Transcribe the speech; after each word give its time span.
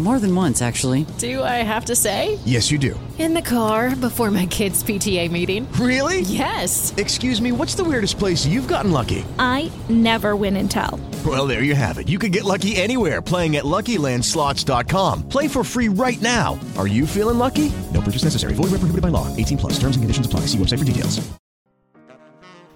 More 0.00 0.18
than 0.18 0.34
once, 0.34 0.62
actually. 0.62 1.04
Do 1.18 1.42
I 1.42 1.62
have 1.62 1.84
to 1.84 1.94
say? 1.94 2.38
Yes, 2.46 2.70
you 2.70 2.78
do. 2.78 2.98
In 3.18 3.34
the 3.34 3.42
car 3.42 3.94
before 3.94 4.30
my 4.30 4.46
kids' 4.46 4.82
PTA 4.82 5.30
meeting. 5.30 5.70
Really? 5.72 6.20
Yes. 6.22 6.94
Excuse 6.96 7.42
me, 7.42 7.52
what's 7.52 7.74
the 7.74 7.84
weirdest 7.84 8.18
place 8.18 8.46
you've 8.46 8.66
gotten 8.66 8.92
lucky? 8.92 9.26
I 9.38 9.70
never 9.90 10.36
win 10.36 10.56
and 10.56 10.70
tell. 10.70 10.98
Well, 11.26 11.46
there 11.46 11.62
you 11.62 11.74
have 11.74 11.98
it. 11.98 12.08
You 12.08 12.18
can 12.18 12.30
get 12.30 12.44
lucky 12.44 12.76
anywhere 12.76 13.20
playing 13.20 13.56
at 13.56 13.64
LuckyLandSlots.com. 13.64 15.28
Play 15.28 15.48
for 15.48 15.62
free 15.62 15.88
right 15.88 16.20
now. 16.22 16.58
Are 16.78 16.86
you 16.86 17.06
feeling 17.06 17.36
lucky? 17.36 17.70
No 17.92 18.00
purchase 18.00 18.24
necessary. 18.24 18.54
Void 18.54 18.70
where 18.70 18.80
prohibited 18.80 19.02
by 19.02 19.08
law. 19.08 19.28
18 19.36 19.58
plus. 19.58 19.74
Terms 19.74 19.96
and 19.96 20.02
conditions 20.02 20.26
apply. 20.26 20.46
See 20.46 20.56
website 20.56 20.78
for 20.78 20.86
details. 20.86 21.20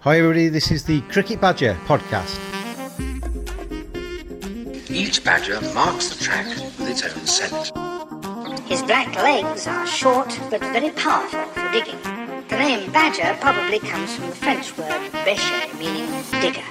Hi, 0.01 0.19
everybody. 0.19 0.51
This 0.51 0.71
is 0.71 0.85
the 0.85 1.01
Cricket 1.09 1.41
Badger 1.41 1.79
podcast. 1.87 2.54
Each 4.95 5.25
badger 5.25 5.61
marks 5.75 6.09
the 6.09 6.23
track 6.23 6.47
with 6.79 6.89
its 6.89 7.03
own 7.03 7.27
scent. 7.27 7.73
His 8.69 8.81
black 8.85 9.13
legs 9.17 9.67
are 9.67 9.85
short 9.89 10.39
but 10.51 10.61
very 10.61 10.91
powerful 10.91 11.43
for 11.47 11.73
digging. 11.73 12.01
The 12.47 12.57
name 12.57 12.93
badger 12.93 13.37
probably 13.41 13.81
comes 13.81 14.15
from 14.15 14.31
the 14.31 14.37
French 14.37 14.79
word 14.79 15.11
bêcher, 15.27 15.79
meaning 15.81 16.09
digger. 16.41 16.63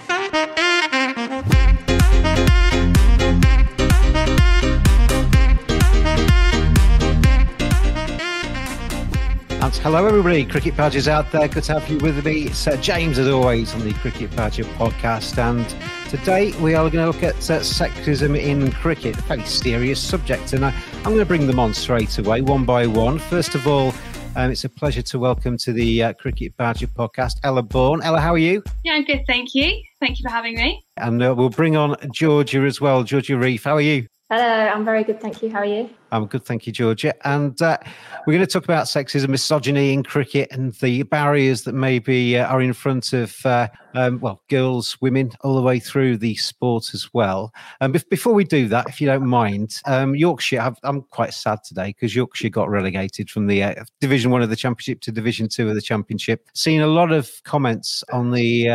And 9.64 9.74
hello, 9.76 10.06
everybody. 10.06 10.44
Cricket 10.44 10.76
Badgers 10.76 11.08
out 11.08 11.32
there. 11.32 11.48
Good 11.48 11.64
to 11.64 11.80
have 11.80 11.90
you 11.90 11.98
with 12.00 12.26
me. 12.26 12.50
Uh, 12.50 12.76
James, 12.82 13.18
as 13.18 13.30
always, 13.30 13.74
on 13.74 13.80
the 13.86 13.94
Cricket 13.94 14.36
Badger 14.36 14.66
podcast. 14.66 15.38
And 15.38 15.66
today 16.10 16.52
we 16.60 16.76
are 16.76 16.90
going 16.90 17.06
to 17.06 17.06
look 17.06 17.24
at 17.24 17.36
uh, 17.50 17.62
sexism 17.62 18.38
in 18.38 18.74
cricket, 18.74 19.18
a 19.18 19.22
very 19.22 19.46
serious 19.46 20.02
subject. 20.02 20.52
And 20.52 20.66
I, 20.66 20.76
I'm 20.98 21.04
going 21.14 21.20
to 21.20 21.26
bring 21.26 21.48
them 21.48 21.62
on 21.62 21.74
straight 21.74 22.18
away, 22.18 22.42
one 22.42 22.66
by 22.66 22.86
one. 22.88 23.20
First 23.20 23.56
of 23.56 23.66
all, 23.66 23.94
um, 24.36 24.52
it's 24.52 24.66
a 24.66 24.70
pleasure 24.70 25.02
to 25.02 25.18
welcome 25.18 25.58
to 25.60 25.72
the 25.72 26.04
uh, 26.04 26.14
Cricket 26.14 26.58
Badger 26.58 26.88
podcast 26.88 27.36
Ella 27.46 27.64
Bourne. 27.64 28.02
Ella, 28.04 28.20
how 28.20 28.34
are 28.34 28.38
you? 28.38 28.64
Yeah, 28.84 28.96
I'm 28.96 29.06
good, 29.06 29.22
thank 29.28 29.56
you. 29.56 29.82
Thank 30.02 30.20
you 30.20 30.24
for 30.24 30.32
having 30.32 30.56
me. 30.56 30.84
And 30.98 31.24
uh, 31.24 31.34
we'll 31.38 31.50
bring 31.50 31.78
on 31.78 31.96
Georgia 32.12 32.64
as 32.64 32.82
well. 32.82 33.04
Georgia 33.04 33.38
Relf, 33.38 33.64
how 33.64 33.78
are 33.78 33.82
you? 33.82 34.08
Hello, 34.36 34.48
I'm 34.48 34.84
very 34.84 35.04
good, 35.04 35.22
thank 35.22 35.44
you. 35.44 35.52
How 35.52 35.60
are 35.60 35.66
you? 35.66 35.88
I'm 36.12 36.26
good, 36.26 36.44
thank 36.44 36.66
you, 36.66 36.74
Georgia. 36.74 37.14
And 37.24 37.62
uh, 37.62 37.78
we're 38.26 38.34
going 38.34 38.44
to 38.44 38.52
talk 38.52 38.64
about 38.64 38.88
sexism, 38.88 39.30
misogyny 39.30 39.94
in 39.94 40.02
cricket, 40.02 40.48
and 40.50 40.74
the 40.74 41.04
barriers 41.04 41.62
that 41.66 41.74
maybe 41.74 42.40
uh, 42.40 42.48
are 42.48 42.60
in 42.60 42.74
front 42.74 43.14
of, 43.14 43.46
uh, 43.46 43.68
um, 43.94 44.20
well, 44.22 44.42
girls, 44.50 45.00
women, 45.02 45.30
all 45.42 45.56
the 45.56 45.62
way 45.62 45.78
through 45.78 46.18
the 46.18 46.34
sport 46.38 46.96
as 46.96 47.14
well. 47.14 47.54
And 47.80 47.96
um, 47.96 48.02
before 48.10 48.34
we 48.34 48.44
do 48.44 48.68
that, 48.70 48.90
if 48.90 49.00
you 49.00 49.06
don't 49.06 49.28
mind, 49.28 49.80
um, 49.86 50.16
Yorkshire, 50.16 50.62
i 50.62 50.90
am 50.90 51.04
quite 51.12 51.36
sad 51.36 51.60
today 51.64 51.90
because 51.90 52.16
Yorkshire 52.16 52.50
got 52.50 52.72
relegated 52.72 53.30
from 53.30 53.46
the 53.46 53.62
uh, 53.62 53.84
Division 54.02 54.32
One 54.32 54.42
of 54.42 54.50
the 54.50 54.56
Championship 54.56 55.00
to 55.02 55.12
Division 55.12 55.48
Two 55.48 55.70
of 55.70 55.76
the 55.76 55.82
Championship. 55.82 56.50
Seen 56.56 56.82
a 56.82 56.88
lot 56.88 57.12
of 57.12 57.30
comments 57.44 58.04
on 58.12 58.32
the 58.32 58.68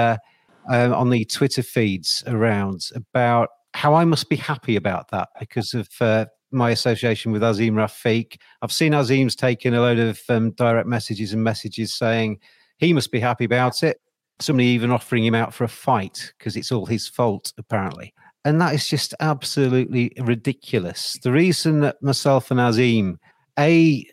um, 0.70 0.92
on 0.92 1.10
the 1.10 1.24
Twitter 1.24 1.64
feeds 1.64 2.22
around 2.28 2.90
about 2.94 3.48
how 3.78 3.94
I 3.94 4.04
must 4.04 4.28
be 4.28 4.34
happy 4.34 4.74
about 4.74 5.08
that 5.12 5.28
because 5.38 5.72
of 5.72 5.88
uh, 6.00 6.26
my 6.50 6.70
association 6.70 7.30
with 7.30 7.42
Azeem 7.42 7.74
Rafiq. 7.74 8.36
I've 8.60 8.72
seen 8.72 8.92
Azeem's 8.92 9.36
taken 9.36 9.72
a 9.72 9.80
load 9.80 10.00
of 10.00 10.20
um, 10.28 10.50
direct 10.50 10.88
messages 10.88 11.32
and 11.32 11.44
messages 11.44 11.94
saying 11.94 12.40
he 12.78 12.92
must 12.92 13.12
be 13.12 13.20
happy 13.20 13.44
about 13.44 13.84
it. 13.84 14.00
Somebody 14.40 14.66
even 14.70 14.90
offering 14.90 15.24
him 15.24 15.36
out 15.36 15.54
for 15.54 15.62
a 15.62 15.68
fight 15.68 16.32
because 16.36 16.56
it's 16.56 16.72
all 16.72 16.86
his 16.86 17.06
fault, 17.06 17.52
apparently. 17.56 18.12
And 18.44 18.60
that 18.60 18.74
is 18.74 18.88
just 18.88 19.14
absolutely 19.20 20.12
ridiculous. 20.18 21.16
The 21.22 21.30
reason 21.30 21.78
that 21.82 22.02
myself 22.02 22.50
and 22.50 22.58
Azeem, 22.58 23.18
A, 23.60 24.04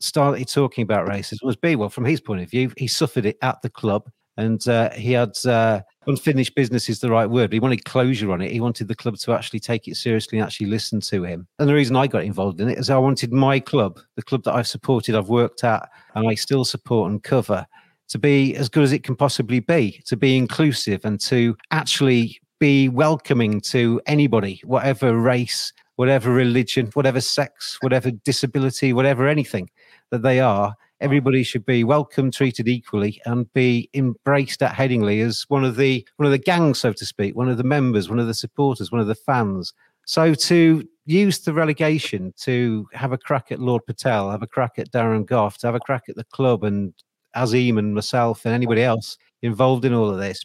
started 0.00 0.48
talking 0.48 0.82
about 0.82 1.08
racism 1.08 1.44
was 1.44 1.54
B, 1.54 1.76
well, 1.76 1.88
from 1.88 2.04
his 2.04 2.20
point 2.20 2.42
of 2.42 2.50
view, 2.50 2.72
he 2.76 2.88
suffered 2.88 3.26
it 3.26 3.38
at 3.42 3.62
the 3.62 3.70
club 3.70 4.10
and 4.36 4.66
uh, 4.68 4.90
he 4.90 5.12
had 5.12 5.32
uh, 5.46 5.80
unfinished 6.06 6.54
business 6.54 6.88
is 6.88 7.00
the 7.00 7.10
right 7.10 7.28
word. 7.28 7.52
He 7.52 7.60
wanted 7.60 7.84
closure 7.84 8.32
on 8.32 8.40
it. 8.40 8.50
He 8.50 8.60
wanted 8.60 8.88
the 8.88 8.94
club 8.94 9.16
to 9.18 9.32
actually 9.32 9.60
take 9.60 9.86
it 9.86 9.96
seriously 9.96 10.38
and 10.38 10.46
actually 10.46 10.66
listen 10.66 11.00
to 11.02 11.24
him. 11.24 11.46
And 11.58 11.68
the 11.68 11.74
reason 11.74 11.96
I 11.96 12.06
got 12.06 12.24
involved 12.24 12.60
in 12.60 12.68
it 12.68 12.78
is 12.78 12.90
I 12.90 12.98
wanted 12.98 13.32
my 13.32 13.60
club, 13.60 14.00
the 14.16 14.22
club 14.22 14.42
that 14.44 14.54
I've 14.54 14.66
supported, 14.66 15.14
I've 15.14 15.28
worked 15.28 15.64
at, 15.64 15.88
and 16.14 16.28
I 16.28 16.34
still 16.34 16.64
support 16.64 17.10
and 17.10 17.22
cover, 17.22 17.66
to 18.08 18.18
be 18.18 18.54
as 18.56 18.68
good 18.68 18.84
as 18.84 18.92
it 18.92 19.02
can 19.02 19.16
possibly 19.16 19.60
be, 19.60 20.02
to 20.06 20.16
be 20.16 20.36
inclusive 20.36 21.04
and 21.04 21.20
to 21.20 21.56
actually 21.70 22.40
be 22.58 22.88
welcoming 22.88 23.60
to 23.60 24.00
anybody, 24.06 24.60
whatever 24.64 25.18
race, 25.18 25.72
whatever 25.96 26.32
religion, 26.32 26.90
whatever 26.94 27.20
sex, 27.20 27.78
whatever 27.80 28.10
disability, 28.10 28.92
whatever 28.92 29.28
anything 29.28 29.70
that 30.10 30.22
they 30.22 30.40
are 30.40 30.74
everybody 31.04 31.42
should 31.42 31.66
be 31.66 31.84
welcome, 31.84 32.30
treated 32.30 32.66
equally, 32.66 33.20
and 33.26 33.52
be 33.52 33.90
embraced 33.92 34.62
at 34.62 34.74
Headingley 34.74 35.22
as 35.22 35.44
one 35.48 35.62
of 35.62 35.76
the 35.76 36.06
one 36.16 36.24
of 36.24 36.32
the 36.32 36.38
gang, 36.38 36.72
so 36.72 36.94
to 36.94 37.04
speak, 37.04 37.36
one 37.36 37.50
of 37.50 37.58
the 37.58 37.62
members, 37.62 38.08
one 38.08 38.18
of 38.18 38.26
the 38.26 38.32
supporters, 38.32 38.90
one 38.90 39.02
of 39.02 39.06
the 39.06 39.14
fans. 39.14 39.74
So 40.06 40.32
to 40.32 40.88
use 41.04 41.40
the 41.40 41.52
relegation 41.52 42.32
to 42.40 42.88
have 42.94 43.12
a 43.12 43.18
crack 43.18 43.52
at 43.52 43.60
Lord 43.60 43.84
Patel, 43.84 44.30
have 44.30 44.42
a 44.42 44.46
crack 44.46 44.78
at 44.78 44.90
Darren 44.92 45.26
Gough, 45.26 45.58
to 45.58 45.66
have 45.66 45.74
a 45.74 45.80
crack 45.80 46.04
at 46.08 46.16
the 46.16 46.24
club 46.24 46.64
and 46.64 46.94
Azeem 47.36 47.78
and 47.78 47.94
myself 47.94 48.46
and 48.46 48.54
anybody 48.54 48.82
else 48.82 49.18
involved 49.42 49.84
in 49.84 49.92
all 49.92 50.08
of 50.08 50.18
this, 50.18 50.42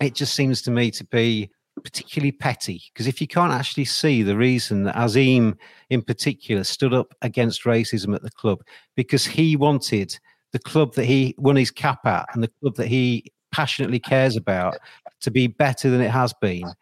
it 0.00 0.14
just 0.14 0.34
seems 0.34 0.62
to 0.62 0.70
me 0.70 0.90
to 0.92 1.04
be 1.04 1.50
particularly 1.82 2.32
petty 2.32 2.82
because 2.92 3.06
if 3.06 3.20
you 3.20 3.26
can't 3.26 3.52
actually 3.52 3.84
see 3.84 4.22
the 4.22 4.36
reason 4.36 4.84
that 4.84 4.94
Azeem 4.94 5.56
in 5.90 6.02
particular 6.02 6.62
stood 6.62 6.94
up 6.94 7.14
against 7.22 7.64
racism 7.64 8.14
at 8.14 8.22
the 8.22 8.30
club 8.30 8.60
because 8.94 9.26
he 9.26 9.56
wanted 9.56 10.16
the 10.52 10.58
club 10.60 10.94
that 10.94 11.04
he 11.04 11.34
won 11.36 11.56
his 11.56 11.70
cap 11.70 12.06
at 12.06 12.26
and 12.32 12.42
the 12.42 12.50
club 12.60 12.76
that 12.76 12.86
he 12.86 13.24
passionately 13.50 13.98
cares 13.98 14.36
about 14.36 14.76
to 15.20 15.30
be 15.30 15.46
better 15.46 15.90
than 15.90 16.00
it 16.00 16.10
has 16.10 16.32
been 16.40 16.72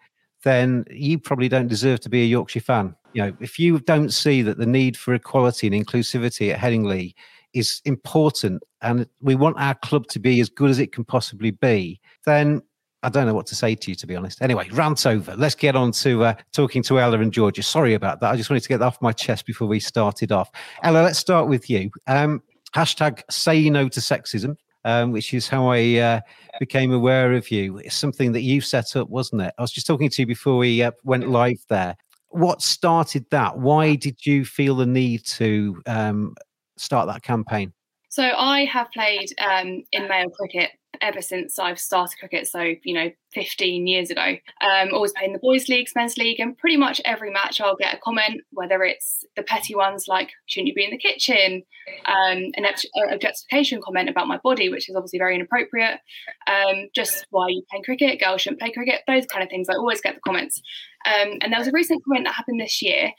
then 0.45 0.85
you 0.91 1.19
probably 1.19 1.49
don't 1.49 1.69
deserve 1.69 2.01
to 2.01 2.09
be 2.09 2.23
a 2.23 2.27
Yorkshire 2.27 2.61
fan. 2.61 2.95
You 3.15 3.23
know 3.23 3.33
if 3.41 3.59
you 3.59 3.79
don't 3.81 4.13
see 4.13 4.43
that 4.43 4.59
the 4.59 4.67
need 4.67 4.97
for 4.97 5.15
equality 5.15 5.67
and 5.67 5.87
inclusivity 5.87 6.53
at 6.53 6.59
Headingley 6.59 7.15
is 7.55 7.81
important 7.85 8.63
and 8.83 9.07
we 9.21 9.35
want 9.35 9.59
our 9.59 9.75
club 9.77 10.07
to 10.09 10.19
be 10.19 10.41
as 10.41 10.49
good 10.49 10.71
as 10.71 10.79
it 10.79 10.93
can 10.93 11.05
possibly 11.05 11.51
be 11.51 12.01
then 12.25 12.63
I 13.03 13.09
don't 13.09 13.27
know 13.27 13.35
what 13.35 13.47
to 13.47 13.55
say 13.57 13.75
to 13.75 13.91
you, 13.91 13.95
to 13.97 14.07
be 14.07 14.15
honest. 14.15 14.41
Anyway, 14.41 14.69
rant 14.71 15.07
over. 15.07 15.35
Let's 15.37 15.57
get 15.57 15.75
on 15.75 15.91
to 15.93 16.25
uh, 16.25 16.35
talking 16.53 16.83
to 16.85 17.01
Ella 17.01 17.19
and 17.19 17.33
Georgia. 17.33 17.63
Sorry 17.63 17.95
about 17.95 18.21
that. 18.21 18.31
I 18.31 18.37
just 18.37 18.49
wanted 18.49 18.63
to 18.63 18.69
get 18.69 18.79
that 18.79 18.87
off 18.87 19.03
my 19.03 19.13
chest 19.13 19.45
before 19.45 19.67
we 19.67 19.81
started 19.81 20.31
off. 20.31 20.51
Ella, 20.85 21.03
let's 21.03 21.19
start 21.19 21.49
with 21.49 21.69
you. 21.69 21.91
Um, 22.07 22.43
hashtag 22.75 23.23
say 23.29 23.69
no 23.71 23.89
to 23.89 24.01
sexism, 24.01 24.57
um, 24.85 25.11
which 25.11 25.35
is 25.35 25.49
how 25.49 25.69
I 25.69 25.97
uh, 25.97 26.21
became 26.61 26.93
aware 26.93 27.33
of 27.33 27.51
you. 27.51 27.79
It's 27.79 27.97
something 27.97 28.33
that 28.33 28.43
you 28.43 28.61
set 28.61 28.95
up, 28.95 29.09
wasn't 29.09 29.43
it? 29.43 29.55
I 29.59 29.63
was 29.63 29.73
just 29.73 29.87
talking 29.87 30.09
to 30.09 30.23
you 30.23 30.27
before 30.27 30.59
we 30.59 30.83
uh, 30.83 30.93
went 31.03 31.29
live 31.29 31.59
there. 31.69 31.97
What 32.29 32.63
started 32.63 33.27
that? 33.31 33.59
Why 33.59 33.97
did 33.97 34.25
you 34.25 34.45
feel 34.45 34.77
the 34.77 34.87
need 34.87 35.25
to 35.27 35.83
um, 35.87 36.35
start 36.77 37.09
that 37.09 37.23
campaign? 37.23 37.73
So 38.09 38.23
I 38.23 38.65
have 38.67 38.91
played 38.93 39.29
um, 39.39 39.83
in 39.91 40.07
male 40.09 40.31
cricket 40.31 40.71
ever 41.01 41.23
since 41.23 41.59
I've 41.59 41.79
started 41.79 42.19
cricket. 42.19 42.47
So 42.47 42.75
you 42.83 42.95
know, 42.95 43.11
15 43.33 43.87
years 43.87 44.11
ago. 44.11 44.37
Um, 44.61 44.93
always 44.93 45.13
playing 45.13 45.33
the 45.33 45.39
boys' 45.39 45.69
leagues, 45.69 45.93
men's 45.95 46.17
league, 46.17 46.41
and 46.41 46.57
pretty 46.57 46.77
much 46.77 47.01
every 47.05 47.31
match 47.31 47.61
I'll 47.61 47.77
get 47.77 47.95
a 47.95 47.99
comment, 47.99 48.43
whether 48.51 48.83
it's 48.83 49.25
the 49.37 49.43
petty 49.43 49.75
ones 49.75 50.07
like 50.09 50.31
"shouldn't 50.47 50.69
you 50.69 50.75
be 50.75 50.85
in 50.85 50.91
the 50.91 50.99
kitchen," 50.99 51.63
um, 52.07 52.51
an 52.57 52.67
objectification 53.11 53.81
comment 53.83 54.09
about 54.09 54.29
my 54.29 54.39
body, 54.39 54.69
which 54.69 54.89
is 54.89 54.97
obviously 54.97 55.19
very 55.19 55.35
inappropriate. 55.35 56.01
Um, 56.47 56.89
just 56.95 57.27
why 57.31 57.49
you 57.49 57.63
playing 57.71 57.85
cricket? 57.85 58.21
Girls 58.21 58.43
shouldn't 58.43 58.61
play 58.61 58.73
cricket. 58.73 59.03
Those 59.07 59.27
kind 59.27 59.43
of 59.43 59.51
things. 59.51 59.69
I 59.69 59.75
always 59.75 60.01
get 60.01 60.15
the 60.15 60.21
comments. 60.21 60.61
Um, 61.05 61.39
and 61.41 61.53
there 61.53 61.59
was 61.59 61.69
a 61.69 61.73
recent 61.73 62.05
comment 62.05 62.27
that 62.27 62.35
happened 62.35 62.61
this 62.61 62.81
year, 62.81 63.11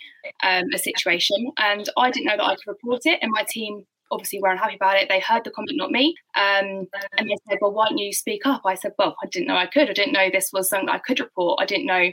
um, 0.41 0.65
a 0.73 0.77
situation, 0.77 1.51
and 1.57 1.89
I 1.97 2.11
didn't 2.11 2.27
know 2.27 2.37
that 2.37 2.45
I 2.45 2.55
could 2.55 2.67
report 2.67 3.01
it, 3.05 3.19
and 3.21 3.31
my 3.31 3.43
team 3.47 3.85
obviously 4.11 4.39
were 4.41 4.51
unhappy 4.51 4.75
about 4.75 4.97
it. 4.97 5.09
They 5.09 5.19
heard 5.19 5.43
the 5.43 5.51
comment, 5.51 5.77
not 5.77 5.91
me. 5.91 6.15
Um, 6.35 6.87
and 7.17 7.29
they 7.29 7.37
said, 7.47 7.59
Well, 7.61 7.73
why 7.73 7.87
don't 7.89 7.97
you 7.97 8.13
speak 8.13 8.45
up? 8.45 8.61
I 8.65 8.75
said, 8.75 8.93
Well, 8.97 9.15
I 9.23 9.27
didn't 9.27 9.47
know 9.47 9.57
I 9.57 9.67
could. 9.67 9.89
I 9.89 9.93
didn't 9.93 10.13
know 10.13 10.29
this 10.31 10.51
was 10.53 10.69
something 10.69 10.89
I 10.89 10.99
could 10.99 11.19
report. 11.19 11.59
I 11.61 11.65
didn't 11.65 11.87
know 11.87 12.09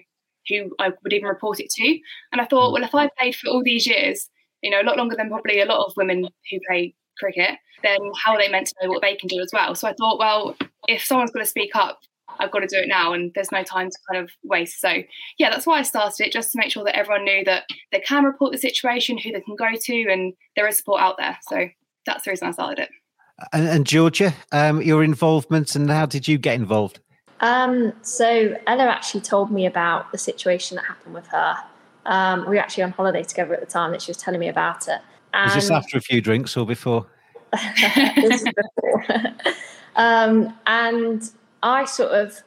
who 0.49 0.71
I 0.79 0.91
would 1.03 1.13
even 1.13 1.29
report 1.29 1.61
it 1.61 1.71
to. 1.71 1.99
And 2.33 2.41
I 2.41 2.47
thought, 2.47 2.73
well, 2.73 2.83
if 2.83 2.95
I 2.95 3.11
played 3.19 3.37
for 3.37 3.49
all 3.51 3.63
these 3.63 3.87
years, 3.87 4.29
you 4.63 4.71
know, 4.71 4.81
a 4.81 4.85
lot 4.85 4.97
longer 4.97 5.17
than 5.17 5.29
probably 5.29 5.61
a 5.61 5.67
lot 5.67 5.87
of 5.87 5.93
women 5.97 6.27
who 6.51 6.59
play 6.67 6.95
cricket, 7.19 7.59
then 7.83 7.99
how 8.25 8.33
are 8.33 8.39
they 8.39 8.49
meant 8.49 8.69
to 8.69 8.75
know 8.83 8.89
what 8.91 9.03
they 9.03 9.17
can 9.17 9.29
do 9.29 9.41
as 9.41 9.51
well? 9.53 9.75
So 9.75 9.89
I 9.89 9.95
thought, 9.95 10.19
well, 10.19 10.57
if 10.89 11.05
someone's 11.05 11.31
going 11.31 11.45
to 11.45 11.51
speak 11.51 11.75
up, 11.75 12.01
I've 12.39 12.51
got 12.51 12.61
to 12.61 12.67
do 12.67 12.77
it 12.77 12.89
now, 12.89 13.13
and 13.13 13.33
there's 13.35 13.51
no 13.51 13.63
time 13.63 13.91
to 13.91 13.99
kind 14.11 14.23
of 14.25 14.31
waste. 14.45 14.81
So, 14.81 15.03
yeah, 15.39 15.51
that's 15.51 15.67
why 15.67 15.79
I 15.79 15.83
started 15.83 16.27
it, 16.27 16.33
just 16.33 16.53
to 16.53 16.59
make 16.59 16.71
sure 16.71 16.85
that 16.85 16.97
everyone 16.97 17.25
knew 17.25 17.45
that 17.45 17.65
they 17.93 18.01
can 18.01 18.25
report 18.25 18.53
the 18.53 18.59
situation, 18.59 19.19
who 19.19 19.33
they 19.33 19.41
can 19.41 19.57
go 19.57 19.69
to, 19.75 20.11
and 20.11 20.33
there 20.55 20.69
is 20.69 20.79
support 20.79 21.03
out 21.03 21.17
there. 21.19 21.39
So, 21.49 21.69
that's 22.07 22.25
the 22.25 22.31
reason 22.31 22.49
I 22.49 22.53
started 22.53 22.83
it. 22.85 22.91
And, 23.53 23.69
and 23.69 23.87
Georgia, 23.87 24.35
um, 24.53 24.83
your 24.83 25.03
involvement 25.03 25.75
and 25.75 25.91
how 25.91 26.07
did 26.07 26.29
you 26.29 26.39
get 26.39 26.55
involved? 26.55 27.01
Um, 27.41 27.93
so 28.03 28.55
Ella 28.67 28.85
actually 28.85 29.23
told 29.23 29.51
me 29.51 29.67
about 29.67 30.13
the 30.13 30.19
situation 30.19 30.77
that 30.77 30.85
happened 30.85 31.15
with 31.15 31.27
her. 31.29 31.57
Um, 32.07 32.41
we 32.41 32.57
were 32.57 32.63
actually 32.63 32.85
on 32.85 32.93
holiday 32.93 33.23
together 33.23 33.55
at 33.55 33.61
the 33.61 33.67
time 33.67 33.93
that 33.93 34.03
she 34.03 34.11
was 34.11 34.19
telling 34.19 34.41
me 34.41 34.49
about 34.49 34.89
it. 34.89 35.01
And 35.33 35.47
was 35.47 35.55
this 35.55 35.71
after 35.71 35.97
a 35.97 36.01
few 36.01 36.21
drinks 36.21 36.57
or 36.57 36.67
before? 36.67 37.07
before. 37.53 39.05
um, 39.97 40.53
and 40.67 41.31
I 41.63 41.85
sort 41.85 42.13
of 42.13 42.43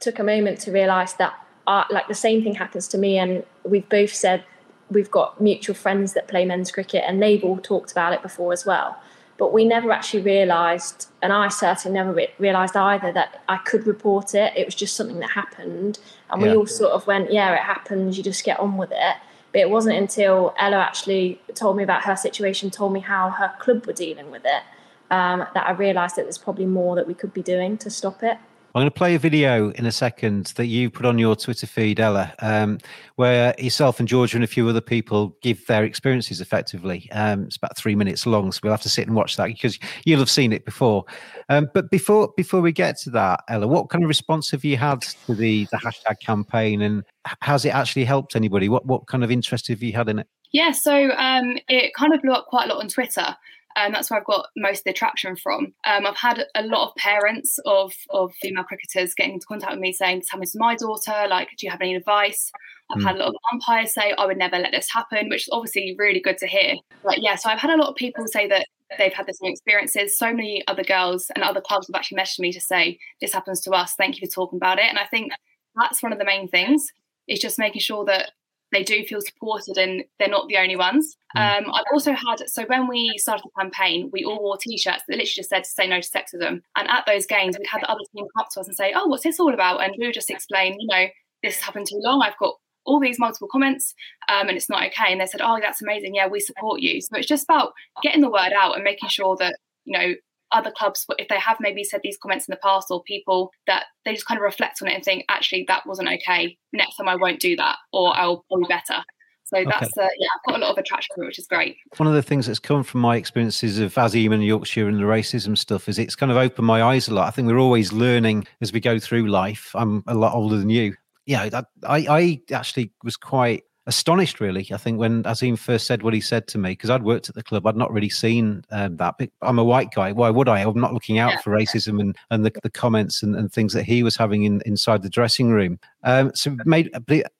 took 0.00 0.18
a 0.18 0.24
moment 0.24 0.60
to 0.60 0.72
realise 0.72 1.14
that, 1.14 1.34
uh, 1.66 1.84
like, 1.90 2.08
the 2.08 2.14
same 2.14 2.42
thing 2.42 2.54
happens 2.54 2.88
to 2.88 2.98
me, 2.98 3.18
and 3.18 3.44
we've 3.64 3.88
both 3.88 4.12
said 4.12 4.44
we've 4.90 5.10
got 5.10 5.40
mutual 5.40 5.74
friends 5.74 6.12
that 6.14 6.28
play 6.28 6.44
men's 6.44 6.70
cricket 6.70 7.04
and 7.06 7.22
they've 7.22 7.42
all 7.42 7.58
talked 7.58 7.92
about 7.92 8.12
it 8.12 8.22
before 8.22 8.52
as 8.52 8.64
well. 8.64 8.96
But 9.38 9.52
we 9.52 9.66
never 9.66 9.92
actually 9.92 10.22
realised, 10.22 11.08
and 11.20 11.30
I 11.30 11.48
certainly 11.48 11.94
never 11.98 12.12
re- 12.12 12.32
realised 12.38 12.74
either, 12.74 13.12
that 13.12 13.42
I 13.48 13.58
could 13.58 13.86
report 13.86 14.34
it. 14.34 14.54
It 14.56 14.64
was 14.64 14.74
just 14.74 14.96
something 14.96 15.18
that 15.18 15.30
happened. 15.30 15.98
And 16.30 16.40
we 16.40 16.54
all 16.56 16.66
sort 16.66 16.92
of 16.92 17.06
went, 17.06 17.30
yeah, 17.30 17.52
it 17.52 17.60
happens, 17.60 18.16
you 18.16 18.24
just 18.24 18.44
get 18.44 18.58
on 18.58 18.78
with 18.78 18.92
it. 18.92 19.16
But 19.52 19.60
it 19.60 19.68
wasn't 19.68 19.96
until 19.96 20.54
Ella 20.58 20.78
actually 20.78 21.40
told 21.54 21.76
me 21.76 21.82
about 21.82 22.04
her 22.04 22.16
situation, 22.16 22.70
told 22.70 22.94
me 22.94 23.00
how 23.00 23.28
her 23.30 23.52
club 23.58 23.86
were 23.86 23.92
dealing 23.92 24.30
with 24.30 24.42
it, 24.46 24.62
um, 25.10 25.46
that 25.52 25.66
I 25.66 25.72
realised 25.72 26.16
that 26.16 26.22
there's 26.22 26.38
probably 26.38 26.66
more 26.66 26.96
that 26.96 27.06
we 27.06 27.12
could 27.14 27.34
be 27.34 27.42
doing 27.42 27.76
to 27.78 27.90
stop 27.90 28.22
it. 28.22 28.38
I'm 28.76 28.80
going 28.80 28.90
to 28.90 28.94
play 28.94 29.14
a 29.14 29.18
video 29.18 29.70
in 29.70 29.86
a 29.86 29.90
second 29.90 30.52
that 30.56 30.66
you 30.66 30.90
put 30.90 31.06
on 31.06 31.18
your 31.18 31.34
Twitter 31.34 31.66
feed, 31.66 31.98
Ella, 31.98 32.34
um, 32.40 32.76
where 33.14 33.54
yourself 33.58 34.00
and 34.00 34.06
Georgia 34.06 34.36
and 34.36 34.44
a 34.44 34.46
few 34.46 34.68
other 34.68 34.82
people 34.82 35.34
give 35.40 35.66
their 35.66 35.82
experiences 35.82 36.42
effectively. 36.42 37.08
Um, 37.12 37.44
it's 37.44 37.56
about 37.56 37.74
three 37.74 37.94
minutes 37.94 38.26
long, 38.26 38.52
so 38.52 38.60
we'll 38.62 38.74
have 38.74 38.82
to 38.82 38.90
sit 38.90 39.06
and 39.06 39.16
watch 39.16 39.36
that 39.38 39.46
because 39.46 39.78
you'll 40.04 40.18
have 40.18 40.28
seen 40.28 40.52
it 40.52 40.66
before. 40.66 41.06
Um, 41.48 41.70
but 41.72 41.90
before 41.90 42.34
before 42.36 42.60
we 42.60 42.70
get 42.70 42.98
to 42.98 43.10
that, 43.12 43.40
Ella, 43.48 43.66
what 43.66 43.88
kind 43.88 44.04
of 44.04 44.08
response 44.08 44.50
have 44.50 44.62
you 44.62 44.76
had 44.76 45.00
to 45.00 45.34
the 45.34 45.66
the 45.70 45.78
hashtag 45.78 46.20
campaign, 46.20 46.82
and 46.82 47.02
has 47.40 47.64
it 47.64 47.70
actually 47.70 48.04
helped 48.04 48.36
anybody? 48.36 48.68
What 48.68 48.84
what 48.84 49.06
kind 49.06 49.24
of 49.24 49.30
interest 49.30 49.68
have 49.68 49.82
you 49.82 49.94
had 49.94 50.10
in 50.10 50.18
it? 50.18 50.26
Yeah, 50.52 50.72
so 50.72 51.12
um, 51.12 51.56
it 51.66 51.94
kind 51.94 52.12
of 52.12 52.20
blew 52.20 52.32
up 52.32 52.44
quite 52.48 52.68
a 52.68 52.74
lot 52.74 52.82
on 52.82 52.88
Twitter 52.88 53.36
and 53.76 53.94
that's 53.94 54.10
where 54.10 54.18
I've 54.18 54.26
got 54.26 54.46
most 54.56 54.78
of 54.78 54.84
the 54.84 54.90
attraction 54.90 55.36
from. 55.36 55.74
Um, 55.86 56.06
I've 56.06 56.16
had 56.16 56.44
a 56.54 56.62
lot 56.62 56.88
of 56.88 56.96
parents 56.96 57.58
of 57.66 57.94
of 58.10 58.32
female 58.40 58.64
cricketers 58.64 59.14
getting 59.14 59.34
into 59.34 59.46
contact 59.46 59.72
with 59.72 59.80
me 59.80 59.92
saying, 59.92 60.20
"This 60.20 60.30
happened 60.30 60.50
to 60.50 60.58
my 60.58 60.74
daughter. 60.74 61.26
Like, 61.28 61.50
do 61.56 61.66
you 61.66 61.70
have 61.70 61.80
any 61.80 61.94
advice?" 61.94 62.50
I've 62.90 63.02
mm. 63.02 63.06
had 63.06 63.16
a 63.16 63.18
lot 63.18 63.28
of 63.28 63.34
umpires 63.52 63.92
say, 63.92 64.12
"I 64.16 64.26
would 64.26 64.38
never 64.38 64.58
let 64.58 64.72
this 64.72 64.90
happen," 64.90 65.28
which 65.28 65.42
is 65.42 65.48
obviously 65.52 65.94
really 65.98 66.20
good 66.20 66.38
to 66.38 66.46
hear. 66.46 66.74
But 67.04 67.22
yeah, 67.22 67.36
so 67.36 67.50
I've 67.50 67.60
had 67.60 67.70
a 67.70 67.76
lot 67.76 67.88
of 67.88 67.96
people 67.96 68.26
say 68.26 68.48
that 68.48 68.66
they've 68.98 69.12
had 69.12 69.26
the 69.26 69.34
same 69.34 69.52
experiences. 69.52 70.16
So 70.16 70.32
many 70.32 70.62
other 70.68 70.84
girls 70.84 71.30
and 71.34 71.44
other 71.44 71.60
clubs 71.60 71.88
have 71.88 71.98
actually 71.98 72.18
messaged 72.18 72.40
me 72.40 72.52
to 72.52 72.60
say, 72.60 72.98
"This 73.20 73.34
happens 73.34 73.60
to 73.62 73.72
us. 73.72 73.94
Thank 73.94 74.20
you 74.20 74.26
for 74.26 74.32
talking 74.32 74.56
about 74.56 74.78
it." 74.78 74.86
And 74.86 74.98
I 74.98 75.04
think 75.06 75.32
that's 75.74 76.02
one 76.02 76.12
of 76.12 76.18
the 76.18 76.24
main 76.24 76.48
things 76.48 76.86
is 77.28 77.40
just 77.40 77.58
making 77.58 77.80
sure 77.80 78.04
that 78.04 78.30
they 78.72 78.82
do 78.82 79.04
feel 79.04 79.20
supported 79.20 79.78
and 79.78 80.04
they're 80.18 80.28
not 80.28 80.48
the 80.48 80.56
only 80.56 80.76
ones. 80.76 81.16
Mm. 81.36 81.58
Um, 81.58 81.72
I've 81.72 81.84
also 81.92 82.12
had, 82.12 82.48
so 82.48 82.64
when 82.66 82.88
we 82.88 83.14
started 83.16 83.44
the 83.44 83.60
campaign, 83.60 84.10
we 84.12 84.24
all 84.24 84.42
wore 84.42 84.56
t 84.56 84.76
shirts 84.76 85.02
that 85.06 85.14
literally 85.14 85.26
just 85.26 85.50
said 85.50 85.64
to 85.64 85.70
say 85.70 85.86
no 85.86 86.00
to 86.00 86.08
sexism. 86.08 86.62
And 86.76 86.88
at 86.88 87.04
those 87.06 87.26
games, 87.26 87.56
we'd 87.58 87.68
have 87.68 87.80
the 87.80 87.90
other 87.90 88.00
team 88.14 88.26
come 88.34 88.44
up 88.44 88.48
to 88.52 88.60
us 88.60 88.66
and 88.66 88.76
say, 88.76 88.92
Oh, 88.94 89.06
what's 89.06 89.22
this 89.22 89.40
all 89.40 89.54
about? 89.54 89.82
And 89.82 89.94
we 89.98 90.06
would 90.06 90.14
just 90.14 90.30
explain, 90.30 90.76
you 90.80 90.88
know, 90.88 91.06
this 91.42 91.60
happened 91.60 91.86
too 91.88 92.00
long. 92.00 92.22
I've 92.22 92.38
got 92.38 92.54
all 92.84 93.00
these 93.00 93.18
multiple 93.18 93.48
comments 93.50 93.94
um, 94.28 94.48
and 94.48 94.56
it's 94.56 94.70
not 94.70 94.84
okay. 94.86 95.12
And 95.12 95.20
they 95.20 95.26
said, 95.26 95.40
Oh, 95.42 95.58
that's 95.60 95.82
amazing. 95.82 96.14
Yeah, 96.14 96.26
we 96.26 96.40
support 96.40 96.80
you. 96.80 97.00
So 97.00 97.16
it's 97.16 97.26
just 97.26 97.44
about 97.44 97.72
getting 98.02 98.20
the 98.20 98.30
word 98.30 98.52
out 98.58 98.74
and 98.74 98.84
making 98.84 99.08
sure 99.08 99.36
that, 99.38 99.56
you 99.84 99.96
know, 99.96 100.14
other 100.52 100.70
clubs, 100.70 101.04
if 101.18 101.28
they 101.28 101.38
have 101.38 101.58
maybe 101.60 101.84
said 101.84 102.00
these 102.02 102.18
comments 102.18 102.46
in 102.46 102.52
the 102.52 102.60
past, 102.62 102.88
or 102.90 103.02
people 103.02 103.50
that 103.66 103.84
they 104.04 104.14
just 104.14 104.26
kind 104.26 104.38
of 104.38 104.42
reflect 104.42 104.80
on 104.82 104.88
it 104.88 104.94
and 104.94 105.04
think, 105.04 105.24
actually, 105.28 105.64
that 105.68 105.86
wasn't 105.86 106.08
okay. 106.08 106.56
Next 106.72 106.96
time 106.96 107.08
I 107.08 107.16
won't 107.16 107.40
do 107.40 107.56
that, 107.56 107.76
or 107.92 108.16
I'll, 108.16 108.44
be 108.50 108.66
better. 108.68 109.02
So 109.44 109.64
that's 109.64 109.96
okay. 109.96 110.06
uh, 110.06 110.08
yeah, 110.18 110.26
I've 110.34 110.52
got 110.52 110.60
a 110.60 110.64
lot 110.64 110.72
of 110.72 110.78
attraction 110.78 111.14
to 111.14 111.22
it, 111.22 111.26
which 111.26 111.38
is 111.38 111.46
great. 111.46 111.76
One 111.98 112.08
of 112.08 112.14
the 112.14 112.22
things 112.22 112.46
that's 112.46 112.58
come 112.58 112.82
from 112.82 113.00
my 113.00 113.16
experiences 113.16 113.78
of 113.78 113.94
Azeem 113.94 114.34
and 114.34 114.44
Yorkshire 114.44 114.88
and 114.88 114.98
the 114.98 115.04
racism 115.04 115.56
stuff 115.56 115.88
is 115.88 116.00
it's 116.00 116.16
kind 116.16 116.32
of 116.32 116.38
opened 116.38 116.66
my 116.66 116.82
eyes 116.82 117.06
a 117.06 117.14
lot. 117.14 117.28
I 117.28 117.30
think 117.30 117.46
we're 117.46 117.58
always 117.58 117.92
learning 117.92 118.46
as 118.60 118.72
we 118.72 118.80
go 118.80 118.98
through 118.98 119.28
life. 119.28 119.70
I'm 119.74 120.02
a 120.08 120.14
lot 120.14 120.34
older 120.34 120.56
than 120.56 120.68
you. 120.68 120.94
Yeah, 121.26 121.62
I, 121.84 122.06
I 122.08 122.40
actually 122.52 122.92
was 123.04 123.16
quite 123.16 123.62
astonished, 123.86 124.40
really. 124.40 124.66
I 124.72 124.76
think 124.76 124.98
when 124.98 125.22
Azeem 125.24 125.58
first 125.58 125.86
said 125.86 126.02
what 126.02 126.14
he 126.14 126.20
said 126.20 126.46
to 126.48 126.58
me, 126.58 126.70
because 126.70 126.90
I'd 126.90 127.02
worked 127.02 127.28
at 127.28 127.34
the 127.34 127.42
club, 127.42 127.66
I'd 127.66 127.76
not 127.76 127.92
really 127.92 128.08
seen 128.08 128.64
um, 128.70 128.96
that. 128.96 129.16
But 129.18 129.30
I'm 129.42 129.58
a 129.58 129.64
white 129.64 129.92
guy. 129.92 130.12
Why 130.12 130.30
would 130.30 130.48
I? 130.48 130.60
I'm 130.60 130.80
not 130.80 130.92
looking 130.92 131.18
out 131.18 131.32
yeah. 131.32 131.40
for 131.40 131.50
racism 131.50 132.00
and, 132.00 132.16
and 132.30 132.44
the, 132.44 132.52
the 132.62 132.70
comments 132.70 133.22
and, 133.22 133.36
and 133.36 133.52
things 133.52 133.72
that 133.72 133.84
he 133.84 134.02
was 134.02 134.16
having 134.16 134.44
in, 134.44 134.62
inside 134.66 135.02
the 135.02 135.10
dressing 135.10 135.50
room. 135.50 135.78
Um, 136.04 136.32
so 136.34 136.56
made 136.64 136.90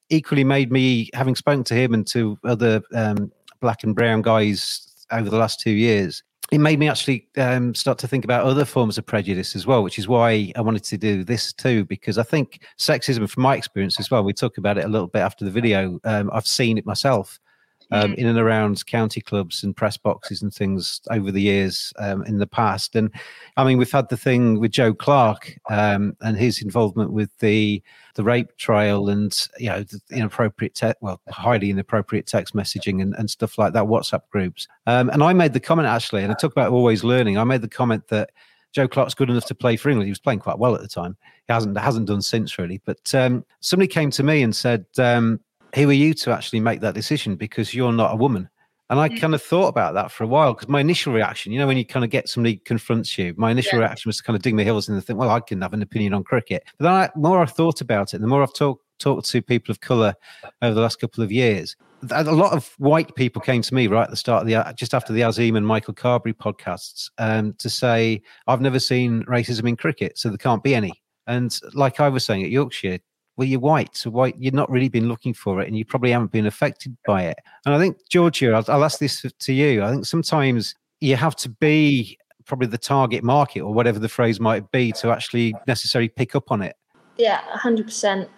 equally 0.08 0.44
made 0.44 0.70
me, 0.70 1.10
having 1.14 1.34
spoken 1.34 1.64
to 1.64 1.74
him 1.74 1.94
and 1.94 2.06
to 2.08 2.38
other 2.44 2.82
um, 2.94 3.32
black 3.60 3.82
and 3.82 3.94
brown 3.94 4.22
guys 4.22 5.06
over 5.10 5.28
the 5.28 5.38
last 5.38 5.60
two 5.60 5.72
years, 5.72 6.22
it 6.52 6.58
made 6.58 6.78
me 6.78 6.88
actually 6.88 7.26
um, 7.36 7.74
start 7.74 7.98
to 7.98 8.08
think 8.08 8.24
about 8.24 8.44
other 8.44 8.64
forms 8.64 8.98
of 8.98 9.06
prejudice 9.06 9.56
as 9.56 9.66
well, 9.66 9.82
which 9.82 9.98
is 9.98 10.06
why 10.06 10.52
I 10.54 10.60
wanted 10.60 10.84
to 10.84 10.96
do 10.96 11.24
this 11.24 11.52
too, 11.52 11.84
because 11.84 12.18
I 12.18 12.22
think 12.22 12.62
sexism, 12.78 13.28
from 13.28 13.42
my 13.42 13.56
experience 13.56 13.98
as 13.98 14.10
well, 14.10 14.22
we 14.22 14.32
talk 14.32 14.58
about 14.58 14.78
it 14.78 14.84
a 14.84 14.88
little 14.88 15.08
bit 15.08 15.20
after 15.20 15.44
the 15.44 15.50
video. 15.50 15.98
Um, 16.04 16.30
I've 16.32 16.46
seen 16.46 16.78
it 16.78 16.86
myself 16.86 17.40
um, 17.90 18.12
mm. 18.12 18.14
in 18.16 18.26
and 18.26 18.38
around 18.38 18.84
county 18.86 19.20
clubs 19.20 19.62
and 19.62 19.76
press 19.76 19.96
boxes 19.96 20.42
and 20.42 20.52
things 20.52 21.00
over 21.10 21.30
the 21.30 21.40
years 21.40 21.92
um, 21.98 22.24
in 22.24 22.38
the 22.38 22.46
past. 22.46 22.96
And 22.96 23.10
I 23.56 23.64
mean, 23.64 23.78
we've 23.78 23.90
had 23.90 24.08
the 24.08 24.16
thing 24.16 24.58
with 24.58 24.72
Joe 24.72 24.94
Clarke 24.94 25.58
um, 25.70 26.16
and 26.20 26.36
his 26.36 26.62
involvement 26.62 27.12
with 27.12 27.36
the 27.38 27.82
the 28.14 28.24
rape 28.24 28.56
trial 28.56 29.10
and 29.10 29.46
you 29.58 29.68
know 29.68 29.82
the 29.82 30.00
inappropriate, 30.10 30.74
te- 30.74 30.94
well, 31.00 31.20
highly 31.28 31.70
inappropriate 31.70 32.26
text 32.26 32.54
messaging 32.54 33.02
and, 33.02 33.14
and 33.14 33.30
stuff 33.30 33.58
like 33.58 33.72
that, 33.74 33.84
WhatsApp 33.84 34.22
groups. 34.30 34.66
Um, 34.86 35.10
and 35.10 35.22
I 35.22 35.32
made 35.32 35.52
the 35.52 35.60
comment 35.60 35.86
actually, 35.86 36.22
and 36.22 36.32
I 36.32 36.34
talk 36.34 36.52
about 36.52 36.72
always 36.72 37.04
learning. 37.04 37.38
I 37.38 37.44
made 37.44 37.62
the 37.62 37.68
comment 37.68 38.08
that. 38.08 38.30
Joe 38.72 38.86
Clarke's 38.86 39.14
good 39.14 39.30
enough 39.30 39.46
to 39.46 39.54
play 39.54 39.76
for 39.76 39.88
England. 39.88 40.06
He 40.06 40.10
was 40.10 40.18
playing 40.18 40.40
quite 40.40 40.58
well 40.58 40.74
at 40.74 40.82
the 40.82 40.88
time. 40.88 41.16
He 41.46 41.52
hasn't 41.54 41.78
hasn't 41.78 42.08
done 42.08 42.20
since 42.20 42.58
really. 42.58 42.82
But 42.84 43.14
um, 43.14 43.42
somebody 43.60 43.88
came 43.88 44.10
to 44.10 44.22
me 44.22 44.42
and 44.42 44.54
said, 44.54 44.84
um, 44.98 45.40
who 45.76 45.88
are 45.90 45.92
you 45.92 46.14
to 46.14 46.32
actually 46.32 46.60
make 46.60 46.80
that 46.80 46.94
decision 46.94 47.36
because 47.36 47.74
you're 47.74 47.92
not 47.92 48.12
a 48.12 48.16
woman? 48.16 48.48
And 48.88 48.98
I 48.98 49.08
mm. 49.08 49.20
kind 49.20 49.34
of 49.34 49.42
thought 49.42 49.68
about 49.68 49.94
that 49.94 50.10
for 50.10 50.24
a 50.24 50.26
while 50.26 50.54
because 50.54 50.68
my 50.68 50.80
initial 50.80 51.12
reaction, 51.12 51.52
you 51.52 51.58
know, 51.58 51.66
when 51.66 51.76
you 51.76 51.84
kind 51.84 52.04
of 52.04 52.10
get 52.10 52.28
somebody 52.28 52.56
confronts 52.56 53.18
you, 53.18 53.34
my 53.36 53.50
initial 53.50 53.78
yeah. 53.78 53.86
reaction 53.86 54.08
was 54.08 54.16
to 54.18 54.22
kind 54.22 54.36
of 54.36 54.42
dig 54.42 54.54
my 54.54 54.64
heels 54.64 54.88
in 54.88 54.94
and 54.94 55.04
think, 55.04 55.18
well, 55.18 55.30
I 55.30 55.40
can 55.40 55.60
have 55.60 55.74
an 55.74 55.82
opinion 55.82 56.14
on 56.14 56.24
cricket. 56.24 56.64
But 56.78 56.84
then 56.84 56.92
I, 56.92 57.10
the 57.14 57.20
more 57.20 57.40
I've 57.40 57.52
thought 57.52 57.80
about 57.80 58.14
it, 58.14 58.20
the 58.20 58.26
more 58.26 58.42
I've 58.42 58.54
talked 58.54 58.82
talked 58.98 59.28
to 59.28 59.42
people 59.42 59.70
of 59.70 59.80
color 59.80 60.14
over 60.62 60.74
the 60.74 60.80
last 60.80 60.98
couple 61.00 61.22
of 61.22 61.30
years, 61.30 61.76
a 62.10 62.24
lot 62.24 62.52
of 62.52 62.72
white 62.78 63.14
people 63.14 63.42
came 63.42 63.60
to 63.60 63.74
me 63.74 63.88
right 63.88 64.04
at 64.04 64.10
the 64.10 64.16
start 64.16 64.42
of 64.42 64.48
the 64.48 64.74
just 64.76 64.94
after 64.94 65.12
the 65.12 65.20
Azeem 65.20 65.56
and 65.56 65.66
Michael 65.66 65.94
Carberry 65.94 66.32
podcasts 66.32 67.10
um, 67.18 67.54
to 67.58 67.68
say 67.68 68.22
I've 68.46 68.60
never 68.60 68.78
seen 68.78 69.24
racism 69.24 69.68
in 69.68 69.76
cricket, 69.76 70.16
so 70.16 70.28
there 70.28 70.38
can't 70.38 70.62
be 70.62 70.74
any. 70.74 71.02
And 71.26 71.58
like 71.74 72.00
I 72.00 72.08
was 72.08 72.24
saying 72.24 72.44
at 72.44 72.50
Yorkshire, 72.50 72.98
well, 73.36 73.46
you're 73.46 73.60
white, 73.60 73.96
so 73.96 74.10
white, 74.10 74.34
you've 74.38 74.54
not 74.54 74.70
really 74.70 74.88
been 74.88 75.08
looking 75.08 75.34
for 75.34 75.60
it, 75.60 75.68
and 75.68 75.76
you 75.76 75.84
probably 75.84 76.10
haven't 76.10 76.32
been 76.32 76.46
affected 76.46 76.96
by 77.06 77.24
it. 77.24 77.38
And 77.64 77.74
I 77.74 77.78
think, 77.78 77.98
Georgia, 78.08 78.52
I'll, 78.52 78.64
I'll 78.68 78.84
ask 78.84 78.98
this 78.98 79.24
to 79.38 79.52
you. 79.52 79.82
I 79.82 79.90
think 79.90 80.06
sometimes 80.06 80.74
you 81.00 81.16
have 81.16 81.36
to 81.36 81.48
be 81.48 82.18
probably 82.46 82.68
the 82.68 82.78
target 82.78 83.22
market 83.22 83.60
or 83.60 83.74
whatever 83.74 83.98
the 83.98 84.08
phrase 84.08 84.40
might 84.40 84.70
be 84.70 84.92
to 84.92 85.10
actually 85.10 85.54
necessarily 85.66 86.08
pick 86.08 86.34
up 86.34 86.50
on 86.50 86.62
it. 86.62 86.76
Yeah, 87.18 87.40
hundred 87.52 87.82
um, 87.82 87.86
percent. 87.86 88.28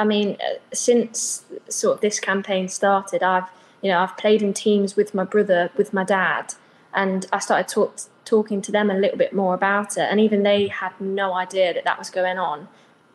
I 0.00 0.04
mean, 0.04 0.38
uh, 0.40 0.54
since 0.72 1.44
sort 1.68 1.96
of 1.96 2.00
this 2.00 2.18
campaign 2.18 2.68
started, 2.68 3.22
I've 3.22 3.48
you 3.82 3.90
know 3.90 3.98
I've 3.98 4.16
played 4.16 4.42
in 4.42 4.54
teams 4.54 4.96
with 4.96 5.14
my 5.14 5.24
brother, 5.24 5.70
with 5.76 5.92
my 5.92 6.04
dad, 6.04 6.54
and 6.94 7.26
I 7.32 7.38
started 7.38 7.68
talk, 7.68 7.98
talking 8.24 8.62
to 8.62 8.72
them 8.72 8.90
a 8.90 8.94
little 8.94 9.18
bit 9.18 9.34
more 9.34 9.54
about 9.54 9.98
it, 9.98 10.08
and 10.10 10.18
even 10.18 10.42
they 10.42 10.68
had 10.68 10.98
no 11.00 11.34
idea 11.34 11.74
that 11.74 11.84
that 11.84 11.98
was 11.98 12.08
going 12.08 12.38
on, 12.38 12.68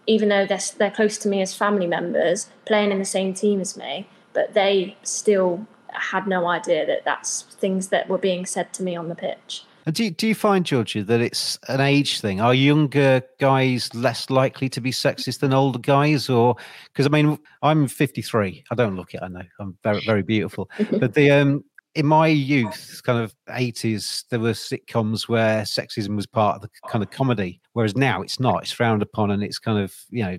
even 0.08 0.30
though 0.30 0.46
they're 0.46 0.60
they're 0.78 0.92
close 0.92 1.18
to 1.20 1.28
me 1.28 1.42
as 1.42 1.54
family 1.54 1.88
members, 1.88 2.50
playing 2.66 2.92
in 2.92 3.00
the 3.00 3.06
same 3.06 3.34
team 3.34 3.62
as 3.62 3.78
me, 3.78 4.08
but 4.34 4.54
they 4.54 4.96
still 5.04 5.66
had 5.94 6.28
no 6.28 6.48
idea 6.48 6.86
that 6.86 7.06
that's 7.06 7.44
things 7.44 7.88
that 7.90 8.10
were 8.10 8.18
being 8.18 8.46
said 8.46 8.74
to 8.74 8.84
me 8.84 8.96
on 8.96 9.10
the 9.10 9.16
pitch. 9.16 9.64
Do 9.92 10.04
you, 10.04 10.10
do 10.10 10.28
you 10.28 10.34
find, 10.34 10.66
Georgia, 10.66 11.04
that 11.04 11.22
it's 11.22 11.60
an 11.68 11.80
age 11.80 12.20
thing? 12.20 12.42
Are 12.42 12.56
younger 12.56 13.22
guys 13.40 13.94
less 13.94 14.32
likely 14.32 14.68
to 14.70 14.82
be 14.82 14.92
sexist 14.92 15.42
than 15.42 15.54
older 15.54 15.78
guys? 15.78 16.28
Or 16.28 16.56
because 16.92 17.06
I 17.06 17.10
mean, 17.10 17.38
I'm 17.62 17.88
53. 17.88 18.64
I 18.72 18.76
don't 18.76 18.96
look 18.96 19.14
it. 19.14 19.22
I 19.22 19.28
know 19.28 19.44
I'm 19.60 19.78
very 19.84 20.04
very 20.04 20.24
beautiful, 20.24 20.70
but 21.00 21.14
the 21.14 21.30
um 21.30 21.64
in 21.96 22.06
my 22.06 22.28
youth, 22.28 23.02
kind 23.04 23.24
of 23.24 23.34
80s, 23.50 24.26
there 24.30 24.40
were 24.40 24.52
sitcoms 24.52 25.30
where 25.30 25.62
sexism 25.64 26.16
was 26.16 26.28
part 26.28 26.58
of 26.58 26.62
the 26.62 26.70
kind 26.90 27.04
of 27.04 27.10
comedy, 27.10 27.62
whereas 27.74 27.96
now 27.96 28.22
it's 28.22 28.40
not. 28.40 28.64
It's 28.64 28.72
frowned 28.72 29.02
upon, 29.02 29.32
and 29.32 29.42
it's 29.42 29.60
kind 29.60 29.80
of 29.80 29.96
you 30.10 30.24
know 30.24 30.38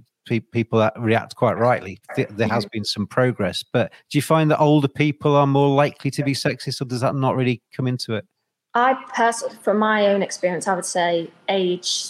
people 0.50 0.90
react 0.98 1.34
quite 1.36 1.56
rightly. 1.56 1.98
There 2.16 2.48
has 2.48 2.66
been 2.66 2.84
some 2.84 3.06
progress, 3.06 3.64
but 3.72 3.92
do 4.10 4.18
you 4.18 4.22
find 4.22 4.50
that 4.50 4.60
older 4.60 4.88
people 4.88 5.34
are 5.34 5.46
more 5.46 5.75
likely 5.75 6.10
to 6.12 6.22
be 6.22 6.32
sexist, 6.32 6.80
or 6.80 6.84
does 6.84 7.00
that 7.00 7.14
not 7.14 7.36
really 7.36 7.62
come 7.75 7.86
into 7.86 8.14
it? 8.14 8.26
I 8.75 8.94
personally, 9.14 9.56
from 9.62 9.78
my 9.78 10.08
own 10.08 10.22
experience, 10.22 10.68
I 10.68 10.75
would 10.75 10.84
say 10.84 11.30
age 11.48 12.04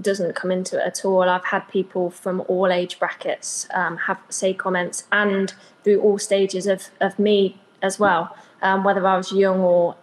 doesn't 0.00 0.34
come 0.34 0.50
into 0.50 0.76
it 0.76 0.86
at 0.86 1.04
all. 1.04 1.22
I've 1.22 1.44
had 1.44 1.60
people 1.68 2.10
from 2.10 2.42
all 2.48 2.70
age 2.70 2.98
brackets 2.98 3.66
um, 3.72 3.96
have 3.96 4.20
say 4.28 4.52
comments, 4.52 5.04
and 5.10 5.54
through 5.84 6.02
all 6.02 6.18
stages 6.18 6.66
of 6.66 6.90
of 7.00 7.18
me 7.18 7.58
as 7.80 7.98
well. 7.98 8.36
Um, 8.62 8.82
whether 8.82 9.06
I 9.06 9.16
was 9.16 9.30
young 9.30 9.60
or 9.60 9.94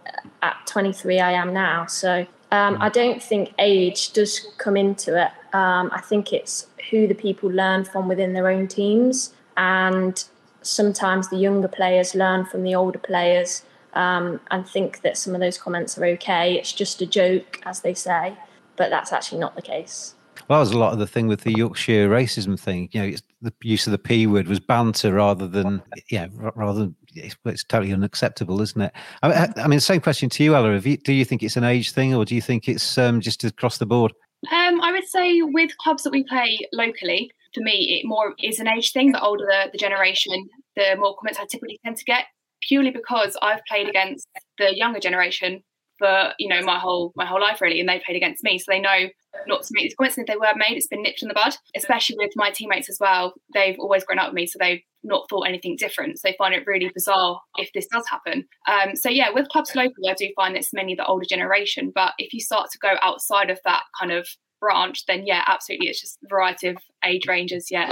at 0.41 0.55
23, 0.67 1.19
I 1.19 1.31
am 1.33 1.53
now. 1.53 1.85
So 1.87 2.25
um, 2.51 2.77
I 2.79 2.89
don't 2.89 3.21
think 3.21 3.53
age 3.59 4.13
does 4.13 4.47
come 4.57 4.77
into 4.77 5.21
it. 5.21 5.31
Um, 5.53 5.89
I 5.91 6.01
think 6.01 6.31
it's 6.31 6.67
who 6.89 7.07
the 7.07 7.15
people 7.15 7.49
learn 7.49 7.83
from 7.83 8.07
within 8.07 8.33
their 8.33 8.47
own 8.47 8.67
teams, 8.67 9.33
and 9.57 10.23
sometimes 10.61 11.29
the 11.29 11.37
younger 11.37 11.67
players 11.67 12.15
learn 12.15 12.45
from 12.45 12.63
the 12.63 12.75
older 12.75 12.99
players 12.99 13.63
um, 13.93 14.39
and 14.51 14.67
think 14.67 15.01
that 15.01 15.17
some 15.17 15.33
of 15.33 15.41
those 15.41 15.57
comments 15.57 15.97
are 15.97 16.05
okay. 16.05 16.55
It's 16.55 16.73
just 16.73 17.01
a 17.01 17.05
joke, 17.05 17.61
as 17.65 17.81
they 17.81 17.93
say, 17.93 18.37
but 18.75 18.89
that's 18.89 19.11
actually 19.11 19.39
not 19.39 19.55
the 19.55 19.61
case. 19.61 20.15
Well, 20.47 20.59
that 20.59 20.61
was 20.61 20.71
a 20.71 20.77
lot 20.77 20.93
of 20.93 20.99
the 20.99 21.07
thing 21.07 21.27
with 21.27 21.41
the 21.41 21.53
Yorkshire 21.53 22.07
racism 22.09 22.59
thing. 22.59 22.89
You 22.91 23.01
know, 23.01 23.17
the 23.41 23.53
use 23.63 23.87
of 23.87 23.91
the 23.91 23.97
p 23.97 24.27
word 24.27 24.47
was 24.47 24.59
banter 24.59 25.13
rather 25.13 25.47
than 25.47 25.81
yeah, 26.09 26.27
rather 26.55 26.79
than 26.79 26.95
it's, 27.15 27.35
it's 27.45 27.63
totally 27.63 27.93
unacceptable, 27.93 28.61
isn't 28.61 28.81
it? 28.81 28.93
I, 29.23 29.49
I 29.57 29.67
mean, 29.67 29.79
same 29.79 30.01
question 30.01 30.29
to 30.29 30.43
you, 30.43 30.55
Ella. 30.55 30.77
You, 30.77 30.97
do 30.97 31.13
you 31.13 31.25
think 31.25 31.43
it's 31.43 31.57
an 31.57 31.63
age 31.63 31.91
thing, 31.91 32.13
or 32.13 32.25
do 32.25 32.35
you 32.35 32.41
think 32.41 32.67
it's 32.67 32.97
um, 32.97 33.21
just 33.21 33.43
across 33.43 33.77
the 33.77 33.85
board? 33.85 34.13
Um, 34.51 34.81
I 34.81 34.91
would 34.91 35.07
say 35.07 35.41
with 35.41 35.77
clubs 35.77 36.03
that 36.03 36.11
we 36.11 36.23
play 36.23 36.59
locally, 36.71 37.31
for 37.53 37.61
me, 37.61 37.99
it 37.99 38.07
more 38.07 38.35
is 38.43 38.59
an 38.59 38.67
age 38.67 38.91
thing. 38.91 39.11
The 39.11 39.21
older 39.21 39.45
the, 39.45 39.69
the 39.71 39.77
generation, 39.77 40.49
the 40.75 40.95
more 40.97 41.15
comments 41.15 41.39
I 41.39 41.45
typically 41.45 41.79
tend 41.83 41.97
to 41.97 42.03
get 42.03 42.25
purely 42.61 42.91
because 42.91 43.37
I've 43.41 43.63
played 43.67 43.87
against 43.87 44.27
the 44.57 44.75
younger 44.75 44.99
generation 44.99 45.63
for 45.97 46.33
you 46.39 46.47
know 46.47 46.61
my 46.61 46.79
whole 46.79 47.11
my 47.15 47.25
whole 47.25 47.41
life 47.41 47.61
really, 47.61 47.79
and 47.79 47.89
they 47.89 48.01
played 48.05 48.17
against 48.17 48.43
me, 48.43 48.57
so 48.57 48.65
they 48.67 48.79
know 48.79 49.09
not 49.47 49.63
to 49.63 49.69
make 49.73 49.83
these 49.83 49.95
comments. 49.95 50.17
And 50.17 50.27
if 50.27 50.33
they 50.33 50.37
were 50.37 50.53
made, 50.55 50.77
it's 50.77 50.87
been 50.87 51.01
nipped 51.01 51.21
in 51.21 51.27
the 51.27 51.33
bud. 51.33 51.55
Especially 51.75 52.15
with 52.17 52.31
my 52.35 52.51
teammates 52.51 52.89
as 52.89 52.97
well, 52.99 53.33
they've 53.53 53.77
always 53.79 54.03
grown 54.03 54.19
up 54.19 54.29
with 54.29 54.35
me, 54.35 54.47
so 54.47 54.57
they've 54.59 54.81
not 55.03 55.27
thought 55.29 55.47
anything 55.47 55.75
different. 55.77 56.19
So 56.19 56.27
they 56.27 56.35
find 56.37 56.53
it 56.53 56.65
really 56.65 56.89
bizarre 56.93 57.39
if 57.57 57.71
this 57.73 57.87
does 57.87 58.05
happen. 58.09 58.45
Um, 58.67 58.95
so 58.95 59.09
yeah, 59.09 59.29
with 59.33 59.49
clubs 59.49 59.75
locally, 59.75 60.09
I 60.09 60.13
do 60.13 60.29
find 60.35 60.55
it's 60.55 60.73
mainly 60.73 60.95
the 60.95 61.05
older 61.05 61.25
generation. 61.27 61.91
But 61.93 62.13
if 62.17 62.33
you 62.33 62.39
start 62.39 62.69
to 62.71 62.79
go 62.79 62.95
outside 63.01 63.49
of 63.49 63.59
that 63.65 63.83
kind 63.99 64.11
of 64.11 64.27
branch, 64.59 65.05
then 65.05 65.25
yeah, 65.25 65.43
absolutely, 65.47 65.87
it's 65.89 66.01
just 66.01 66.17
a 66.23 66.27
variety 66.29 66.67
of 66.67 66.77
age 67.03 67.27
ranges. 67.27 67.67
Yeah. 67.69 67.91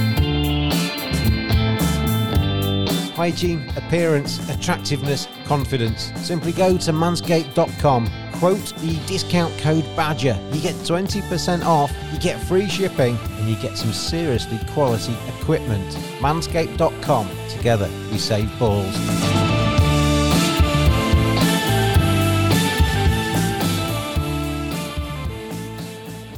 Hygiene, 3.21 3.69
appearance, 3.77 4.39
attractiveness, 4.49 5.27
confidence. 5.45 6.11
Simply 6.15 6.51
go 6.51 6.75
to 6.75 6.91
manscaped.com, 6.91 8.09
quote 8.33 8.73
the 8.77 8.99
discount 9.05 9.55
code 9.59 9.85
BADGER. 9.95 10.35
You 10.51 10.59
get 10.59 10.73
20% 10.73 11.63
off, 11.63 11.91
you 12.11 12.17
get 12.17 12.41
free 12.41 12.67
shipping, 12.67 13.15
and 13.37 13.47
you 13.47 13.55
get 13.57 13.77
some 13.77 13.93
seriously 13.93 14.59
quality 14.71 15.15
equipment. 15.37 15.87
Manscaped.com. 16.19 17.29
Together, 17.49 17.87
we 18.11 18.17
save 18.17 18.49
balls. 18.57 18.97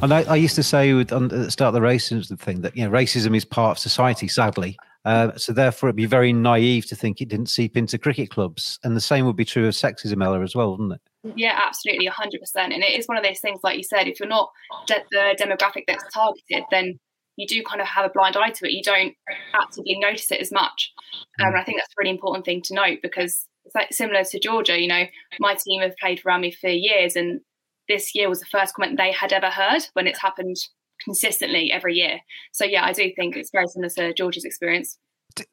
And 0.02 0.12
I, 0.12 0.22
I, 0.24 0.36
used 0.36 0.54
to 0.56 0.62
say 0.62 0.92
at 1.00 1.08
the 1.08 1.50
start 1.50 1.74
of 1.74 1.80
the 1.80 1.88
racism 1.88 2.38
thing 2.38 2.60
that 2.60 2.76
you 2.76 2.84
know 2.84 2.90
racism 2.90 3.34
is 3.34 3.46
part 3.46 3.70
of 3.70 3.78
society, 3.78 4.28
sadly, 4.28 4.76
uh, 5.04 5.36
so 5.36 5.52
therefore, 5.52 5.88
it'd 5.88 5.96
be 5.96 6.06
very 6.06 6.32
naive 6.32 6.86
to 6.86 6.96
think 6.96 7.20
it 7.20 7.28
didn't 7.28 7.50
seep 7.50 7.76
into 7.76 7.98
cricket 7.98 8.30
clubs, 8.30 8.78
and 8.84 8.96
the 8.96 9.00
same 9.00 9.26
would 9.26 9.36
be 9.36 9.44
true 9.44 9.66
of 9.66 9.74
sexism, 9.74 10.24
Ella, 10.24 10.40
as 10.40 10.54
well, 10.54 10.70
wouldn't 10.70 10.92
it? 10.92 11.34
Yeah, 11.36 11.60
absolutely, 11.66 12.06
hundred 12.06 12.40
percent. 12.40 12.72
And 12.72 12.82
it 12.82 12.98
is 12.98 13.06
one 13.06 13.18
of 13.18 13.24
those 13.24 13.40
things, 13.40 13.60
like 13.62 13.76
you 13.76 13.82
said, 13.82 14.08
if 14.08 14.18
you're 14.18 14.28
not 14.28 14.50
de- 14.86 15.04
the 15.10 15.36
demographic 15.38 15.84
that's 15.86 16.04
targeted, 16.12 16.64
then 16.70 16.98
you 17.36 17.46
do 17.46 17.62
kind 17.62 17.80
of 17.80 17.86
have 17.86 18.06
a 18.06 18.10
blind 18.10 18.36
eye 18.36 18.50
to 18.50 18.66
it. 18.66 18.72
You 18.72 18.82
don't 18.82 19.14
actively 19.54 19.98
notice 19.98 20.30
it 20.30 20.40
as 20.40 20.52
much. 20.52 20.92
Um, 21.40 21.48
and 21.48 21.56
I 21.56 21.64
think 21.64 21.78
that's 21.78 21.92
a 21.92 21.98
really 21.98 22.10
important 22.10 22.44
thing 22.44 22.62
to 22.62 22.74
note 22.74 23.00
because 23.02 23.46
it's 23.64 23.74
like 23.74 23.92
similar 23.92 24.24
to 24.24 24.40
Georgia. 24.40 24.80
You 24.80 24.88
know, 24.88 25.04
my 25.38 25.54
team 25.54 25.82
have 25.82 25.96
played 26.00 26.22
around 26.24 26.42
me 26.42 26.50
for 26.50 26.68
years, 26.68 27.16
and 27.16 27.40
this 27.88 28.14
year 28.14 28.28
was 28.28 28.40
the 28.40 28.46
first 28.46 28.74
comment 28.74 28.96
they 28.96 29.12
had 29.12 29.32
ever 29.32 29.50
heard 29.50 29.82
when 29.94 30.06
it's 30.06 30.20
happened 30.20 30.56
consistently 31.04 31.70
every 31.70 31.94
year. 31.94 32.20
So 32.52 32.64
yeah, 32.64 32.84
I 32.84 32.92
do 32.92 33.12
think 33.14 33.36
it's 33.36 33.50
very 33.50 33.68
similar 33.68 33.90
to 33.90 34.14
George's 34.14 34.44
experience. 34.44 34.98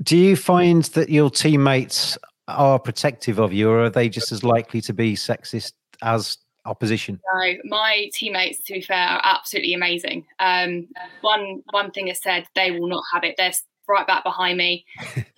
Do 0.03 0.17
you 0.17 0.35
find 0.35 0.83
that 0.83 1.09
your 1.09 1.29
teammates 1.29 2.17
are 2.47 2.79
protective 2.79 3.39
of 3.39 3.53
you, 3.53 3.69
or 3.69 3.83
are 3.83 3.89
they 3.89 4.09
just 4.09 4.31
as 4.31 4.43
likely 4.43 4.81
to 4.81 4.93
be 4.93 5.15
sexist 5.15 5.73
as 6.01 6.37
opposition? 6.65 7.19
No, 7.33 7.53
my 7.65 8.09
teammates, 8.13 8.63
to 8.65 8.73
be 8.73 8.81
fair, 8.81 8.97
are 9.07 9.21
absolutely 9.23 9.73
amazing. 9.73 10.25
Um, 10.39 10.87
one 11.21 11.63
one 11.71 11.91
thing 11.91 12.09
is 12.09 12.21
said, 12.21 12.45
they 12.55 12.71
will 12.71 12.87
not 12.87 13.03
have 13.13 13.23
it. 13.23 13.35
They're 13.37 13.53
right 13.91 14.07
back 14.07 14.23
behind 14.23 14.57
me. 14.57 14.85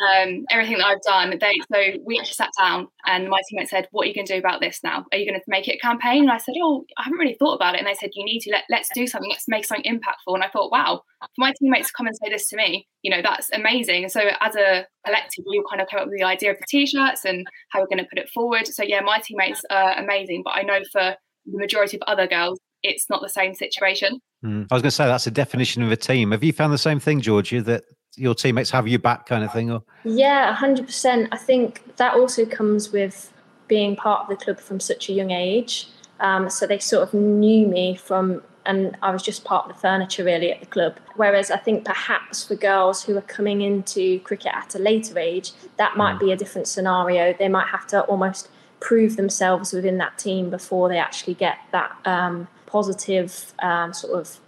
Um, 0.03 0.45
everything 0.51 0.79
that 0.79 0.87
I've 0.87 1.01
done. 1.01 1.37
They 1.39 1.53
so 1.71 1.99
we 2.05 2.19
actually 2.19 2.33
sat 2.33 2.49
down 2.59 2.87
and 3.05 3.29
my 3.29 3.39
teammate 3.39 3.69
said, 3.69 3.87
"What 3.91 4.03
are 4.03 4.07
you 4.07 4.13
going 4.13 4.25
to 4.27 4.33
do 4.33 4.39
about 4.39 4.59
this 4.59 4.81
now? 4.83 5.05
Are 5.11 5.17
you 5.17 5.25
going 5.25 5.39
to 5.39 5.45
make 5.47 5.67
it 5.67 5.75
a 5.75 5.79
campaign?" 5.79 6.23
And 6.23 6.31
I 6.31 6.37
said, 6.37 6.55
"Oh, 6.61 6.83
I 6.97 7.03
haven't 7.03 7.19
really 7.19 7.37
thought 7.39 7.55
about 7.55 7.75
it." 7.75 7.79
And 7.79 7.87
they 7.87 7.93
said, 7.93 8.09
"You 8.13 8.25
need 8.25 8.41
to 8.41 8.51
let 8.51 8.63
let's 8.69 8.89
do 8.93 9.07
something. 9.07 9.29
Let's 9.29 9.47
make 9.47 9.65
something 9.65 9.89
impactful." 9.89 10.33
And 10.33 10.43
I 10.43 10.49
thought, 10.49 10.71
"Wow, 10.71 11.03
for 11.21 11.29
my 11.37 11.53
teammates 11.59 11.87
to 11.87 11.93
come 11.95 12.07
and 12.07 12.15
say 12.17 12.29
this 12.29 12.49
to 12.49 12.57
me, 12.57 12.87
you 13.01 13.11
know, 13.11 13.21
that's 13.21 13.49
amazing." 13.53 14.09
So 14.09 14.21
as 14.41 14.55
a 14.55 14.85
collective, 15.05 15.45
we 15.49 15.57
all 15.57 15.69
kind 15.69 15.81
of 15.81 15.87
came 15.87 16.01
up 16.01 16.07
with 16.07 16.17
the 16.17 16.25
idea 16.25 16.51
of 16.51 16.57
the 16.57 16.65
t-shirts 16.67 17.23
and 17.23 17.47
how 17.69 17.79
we're 17.79 17.87
going 17.87 17.99
to 17.99 18.05
put 18.05 18.19
it 18.19 18.29
forward. 18.29 18.67
So 18.67 18.83
yeah, 18.83 18.99
my 19.01 19.19
teammates 19.19 19.63
are 19.69 19.97
amazing, 19.97 20.41
but 20.43 20.51
I 20.51 20.63
know 20.63 20.79
for 20.91 21.15
the 21.45 21.57
majority 21.57 21.97
of 21.97 22.03
other 22.07 22.27
girls, 22.27 22.59
it's 22.83 23.09
not 23.09 23.21
the 23.21 23.29
same 23.29 23.53
situation. 23.53 24.19
Mm. 24.43 24.67
I 24.69 24.75
was 24.75 24.81
going 24.81 24.89
to 24.89 24.91
say 24.91 25.05
that's 25.05 25.27
a 25.27 25.31
definition 25.31 25.83
of 25.83 25.91
a 25.91 25.95
team. 25.95 26.31
Have 26.31 26.43
you 26.43 26.51
found 26.51 26.73
the 26.73 26.77
same 26.77 26.99
thing, 26.99 27.21
Georgia? 27.21 27.61
That 27.61 27.83
your 28.15 28.35
teammates 28.35 28.69
have 28.69 28.87
you 28.87 28.99
back 28.99 29.25
kind 29.25 29.43
of 29.43 29.51
thing 29.51 29.71
or? 29.71 29.83
Yeah 30.03 30.55
100% 30.55 31.27
i 31.31 31.37
think 31.37 31.95
that 31.97 32.13
also 32.13 32.45
comes 32.45 32.91
with 32.91 33.33
being 33.67 33.95
part 33.95 34.21
of 34.21 34.29
the 34.29 34.43
club 34.43 34.59
from 34.59 34.79
such 34.79 35.09
a 35.09 35.13
young 35.13 35.31
age. 35.31 35.87
Um, 36.19 36.49
so 36.49 36.67
they 36.67 36.79
sort 36.79 37.03
of 37.07 37.13
knew 37.13 37.67
me 37.67 37.95
from 37.95 38.43
and 38.65 38.95
i 39.01 39.11
was 39.11 39.21
just 39.21 39.43
part 39.43 39.65
of 39.65 39.75
the 39.75 39.81
furniture 39.81 40.23
really 40.23 40.51
at 40.51 40.59
the 40.61 40.65
club. 40.65 40.97
Whereas 41.15 41.51
i 41.51 41.57
think 41.57 41.83
perhaps 41.83 42.45
for 42.47 42.55
girls 42.55 43.03
who 43.03 43.17
are 43.17 43.27
coming 43.37 43.61
into 43.61 44.19
cricket 44.19 44.53
at 44.53 44.75
a 44.75 44.79
later 44.79 45.19
age 45.19 45.51
that 45.77 45.97
might 45.97 46.15
mm. 46.15 46.19
be 46.19 46.31
a 46.31 46.37
different 46.37 46.67
scenario. 46.67 47.33
They 47.33 47.49
might 47.49 47.67
have 47.67 47.87
to 47.87 48.01
almost 48.01 48.49
prove 48.79 49.15
themselves 49.15 49.73
within 49.73 49.97
that 49.97 50.17
team 50.17 50.49
before 50.49 50.87
they 50.89 50.97
actually 50.97 51.33
get 51.33 51.57
that 51.71 51.95
um, 52.05 52.47
positive 52.65 53.53
um, 53.59 53.93
sort 53.93 54.13
of 54.19 54.39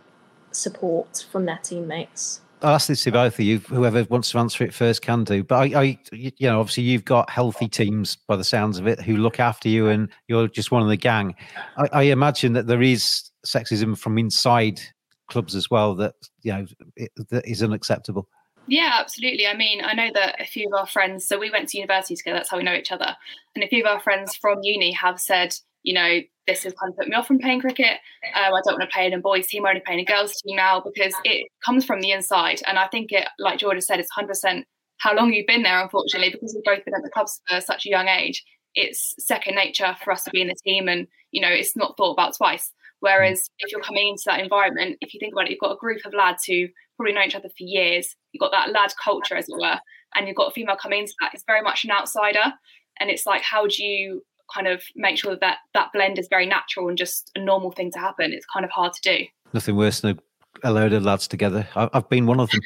support 0.51 1.25
from 1.31 1.45
their 1.45 1.59
teammates. 1.63 2.41
I'll 2.61 2.75
ask 2.75 2.87
this 2.87 3.03
to 3.03 3.11
both 3.11 3.35
of 3.35 3.41
you. 3.41 3.59
Whoever 3.59 4.03
wants 4.05 4.31
to 4.31 4.39
answer 4.39 4.63
it 4.63 4.73
first 4.73 5.01
can 5.01 5.23
do. 5.23 5.43
But 5.43 5.55
I, 5.55 5.81
I, 5.81 5.99
you 6.11 6.31
know, 6.41 6.59
obviously 6.59 6.83
you've 6.83 7.05
got 7.05 7.29
healthy 7.29 7.67
teams 7.67 8.15
by 8.27 8.35
the 8.35 8.43
sounds 8.43 8.79
of 8.79 8.87
it 8.87 8.99
who 9.01 9.17
look 9.17 9.39
after 9.39 9.69
you, 9.69 9.89
and 9.89 10.09
you're 10.27 10.47
just 10.47 10.71
one 10.71 10.81
of 10.81 10.87
the 10.87 10.97
gang. 10.97 11.35
I, 11.77 11.89
I 11.91 12.01
imagine 12.03 12.53
that 12.53 12.67
there 12.67 12.81
is 12.81 13.29
sexism 13.45 13.97
from 13.97 14.17
inside 14.17 14.79
clubs 15.27 15.55
as 15.55 15.69
well 15.69 15.95
that 15.95 16.13
you 16.43 16.53
know 16.53 16.65
it, 16.95 17.11
that 17.29 17.47
is 17.47 17.61
unacceptable. 17.61 18.27
Yeah, 18.67 18.97
absolutely. 18.99 19.47
I 19.47 19.55
mean, 19.55 19.83
I 19.83 19.93
know 19.93 20.09
that 20.13 20.41
a 20.41 20.45
few 20.45 20.67
of 20.67 20.73
our 20.73 20.87
friends, 20.87 21.27
so 21.27 21.37
we 21.37 21.51
went 21.51 21.69
to 21.69 21.77
university 21.77 22.15
together, 22.15 22.37
that's 22.37 22.49
how 22.49 22.57
we 22.57 22.63
know 22.63 22.73
each 22.73 22.91
other. 22.91 23.15
And 23.53 23.63
a 23.63 23.67
few 23.67 23.83
of 23.83 23.87
our 23.87 23.99
friends 23.99 24.35
from 24.35 24.59
uni 24.63 24.91
have 24.93 25.19
said, 25.19 25.55
you 25.85 25.93
know, 25.93 26.19
this 26.47 26.63
has 26.63 26.73
kind 26.73 26.91
of 26.91 26.97
put 26.97 27.07
me 27.07 27.15
off 27.15 27.27
from 27.27 27.39
playing 27.39 27.61
cricket. 27.61 27.99
Um, 28.35 28.53
I 28.53 28.61
don't 28.63 28.77
want 28.77 28.81
to 28.81 28.93
play 28.93 29.05
in 29.05 29.13
a 29.13 29.19
boys' 29.19 29.47
team, 29.47 29.65
I'm 29.65 29.69
only 29.69 29.81
playing 29.85 30.01
a 30.01 30.05
girls' 30.05 30.41
team 30.41 30.57
now 30.57 30.81
because 30.81 31.13
it 31.23 31.47
comes 31.63 31.85
from 31.85 32.01
the 32.01 32.11
inside. 32.11 32.61
And 32.67 32.77
I 32.77 32.87
think 32.87 33.11
it, 33.11 33.27
like 33.39 33.59
Georgia 33.59 33.81
said, 33.81 33.99
it's 33.99 34.09
100% 34.17 34.63
how 34.97 35.15
long 35.15 35.31
you've 35.31 35.47
been 35.47 35.63
there, 35.63 35.81
unfortunately, 35.81 36.31
because 36.31 36.53
we've 36.55 36.63
both 36.63 36.83
been 36.83 36.95
at 36.95 37.03
the 37.03 37.11
clubs 37.11 37.39
for 37.47 37.61
such 37.61 37.85
a 37.85 37.89
young 37.89 38.07
age. 38.07 38.43
It's 38.73 39.13
second 39.19 39.55
nature 39.55 39.95
for 40.03 40.11
us 40.11 40.23
to 40.23 40.31
be 40.31 40.41
in 40.41 40.47
the 40.47 40.55
team 40.65 40.87
and, 40.87 41.07
you 41.31 41.41
know, 41.41 41.49
it's 41.49 41.75
not 41.75 41.95
thought 41.97 42.13
about 42.13 42.35
twice. 42.35 42.71
Whereas 42.99 43.47
if 43.59 43.71
you're 43.71 43.81
coming 43.81 44.09
into 44.09 44.23
that 44.25 44.39
environment, 44.39 44.97
if 45.01 45.13
you 45.13 45.19
think 45.19 45.33
about 45.33 45.45
it, 45.45 45.51
you've 45.51 45.59
got 45.59 45.73
a 45.73 45.77
group 45.77 45.99
of 46.05 46.13
lads 46.13 46.45
who 46.45 46.67
probably 46.97 47.13
know 47.13 47.21
each 47.21 47.35
other 47.35 47.49
for 47.49 47.63
years. 47.63 48.15
You've 48.31 48.41
got 48.41 48.51
that 48.51 48.71
lad 48.71 48.91
culture, 49.03 49.35
as 49.35 49.47
it 49.47 49.59
were, 49.59 49.79
and 50.15 50.27
you've 50.27 50.35
got 50.35 50.47
a 50.47 50.51
female 50.51 50.77
coming 50.81 51.01
into 51.01 51.13
that. 51.19 51.31
It's 51.33 51.43
very 51.45 51.61
much 51.61 51.83
an 51.83 51.91
outsider, 51.91 52.53
and 52.99 53.09
it's 53.09 53.25
like, 53.25 53.41
how 53.41 53.67
do 53.67 53.83
you 53.83 54.23
kind 54.53 54.67
of 54.67 54.83
make 54.95 55.17
sure 55.17 55.35
that 55.35 55.57
that 55.73 55.89
blend 55.93 56.19
is 56.19 56.27
very 56.29 56.45
natural 56.45 56.87
and 56.87 56.97
just 56.97 57.31
a 57.35 57.39
normal 57.39 57.71
thing 57.71 57.91
to 57.91 57.99
happen? 57.99 58.31
It's 58.31 58.45
kind 58.45 58.65
of 58.65 58.71
hard 58.71 58.93
to 58.93 59.01
do. 59.01 59.25
Nothing 59.53 59.75
worse 59.75 60.01
than 60.01 60.19
a, 60.63 60.71
load 60.71 60.93
of 60.93 61.03
lads 61.03 61.27
together. 61.27 61.67
I, 61.75 61.89
have 61.93 62.09
been 62.09 62.25
one 62.25 62.39
of 62.39 62.49
them. 62.51 62.61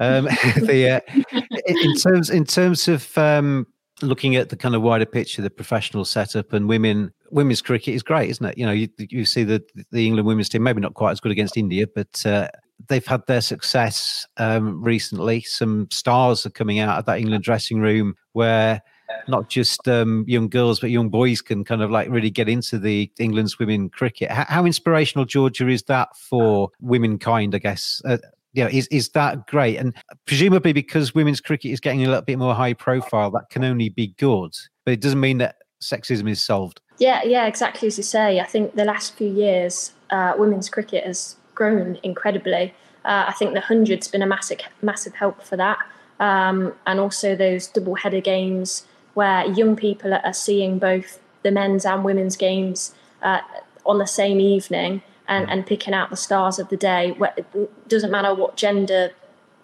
Um, 0.00 0.24
the, 0.56 1.02
uh, 1.06 1.44
in 1.66 1.96
terms 1.96 2.30
in 2.30 2.44
terms 2.44 2.88
of 2.88 3.16
um, 3.16 3.66
looking 4.02 4.36
at 4.36 4.48
the 4.48 4.56
kind 4.56 4.74
of 4.74 4.82
wider 4.82 5.06
picture, 5.06 5.42
the 5.42 5.50
professional 5.50 6.04
setup 6.04 6.52
and 6.52 6.68
women 6.68 7.12
women's 7.30 7.62
cricket 7.62 7.94
is 7.94 8.02
great, 8.02 8.30
isn't 8.30 8.44
it? 8.44 8.58
You 8.58 8.66
know, 8.66 8.72
you, 8.72 8.88
you 8.98 9.24
see 9.24 9.44
the 9.44 9.62
the 9.90 10.06
England 10.06 10.26
women's 10.26 10.48
team 10.48 10.62
maybe 10.62 10.80
not 10.80 10.94
quite 10.94 11.12
as 11.12 11.20
good 11.20 11.32
against 11.32 11.56
India, 11.56 11.86
but 11.94 12.24
uh, 12.26 12.48
they've 12.88 13.06
had 13.06 13.26
their 13.26 13.40
success 13.40 14.26
um, 14.36 14.82
recently. 14.82 15.40
Some 15.42 15.88
stars 15.90 16.44
are 16.46 16.50
coming 16.50 16.78
out 16.78 16.98
of 16.98 17.06
that 17.06 17.18
England 17.18 17.44
dressing 17.44 17.80
room 17.80 18.14
where 18.32 18.82
not 19.28 19.48
just 19.48 19.86
um, 19.88 20.24
young 20.26 20.48
girls 20.48 20.80
but 20.80 20.90
young 20.90 21.08
boys 21.08 21.40
can 21.40 21.64
kind 21.64 21.82
of 21.82 21.90
like 21.90 22.08
really 22.08 22.30
get 22.30 22.48
into 22.48 22.78
the 22.78 23.10
England's 23.18 23.58
women 23.58 23.88
cricket. 23.88 24.30
How, 24.30 24.44
how 24.48 24.64
inspirational, 24.64 25.24
Georgia, 25.24 25.68
is 25.68 25.82
that 25.84 26.16
for 26.16 26.70
womenkind? 26.82 27.54
I 27.54 27.58
guess. 27.58 28.02
Uh, 28.04 28.18
know, 28.54 28.70
is 28.70 28.86
is 28.88 29.08
that 29.10 29.46
great? 29.46 29.76
And 29.76 29.94
presumably 30.26 30.72
because 30.72 31.14
women's 31.14 31.40
cricket 31.40 31.70
is 31.70 31.80
getting 31.80 32.04
a 32.04 32.08
little 32.08 32.22
bit 32.22 32.38
more 32.38 32.54
high 32.54 32.74
profile, 32.74 33.30
that 33.32 33.50
can 33.50 33.64
only 33.64 33.88
be 33.88 34.08
good. 34.18 34.54
But 34.84 34.92
it 34.92 35.00
doesn't 35.00 35.20
mean 35.20 35.38
that 35.38 35.56
sexism 35.82 36.28
is 36.30 36.42
solved. 36.42 36.80
Yeah, 36.98 37.22
yeah, 37.24 37.46
exactly 37.46 37.88
as 37.88 37.96
you 37.96 38.04
say. 38.04 38.40
I 38.40 38.44
think 38.44 38.74
the 38.74 38.84
last 38.84 39.14
few 39.16 39.28
years, 39.28 39.92
uh, 40.10 40.34
women's 40.36 40.68
cricket 40.68 41.04
has 41.04 41.36
grown 41.54 41.98
incredibly. 42.02 42.74
Uh, 43.04 43.24
I 43.28 43.32
think 43.32 43.54
the 43.54 43.60
hundred's 43.60 44.08
been 44.08 44.22
a 44.22 44.26
massive, 44.26 44.60
massive 44.80 45.14
help 45.14 45.42
for 45.42 45.56
that, 45.56 45.78
um, 46.20 46.72
and 46.86 47.00
also 47.00 47.34
those 47.34 47.66
double 47.66 47.96
header 47.96 48.20
games 48.20 48.86
where 49.14 49.46
young 49.46 49.76
people 49.76 50.14
are 50.14 50.32
seeing 50.32 50.78
both 50.78 51.20
the 51.42 51.50
men's 51.50 51.84
and 51.84 52.04
women's 52.04 52.36
games 52.36 52.94
uh, 53.22 53.40
on 53.84 53.98
the 53.98 54.06
same 54.06 54.40
evening 54.40 55.02
and, 55.28 55.48
and 55.50 55.66
picking 55.66 55.94
out 55.94 56.10
the 56.10 56.16
stars 56.16 56.58
of 56.58 56.68
the 56.68 56.76
day. 56.76 57.16
It 57.36 57.88
doesn't 57.88 58.10
matter 58.10 58.34
what 58.34 58.56
gender 58.56 59.12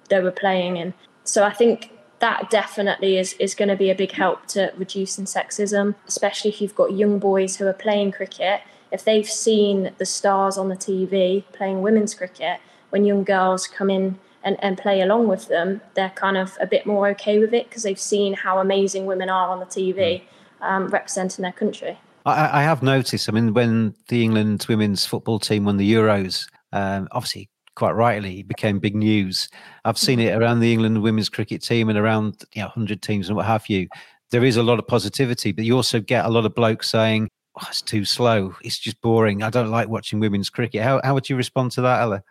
they 0.08 0.20
were 0.20 0.30
playing 0.30 0.76
in. 0.76 0.94
So 1.24 1.44
I 1.44 1.52
think 1.52 1.92
that 2.20 2.50
definitely 2.50 3.18
is, 3.18 3.34
is 3.34 3.54
going 3.54 3.68
to 3.68 3.76
be 3.76 3.90
a 3.90 3.94
big 3.94 4.12
help 4.12 4.46
to 4.46 4.72
reducing 4.76 5.24
sexism, 5.24 5.94
especially 6.06 6.50
if 6.50 6.61
you've 6.61 6.74
got 6.74 6.92
young 6.92 7.18
boys 7.18 7.56
who 7.56 7.66
are 7.66 7.72
playing 7.72 8.12
cricket. 8.12 8.62
If 8.90 9.04
they've 9.04 9.28
seen 9.28 9.92
the 9.98 10.06
stars 10.06 10.56
on 10.56 10.68
the 10.68 10.76
TV 10.76 11.44
playing 11.52 11.82
women's 11.82 12.14
cricket, 12.14 12.61
when 12.90 13.04
young 13.04 13.22
girls 13.22 13.66
come 13.66 13.90
in 13.90 14.18
and, 14.44 14.57
and 14.62 14.79
play 14.79 15.01
along 15.01 15.29
with 15.29 15.48
them, 15.48 15.81
they're 15.94 16.11
kind 16.11 16.37
of 16.37 16.57
a 16.61 16.66
bit 16.66 16.87
more 16.87 17.09
okay 17.09 17.38
with 17.38 17.53
it 17.53 17.68
because 17.68 17.83
they've 17.83 17.98
seen 17.98 18.35
how 18.35 18.59
amazing 18.59 19.07
women 19.07 19.29
are 19.29 19.48
on 19.48 19.61
the 19.61 19.66
TV 19.66 20.22
hmm. 20.59 20.64
um, 20.64 20.88
representing 20.88 21.42
their 21.42 21.53
country. 21.53 21.98
I, 22.27 22.61
I, 22.61 22.62
have 22.62 22.83
noticed, 22.83 23.29
I 23.29 23.33
mean, 23.33 23.55
when 23.55 23.94
the 24.09 24.22
England 24.22 24.66
women's 24.68 25.07
football 25.07 25.38
team 25.38 25.64
won 25.64 25.79
the 25.79 25.90
Euros, 25.90 26.46
um, 26.72 27.09
obviously 27.12 27.48
quite 27.79 27.92
rightly 27.92 28.40
it 28.40 28.48
became 28.48 28.81
big 28.81 28.96
news. 28.96 29.48
I've 29.85 29.96
seen 29.96 30.18
it 30.18 30.35
around 30.35 30.61
the 30.61 30.72
England 30.72 31.01
women's 31.01 31.29
cricket 31.29 31.62
team 31.62 31.88
and 31.88 31.96
around 31.96 32.42
you 32.55 32.62
know 32.62 32.66
100 32.66 33.01
teams 33.01 33.29
and 33.29 33.37
what 33.37 33.46
have 33.46 33.68
you. 33.68 33.88
There 34.31 34.44
is 34.44 34.57
a 34.57 34.62
lot 34.62 34.79
of 34.79 34.87
positivity, 34.87 35.53
but 35.53 35.64
you 35.64 35.77
also 35.77 36.01
get 36.01 36.27
a 36.27 36.29
lot 36.29 36.44
of 36.44 36.55
blokes 36.55 36.90
saying, 36.90 37.31
oh, 37.57 37.66
"It's 37.68 37.81
too 37.81 38.05
slow. 38.05 38.55
It's 38.62 38.79
just 38.79 39.01
boring. 39.01 39.42
I 39.42 39.48
don't 39.48 39.70
like 39.70 39.88
watching 39.88 40.20
women's 40.20 40.51
cricket." 40.51 40.83
How 40.83 41.01
how 41.03 41.14
would 41.14 41.31
you 41.31 41.37
respond 41.37 41.70
to 41.72 41.83
that, 41.83 42.03
Ella? 42.03 42.22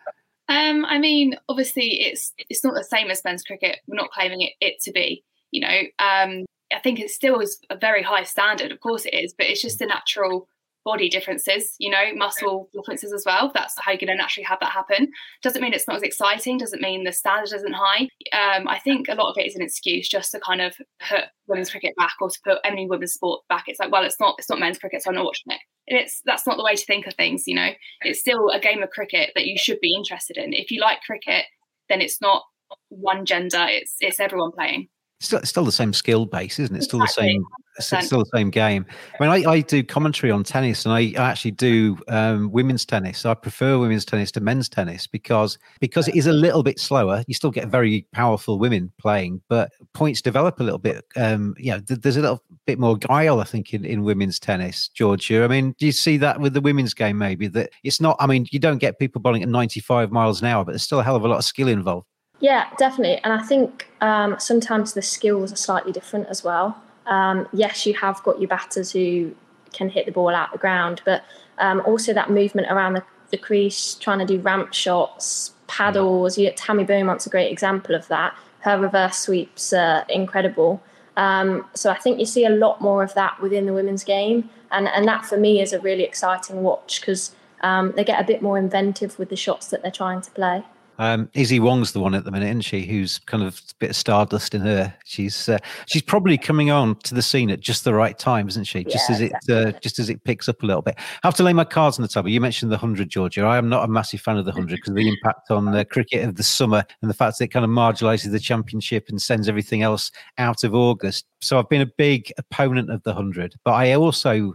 Um, 0.50 0.86
I 0.86 0.98
mean, 0.98 1.36
obviously, 1.50 2.02
it's 2.02 2.34
it's 2.38 2.64
not 2.64 2.74
the 2.74 2.84
same 2.84 3.12
as 3.12 3.24
men's 3.24 3.44
cricket. 3.44 3.80
We're 3.88 3.96
not 3.96 4.12
claiming 4.12 4.42
it, 4.42 4.54
it 4.62 4.82
to 4.84 4.92
be. 4.92 5.24
You 5.52 5.62
know, 5.62 5.80
um, 6.00 6.46
I 6.74 6.80
think 6.84 7.00
it 7.00 7.10
still 7.10 7.40
is 7.40 7.60
a 7.70 7.78
very 7.78 8.04
high 8.04 8.24
standard. 8.24 8.72
Of 8.72 8.80
course, 8.80 9.06
it 9.06 9.14
is, 9.14 9.34
but 9.38 9.48
it's 9.48 9.62
just 9.62 9.82
a 9.82 9.86
natural 9.86 10.48
body 10.88 11.10
differences, 11.10 11.76
you 11.80 11.90
know, 11.90 12.14
muscle 12.16 12.70
differences 12.72 13.12
as 13.12 13.24
well. 13.26 13.52
That's 13.54 13.76
how 13.78 13.92
you're 13.92 14.00
going 14.00 14.08
to 14.08 14.16
naturally 14.16 14.46
have 14.46 14.60
that 14.62 14.72
happen. 14.72 15.12
Doesn't 15.44 15.62
mean 15.62 15.74
it's 15.74 15.86
not 15.86 15.98
as 15.98 16.02
exciting. 16.02 16.58
Doesn't 16.58 16.82
mean 16.82 17.04
the 17.04 17.12
standard 17.12 17.52
isn't 17.54 17.76
high. 17.76 18.04
Um, 18.32 18.70
I 18.70 18.80
think 18.80 19.10
a 19.10 19.16
lot 19.16 19.30
of 19.30 19.38
it 19.38 19.46
is 19.46 19.56
an 19.58 19.62
excuse 19.62 20.08
just 20.08 20.32
to 20.32 20.40
kind 20.40 20.62
of 20.62 20.78
put 21.06 21.26
women's 21.46 21.72
cricket 21.72 21.94
back 21.98 22.14
or 22.22 22.30
to 22.30 22.40
put 22.42 22.60
any 22.64 22.88
women's 22.88 23.12
sport 23.12 23.42
back. 23.50 23.66
It's 23.68 23.82
like, 23.82 23.92
well, 23.92 24.06
it's 24.06 24.18
not 24.18 24.36
it's 24.38 24.50
not 24.50 24.62
men's 24.62 24.80
cricket, 24.80 25.04
so 25.04 25.10
I'm 25.10 25.16
not 25.16 25.26
watching 25.26 25.52
it. 25.52 25.60
And 25.90 26.00
it's 26.00 26.22
that's 26.24 26.48
not 26.48 26.56
the 26.56 26.64
way 26.64 26.76
to 26.76 26.86
think 26.86 27.06
of 27.06 27.16
things. 27.16 27.44
You 27.48 27.56
know, 27.56 27.72
it's 28.04 28.22
still 28.22 28.50
a 28.50 28.60
game 28.60 28.82
of 28.82 28.90
cricket 28.90 29.32
that 29.36 29.46
you 29.46 29.58
should 29.58 29.82
be 29.82 29.94
interested 29.94 30.38
in. 30.38 30.54
If 30.54 30.72
you 30.72 30.80
like 30.80 31.02
cricket, 31.02 31.48
then 31.90 32.00
it's 32.00 32.22
not 32.22 32.44
one 32.88 33.26
gender. 33.26 33.66
It's 33.68 33.96
it's 34.00 34.22
everyone 34.22 34.54
playing. 34.54 34.88
Still, 35.20 35.42
still 35.44 35.66
the 35.66 35.72
same 35.72 35.94
skill 35.94 36.26
base, 36.26 36.60
isn't 36.60 36.76
it? 36.76 36.84
Still 36.84 37.00
the 37.00 37.08
same 37.08 37.44
still 37.80 38.20
the 38.20 38.30
same 38.34 38.50
game. 38.50 38.86
I 39.20 39.24
mean, 39.24 39.48
I, 39.48 39.52
I 39.52 39.62
do 39.62 39.84
commentary 39.84 40.32
on 40.32 40.44
tennis, 40.44 40.86
and 40.86 40.94
I 40.94 41.14
actually 41.18 41.52
do 41.52 41.98
um, 42.08 42.52
women's 42.52 42.86
tennis. 42.86 43.26
I 43.26 43.34
prefer 43.34 43.78
women's 43.78 44.06
tennis 44.06 44.32
to 44.32 44.42
men's 44.42 44.70
tennis 44.70 45.08
because 45.08 45.58
because 45.80 46.08
it 46.08 46.16
is 46.16 46.28
a 46.28 46.34
little 46.34 46.64
bit 46.64 46.80
slower. 46.80 47.24
You 47.28 47.34
still 47.34 47.52
get 47.52 47.68
very 47.68 48.06
powerful 48.14 48.60
women 48.60 48.92
playing, 49.00 49.42
but 49.50 49.72
points 49.94 50.22
develop 50.22 50.60
a 50.60 50.64
little 50.64 50.80
bit. 50.80 51.06
Um, 51.16 51.56
you 51.58 51.72
know, 51.72 51.80
th- 51.80 52.02
there's 52.02 52.18
a 52.18 52.22
little 52.22 52.44
bit 52.66 52.80
more 52.80 52.98
guile, 52.98 53.40
I 53.40 53.44
think, 53.44 53.74
in, 53.74 53.86
in 53.86 54.04
women's 54.04 54.40
tennis. 54.40 54.90
Georgia, 54.90 55.44
I 55.44 55.48
mean, 55.48 55.76
do 55.78 55.86
you 55.86 55.92
see 55.92 56.18
that 56.18 56.40
with 56.40 56.54
the 56.54 56.62
women's 56.62 56.94
game? 56.94 57.18
Maybe 57.18 57.48
that 57.48 57.72
it's 57.84 58.02
not. 58.02 58.16
I 58.20 58.28
mean, 58.28 58.48
you 58.52 58.60
don't 58.60 58.80
get 58.80 59.00
people 59.00 59.22
bowling 59.22 59.44
at 59.44 59.50
95 59.50 60.12
miles 60.12 60.42
an 60.42 60.48
hour, 60.48 60.66
but 60.66 60.72
there's 60.72 60.84
still 60.84 61.00
a 61.00 61.04
hell 61.04 61.16
of 61.16 61.24
a 61.24 61.28
lot 61.28 61.38
of 61.38 61.46
skill 61.46 61.68
involved. 61.68 62.08
Yeah, 62.40 62.70
definitely. 62.78 63.18
And 63.24 63.34
I 63.34 63.42
think 63.42 63.90
um, 64.02 64.36
sometimes 64.40 64.94
the 64.94 65.02
skills 65.02 65.52
are 65.52 65.58
slightly 65.58 65.92
different 65.92 66.28
as 66.28 66.44
well. 66.44 66.82
Um, 67.08 67.48
yes, 67.52 67.86
you 67.86 67.94
have 67.96 68.22
got 68.24 68.40
your 68.40 68.48
batters 68.48 68.92
who 68.92 69.34
can 69.74 69.90
hit 69.90 70.06
the 70.06 70.12
ball 70.12 70.30
out 70.30 70.52
the 70.52 70.58
ground, 70.58 71.02
but 71.06 71.24
um, 71.58 71.82
also 71.86 72.14
that 72.14 72.30
movement 72.30 72.68
around 72.70 72.94
the, 72.94 73.04
the, 73.32 73.38
crease, 73.38 73.96
trying 73.96 74.20
to 74.20 74.26
do 74.26 74.40
ramp 74.40 74.74
shots, 74.74 75.54
paddles. 75.68 76.38
You, 76.38 76.52
Tammy 76.52 76.84
Beaumont's 76.84 77.26
a 77.26 77.30
great 77.30 77.52
example 77.52 77.96
of 77.96 78.08
that. 78.10 78.38
Her 78.60 78.80
reverse 78.80 79.18
sweeps 79.20 79.74
are 79.74 80.06
incredible. 80.10 80.82
Um, 81.16 81.66
so 81.74 81.90
I 81.90 81.98
think 81.98 82.20
you 82.20 82.26
see 82.26 82.46
a 82.46 82.50
lot 82.50 82.82
more 82.82 83.02
of 83.02 83.14
that 83.16 83.42
within 83.42 83.66
the 83.66 83.74
women's 83.74 84.04
game, 84.04 84.50
and 84.72 84.88
and 84.88 85.08
that 85.08 85.26
for 85.26 85.38
me 85.38 85.62
is 85.62 85.74
a 85.74 85.80
really 85.80 86.04
exciting 86.04 86.62
watch 86.62 87.02
because 87.02 87.32
um, 87.62 87.94
they 87.96 88.04
get 88.04 88.22
a 88.22 88.24
bit 88.24 88.44
more 88.44 88.58
inventive 88.58 89.18
with 89.18 89.30
the 89.30 89.36
shots 89.36 89.68
that 89.68 89.82
they're 89.82 89.90
trying 89.90 90.22
to 90.22 90.32
play. 90.32 90.64
Um, 91.00 91.30
Issy 91.34 91.60
Wong's 91.60 91.92
the 91.92 92.00
one 92.00 92.16
at 92.16 92.24
the 92.24 92.32
minute, 92.32 92.48
isn't 92.48 92.62
she? 92.62 92.82
Who's 92.82 93.20
kind 93.20 93.44
of 93.44 93.60
a 93.60 93.74
bit 93.80 93.90
of 93.92 93.96
stardust 93.96 94.56
in 94.56 94.62
her. 94.62 94.94
She's 95.06 95.48
uh, 95.48 95.60
she's 95.86 96.02
probably 96.02 96.38
coming 96.38 96.72
on 96.72 96.96
to 97.02 97.14
the 97.14 97.22
scene 97.22 97.50
at 97.50 97.60
just 97.60 97.84
the 97.84 97.94
right 97.94 98.18
time, 98.18 98.48
isn't 98.48 98.66
she? 98.66 98.84
Just 98.84 99.10
yeah, 99.10 99.16
as 99.16 99.22
it 99.22 99.34
uh, 99.50 99.72
just 99.80 100.00
as 100.00 100.10
it 100.10 100.24
picks 100.24 100.50
up 100.50 100.64
a 100.64 100.66
little 100.66 100.82
bit. 100.82 100.96
I 100.98 101.28
have 101.28 101.36
to 101.36 101.44
lay 101.44 101.54
my 101.54 101.64
cards 101.64 101.98
on 101.98 102.04
the 102.04 102.08
table. 102.08 102.30
You 102.30 102.42
mentioned 102.42 102.72
the 102.72 102.78
hundred, 102.78 103.10
Georgia. 103.10 103.44
I 103.44 103.58
am 103.58 103.70
not 103.70 103.84
a 103.84 103.88
massive 103.88 104.22
fan 104.22 104.38
of 104.38 104.46
the 104.46 104.52
hundred 104.52 104.78
because 104.78 104.90
of 104.90 104.96
the 104.96 105.08
impact 105.24 105.52
on 105.52 105.66
the 105.66 105.86
cricket 105.86 106.28
of 106.28 106.36
the 106.36 106.44
summer 106.44 106.84
and 107.02 107.10
the 107.10 107.16
fact 107.16 107.38
that 107.38 107.46
it 107.46 107.50
kind 107.50 107.66
of 107.66 107.72
marginalises 107.72 108.32
the 108.32 108.40
championship 108.40 109.10
and 109.10 109.22
sends 109.22 109.48
everything 109.48 109.84
else 109.84 110.12
out 110.38 110.64
of 110.64 110.74
August. 110.74 111.26
So 111.42 111.60
I've 111.60 111.70
been 111.70 111.82
a 111.82 111.92
big 111.98 112.32
opponent 112.38 112.90
of 112.90 113.04
the 113.04 113.14
hundred, 113.14 113.56
but 113.64 113.74
I 113.74 113.94
also 113.94 114.54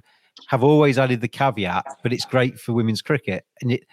have 0.48 0.64
always 0.64 0.98
added 0.98 1.20
the 1.20 1.28
caveat, 1.28 1.84
but 2.02 2.12
it's 2.12 2.24
great 2.24 2.58
for 2.58 2.72
women's 2.72 3.02
cricket. 3.02 3.44
And 3.60 3.72
it, 3.72 3.84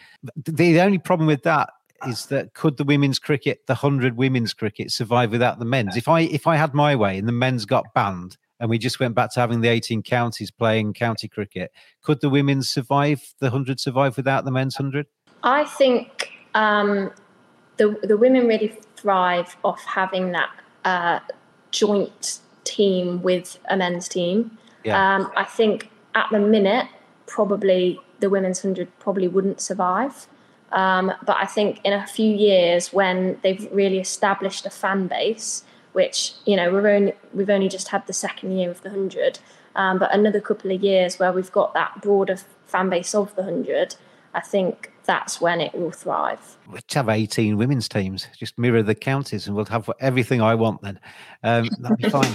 the 0.46 0.82
only 0.82 0.98
problem 0.98 1.28
with 1.28 1.44
that 1.44 1.70
is 2.08 2.28
that 2.28 2.54
could 2.54 2.78
the 2.78 2.84
women's 2.84 3.20
cricket, 3.20 3.66
the 3.68 3.76
hundred 3.76 4.18
women's 4.18 4.54
cricket, 4.54 4.92
survive 4.92 5.32
without 5.32 5.60
the 5.60 5.66
men's? 5.66 5.96
If 5.96 6.08
I 6.08 6.22
if 6.22 6.48
I 6.48 6.56
had 6.56 6.74
my 6.74 6.96
way 6.96 7.18
and 7.18 7.28
the 7.28 7.34
men's 7.34 7.66
got 7.66 7.94
banned 7.94 8.38
and 8.60 8.70
we 8.70 8.78
just 8.78 9.00
went 9.00 9.16
back 9.16 9.32
to 9.34 9.40
having 9.40 9.62
the 9.62 9.70
18 9.70 10.04
counties 10.04 10.52
playing 10.52 10.94
county 10.94 11.28
cricket. 11.28 11.72
Could 12.02 12.22
the 12.22 12.30
women 12.30 12.62
survive, 12.62 13.34
the 13.40 13.48
100 13.48 13.80
survive 13.80 14.18
without 14.18 14.46
the 14.46 14.52
men's 14.52 14.78
100? 14.78 15.08
I 15.44 15.64
think 15.64 16.34
um, 16.54 17.12
the 17.78 17.98
the 18.04 18.18
women 18.18 18.48
really 18.48 18.78
thrive 18.98 19.56
off 19.64 19.84
having 19.86 20.34
that 20.34 20.50
uh, 20.84 21.20
joint 21.72 22.40
team 22.66 23.22
with 23.22 23.58
a 23.70 23.78
men's 23.78 24.08
team. 24.10 24.58
Yeah. 24.84 25.16
Um, 25.16 25.32
I 25.38 25.46
think 25.46 25.90
at 26.16 26.28
the 26.32 26.40
minute, 26.40 26.88
probably 27.26 28.00
the 28.20 28.30
women's 28.30 28.62
hundred 28.62 28.88
probably 29.00 29.30
wouldn't 29.30 29.62
survive. 29.62 30.28
Um, 30.72 31.12
but 31.26 31.38
I 31.38 31.46
think 31.46 31.82
in 31.84 31.94
a 31.94 32.06
few 32.06 32.34
years, 32.34 32.94
when 32.94 33.40
they've 33.42 33.68
really 33.72 34.00
established 34.00 34.66
a 34.66 34.70
fan 34.70 35.08
base, 35.08 35.64
which 35.94 36.34
you 36.46 36.56
know 36.56 36.72
we're 36.72 36.88
only 36.88 37.14
we've 37.34 37.50
only 37.50 37.70
just 37.70 37.88
had 37.90 38.06
the 38.08 38.14
second 38.14 38.58
year 38.58 38.70
of 38.70 38.82
the 38.84 38.90
hundred, 38.90 39.40
um, 39.76 40.00
but 40.00 40.14
another 40.14 40.40
couple 40.40 40.72
of 40.72 40.84
years 40.84 41.20
where 41.20 41.32
we've 41.32 41.52
got 41.52 41.74
that 41.74 42.02
broader 42.02 42.38
fan 42.68 42.90
base 42.90 43.16
of 43.16 43.36
the 43.36 43.44
hundred, 43.44 43.96
I 44.34 44.42
think 44.42 44.92
that's 45.06 45.42
when 45.42 45.60
it 45.60 45.74
will 45.74 45.92
thrive. 45.92 46.58
Let's 46.72 46.94
have 46.94 47.10
18 47.10 47.58
women's 47.58 47.90
teams, 47.90 48.28
just 48.38 48.60
mirror 48.60 48.84
the 48.84 48.94
counties, 48.94 49.48
and 49.48 49.56
we'll 49.56 49.66
have 49.66 49.90
everything 50.00 50.42
I 50.42 50.54
want 50.54 50.84
then. 50.84 51.00
Um, 51.44 51.70
that'll 51.80 51.98
be 51.98 52.10
fine. 52.10 52.32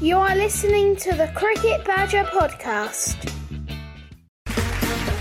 You 0.00 0.18
are 0.18 0.36
listening 0.36 0.96
to 0.96 1.16
the 1.16 1.28
Cricket 1.34 1.84
Badger 1.84 2.24
podcast. 2.24 3.43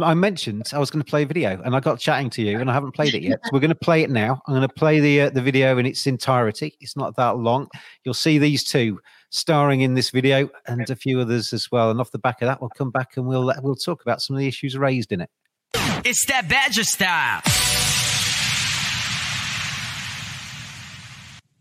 I 0.00 0.14
mentioned 0.14 0.70
I 0.72 0.78
was 0.78 0.90
going 0.90 1.04
to 1.04 1.08
play 1.08 1.22
a 1.22 1.26
video, 1.26 1.60
and 1.62 1.76
I 1.76 1.80
got 1.80 1.98
chatting 1.98 2.30
to 2.30 2.42
you, 2.42 2.58
and 2.58 2.70
I 2.70 2.74
haven't 2.74 2.92
played 2.92 3.14
it 3.14 3.22
yet. 3.22 3.38
So 3.44 3.50
we're 3.52 3.60
going 3.60 3.68
to 3.68 3.76
play 3.76 4.02
it 4.02 4.10
now. 4.10 4.40
I'm 4.46 4.54
going 4.54 4.66
to 4.66 4.74
play 4.74 5.00
the 5.00 5.22
uh, 5.22 5.30
the 5.30 5.42
video 5.42 5.78
in 5.78 5.86
its 5.86 6.06
entirety. 6.06 6.76
It's 6.80 6.96
not 6.96 7.16
that 7.16 7.36
long. 7.38 7.68
You'll 8.04 8.14
see 8.14 8.38
these 8.38 8.64
two 8.64 9.00
starring 9.30 9.82
in 9.82 9.94
this 9.94 10.10
video, 10.10 10.48
and 10.66 10.88
a 10.90 10.96
few 10.96 11.20
others 11.20 11.52
as 11.52 11.70
well. 11.70 11.90
And 11.90 12.00
off 12.00 12.10
the 12.10 12.18
back 12.18 12.42
of 12.42 12.46
that, 12.46 12.60
we'll 12.60 12.70
come 12.70 12.90
back 12.90 13.16
and 13.16 13.26
we'll 13.26 13.52
we'll 13.62 13.76
talk 13.76 14.02
about 14.02 14.20
some 14.20 14.34
of 14.34 14.40
the 14.40 14.48
issues 14.48 14.76
raised 14.76 15.12
in 15.12 15.20
it. 15.20 15.30
It's 16.04 16.26
that 16.26 16.48
Badger 16.48 16.84
style. 16.84 17.40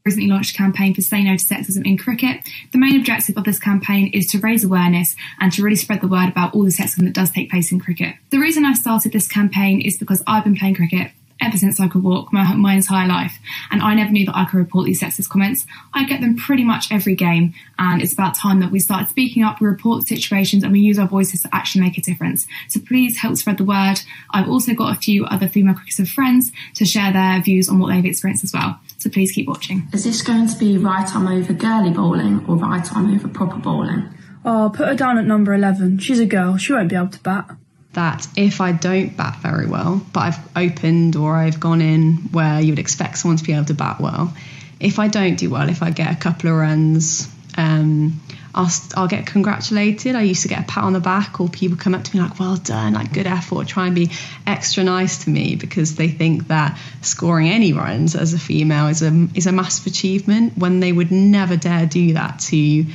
Recently 0.06 0.30
launched 0.30 0.54
a 0.54 0.58
campaign 0.58 0.94
for 0.94 1.02
Say 1.02 1.24
No 1.24 1.38
to 1.38 1.44
Sexism 1.44 1.86
in 1.86 1.98
Cricket. 1.98 2.46
The 2.74 2.78
main 2.78 3.00
objective 3.00 3.38
of 3.38 3.46
this 3.46 3.58
campaign 3.58 4.12
is 4.14 4.28
to 4.28 4.40
raise 4.40 4.66
awareness 4.66 5.16
and 5.40 5.50
to 5.54 5.64
really 5.64 5.78
spread 5.78 6.02
the 6.02 6.10
word 6.10 6.28
about 6.28 6.54
all 6.54 6.64
the 6.64 6.72
sexism 6.72 7.06
that 7.06 7.14
does 7.14 7.32
take 7.32 7.50
place 7.50 7.72
in 7.72 7.80
cricket. 7.80 8.16
The 8.30 8.40
reason 8.40 8.66
I 8.66 8.74
started 8.74 9.14
this 9.14 9.30
campaign 9.30 9.80
is 9.80 9.98
because 9.98 10.22
I've 10.28 10.44
been 10.44 10.58
playing 10.58 10.76
cricket 10.76 11.12
ever 11.42 11.58
since 11.58 11.80
I 11.80 11.88
could 11.88 12.04
walk 12.04 12.32
my, 12.32 12.54
my 12.56 12.76
entire 12.76 13.08
life, 13.08 13.38
and 13.72 13.82
I 13.82 13.94
never 13.96 14.12
knew 14.12 14.26
that 14.26 14.38
I 14.38 14.46
could 14.46 14.58
report 14.58 14.86
these 14.86 15.02
sexist 15.02 15.30
comments. 15.30 15.66
I 15.94 16.06
get 16.06 16.22
them 16.22 16.36
pretty 16.36 16.64
much 16.64 16.92
every 16.92 17.16
game, 17.16 17.54
and 17.78 18.02
it's 18.02 18.14
about 18.14 18.36
time 18.36 18.60
that 18.62 18.72
we 18.72 18.80
started 18.80 19.10
speaking 19.10 19.44
up, 19.44 19.60
we 19.60 19.68
report 19.68 20.08
situations, 20.08 20.64
and 20.64 20.72
we 20.72 20.80
use 20.80 21.00
our 21.00 21.08
voices 21.08 21.42
to 21.42 21.50
actually 21.52 21.82
make 21.82 21.98
a 21.98 22.02
difference. 22.02 22.48
So 22.70 22.80
please 22.80 23.20
help 23.20 23.38
spread 23.38 23.58
the 23.58 23.66
word. 23.66 24.00
I've 24.32 24.50
also 24.50 24.74
got 24.74 24.96
a 24.96 25.00
few 25.00 25.26
other 25.26 25.48
female 25.48 25.76
cricketers 25.76 26.12
friends 26.12 26.52
to 26.76 26.86
share 26.86 27.12
their 27.12 27.42
views 27.42 27.70
on 27.70 27.80
what 27.80 27.92
they've 27.92 28.06
experienced 28.06 28.44
as 28.44 28.54
well. 28.54 28.80
So 28.98 29.10
please 29.10 29.32
keep 29.32 29.48
watching. 29.48 29.88
Is 29.94 30.06
this 30.06 30.22
going 30.22 30.48
to 30.48 30.58
be 30.58 30.78
right 30.78 31.14
arm 31.14 31.28
over 31.28 31.54
girly 31.54 31.92
bowling 31.92 32.46
or 32.48 32.56
right 32.56 32.88
arm 32.96 33.14
over 33.14 33.28
proper 33.28 33.58
bowling? 33.58 34.10
Oh, 34.46 34.72
put 34.74 34.88
her 34.88 34.96
down 34.96 35.18
at 35.18 35.26
number 35.26 35.54
11. 35.54 36.00
She's 36.00 36.20
a 36.20 36.26
girl. 36.26 36.58
She 36.58 36.74
won't 36.74 36.90
be 36.90 36.96
able 36.96 37.08
to 37.10 37.20
bat. 37.20 37.56
That 37.94 38.28
if 38.36 38.60
I 38.60 38.72
don't 38.72 39.16
bat 39.16 39.38
very 39.42 39.68
well, 39.68 40.02
but 40.14 40.22
I've 40.22 40.58
opened 40.58 41.16
or 41.16 41.36
I've 41.36 41.60
gone 41.60 41.82
in 41.82 42.16
where 42.32 42.60
you 42.60 42.72
would 42.72 42.80
expect 42.80 43.20
someone 43.20 43.38
to 43.38 43.44
be 43.44 43.54
able 43.54 43.66
to 43.66 43.76
bat 43.76 44.02
well, 44.02 44.34
if 44.80 45.00
I 45.00 45.08
don't 45.08 45.36
do 45.36 45.50
well, 45.50 45.70
if 45.70 45.84
I 45.84 45.92
get 45.92 46.12
a 46.12 46.16
couple 46.16 46.50
of 46.50 46.56
runs, 46.58 47.28
um, 47.56 48.20
I'll, 48.56 48.70
I'll 48.96 49.08
get 49.08 49.26
congratulated. 49.26 50.16
I 50.16 50.24
used 50.24 50.44
to 50.44 50.48
get 50.48 50.60
a 50.60 50.64
pat 50.64 50.84
on 50.84 50.94
the 50.94 51.00
back, 51.00 51.40
or 51.40 51.50
people 51.50 51.78
come 51.78 51.96
up 51.96 52.04
to 52.04 52.16
me 52.16 52.22
like, 52.22 52.40
well 52.40 52.58
done, 52.58 52.94
like 52.94 53.14
good 53.14 53.28
effort, 53.28 53.68
try 53.68 53.88
and 53.88 53.96
be 53.96 54.12
extra 54.46 54.84
nice 54.84 55.24
to 55.24 55.30
me 55.30 55.56
because 55.56 55.96
they 55.96 56.08
think 56.08 56.48
that 56.50 56.78
scoring 57.02 57.50
any 57.50 57.74
runs 57.74 58.16
as 58.16 58.34
a 58.34 58.40
female 58.40 58.88
is 58.88 59.02
a, 59.02 59.28
is 59.34 59.48
a 59.48 59.52
massive 59.52 59.88
achievement 59.88 60.58
when 60.58 60.80
they 60.80 60.92
would 60.92 61.12
never 61.12 61.58
dare 61.58 61.86
do 61.86 62.14
that 62.14 62.40
to 62.40 62.86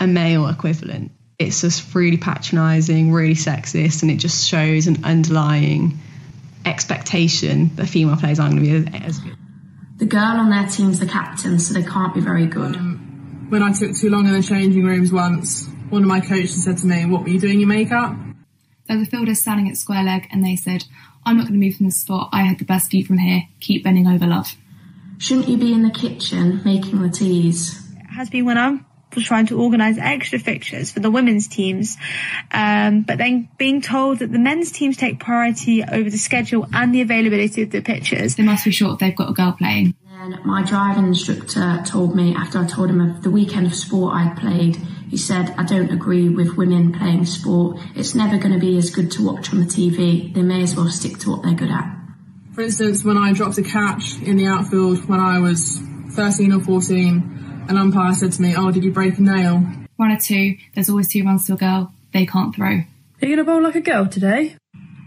a 0.00 0.06
male 0.06 0.48
equivalent. 0.48 1.12
It's 1.46 1.60
just 1.60 1.94
really 1.94 2.16
patronizing, 2.16 3.12
really 3.12 3.34
sexist, 3.34 4.02
and 4.02 4.10
it 4.10 4.16
just 4.16 4.46
shows 4.46 4.86
an 4.86 5.04
underlying 5.04 5.98
expectation 6.64 7.74
that 7.76 7.86
female 7.86 8.16
players 8.16 8.38
aren't 8.40 8.56
going 8.56 8.84
to 8.84 8.90
be 8.90 8.98
as 8.98 9.18
good. 9.18 9.36
The 9.98 10.06
girl 10.06 10.38
on 10.38 10.50
their 10.50 10.66
team's 10.66 10.98
the 10.98 11.06
captain, 11.06 11.58
so 11.58 11.74
they 11.74 11.82
can't 11.82 12.14
be 12.14 12.20
very 12.20 12.46
good. 12.46 12.76
Um, 12.76 13.46
when 13.48 13.62
I 13.62 13.72
took 13.72 13.94
too 13.94 14.10
long 14.10 14.26
in 14.26 14.32
the 14.32 14.42
changing 14.42 14.84
rooms 14.84 15.12
once, 15.12 15.68
one 15.90 16.02
of 16.02 16.08
my 16.08 16.20
coaches 16.20 16.64
said 16.64 16.78
to 16.78 16.86
me, 16.86 17.06
What 17.06 17.22
were 17.22 17.28
you 17.28 17.38
doing 17.38 17.60
your 17.60 17.68
makeup? 17.68 18.16
There 18.88 18.98
was 18.98 19.08
a 19.08 19.10
fielder 19.10 19.34
standing 19.34 19.70
at 19.70 19.76
square 19.76 20.02
leg, 20.02 20.26
and 20.30 20.44
they 20.44 20.56
said, 20.56 20.84
I'm 21.24 21.36
not 21.36 21.48
going 21.48 21.58
to 21.58 21.66
move 21.66 21.76
from 21.76 21.86
this 21.86 22.00
spot. 22.00 22.30
I 22.32 22.42
had 22.42 22.58
the 22.58 22.64
best 22.64 22.90
view 22.90 23.04
from 23.04 23.18
here. 23.18 23.42
Keep 23.60 23.84
bending 23.84 24.06
over, 24.06 24.26
love. 24.26 24.56
Shouldn't 25.18 25.48
you 25.48 25.56
be 25.56 25.72
in 25.72 25.82
the 25.82 25.90
kitchen 25.90 26.60
making 26.64 27.00
the 27.00 27.08
teas? 27.08 27.80
It 27.96 28.14
has 28.14 28.28
been 28.28 28.44
when 28.44 28.58
I 28.58 28.70
was 28.72 28.80
trying 29.22 29.46
to 29.46 29.60
organise 29.60 29.96
extra 29.98 30.38
fixtures 30.38 30.90
for 30.90 31.00
the 31.00 31.10
women's 31.10 31.48
teams, 31.48 31.96
um, 32.50 33.02
but 33.02 33.18
then 33.18 33.48
being 33.58 33.80
told 33.80 34.20
that 34.20 34.32
the 34.32 34.38
men's 34.38 34.72
teams 34.72 34.96
take 34.96 35.20
priority 35.20 35.82
over 35.84 36.10
the 36.10 36.18
schedule 36.18 36.66
and 36.72 36.94
the 36.94 37.00
availability 37.00 37.62
of 37.62 37.70
the 37.70 37.80
pitches. 37.80 38.36
They 38.36 38.42
must 38.42 38.64
be 38.64 38.70
short 38.70 38.94
if 38.94 38.98
they've 39.00 39.16
got 39.16 39.30
a 39.30 39.32
girl 39.32 39.52
playing. 39.52 39.94
And 40.10 40.42
my 40.44 40.62
driving 40.62 41.06
instructor 41.06 41.82
told 41.84 42.16
me 42.16 42.34
after 42.34 42.58
I 42.58 42.66
told 42.66 42.88
him 42.88 43.00
of 43.00 43.22
the 43.22 43.30
weekend 43.30 43.66
of 43.66 43.74
sport 43.74 44.14
I'd 44.14 44.36
played, 44.38 44.76
he 45.10 45.18
said, 45.18 45.54
I 45.58 45.64
don't 45.64 45.90
agree 45.90 46.28
with 46.28 46.56
women 46.56 46.92
playing 46.92 47.26
sport. 47.26 47.78
It's 47.94 48.14
never 48.14 48.38
going 48.38 48.54
to 48.54 48.58
be 48.58 48.78
as 48.78 48.90
good 48.90 49.10
to 49.12 49.24
watch 49.24 49.52
on 49.52 49.60
the 49.60 49.66
TV. 49.66 50.32
They 50.32 50.42
may 50.42 50.62
as 50.62 50.74
well 50.74 50.88
stick 50.88 51.18
to 51.20 51.30
what 51.30 51.42
they're 51.42 51.54
good 51.54 51.70
at. 51.70 51.94
For 52.54 52.62
instance, 52.62 53.04
when 53.04 53.18
I 53.18 53.32
dropped 53.32 53.58
a 53.58 53.62
catch 53.62 54.20
in 54.22 54.36
the 54.36 54.46
outfield 54.46 55.08
when 55.08 55.20
I 55.20 55.40
was 55.40 55.78
13 56.12 56.52
or 56.52 56.60
14, 56.60 57.43
an 57.68 57.76
umpire 57.76 58.12
said 58.14 58.32
to 58.32 58.42
me, 58.42 58.54
Oh, 58.56 58.70
did 58.70 58.84
you 58.84 58.92
break 58.92 59.18
a 59.18 59.22
nail? 59.22 59.58
One 59.96 60.10
or 60.10 60.18
two, 60.18 60.56
there's 60.74 60.90
always 60.90 61.10
two 61.10 61.24
runs 61.24 61.46
to 61.46 61.54
a 61.54 61.56
girl. 61.56 61.92
They 62.12 62.26
can't 62.26 62.54
throw. 62.54 62.68
Are 62.68 63.26
you 63.26 63.36
going 63.36 63.38
to 63.38 63.44
bowl 63.44 63.62
like 63.62 63.76
a 63.76 63.80
girl 63.80 64.06
today? 64.06 64.56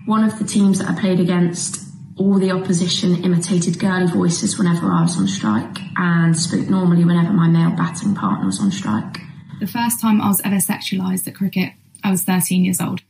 One 0.05 0.23
of 0.23 0.39
the 0.39 0.45
teams 0.45 0.79
that 0.79 0.89
I 0.89 0.99
played 0.99 1.19
against, 1.19 1.79
all 2.17 2.39
the 2.39 2.51
opposition 2.51 3.23
imitated 3.23 3.79
girly 3.79 4.07
voices 4.07 4.57
whenever 4.57 4.91
I 4.91 5.03
was 5.03 5.17
on 5.17 5.27
strike 5.27 5.77
and 5.97 6.37
spoke 6.37 6.67
normally 6.67 7.03
whenever 7.03 7.31
my 7.33 7.47
male 7.47 7.75
batting 7.75 8.15
partner 8.15 8.45
was 8.45 8.59
on 8.59 8.71
strike. 8.71 9.19
The 9.59 9.67
first 9.67 9.99
time 9.99 10.21
I 10.21 10.27
was 10.27 10.41
ever 10.41 10.55
sexualised 10.55 11.27
at 11.27 11.35
cricket, 11.35 11.73
I 12.03 12.11
was 12.11 12.23
13 12.23 12.63
years 12.63 12.79
old. 12.79 13.01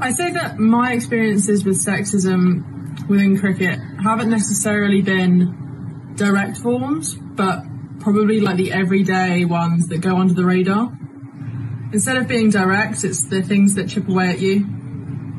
I 0.00 0.12
say 0.12 0.32
that 0.32 0.58
my 0.58 0.92
experiences 0.92 1.64
with 1.64 1.76
sexism 1.76 3.08
within 3.08 3.38
cricket 3.38 3.78
haven't 4.02 4.30
necessarily 4.30 5.02
been 5.02 6.14
direct 6.16 6.58
forms, 6.58 7.14
but 7.14 7.64
probably 8.06 8.38
like 8.38 8.56
the 8.56 8.70
everyday 8.70 9.44
ones 9.44 9.88
that 9.88 10.00
go 10.00 10.18
under 10.18 10.32
the 10.32 10.44
radar. 10.44 10.96
Instead 11.92 12.16
of 12.16 12.28
being 12.28 12.50
direct, 12.50 13.02
it's 13.02 13.28
the 13.28 13.42
things 13.42 13.74
that 13.74 13.88
chip 13.88 14.08
away 14.08 14.30
at 14.30 14.38
you 14.38 14.64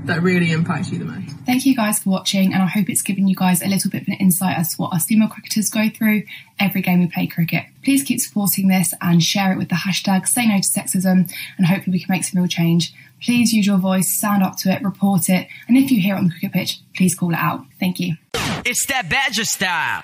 that 0.03 0.21
really 0.21 0.51
impact 0.51 0.91
you 0.91 0.99
the 0.99 1.05
most. 1.05 1.33
Thank 1.45 1.65
you 1.65 1.73
guys 1.73 1.99
for 1.99 2.09
watching, 2.09 2.53
and 2.53 2.61
I 2.61 2.65
hope 2.65 2.89
it's 2.89 3.01
given 3.01 3.25
you 3.29 3.37
guys 3.37 3.61
a 3.61 3.67
little 3.67 3.89
bit 3.89 4.01
of 4.01 4.09
an 4.09 4.15
insight 4.15 4.57
as 4.57 4.75
to 4.75 4.81
what 4.81 4.91
us 4.91 5.05
female 5.05 5.29
cricketers 5.29 5.69
go 5.69 5.87
through 5.87 6.23
every 6.59 6.81
game 6.81 6.99
we 6.99 7.07
play 7.07 7.25
cricket. 7.25 7.63
Please 7.85 8.03
keep 8.03 8.19
supporting 8.19 8.67
this 8.67 8.93
and 8.99 9.23
share 9.23 9.53
it 9.53 9.57
with 9.57 9.69
the 9.69 9.75
hashtag 9.75 10.27
Say 10.27 10.45
No 10.45 10.57
to 10.57 10.67
Sexism, 10.67 11.31
and 11.57 11.67
hopefully 11.67 11.93
we 11.93 12.03
can 12.03 12.11
make 12.11 12.25
some 12.25 12.41
real 12.41 12.49
change. 12.49 12.93
Please 13.23 13.53
use 13.53 13.65
your 13.65 13.77
voice, 13.77 14.13
stand 14.13 14.43
up 14.43 14.57
to 14.57 14.69
it, 14.73 14.83
report 14.83 15.29
it, 15.29 15.47
and 15.69 15.77
if 15.77 15.89
you 15.89 16.01
hear 16.01 16.15
it 16.15 16.17
on 16.17 16.25
the 16.25 16.31
cricket 16.31 16.51
pitch, 16.51 16.81
please 16.97 17.15
call 17.15 17.31
it 17.31 17.39
out. 17.39 17.61
Thank 17.79 18.01
you. 18.01 18.17
It's 18.65 18.85
that 18.87 19.09
Badger 19.09 19.45
style. 19.45 20.03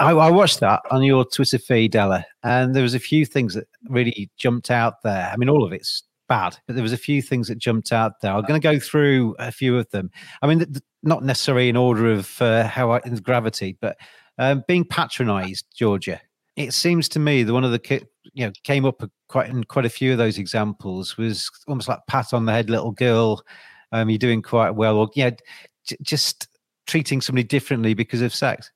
I, 0.00 0.10
I, 0.12 0.30
watched 0.30 0.60
that 0.60 0.80
on 0.90 1.02
your 1.02 1.24
Twitter 1.24 1.58
feed, 1.58 1.94
Ella, 1.94 2.24
and 2.42 2.74
there 2.74 2.82
was 2.82 2.94
a 2.94 2.98
few 2.98 3.24
things 3.26 3.54
that 3.54 3.68
really 3.88 4.30
jumped 4.36 4.70
out 4.70 5.02
there. 5.02 5.30
I 5.32 5.36
mean, 5.36 5.48
all 5.48 5.64
of 5.64 5.72
it's 5.72 6.02
bad, 6.28 6.56
but 6.66 6.74
there 6.74 6.82
was 6.82 6.92
a 6.92 6.98
few 6.98 7.20
things 7.22 7.48
that 7.48 7.58
jumped 7.58 7.92
out 7.92 8.20
there. 8.20 8.32
I'm 8.32 8.42
going 8.42 8.60
to 8.60 8.66
go 8.66 8.78
through 8.78 9.36
a 9.38 9.52
few 9.52 9.76
of 9.76 9.90
them. 9.90 10.10
I 10.42 10.46
mean, 10.46 10.58
th- 10.58 10.82
not 11.02 11.22
necessarily 11.24 11.68
in 11.68 11.76
order 11.76 12.10
of 12.10 12.40
uh, 12.40 12.66
how 12.66 12.92
I, 12.92 13.00
in 13.04 13.14
gravity, 13.16 13.76
but 13.80 13.96
Um, 14.40 14.64
being 14.66 14.86
patronised, 14.86 15.66
Georgia. 15.76 16.18
It 16.56 16.72
seems 16.72 17.10
to 17.10 17.18
me 17.18 17.42
that 17.42 17.52
one 17.52 17.62
of 17.62 17.72
the 17.72 18.06
you 18.32 18.46
know 18.46 18.52
came 18.64 18.86
up 18.86 19.02
quite 19.28 19.50
in 19.50 19.64
quite 19.64 19.84
a 19.84 19.90
few 19.90 20.12
of 20.12 20.18
those 20.18 20.38
examples 20.38 21.18
was 21.18 21.50
almost 21.68 21.88
like 21.88 22.00
pat 22.06 22.32
on 22.32 22.46
the 22.46 22.52
head, 22.52 22.70
little 22.70 22.92
girl. 22.92 23.44
Um, 23.92 24.08
you're 24.08 24.18
doing 24.18 24.40
quite 24.40 24.70
well, 24.70 24.96
or 24.96 25.10
yeah, 25.14 25.30
j- 25.86 25.96
just 26.00 26.48
treating 26.86 27.20
somebody 27.20 27.46
differently 27.46 27.92
because 27.92 28.22
of 28.22 28.34
sex. 28.34 28.72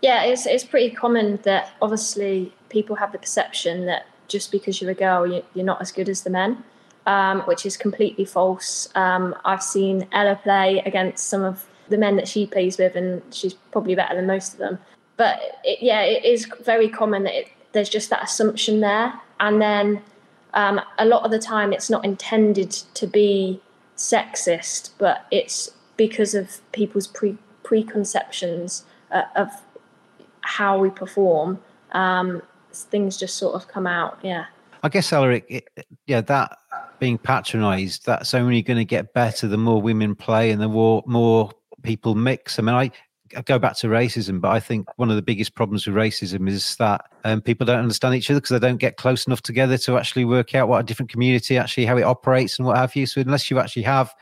Yeah, 0.00 0.24
it's 0.24 0.46
it's 0.46 0.64
pretty 0.64 0.94
common 0.94 1.40
that 1.42 1.72
obviously 1.82 2.52
people 2.68 2.96
have 2.96 3.12
the 3.12 3.18
perception 3.18 3.86
that 3.86 4.06
just 4.28 4.52
because 4.52 4.80
you're 4.80 4.90
a 4.90 4.94
girl, 4.94 5.26
you, 5.26 5.42
you're 5.54 5.64
not 5.64 5.80
as 5.80 5.90
good 5.90 6.08
as 6.08 6.22
the 6.22 6.30
men, 6.30 6.62
um, 7.06 7.40
which 7.42 7.66
is 7.66 7.76
completely 7.76 8.24
false. 8.24 8.88
Um, 8.94 9.34
I've 9.44 9.62
seen 9.62 10.06
Ella 10.12 10.38
play 10.42 10.82
against 10.84 11.26
some 11.26 11.42
of 11.42 11.66
the 11.88 11.98
men 11.98 12.16
that 12.16 12.28
she 12.28 12.46
plays 12.46 12.78
with, 12.78 12.94
and 12.94 13.22
she's 13.34 13.54
probably 13.54 13.94
better 13.94 14.14
than 14.14 14.26
most 14.26 14.52
of 14.52 14.58
them. 14.58 14.78
But 15.16 15.40
it, 15.64 15.82
yeah, 15.82 16.02
it 16.02 16.24
is 16.24 16.46
very 16.60 16.88
common 16.88 17.24
that 17.24 17.34
it, 17.34 17.48
there's 17.72 17.88
just 17.88 18.10
that 18.10 18.22
assumption 18.22 18.80
there, 18.80 19.12
and 19.40 19.60
then 19.60 20.02
um, 20.54 20.80
a 20.98 21.06
lot 21.06 21.24
of 21.24 21.30
the 21.30 21.38
time 21.38 21.72
it's 21.72 21.90
not 21.90 22.04
intended 22.04 22.70
to 22.70 23.06
be 23.06 23.60
sexist, 23.96 24.90
but 24.98 25.26
it's 25.30 25.70
because 25.96 26.34
of 26.34 26.60
people's 26.72 27.06
pre 27.06 27.36
preconceptions 27.64 28.84
uh, 29.10 29.22
of 29.36 29.50
how 30.48 30.78
we 30.78 30.88
perform. 30.88 31.60
Um, 31.92 32.42
things 32.72 33.18
just 33.18 33.36
sort 33.36 33.54
of 33.54 33.68
come 33.68 33.86
out. 33.86 34.18
Yeah. 34.22 34.46
I 34.82 34.88
guess, 34.88 35.12
Alaric, 35.12 35.44
it, 35.48 35.68
yeah, 36.06 36.22
that 36.22 36.56
being 36.98 37.18
patronised, 37.18 38.06
that's 38.06 38.32
only 38.32 38.62
going 38.62 38.78
to 38.78 38.84
get 38.84 39.12
better 39.12 39.46
the 39.46 39.58
more 39.58 39.82
women 39.82 40.14
play 40.14 40.50
and 40.50 40.60
the 40.60 40.68
more 40.68 41.02
more 41.06 41.50
people 41.82 42.14
mix. 42.14 42.58
I 42.58 42.62
mean, 42.62 42.74
I, 42.74 42.90
I 43.36 43.42
go 43.42 43.58
back 43.58 43.76
to 43.78 43.88
racism, 43.88 44.40
but 44.40 44.50
I 44.50 44.60
think 44.60 44.88
one 44.96 45.10
of 45.10 45.16
the 45.16 45.22
biggest 45.22 45.54
problems 45.54 45.86
with 45.86 45.96
racism 45.96 46.48
is 46.48 46.76
that 46.76 47.02
um, 47.24 47.42
people 47.42 47.66
don't 47.66 47.80
understand 47.80 48.14
each 48.14 48.30
other 48.30 48.40
because 48.40 48.58
they 48.58 48.66
don't 48.66 48.78
get 48.78 48.96
close 48.96 49.26
enough 49.26 49.42
together 49.42 49.76
to 49.78 49.98
actually 49.98 50.24
work 50.24 50.54
out 50.54 50.68
what 50.68 50.80
a 50.80 50.82
different 50.82 51.10
community 51.10 51.58
actually 51.58 51.84
how 51.84 51.98
it 51.98 52.04
operates 52.04 52.58
and 52.58 52.66
what 52.66 52.78
have 52.78 52.96
you. 52.96 53.04
So 53.04 53.20
unless 53.20 53.50
you 53.50 53.58
actually 53.58 53.82
have 53.82 54.14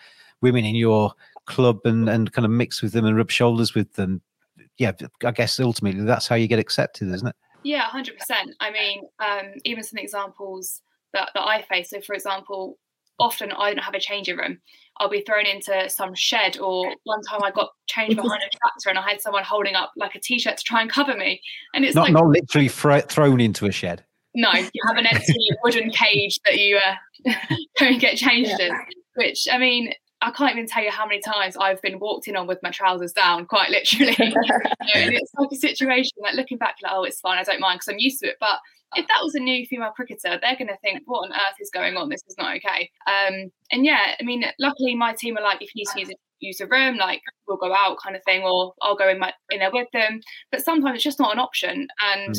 women 0.43 0.65
in 0.65 0.75
your 0.75 1.13
club 1.45 1.79
and 1.85 2.09
and 2.09 2.33
kind 2.33 2.45
of 2.45 2.51
mix 2.51 2.83
with 2.83 2.93
them 2.93 3.05
and 3.05 3.17
rub 3.17 3.31
shoulders 3.31 3.75
with 3.75 3.93
them, 3.93 4.23
yeah, 4.79 4.93
I 5.25 5.31
guess 5.31 5.59
ultimately 5.61 6.05
that's 6.05 6.29
how 6.29 6.37
you 6.37 6.49
get 6.49 6.59
accepted, 6.59 7.13
isn't 7.13 7.29
it? 7.29 7.37
Yeah, 7.63 7.83
hundred 7.83 8.19
percent. 8.19 8.55
I 8.61 8.71
mean, 8.71 9.03
um, 9.19 9.53
even 9.65 9.83
some 9.83 9.99
examples 9.99 10.83
that, 11.13 11.31
that 11.35 11.43
I 11.43 11.63
face. 11.63 11.91
So, 11.91 12.01
for 12.01 12.15
example, 12.15 12.79
often 13.19 13.53
I 13.53 13.71
don't 13.71 13.83
have 13.83 13.95
a 13.95 14.01
changing 14.01 14.37
room. 14.37 14.59
I'll 14.99 15.11
be 15.11 15.21
thrown 15.23 15.47
into 15.47 15.89
some 15.91 16.15
shed, 16.15 16.59
or 16.59 16.95
one 17.05 17.23
time 17.23 17.43
I 17.43 17.51
got 17.51 17.71
changed 17.87 18.17
behind 18.17 18.43
a 18.43 18.57
tractor 18.57 18.89
and 18.89 18.99
I 18.99 19.03
had 19.03 19.21
someone 19.21 19.45
holding 19.45 19.75
up 19.75 19.93
like 19.97 20.15
a 20.15 20.21
t-shirt 20.21 20.57
to 20.57 20.65
try 20.65 20.81
and 20.81 20.91
cover 20.91 21.17
me. 21.17 21.41
And 21.75 21.85
it's 21.85 21.95
not 21.95 22.05
like 22.05 22.13
not 22.13 22.27
literally 22.27 22.69
thro- 22.69 23.01
thrown 23.03 23.41
into 23.41 23.67
a 23.67 23.73
shed. 23.73 24.05
no, 24.35 24.53
you 24.55 24.83
have 24.87 24.97
an 24.97 25.07
empty 25.07 25.35
wooden 25.63 25.91
cage 25.91 26.39
that 26.47 26.59
you 26.59 26.79
uh, 26.79 27.33
go 27.79 27.87
and 27.87 28.01
get 28.01 28.17
changed 28.17 28.59
in. 28.59 28.73
Which 29.17 29.47
I 29.51 29.59
mean, 29.59 29.93
I 30.23 30.31
can't 30.31 30.53
even 30.53 30.67
tell 30.67 30.83
you 30.83 30.91
how 30.91 31.07
many 31.07 31.21
times 31.21 31.57
I've 31.57 31.81
been 31.83 31.99
walked 31.99 32.27
in 32.27 32.37
on 32.37 32.47
with 32.47 32.59
my 32.63 32.71
trousers 32.71 33.13
down, 33.13 33.47
quite 33.47 33.71
literally. 33.71 34.17
You 34.19 34.31
know, 34.31 34.61
and 34.95 35.15
it's 35.15 35.33
like 35.39 35.49
a 35.53 35.57
situation 35.57 36.13
like 36.23 36.35
looking 36.35 36.59
back, 36.59 36.77
like, 36.83 36.93
oh, 36.95 37.05
it's 37.05 37.21
fine, 37.21 37.39
I 37.39 37.43
don't 37.43 37.61
mind 37.61 37.79
because 37.81 37.89
I'm 37.93 37.99
used 37.99 38.21
to 38.21 38.29
it. 38.29 38.37
But 38.41 38.59
if 38.95 39.07
that 39.09 39.21
was 39.23 39.35
a 39.35 39.41
new 39.41 39.67
female 39.67 39.91
cricketer, 39.91 40.39
they're 40.41 40.57
going 40.57 40.69
to 40.69 40.77
think, 40.83 41.03
what 41.05 41.25
on 41.29 41.33
earth 41.33 41.57
is 41.61 41.71
going 41.73 41.97
on? 41.97 42.09
This 42.09 42.23
is 42.29 42.37
not 42.39 42.57
okay. 42.57 42.91
Um, 43.07 43.51
and 43.73 43.85
yeah, 43.85 44.15
I 44.19 44.23
mean, 44.25 44.45
luckily 44.59 44.95
my 44.95 45.13
team 45.13 45.37
are 45.37 45.43
like, 45.43 45.61
if 45.61 45.71
you 45.75 45.81
need 45.85 45.93
to 45.93 46.01
use 46.01 46.11
a, 46.11 46.15
use 46.41 46.61
a 46.61 46.67
room, 46.67 46.97
like 46.97 47.21
we'll 47.47 47.57
go 47.59 47.75
out, 47.75 47.99
kind 48.03 48.17
of 48.17 48.23
thing, 48.25 48.43
or 48.43 48.73
I'll 48.81 48.97
go 48.97 49.09
in 49.09 49.19
my 49.19 49.33
in 49.51 49.59
there 49.59 49.71
with 49.73 49.89
them. 49.93 50.21
But 50.51 50.65
sometimes 50.65 50.95
it's 50.97 51.05
just 51.05 51.19
not 51.21 51.33
an 51.33 51.39
option, 51.41 51.89
and 52.01 52.35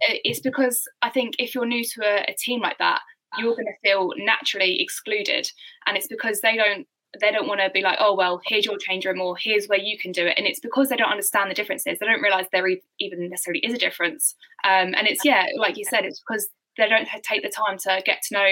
it- 0.00 0.20
it's 0.24 0.40
because 0.40 0.82
I 1.02 1.10
think 1.10 1.34
if 1.38 1.54
you're 1.54 1.66
new 1.66 1.84
to 1.84 2.04
a, 2.04 2.30
a 2.32 2.34
team 2.38 2.60
like 2.60 2.78
that, 2.78 3.00
you're 3.38 3.54
going 3.54 3.66
to 3.66 3.88
feel 3.88 4.10
naturally 4.16 4.80
excluded, 4.82 5.48
and 5.86 5.96
it's 5.96 6.08
because 6.08 6.40
they 6.40 6.56
don't 6.56 6.86
they 7.20 7.30
don't 7.30 7.46
want 7.46 7.60
to 7.60 7.70
be 7.70 7.82
like, 7.82 7.98
oh 8.00 8.14
well, 8.14 8.40
here's 8.46 8.64
your 8.64 8.78
change 8.78 9.04
room, 9.04 9.20
or 9.20 9.36
here's 9.36 9.66
where 9.66 9.78
you 9.78 9.98
can 9.98 10.12
do 10.12 10.26
it, 10.26 10.34
and 10.38 10.46
it's 10.46 10.60
because 10.60 10.88
they 10.88 10.96
don't 10.96 11.10
understand 11.10 11.50
the 11.50 11.54
differences. 11.54 11.98
They 11.98 12.06
don't 12.06 12.22
realize 12.22 12.46
there 12.52 12.68
even 12.98 13.28
necessarily 13.28 13.60
is 13.60 13.74
a 13.74 13.78
difference, 13.78 14.34
um, 14.64 14.94
and 14.94 15.06
it's 15.06 15.24
yeah, 15.24 15.46
like 15.56 15.76
you 15.76 15.84
said, 15.84 16.04
it's 16.04 16.20
because 16.20 16.48
they 16.78 16.88
don't 16.88 17.08
take 17.22 17.42
the 17.42 17.50
time 17.50 17.78
to 17.78 18.02
get 18.04 18.22
to 18.22 18.34
know, 18.34 18.48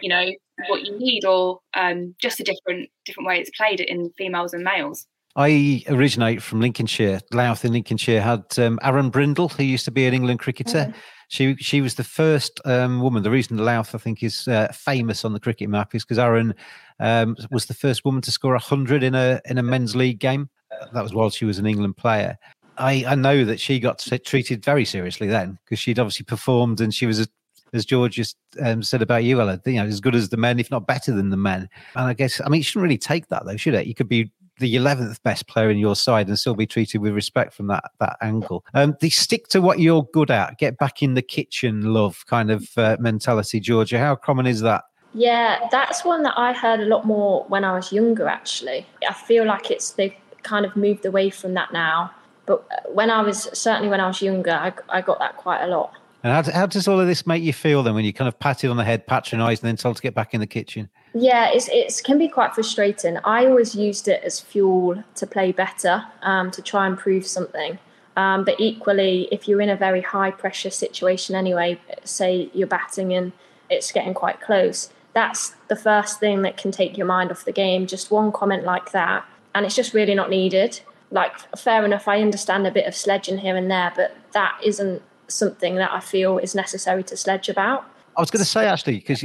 you 0.00 0.08
know, 0.08 0.26
what 0.68 0.84
you 0.84 0.96
need, 0.98 1.24
or 1.24 1.60
um, 1.74 2.14
just 2.20 2.40
a 2.40 2.44
different 2.44 2.88
different 3.04 3.26
way 3.26 3.38
it's 3.38 3.50
played 3.50 3.80
in 3.80 4.10
females 4.16 4.54
and 4.54 4.62
males. 4.62 5.06
I 5.36 5.84
originate 5.88 6.42
from 6.42 6.60
Lincolnshire. 6.60 7.20
Louth 7.32 7.64
in 7.64 7.72
Lincolnshire 7.72 8.22
had 8.22 8.44
um, 8.58 8.78
Arran 8.82 9.10
Brindle, 9.10 9.50
who 9.50 9.64
used 9.64 9.84
to 9.84 9.90
be 9.90 10.06
an 10.06 10.14
England 10.14 10.40
cricketer. 10.40 10.94
She 11.28 11.56
she 11.56 11.80
was 11.80 11.94
the 11.94 12.04
first 12.04 12.60
um, 12.64 13.00
woman. 13.00 13.22
The 13.22 13.30
reason 13.30 13.58
Louth, 13.58 13.94
I 13.94 13.98
think, 13.98 14.22
is 14.22 14.46
uh, 14.46 14.68
famous 14.72 15.24
on 15.24 15.32
the 15.32 15.40
cricket 15.40 15.68
map 15.68 15.94
is 15.94 16.04
because 16.04 16.18
Arran 16.18 16.54
um, 17.00 17.36
was 17.50 17.66
the 17.66 17.74
first 17.74 18.04
woman 18.04 18.22
to 18.22 18.30
score 18.30 18.56
hundred 18.56 19.02
in 19.02 19.14
a 19.14 19.40
in 19.44 19.58
a 19.58 19.62
men's 19.62 19.96
league 19.96 20.18
game. 20.18 20.48
That 20.92 21.02
was 21.02 21.14
while 21.14 21.30
she 21.30 21.44
was 21.44 21.58
an 21.58 21.66
England 21.66 21.96
player. 21.96 22.38
I, 22.78 23.04
I 23.08 23.14
know 23.14 23.44
that 23.44 23.58
she 23.58 23.80
got 23.80 24.06
treated 24.24 24.64
very 24.64 24.84
seriously 24.84 25.28
then 25.28 25.58
because 25.64 25.78
she'd 25.78 25.98
obviously 25.98 26.24
performed 26.24 26.80
and 26.80 26.92
she 26.92 27.06
was 27.06 27.20
a 27.20 27.26
as 27.72 27.84
George 27.84 28.14
just 28.14 28.36
um, 28.62 28.82
said 28.82 29.02
about 29.02 29.24
you, 29.24 29.40
Ella, 29.40 29.60
you 29.66 29.74
know, 29.74 29.84
as 29.84 30.00
good 30.00 30.14
as 30.14 30.28
the 30.28 30.36
men, 30.36 30.58
if 30.58 30.70
not 30.70 30.86
better 30.86 31.12
than 31.12 31.30
the 31.30 31.36
men. 31.36 31.68
And 31.94 32.06
I 32.06 32.14
guess, 32.14 32.40
I 32.40 32.48
mean, 32.48 32.60
you 32.60 32.64
shouldn't 32.64 32.84
really 32.84 32.98
take 32.98 33.28
that 33.28 33.44
though, 33.44 33.56
should 33.56 33.74
it? 33.74 33.86
You 33.86 33.94
could 33.94 34.08
be 34.08 34.30
the 34.58 34.76
eleventh 34.76 35.22
best 35.22 35.46
player 35.46 35.70
in 35.70 35.78
your 35.78 35.96
side 35.96 36.28
and 36.28 36.38
still 36.38 36.54
be 36.54 36.66
treated 36.66 37.00
with 37.00 37.14
respect 37.14 37.54
from 37.54 37.66
that 37.68 37.84
that 38.00 38.16
angle. 38.20 38.64
Um, 38.74 38.96
they 39.00 39.10
stick 39.10 39.48
to 39.48 39.60
what 39.60 39.80
you're 39.80 40.04
good 40.12 40.30
at. 40.30 40.58
Get 40.58 40.78
back 40.78 41.02
in 41.02 41.14
the 41.14 41.22
kitchen, 41.22 41.92
love 41.92 42.24
kind 42.26 42.50
of 42.50 42.68
uh, 42.76 42.96
mentality, 43.00 43.60
Georgia. 43.60 43.98
How 43.98 44.16
common 44.16 44.46
is 44.46 44.60
that? 44.60 44.84
Yeah, 45.14 45.66
that's 45.70 46.04
one 46.04 46.22
that 46.24 46.34
I 46.36 46.52
heard 46.52 46.80
a 46.80 46.84
lot 46.84 47.06
more 47.06 47.44
when 47.48 47.64
I 47.64 47.72
was 47.72 47.92
younger. 47.92 48.28
Actually, 48.28 48.86
I 49.08 49.14
feel 49.14 49.46
like 49.46 49.70
it's 49.70 49.92
they've 49.92 50.14
kind 50.42 50.66
of 50.66 50.76
moved 50.76 51.06
away 51.06 51.30
from 51.30 51.54
that 51.54 51.72
now. 51.72 52.10
But 52.44 52.64
uh, 52.70 52.88
when 52.90 53.10
I 53.10 53.22
was 53.22 53.48
certainly 53.52 53.88
when 53.88 54.00
I 54.00 54.06
was 54.06 54.22
younger, 54.22 54.52
I, 54.52 54.72
I 54.88 55.00
got 55.00 55.18
that 55.18 55.36
quite 55.36 55.62
a 55.62 55.66
lot. 55.66 55.92
And 56.26 56.34
how, 56.34 56.52
how 56.52 56.66
does 56.66 56.88
all 56.88 56.98
of 56.98 57.06
this 57.06 57.24
make 57.24 57.44
you 57.44 57.52
feel 57.52 57.84
then 57.84 57.94
when 57.94 58.04
you're 58.04 58.12
kind 58.12 58.26
of 58.26 58.36
patted 58.40 58.68
on 58.68 58.76
the 58.76 58.82
head, 58.82 59.06
patronised, 59.06 59.62
and 59.62 59.68
then 59.68 59.76
told 59.76 59.94
to 59.94 60.02
get 60.02 60.12
back 60.12 60.34
in 60.34 60.40
the 60.40 60.46
kitchen? 60.48 60.90
Yeah, 61.14 61.52
it's 61.52 61.68
it 61.68 62.02
can 62.04 62.18
be 62.18 62.26
quite 62.26 62.52
frustrating. 62.52 63.16
I 63.18 63.46
always 63.46 63.76
used 63.76 64.08
it 64.08 64.24
as 64.24 64.40
fuel 64.40 65.04
to 65.14 65.24
play 65.24 65.52
better, 65.52 66.04
um, 66.22 66.50
to 66.50 66.60
try 66.60 66.88
and 66.88 66.98
prove 66.98 67.24
something. 67.24 67.78
Um, 68.16 68.42
but 68.42 68.56
equally, 68.58 69.28
if 69.30 69.46
you're 69.46 69.60
in 69.60 69.68
a 69.68 69.76
very 69.76 70.00
high 70.00 70.32
pressure 70.32 70.70
situation 70.70 71.36
anyway, 71.36 71.80
say 72.02 72.50
you're 72.52 72.66
batting 72.66 73.12
and 73.12 73.30
it's 73.70 73.92
getting 73.92 74.12
quite 74.12 74.40
close, 74.40 74.90
that's 75.12 75.54
the 75.68 75.76
first 75.76 76.18
thing 76.18 76.42
that 76.42 76.56
can 76.56 76.72
take 76.72 76.98
your 76.98 77.06
mind 77.06 77.30
off 77.30 77.44
the 77.44 77.52
game. 77.52 77.86
Just 77.86 78.10
one 78.10 78.32
comment 78.32 78.64
like 78.64 78.90
that, 78.90 79.24
and 79.54 79.64
it's 79.64 79.76
just 79.76 79.94
really 79.94 80.16
not 80.16 80.28
needed. 80.28 80.80
Like, 81.12 81.38
fair 81.56 81.84
enough, 81.84 82.08
I 82.08 82.20
understand 82.20 82.66
a 82.66 82.72
bit 82.72 82.86
of 82.86 82.96
sledging 82.96 83.38
here 83.38 83.54
and 83.54 83.70
there, 83.70 83.92
but 83.94 84.16
that 84.32 84.58
isn't 84.64 85.02
something 85.28 85.76
that 85.76 85.92
I 85.92 86.00
feel 86.00 86.38
is 86.38 86.54
necessary 86.54 87.02
to 87.04 87.16
sledge 87.16 87.48
about. 87.48 87.86
I 88.16 88.20
was 88.20 88.30
going 88.30 88.42
to 88.42 88.48
say 88.48 88.66
actually 88.66 88.98
because 88.98 89.22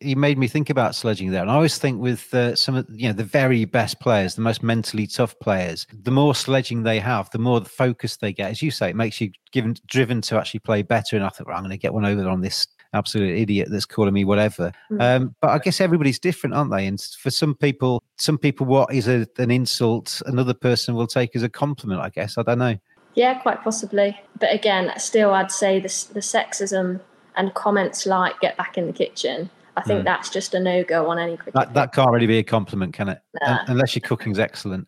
you 0.00 0.16
made 0.16 0.36
me 0.36 0.48
think 0.48 0.68
about 0.68 0.94
sledging 0.94 1.30
there, 1.30 1.40
and 1.40 1.50
I 1.50 1.54
always 1.54 1.78
think 1.78 2.00
with 2.00 2.32
uh, 2.34 2.54
some 2.54 2.74
of 2.74 2.86
you 2.90 3.08
know 3.08 3.14
the 3.14 3.24
very 3.24 3.64
best 3.64 4.00
players, 4.00 4.34
the 4.34 4.42
most 4.42 4.62
mentally 4.62 5.06
tough 5.06 5.38
players, 5.40 5.86
the 6.02 6.10
more 6.10 6.34
sledging 6.34 6.82
they 6.82 7.00
have, 7.00 7.30
the 7.30 7.38
more 7.38 7.60
the 7.60 7.70
focus 7.70 8.18
they 8.18 8.32
get. 8.34 8.50
As 8.50 8.60
you 8.60 8.70
say, 8.70 8.90
it 8.90 8.96
makes 8.96 9.18
you 9.20 9.30
given 9.52 9.76
driven 9.86 10.20
to 10.22 10.36
actually 10.36 10.60
play 10.60 10.82
better. 10.82 11.16
And 11.16 11.24
I 11.24 11.30
thought, 11.30 11.46
well, 11.46 11.56
I'm 11.56 11.62
going 11.62 11.70
to 11.70 11.78
get 11.78 11.94
one 11.94 12.04
over 12.04 12.28
on 12.28 12.42
this 12.42 12.66
absolute 12.92 13.36
idiot 13.36 13.68
that's 13.70 13.86
calling 13.86 14.14
me 14.14 14.24
whatever. 14.24 14.72
Mm. 14.90 15.00
Um, 15.00 15.34
but 15.40 15.50
I 15.50 15.58
guess 15.58 15.80
everybody's 15.80 16.18
different, 16.18 16.54
aren't 16.54 16.70
they? 16.70 16.86
And 16.86 17.00
for 17.00 17.30
some 17.30 17.54
people, 17.54 18.02
some 18.16 18.38
people, 18.38 18.66
what 18.66 18.92
is 18.92 19.08
a, 19.08 19.26
an 19.38 19.50
insult, 19.50 20.22
another 20.26 20.54
person 20.54 20.94
will 20.94 21.06
take 21.06 21.34
as 21.34 21.42
a 21.42 21.48
compliment. 21.48 22.00
I 22.00 22.10
guess 22.10 22.38
I 22.38 22.42
don't 22.42 22.58
know. 22.58 22.76
Yeah, 23.14 23.34
quite 23.34 23.62
possibly. 23.62 24.18
But 24.38 24.52
again, 24.52 24.92
still, 24.98 25.32
I'd 25.32 25.50
say 25.52 25.78
the, 25.78 25.88
the 26.14 26.20
sexism 26.20 27.00
and 27.36 27.54
comments 27.54 28.06
like 28.06 28.38
"get 28.40 28.56
back 28.56 28.76
in 28.78 28.86
the 28.86 28.92
kitchen." 28.92 29.50
I 29.76 29.82
think 29.82 30.02
Mm. 30.02 30.04
that's 30.04 30.30
just 30.30 30.54
a 30.54 30.60
no 30.60 30.84
go 30.84 31.10
on 31.10 31.18
any 31.18 31.36
cricket. 31.36 31.54
That, 31.54 31.74
that 31.74 31.92
can't 31.92 32.10
really 32.12 32.28
be 32.28 32.38
a 32.38 32.44
compliment, 32.44 32.94
can 32.94 33.08
it? 33.08 33.18
Nah. 33.42 33.54
Un- 33.54 33.64
Unless 33.68 33.96
your 33.96 34.02
cooking's 34.02 34.38
excellent. 34.38 34.86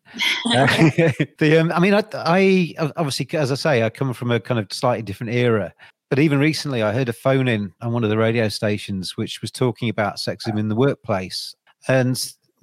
Uh, 0.55 0.67
the, 1.39 1.59
um, 1.61 1.73
I 1.73 1.81
mean, 1.81 1.93
I, 1.93 2.05
I 2.15 2.75
obviously, 2.97 3.27
as 3.37 3.51
I 3.51 3.57
say, 3.57 3.83
I 3.83 3.91
come 3.91 4.13
from 4.15 4.31
a 4.31 4.39
kind 4.39 4.61
of 4.61 4.69
slightly 4.73 5.03
different 5.03 5.33
era. 5.33 5.73
But 6.09 6.21
even 6.21 6.39
recently, 6.39 6.85
I 6.85 6.93
heard 6.93 7.09
a 7.09 7.13
phone 7.13 7.49
in 7.49 7.73
on 7.81 7.93
one 7.93 8.05
of 8.05 8.11
the 8.11 8.17
radio 8.17 8.49
stations 8.49 9.17
which 9.17 9.41
was 9.43 9.51
talking 9.51 9.89
about 9.89 10.19
sexism 10.19 10.57
in 10.57 10.69
the 10.69 10.77
workplace. 10.77 11.57
And 11.89 12.17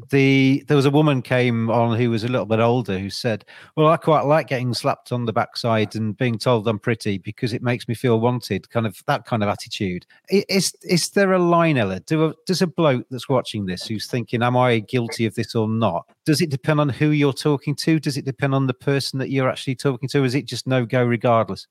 the 0.09 0.63
there 0.67 0.77
was 0.77 0.85
a 0.85 0.91
woman 0.91 1.21
came 1.21 1.69
on 1.69 1.97
who 1.97 2.09
was 2.09 2.23
a 2.23 2.27
little 2.27 2.45
bit 2.45 2.59
older 2.59 2.97
who 2.97 3.09
said, 3.09 3.45
"Well, 3.75 3.87
I 3.87 3.97
quite 3.97 4.25
like 4.25 4.47
getting 4.47 4.73
slapped 4.73 5.11
on 5.11 5.25
the 5.25 5.33
backside 5.33 5.95
and 5.95 6.17
being 6.17 6.37
told 6.37 6.67
I'm 6.67 6.79
pretty 6.79 7.17
because 7.17 7.53
it 7.53 7.61
makes 7.61 7.87
me 7.87 7.95
feel 7.95 8.19
wanted." 8.19 8.69
Kind 8.69 8.87
of 8.87 9.01
that 9.07 9.25
kind 9.25 9.43
of 9.43 9.49
attitude. 9.49 10.05
Is 10.29 10.75
is 10.83 11.09
there 11.11 11.33
a 11.33 11.39
line, 11.39 11.77
Ella? 11.77 11.99
Do 12.01 12.25
a, 12.25 12.33
does 12.45 12.61
a 12.61 12.67
bloke 12.67 13.05
that's 13.09 13.29
watching 13.29 13.65
this 13.65 13.87
who's 13.87 14.07
thinking, 14.07 14.41
"Am 14.41 14.57
I 14.57 14.79
guilty 14.79 15.25
of 15.25 15.35
this 15.35 15.55
or 15.55 15.67
not?" 15.67 16.07
Does 16.25 16.41
it 16.41 16.49
depend 16.49 16.79
on 16.79 16.89
who 16.89 17.09
you're 17.09 17.33
talking 17.33 17.75
to? 17.75 17.99
Does 17.99 18.17
it 18.17 18.25
depend 18.25 18.55
on 18.55 18.67
the 18.67 18.73
person 18.73 19.19
that 19.19 19.29
you're 19.29 19.49
actually 19.49 19.75
talking 19.75 20.09
to? 20.09 20.23
Is 20.23 20.35
it 20.35 20.45
just 20.45 20.67
no 20.67 20.85
go 20.85 21.03
regardless? 21.03 21.67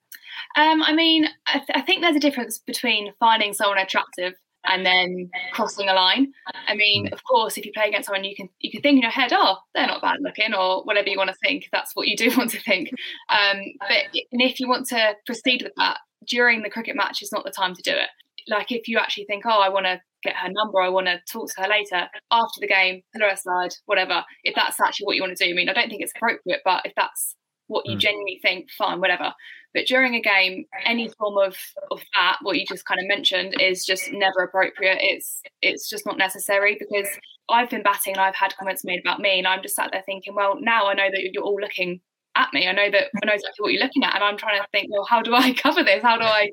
Um, 0.56 0.82
I 0.82 0.94
mean, 0.94 1.28
I, 1.46 1.58
th- 1.58 1.70
I 1.74 1.80
think 1.80 2.02
there's 2.02 2.16
a 2.16 2.20
difference 2.20 2.58
between 2.58 3.12
finding 3.18 3.52
someone 3.52 3.78
attractive 3.78 4.34
and 4.64 4.86
then 4.86 5.30
crossing 5.52 5.88
a 5.88 5.94
line. 5.94 6.32
I 6.68 6.74
mean, 6.74 7.08
of 7.12 7.22
course, 7.24 7.56
if 7.56 7.66
you 7.66 7.72
play 7.72 7.88
against 7.88 8.06
someone, 8.06 8.24
you 8.24 8.36
can 8.36 8.48
you 8.60 8.70
can 8.70 8.80
think 8.80 8.96
in 8.96 9.02
your 9.02 9.10
head, 9.10 9.32
oh, 9.32 9.56
they're 9.74 9.86
not 9.86 10.02
bad 10.02 10.18
looking, 10.20 10.54
or 10.54 10.84
whatever 10.84 11.08
you 11.08 11.18
want 11.18 11.30
to 11.30 11.36
think. 11.36 11.68
That's 11.72 11.94
what 11.94 12.08
you 12.08 12.16
do 12.16 12.30
want 12.36 12.50
to 12.50 12.60
think. 12.60 12.90
Um, 13.28 13.58
but 13.80 14.06
and 14.32 14.42
if 14.42 14.60
you 14.60 14.68
want 14.68 14.86
to 14.88 15.14
proceed 15.26 15.62
with 15.62 15.72
that 15.76 15.98
during 16.26 16.62
the 16.62 16.70
cricket 16.70 16.96
match, 16.96 17.22
is 17.22 17.32
not 17.32 17.44
the 17.44 17.50
time 17.50 17.74
to 17.74 17.82
do 17.82 17.92
it. 17.92 18.08
Like 18.48 18.72
if 18.72 18.88
you 18.88 18.98
actually 18.98 19.24
think, 19.24 19.44
oh, 19.46 19.60
I 19.60 19.68
want 19.68 19.86
to 19.86 20.00
get 20.22 20.36
her 20.36 20.48
number, 20.50 20.80
I 20.80 20.88
want 20.88 21.06
to 21.06 21.20
talk 21.30 21.48
to 21.54 21.62
her 21.62 21.68
later 21.68 22.08
after 22.30 22.60
the 22.60 22.68
game, 22.68 23.02
pull 23.12 23.26
her 23.26 23.32
aside, 23.32 23.74
whatever. 23.86 24.24
If 24.44 24.54
that's 24.54 24.80
actually 24.80 25.06
what 25.06 25.16
you 25.16 25.22
want 25.22 25.36
to 25.36 25.44
do, 25.44 25.50
I 25.50 25.54
mean, 25.54 25.68
I 25.68 25.72
don't 25.72 25.88
think 25.88 26.02
it's 26.02 26.12
appropriate, 26.14 26.60
but 26.64 26.82
if 26.84 26.92
that's 26.96 27.36
what 27.66 27.86
you 27.86 27.94
hmm. 27.94 27.98
genuinely 28.00 28.38
think, 28.42 28.70
fine, 28.70 29.00
whatever. 29.00 29.32
But 29.74 29.86
during 29.86 30.14
a 30.14 30.20
game, 30.20 30.66
any 30.84 31.08
form 31.08 31.38
of 31.38 31.56
of 31.90 32.02
that, 32.14 32.38
what 32.42 32.58
you 32.58 32.66
just 32.66 32.84
kind 32.84 33.00
of 33.00 33.06
mentioned, 33.06 33.60
is 33.60 33.84
just 33.84 34.12
never 34.12 34.42
appropriate. 34.42 34.98
It's 35.00 35.40
it's 35.62 35.88
just 35.88 36.04
not 36.04 36.18
necessary 36.18 36.76
because 36.78 37.08
I've 37.48 37.70
been 37.70 37.82
batting 37.82 38.14
and 38.14 38.20
I've 38.20 38.34
had 38.34 38.56
comments 38.56 38.84
made 38.84 39.00
about 39.00 39.20
me, 39.20 39.38
and 39.38 39.46
I'm 39.46 39.62
just 39.62 39.76
sat 39.76 39.90
there 39.92 40.02
thinking, 40.04 40.34
well, 40.34 40.58
now 40.60 40.88
I 40.88 40.94
know 40.94 41.08
that 41.10 41.30
you're 41.32 41.42
all 41.42 41.60
looking 41.60 42.00
at 42.36 42.52
me. 42.52 42.68
I 42.68 42.72
know 42.72 42.90
that 42.90 43.08
I 43.22 43.26
know 43.26 43.32
exactly 43.32 43.62
what 43.62 43.72
you're 43.72 43.82
looking 43.82 44.04
at, 44.04 44.14
and 44.14 44.24
I'm 44.24 44.36
trying 44.36 44.60
to 44.60 44.66
think, 44.72 44.90
well, 44.90 45.06
how 45.08 45.22
do 45.22 45.34
I 45.34 45.52
cover 45.56 45.82
this? 45.82 46.02
How 46.02 46.18
do 46.18 46.24
I 46.24 46.50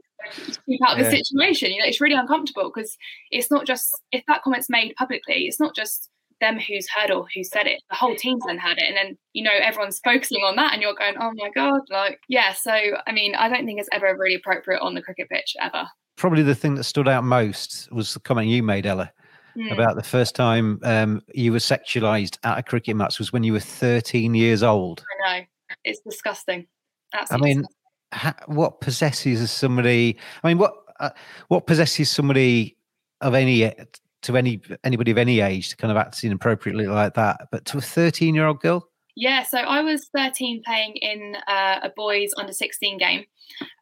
keep 0.65 0.81
out 0.85 0.93
of 0.93 0.99
Yeah. 0.99 1.09
this 1.09 1.27
situation? 1.27 1.71
You 1.71 1.79
know, 1.79 1.87
it's 1.87 2.01
really 2.01 2.15
uncomfortable 2.15 2.71
because 2.73 2.97
it's 3.31 3.51
not 3.51 3.65
just 3.65 3.93
if 4.11 4.23
that 4.27 4.43
comment's 4.43 4.69
made 4.69 4.95
publicly, 4.95 5.47
it's 5.47 5.59
not 5.59 5.75
just 5.75 6.09
them 6.41 6.59
who's 6.59 6.87
heard 6.89 7.11
or 7.11 7.25
who 7.33 7.43
said 7.43 7.67
it. 7.67 7.81
The 7.89 7.95
whole 7.95 8.15
team's 8.15 8.43
then 8.45 8.57
heard 8.57 8.77
it, 8.77 8.85
and 8.87 8.95
then 8.97 9.17
you 9.33 9.43
know 9.43 9.51
everyone's 9.61 9.99
focusing 9.99 10.41
on 10.43 10.55
that, 10.55 10.73
and 10.73 10.81
you're 10.81 10.93
going, 10.95 11.15
oh 11.19 11.31
my 11.35 11.49
god, 11.49 11.81
like 11.89 12.19
yeah. 12.27 12.53
So 12.53 12.71
I 12.71 13.11
mean, 13.11 13.35
I 13.35 13.49
don't 13.49 13.65
think 13.65 13.79
it's 13.79 13.89
ever 13.91 14.15
really 14.17 14.35
appropriate 14.35 14.81
on 14.81 14.93
the 14.93 15.01
cricket 15.01 15.29
pitch 15.29 15.55
ever. 15.61 15.87
Probably 16.15 16.43
the 16.43 16.55
thing 16.55 16.75
that 16.75 16.83
stood 16.83 17.07
out 17.07 17.23
most 17.23 17.91
was 17.91 18.13
the 18.13 18.19
comment 18.19 18.47
you 18.47 18.61
made, 18.63 18.85
Ella, 18.85 19.11
Hmm. 19.55 19.67
about 19.69 19.95
the 19.95 20.03
first 20.03 20.35
time 20.35 20.79
um, 20.83 21.21
you 21.33 21.51
were 21.51 21.57
sexualized 21.59 22.37
at 22.43 22.59
a 22.59 22.63
cricket 22.63 22.95
match 22.95 23.17
was 23.17 23.33
when 23.33 23.43
you 23.43 23.51
were 23.53 23.59
13 23.59 24.35
years 24.35 24.61
old. 24.63 25.03
I 25.25 25.39
know 25.39 25.45
it's 25.83 25.99
disgusting. 26.01 26.67
I 27.13 27.37
mean, 27.37 27.65
ha- 28.13 28.35
what 28.45 28.79
possesses 28.81 29.49
somebody? 29.51 30.17
I 30.43 30.47
mean, 30.49 30.57
what 30.59 30.73
uh, 30.99 31.09
what 31.47 31.65
possesses 31.65 32.09
somebody 32.09 32.77
of 33.21 33.33
any 33.33 33.63
to 34.23 34.37
any 34.37 34.61
anybody 34.83 35.11
of 35.11 35.17
any 35.17 35.39
age 35.39 35.69
to 35.69 35.77
kind 35.77 35.91
of 35.91 35.97
act 35.97 36.23
inappropriately 36.23 36.87
like 36.87 37.13
that? 37.15 37.47
But 37.51 37.65
to 37.65 37.77
a 37.77 37.81
13 37.81 38.35
year 38.35 38.47
old 38.47 38.59
girl, 38.61 38.89
Yeah, 39.15 39.43
so 39.43 39.57
I 39.57 39.81
was 39.81 40.09
13 40.15 40.61
playing 40.65 40.95
in 40.97 41.35
uh, 41.47 41.79
a 41.83 41.89
boys 41.95 42.31
under 42.37 42.53
16 42.53 42.97
game. 42.97 43.25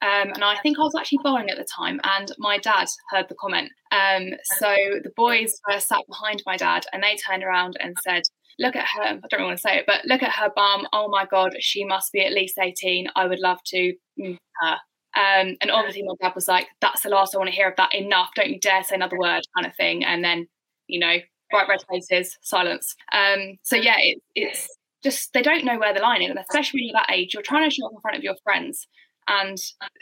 Um, 0.01 0.31
and 0.33 0.43
I 0.43 0.55
think 0.63 0.79
I 0.79 0.83
was 0.83 0.95
actually 0.97 1.19
bowling 1.23 1.49
at 1.49 1.57
the 1.57 1.65
time, 1.65 1.99
and 2.03 2.31
my 2.37 2.57
dad 2.57 2.87
heard 3.11 3.27
the 3.29 3.35
comment. 3.35 3.71
Um, 3.91 4.31
so 4.57 4.73
the 5.03 5.11
boys 5.15 5.59
were 5.67 5.79
sat 5.79 6.01
behind 6.07 6.41
my 6.45 6.57
dad, 6.57 6.85
and 6.93 7.03
they 7.03 7.15
turned 7.17 7.43
around 7.43 7.77
and 7.79 7.97
said, 8.03 8.23
Look 8.59 8.75
at 8.75 8.87
her. 8.95 9.03
I 9.03 9.11
don't 9.11 9.33
really 9.33 9.45
want 9.45 9.57
to 9.57 9.61
say 9.61 9.77
it, 9.77 9.85
but 9.85 10.05
look 10.05 10.23
at 10.23 10.31
her 10.31 10.49
bum. 10.55 10.87
Oh 10.91 11.09
my 11.09 11.27
God, 11.29 11.55
she 11.59 11.85
must 11.85 12.11
be 12.11 12.25
at 12.25 12.33
least 12.33 12.57
18. 12.57 13.07
I 13.15 13.27
would 13.27 13.39
love 13.39 13.59
to 13.67 13.93
mm, 14.19 14.37
her. 14.61 14.77
Um, 15.17 15.57
and 15.61 15.71
obviously, 15.71 16.03
my 16.03 16.13
dad 16.21 16.35
was 16.35 16.47
like, 16.47 16.67
That's 16.79 17.01
the 17.01 17.09
last 17.09 17.33
I 17.33 17.39
want 17.39 17.49
to 17.49 17.55
hear 17.55 17.67
of 17.69 17.75
that. 17.77 17.93
Enough. 17.93 18.29
Don't 18.35 18.49
you 18.49 18.59
dare 18.59 18.83
say 18.83 18.95
another 18.95 19.17
word, 19.17 19.41
kind 19.55 19.65
of 19.65 19.75
thing. 19.75 20.05
And 20.05 20.23
then, 20.23 20.47
you 20.87 20.99
know, 20.99 21.17
bright 21.49 21.67
red 21.67 21.79
faces, 21.89 22.37
silence. 22.43 22.95
Um, 23.13 23.57
so 23.63 23.75
yeah, 23.75 23.95
it, 23.99 24.19
it's 24.35 24.67
just 25.03 25.33
they 25.33 25.41
don't 25.41 25.65
know 25.65 25.79
where 25.79 25.93
the 25.93 26.01
line 26.01 26.21
is, 26.21 26.29
and 26.29 26.39
especially 26.39 26.79
when 26.79 26.85
you're 26.87 26.93
that 27.01 27.11
age, 27.13 27.33
you're 27.33 27.43
trying 27.43 27.67
to 27.69 27.73
show 27.73 27.85
up 27.87 27.93
in 27.93 28.01
front 28.01 28.17
of 28.17 28.23
your 28.23 28.35
friends. 28.43 28.87
And 29.27 29.57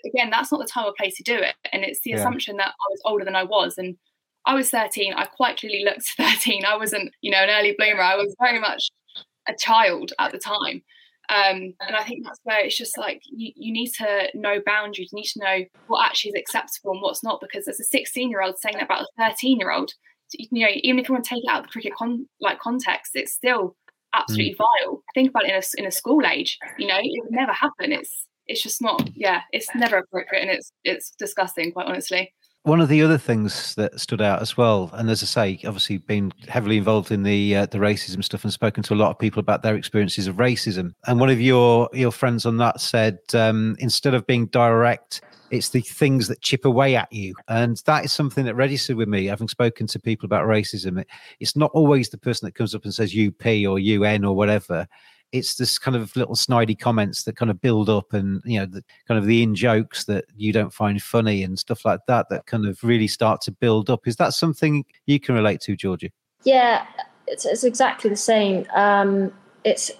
again, 0.05 0.29
that's 0.29 0.51
not 0.51 0.59
the 0.61 0.67
time 0.67 0.85
or 0.85 0.93
place 0.97 1.15
to 1.17 1.23
do 1.23 1.35
it. 1.35 1.55
And 1.71 1.83
it's 1.83 2.01
the 2.01 2.11
Yeah. 2.11 2.17
assumption 2.17 2.57
that 2.57 2.67
I 2.69 2.87
was 2.91 3.01
older 3.05 3.25
than 3.25 3.35
I 3.35 3.43
was. 3.43 3.77
And 3.77 3.97
I 4.45 4.53
was 4.53 4.69
13. 4.69 5.13
I 5.13 5.25
quite 5.25 5.57
clearly 5.57 5.83
looked 5.83 6.03
13. 6.17 6.63
I 6.65 6.77
wasn't, 6.77 7.11
you 7.21 7.31
know, 7.31 7.39
an 7.39 7.49
early 7.49 7.73
bloomer. 7.77 8.01
I 8.01 8.15
was 8.15 8.35
very 8.39 8.59
much 8.59 8.89
a 9.47 9.53
child 9.57 10.11
at 10.19 10.31
the 10.31 10.37
time. 10.37 10.83
Um, 11.29 11.73
and 11.79 11.95
I 11.95 12.03
think 12.03 12.23
that's 12.23 12.39
where 12.43 12.63
it's 12.63 12.77
just 12.77 12.97
like 12.97 13.21
you, 13.25 13.51
you 13.55 13.73
need 13.73 13.91
to 13.93 14.27
know 14.33 14.61
boundaries. 14.65 15.09
You 15.11 15.17
need 15.17 15.29
to 15.33 15.39
know 15.39 15.65
what 15.87 16.05
actually 16.05 16.31
is 16.31 16.41
acceptable 16.41 16.91
and 16.91 17.01
what's 17.01 17.23
not. 17.23 17.41
Because 17.41 17.67
as 17.67 17.79
a 17.79 17.83
16 17.83 18.29
year 18.29 18.41
old 18.41 18.57
saying 18.57 18.75
that 18.77 18.85
about 18.85 19.03
a 19.03 19.29
13 19.29 19.59
year 19.59 19.71
old, 19.71 19.91
you 20.33 20.65
know, 20.65 20.71
even 20.73 20.99
if 20.99 21.07
you 21.07 21.13
want 21.13 21.25
to 21.25 21.29
take 21.29 21.43
it 21.43 21.49
out 21.49 21.59
of 21.59 21.65
the 21.65 21.71
cricket 21.71 21.93
con- 21.95 22.27
like 22.39 22.59
context, 22.59 23.11
it's 23.15 23.33
still 23.33 23.75
absolutely 24.13 24.55
vile. 24.57 25.03
Think 25.13 25.29
about 25.29 25.45
it 25.45 25.49
in 25.49 25.55
a, 25.55 25.81
in 25.81 25.85
a 25.87 25.91
school 25.91 26.25
age. 26.25 26.57
You 26.77 26.87
know, 26.87 26.97
it 26.99 27.23
would 27.23 27.31
never 27.31 27.51
happen. 27.51 27.91
It's 27.91 28.25
it's 28.47 28.61
just 28.61 28.81
not. 28.81 29.09
Yeah, 29.15 29.41
it's 29.51 29.73
never 29.75 29.97
appropriate, 29.97 30.41
and 30.41 30.51
it's 30.51 30.71
it's 30.83 31.11
disgusting. 31.11 31.71
Quite 31.71 31.87
honestly. 31.87 32.33
One 32.65 32.81
of 32.81 32.89
the 32.89 33.03
other 33.03 33.19
things 33.19 33.75
that 33.75 33.99
stood 33.99 34.21
out 34.21 34.41
as 34.41 34.57
well, 34.57 34.89
and 34.93 35.09
as 35.09 35.21
I 35.21 35.27
say, 35.27 35.59
obviously 35.65 35.99
been 35.99 36.33
heavily 36.47 36.77
involved 36.77 37.11
in 37.11 37.21
the 37.21 37.55
uh, 37.55 37.65
the 37.67 37.77
racism 37.77 38.23
stuff 38.23 38.43
and 38.43 38.51
spoken 38.51 38.81
to 38.83 38.93
a 38.93 38.95
lot 38.95 39.11
of 39.11 39.19
people 39.19 39.39
about 39.39 39.61
their 39.61 39.75
experiences 39.75 40.25
of 40.25 40.37
racism. 40.37 40.93
And 41.05 41.19
one 41.19 41.29
of 41.29 41.39
your 41.39 41.89
your 41.93 42.11
friends 42.11 42.45
on 42.45 42.57
that 42.57 42.81
said, 42.81 43.19
um, 43.35 43.75
instead 43.77 44.15
of 44.15 44.25
being 44.25 44.47
direct, 44.47 45.21
it's 45.51 45.69
the 45.69 45.81
things 45.81 46.27
that 46.27 46.41
chip 46.41 46.65
away 46.65 46.95
at 46.95 47.11
you, 47.13 47.35
and 47.47 47.77
that 47.85 48.03
is 48.03 48.11
something 48.11 48.45
that 48.45 48.55
registered 48.55 48.97
with 48.97 49.07
me. 49.07 49.25
Having 49.25 49.49
spoken 49.49 49.85
to 49.87 49.99
people 49.99 50.25
about 50.25 50.47
racism, 50.47 50.99
it, 50.99 51.07
it's 51.39 51.55
not 51.55 51.69
always 51.75 52.09
the 52.09 52.17
person 52.17 52.47
that 52.47 52.55
comes 52.55 52.73
up 52.73 52.83
and 52.83 52.93
says 52.93 53.15
"UP" 53.15 53.45
or 53.45 53.77
"UN" 53.77 54.25
or 54.25 54.35
whatever. 54.35 54.87
It's 55.31 55.55
this 55.55 55.77
kind 55.77 55.97
of 55.97 56.15
little 56.15 56.35
snidey 56.35 56.79
comments 56.79 57.23
that 57.23 57.35
kind 57.35 57.51
of 57.51 57.61
build 57.61 57.89
up, 57.89 58.13
and 58.13 58.41
you 58.45 58.59
know, 58.59 58.65
the 58.65 58.83
kind 59.07 59.17
of 59.17 59.25
the 59.25 59.43
in 59.43 59.55
jokes 59.55 60.05
that 60.05 60.25
you 60.35 60.53
don't 60.53 60.73
find 60.73 61.01
funny 61.01 61.43
and 61.43 61.59
stuff 61.59 61.83
like 61.85 62.01
that 62.07 62.27
that 62.29 62.45
kind 62.45 62.65
of 62.65 62.83
really 62.83 63.07
start 63.07 63.41
to 63.41 63.51
build 63.51 63.89
up. 63.89 64.07
Is 64.07 64.15
that 64.17 64.33
something 64.33 64.85
you 65.05 65.19
can 65.19 65.35
relate 65.35 65.61
to, 65.61 65.75
Georgia? 65.75 66.09
Yeah, 66.43 66.85
it's, 67.27 67.45
it's 67.45 67.63
exactly 67.63 68.09
the 68.09 68.15
same. 68.15 68.65
Um, 68.73 69.33
it's 69.63 69.91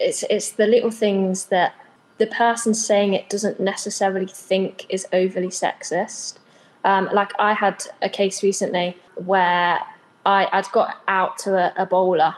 it's 0.00 0.24
it's 0.28 0.52
the 0.52 0.66
little 0.66 0.90
things 0.90 1.46
that 1.46 1.74
the 2.18 2.26
person 2.28 2.74
saying 2.74 3.14
it 3.14 3.28
doesn't 3.28 3.60
necessarily 3.60 4.26
think 4.26 4.86
is 4.88 5.06
overly 5.12 5.48
sexist. 5.48 6.38
Um, 6.84 7.08
like 7.12 7.32
I 7.38 7.54
had 7.54 7.82
a 8.02 8.08
case 8.08 8.42
recently 8.42 8.96
where 9.16 9.80
I, 10.26 10.48
I'd 10.52 10.70
got 10.72 11.02
out 11.08 11.38
to 11.38 11.56
a, 11.56 11.82
a 11.82 11.86
bowler 11.86 12.34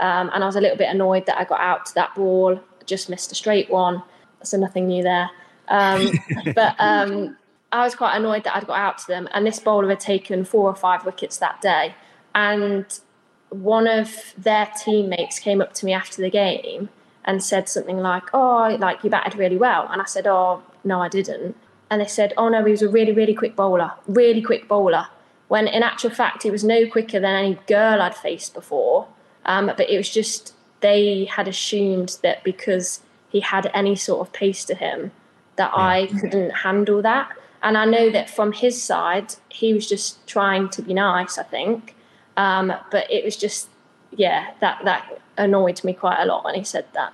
um, 0.00 0.30
and 0.32 0.42
I 0.42 0.46
was 0.46 0.56
a 0.56 0.60
little 0.60 0.76
bit 0.76 0.88
annoyed 0.88 1.26
that 1.26 1.38
I 1.38 1.44
got 1.44 1.60
out 1.60 1.86
to 1.86 1.94
that 1.94 2.14
ball, 2.14 2.60
just 2.86 3.08
missed 3.08 3.30
a 3.32 3.34
straight 3.34 3.70
one. 3.70 4.02
So 4.42 4.56
nothing 4.56 4.86
new 4.86 5.02
there. 5.02 5.30
Um, 5.68 6.10
but 6.54 6.74
um, 6.78 7.36
I 7.70 7.84
was 7.84 7.94
quite 7.94 8.16
annoyed 8.16 8.44
that 8.44 8.56
I'd 8.56 8.66
got 8.66 8.78
out 8.78 8.98
to 8.98 9.06
them. 9.06 9.28
And 9.32 9.46
this 9.46 9.60
bowler 9.60 9.90
had 9.90 10.00
taken 10.00 10.44
four 10.44 10.68
or 10.68 10.74
five 10.74 11.04
wickets 11.04 11.36
that 11.38 11.60
day. 11.60 11.94
And 12.34 12.86
one 13.50 13.86
of 13.86 14.34
their 14.38 14.70
teammates 14.82 15.38
came 15.38 15.60
up 15.60 15.74
to 15.74 15.86
me 15.86 15.92
after 15.92 16.22
the 16.22 16.30
game 16.30 16.88
and 17.24 17.42
said 17.42 17.68
something 17.68 17.98
like, 17.98 18.22
"Oh, 18.32 18.76
like 18.80 19.04
you 19.04 19.10
batted 19.10 19.38
really 19.38 19.56
well," 19.56 19.88
and 19.90 20.00
I 20.00 20.06
said, 20.06 20.26
"Oh, 20.26 20.62
no, 20.84 21.02
I 21.02 21.08
didn't." 21.08 21.56
And 21.90 22.00
they 22.00 22.06
said, 22.06 22.32
"Oh 22.36 22.48
no, 22.48 22.64
he 22.64 22.70
was 22.70 22.82
a 22.82 22.88
really, 22.88 23.12
really 23.12 23.34
quick 23.34 23.56
bowler, 23.56 23.92
really 24.06 24.40
quick 24.40 24.68
bowler." 24.68 25.08
When 25.48 25.66
in 25.66 25.82
actual 25.82 26.10
fact, 26.10 26.44
he 26.44 26.50
was 26.50 26.64
no 26.64 26.88
quicker 26.88 27.20
than 27.20 27.34
any 27.34 27.58
girl 27.66 28.00
I'd 28.00 28.14
faced 28.14 28.54
before. 28.54 29.08
Um, 29.50 29.66
but 29.66 29.90
it 29.90 29.96
was 29.96 30.08
just 30.08 30.54
they 30.80 31.24
had 31.24 31.48
assumed 31.48 32.18
that 32.22 32.44
because 32.44 33.00
he 33.30 33.40
had 33.40 33.68
any 33.74 33.96
sort 33.96 34.26
of 34.26 34.32
pace 34.32 34.64
to 34.66 34.76
him, 34.76 35.10
that 35.56 35.72
I 35.74 36.06
couldn't 36.20 36.50
handle 36.50 37.02
that. 37.02 37.32
And 37.62 37.76
I 37.76 37.84
know 37.84 38.10
that 38.10 38.30
from 38.30 38.52
his 38.52 38.80
side, 38.80 39.34
he 39.48 39.74
was 39.74 39.88
just 39.88 40.24
trying 40.28 40.68
to 40.70 40.82
be 40.82 40.94
nice. 40.94 41.36
I 41.36 41.42
think, 41.42 41.96
um, 42.36 42.72
but 42.92 43.10
it 43.10 43.24
was 43.24 43.36
just 43.36 43.68
yeah 44.16 44.52
that 44.60 44.84
that 44.84 45.20
annoyed 45.36 45.82
me 45.82 45.94
quite 45.94 46.22
a 46.22 46.26
lot 46.26 46.44
when 46.44 46.54
he 46.54 46.62
said 46.62 46.86
that. 46.94 47.12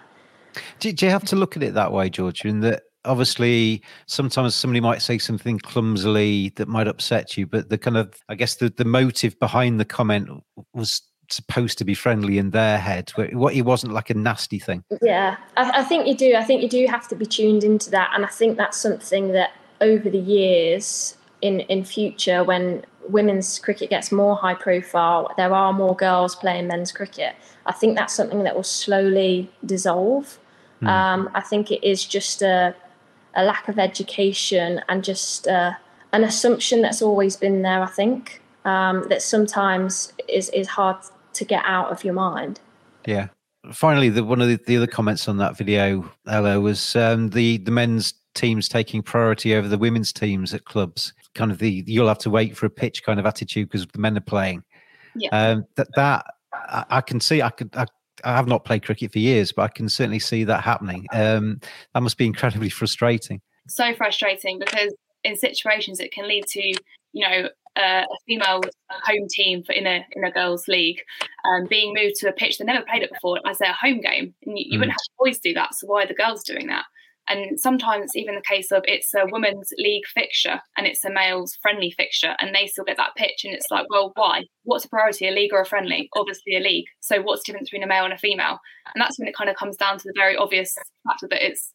Do, 0.78 0.92
do 0.92 1.06
you 1.06 1.12
have 1.12 1.24
to 1.24 1.36
look 1.36 1.56
at 1.56 1.62
it 1.62 1.72
that 1.72 1.90
way, 1.90 2.10
George? 2.10 2.44
In 2.44 2.60
that 2.60 2.82
obviously 3.06 3.82
sometimes 4.06 4.54
somebody 4.54 4.80
might 4.80 5.00
say 5.00 5.16
something 5.16 5.58
clumsily 5.60 6.50
that 6.56 6.68
might 6.68 6.88
upset 6.88 7.36
you, 7.38 7.46
but 7.46 7.70
the 7.70 7.78
kind 7.78 7.96
of 7.96 8.12
I 8.28 8.34
guess 8.34 8.56
the, 8.56 8.68
the 8.68 8.84
motive 8.84 9.38
behind 9.38 9.80
the 9.80 9.86
comment 9.86 10.28
was 10.74 11.00
supposed 11.32 11.78
to 11.78 11.84
be 11.84 11.94
friendly 11.94 12.38
in 12.38 12.50
their 12.50 12.78
head. 12.78 13.10
What 13.16 13.54
it 13.54 13.62
wasn't 13.62 13.92
like 13.92 14.10
a 14.10 14.14
nasty 14.14 14.58
thing. 14.58 14.84
Yeah, 15.02 15.36
I, 15.56 15.80
I 15.80 15.84
think 15.84 16.06
you 16.06 16.14
do. 16.14 16.34
I 16.34 16.44
think 16.44 16.62
you 16.62 16.68
do 16.68 16.86
have 16.86 17.08
to 17.08 17.14
be 17.14 17.26
tuned 17.26 17.64
into 17.64 17.90
that, 17.90 18.10
and 18.14 18.24
I 18.24 18.28
think 18.28 18.56
that's 18.56 18.76
something 18.76 19.32
that 19.32 19.50
over 19.80 20.08
the 20.08 20.18
years 20.18 21.16
in 21.42 21.60
in 21.60 21.84
future 21.84 22.42
when 22.44 22.84
women's 23.08 23.58
cricket 23.58 23.90
gets 23.90 24.10
more 24.10 24.36
high 24.36 24.54
profile, 24.54 25.30
there 25.36 25.52
are 25.52 25.72
more 25.72 25.94
girls 25.94 26.34
playing 26.34 26.66
men's 26.66 26.92
cricket. 26.92 27.34
I 27.66 27.72
think 27.72 27.96
that's 27.96 28.14
something 28.14 28.42
that 28.44 28.54
will 28.54 28.62
slowly 28.62 29.50
dissolve. 29.64 30.38
Hmm. 30.80 30.86
Um, 30.88 31.30
I 31.34 31.40
think 31.40 31.70
it 31.70 31.86
is 31.86 32.04
just 32.04 32.42
a, 32.42 32.74
a 33.34 33.44
lack 33.44 33.68
of 33.68 33.78
education 33.78 34.82
and 34.88 35.02
just 35.02 35.48
uh, 35.48 35.72
an 36.12 36.24
assumption 36.24 36.82
that's 36.82 37.02
always 37.02 37.36
been 37.36 37.62
there. 37.62 37.82
I 37.82 37.86
think 37.86 38.42
um, 38.64 39.06
that 39.08 39.22
sometimes 39.22 40.12
is 40.28 40.48
is 40.50 40.68
hard 40.68 40.96
to 41.36 41.44
get 41.44 41.62
out 41.64 41.90
of 41.90 42.04
your 42.04 42.14
mind. 42.14 42.60
Yeah. 43.06 43.28
Finally, 43.72 44.10
the, 44.10 44.24
one 44.24 44.40
of 44.40 44.48
the, 44.48 44.60
the 44.66 44.76
other 44.76 44.86
comments 44.86 45.28
on 45.28 45.38
that 45.38 45.56
video, 45.56 46.08
Ella, 46.28 46.60
was 46.60 46.94
um, 46.96 47.30
the 47.30 47.58
the 47.58 47.70
men's 47.70 48.14
teams 48.34 48.68
taking 48.68 49.02
priority 49.02 49.54
over 49.54 49.66
the 49.66 49.78
women's 49.78 50.12
teams 50.12 50.54
at 50.54 50.64
clubs. 50.64 51.12
Kind 51.34 51.50
of 51.50 51.58
the 51.58 51.82
you'll 51.86 52.08
have 52.08 52.18
to 52.18 52.30
wait 52.30 52.56
for 52.56 52.66
a 52.66 52.70
pitch 52.70 53.02
kind 53.02 53.18
of 53.18 53.26
attitude 53.26 53.68
because 53.68 53.86
the 53.86 53.98
men 53.98 54.16
are 54.16 54.20
playing. 54.20 54.62
Yeah. 55.16 55.30
Um, 55.30 55.66
that 55.76 55.88
that 55.96 56.26
I, 56.52 56.84
I 56.90 57.00
can 57.00 57.20
see. 57.20 57.42
I 57.42 57.50
could. 57.50 57.74
I, 57.74 57.86
I 58.24 58.34
have 58.34 58.46
not 58.46 58.64
played 58.64 58.84
cricket 58.84 59.12
for 59.12 59.18
years, 59.18 59.52
but 59.52 59.62
I 59.62 59.68
can 59.68 59.88
certainly 59.88 60.18
see 60.18 60.44
that 60.44 60.64
happening. 60.64 61.06
Um, 61.12 61.60
that 61.92 62.02
must 62.02 62.16
be 62.16 62.26
incredibly 62.26 62.70
frustrating. 62.70 63.40
so 63.68 63.94
frustrating 63.94 64.58
because 64.58 64.94
in 65.24 65.36
situations 65.36 66.00
it 66.00 66.12
can 66.12 66.28
lead 66.28 66.46
to 66.46 66.62
you 67.12 67.28
know 67.28 67.48
uh, 67.76 68.02
a 68.02 68.16
female 68.26 68.60
home 68.90 69.26
team 69.30 69.62
for 69.62 69.72
in 69.72 69.86
a 69.86 70.04
in 70.12 70.24
a 70.24 70.30
girls 70.30 70.68
league 70.68 71.00
um, 71.44 71.66
being 71.66 71.94
moved 71.94 72.16
to 72.16 72.28
a 72.28 72.32
pitch 72.32 72.58
they 72.58 72.64
never 72.64 72.84
played 72.84 73.02
it 73.02 73.12
before 73.12 73.40
as 73.46 73.58
their 73.58 73.72
home 73.72 74.00
game. 74.00 74.34
And 74.44 74.58
you, 74.58 74.64
you 74.68 74.78
wouldn't 74.78 74.92
have 74.92 75.16
boys 75.18 75.38
do 75.38 75.54
that 75.54 75.74
so 75.74 75.86
why 75.86 76.04
are 76.04 76.06
the 76.06 76.14
girls 76.14 76.42
doing 76.42 76.66
that? 76.68 76.84
And 77.28 77.58
sometimes 77.58 78.04
it's 78.04 78.16
even 78.16 78.36
the 78.36 78.40
case 78.40 78.70
of 78.70 78.84
it's 78.86 79.12
a 79.12 79.26
women's 79.26 79.72
league 79.78 80.06
fixture 80.06 80.60
and 80.76 80.86
it's 80.86 81.04
a 81.04 81.10
male's 81.10 81.58
friendly 81.60 81.90
fixture 81.90 82.36
and 82.38 82.54
they 82.54 82.68
still 82.68 82.84
get 82.84 82.96
that 82.98 83.16
pitch 83.16 83.44
and 83.44 83.52
it's 83.52 83.70
like 83.70 83.86
well 83.90 84.12
why? 84.14 84.44
What's 84.64 84.84
a 84.84 84.88
priority 84.88 85.28
a 85.28 85.32
league 85.32 85.52
or 85.52 85.60
a 85.60 85.66
friendly? 85.66 86.08
Obviously 86.16 86.56
a 86.56 86.60
league. 86.60 86.86
So 87.00 87.20
what's 87.20 87.42
the 87.42 87.52
difference 87.52 87.70
between 87.70 87.84
a 87.84 87.88
male 87.88 88.04
and 88.04 88.14
a 88.14 88.18
female? 88.18 88.58
And 88.94 89.02
that's 89.02 89.18
when 89.18 89.28
it 89.28 89.36
kind 89.36 89.50
of 89.50 89.56
comes 89.56 89.76
down 89.76 89.98
to 89.98 90.04
the 90.06 90.14
very 90.16 90.36
obvious 90.36 90.76
factor 91.06 91.28
that 91.28 91.44
it's 91.44 91.72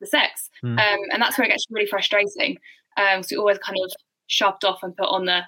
the 0.00 0.06
sex. 0.06 0.50
Hmm. 0.62 0.78
um, 0.78 0.98
and 1.12 1.22
that's 1.22 1.38
where 1.38 1.46
it 1.46 1.50
gets 1.50 1.66
really 1.70 1.86
frustrating 1.86 2.58
um, 2.96 3.22
so 3.22 3.34
we 3.34 3.38
always 3.38 3.58
kind 3.58 3.78
of 3.82 3.92
shoved 4.26 4.64
off 4.64 4.82
and 4.82 4.96
put 4.96 5.08
on 5.08 5.24
the, 5.26 5.42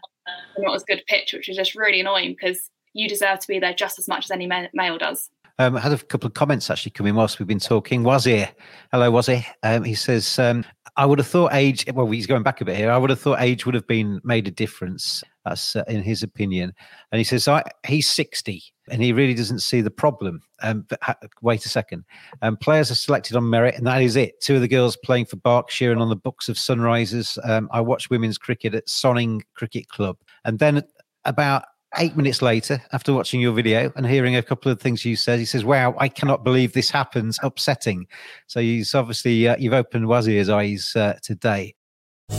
not 0.59 0.75
as 0.75 0.83
good 0.85 1.03
pitch 1.07 1.33
which 1.33 1.49
is 1.49 1.57
just 1.57 1.75
really 1.75 2.01
annoying 2.01 2.37
because 2.39 2.71
you 2.95 3.09
deserve 3.09 3.39
to 3.39 3.49
be 3.49 3.59
there 3.59 3.75
just 3.75 3.99
as 3.99 4.09
much 4.09 4.25
as 4.25 4.31
any 4.31 4.47
ma- 4.47 4.67
male 4.75 4.99
does 4.99 5.31
Um, 5.59 5.77
I 5.77 5.81
had 5.81 5.93
a 5.93 5.99
couple 5.99 6.27
of 6.27 6.35
comments 6.35 6.69
actually 6.71 6.93
come 6.93 7.07
in 7.07 7.15
whilst 7.15 7.39
we've 7.39 7.49
been 7.49 7.59
talking. 7.59 8.03
Wazir, 8.03 8.49
hello 8.93 9.11
Wazir. 9.11 9.45
Um, 9.63 9.85
he 9.85 9.95
says, 9.95 10.39
um, 10.39 10.65
"I 10.97 11.07
would 11.07 11.19
have 11.19 11.29
thought 11.29 11.53
age. 11.53 11.85
Well, 11.93 12.09
he's 12.09 12.27
going 12.27 12.43
back 12.43 12.61
a 12.61 12.65
bit 12.65 12.77
here. 12.77 12.91
I 12.91 12.99
would 12.99 13.11
have 13.11 13.21
thought 13.21 13.41
age 13.41 13.67
would 13.67 13.75
have 13.75 13.87
been 13.87 14.21
made 14.25 14.49
a 14.49 14.51
difference. 14.51 15.23
That's 15.45 15.77
uh, 15.77 15.85
in 15.89 16.03
his 16.03 16.23
opinion." 16.23 16.73
And 17.13 17.19
he 17.19 17.25
says, 17.25 17.49
I, 17.49 17.63
"He's 17.87 18.09
sixty, 18.09 18.63
and 18.89 19.03
he 19.03 19.13
really 19.13 19.35
doesn't 19.35 19.61
see 19.61 19.81
the 19.81 19.91
problem." 19.91 20.43
Um, 20.63 20.87
but 20.89 20.99
ha- 21.03 21.17
wait 21.43 21.67
a 21.67 21.69
second. 21.69 22.05
Um, 22.43 22.57
players 22.57 22.91
are 22.91 22.97
selected 22.97 23.37
on 23.37 23.51
merit, 23.51 23.77
and 23.77 23.87
that 23.87 24.03
is 24.03 24.17
it. 24.17 24.41
Two 24.41 24.57
of 24.57 24.61
the 24.63 24.69
girls 24.69 24.97
playing 24.97 25.27
for 25.27 25.37
Berkshire 25.37 25.93
and 25.93 26.01
on 26.01 26.09
the 26.09 26.17
books 26.17 26.49
of 26.49 26.57
Sunrisers. 26.57 27.39
Um, 27.49 27.69
I 27.73 27.81
watch 27.81 28.11
women's 28.11 28.39
cricket 28.39 28.75
at 28.75 28.89
Sonning 28.89 29.43
Cricket 29.55 29.89
Club, 29.89 30.17
and 30.45 30.59
then 30.59 30.83
about 31.25 31.65
eight 31.99 32.17
minutes 32.17 32.43
later, 32.43 32.83
after 32.93 33.13
watching 33.13 33.41
your 33.41 33.53
video 33.53 33.93
and 33.97 34.07
hearing 34.07 34.37
a 34.37 34.43
couple 34.43 34.71
of 34.71 34.81
things 34.81 35.05
you 35.05 35.17
said, 35.17 35.39
he 35.39 35.45
says, 35.45 35.65
"Wow, 35.65 35.95
I 35.99 36.09
cannot 36.09 36.45
believe 36.45 36.73
this 36.73 36.91
happens. 36.91 37.39
Upsetting." 37.43 38.07
So 38.47 38.61
he's 38.61 38.95
obviously 38.95 39.49
uh, 39.49 39.57
you've 39.57 39.73
opened 39.73 40.07
Wazir's 40.07 40.49
eyes 40.49 40.95
uh, 40.97 41.19
today. 41.23 41.75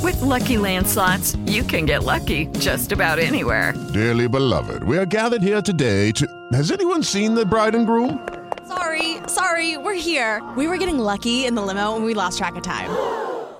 With 0.04 0.22
Lucky 0.22 0.58
Land 0.58 0.88
slots, 0.88 1.36
you 1.46 1.64
can 1.64 1.86
get 1.86 2.04
lucky 2.04 2.48
just 2.60 2.92
about 2.92 3.20
anywhere. 3.20 3.74
Dearly 3.94 4.28
beloved, 4.28 4.84
we 4.84 4.98
are 4.98 5.06
gathered 5.06 5.42
here 5.42 5.62
today 5.62 6.12
to. 6.12 6.28
Has 6.54 6.72
anyone 6.72 7.04
seen 7.04 7.36
the 7.36 7.46
bride 7.46 7.76
and 7.76 7.86
groom? 7.86 8.28
Sorry, 8.68 9.18
sorry, 9.28 9.78
we're 9.78 9.94
here. 9.94 10.44
We 10.58 10.68
were 10.68 10.78
getting 10.78 11.00
lucky 11.00 11.46
in 11.46 11.56
the 11.56 11.62
limo 11.62 11.96
and 11.96 12.04
we 12.04 12.14
lost 12.14 12.38
track 12.38 12.56
of 12.58 12.64
time. 12.64 12.90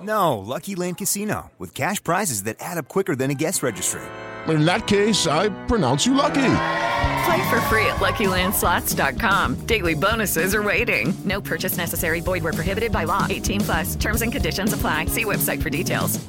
No, 0.00 0.38
Lucky 0.38 0.74
Land 0.76 0.98
Casino, 0.98 1.50
with 1.58 1.74
cash 1.74 2.02
prizes 2.02 2.44
that 2.44 2.56
add 2.60 2.78
up 2.78 2.88
quicker 2.88 3.16
than 3.16 3.30
a 3.30 3.34
guest 3.34 3.62
registry. 3.62 4.02
In 4.48 4.64
that 4.64 4.86
case, 4.86 5.26
I 5.26 5.48
pronounce 5.66 6.06
you 6.06 6.14
lucky. 6.14 6.54
Play 7.24 7.50
for 7.50 7.60
free 7.62 7.84
at 7.86 7.96
LuckyLandSlots.com. 7.96 9.66
Daily 9.66 9.94
bonuses 9.94 10.54
are 10.54 10.62
waiting. 10.62 11.14
No 11.24 11.40
purchase 11.40 11.76
necessary. 11.76 12.20
Void 12.20 12.42
where 12.42 12.52
prohibited 12.52 12.92
by 12.92 13.04
law. 13.04 13.26
18 13.28 13.60
plus. 13.60 13.96
Terms 13.96 14.22
and 14.22 14.32
conditions 14.32 14.72
apply. 14.72 15.06
See 15.06 15.24
website 15.24 15.62
for 15.62 15.70
details. 15.70 16.24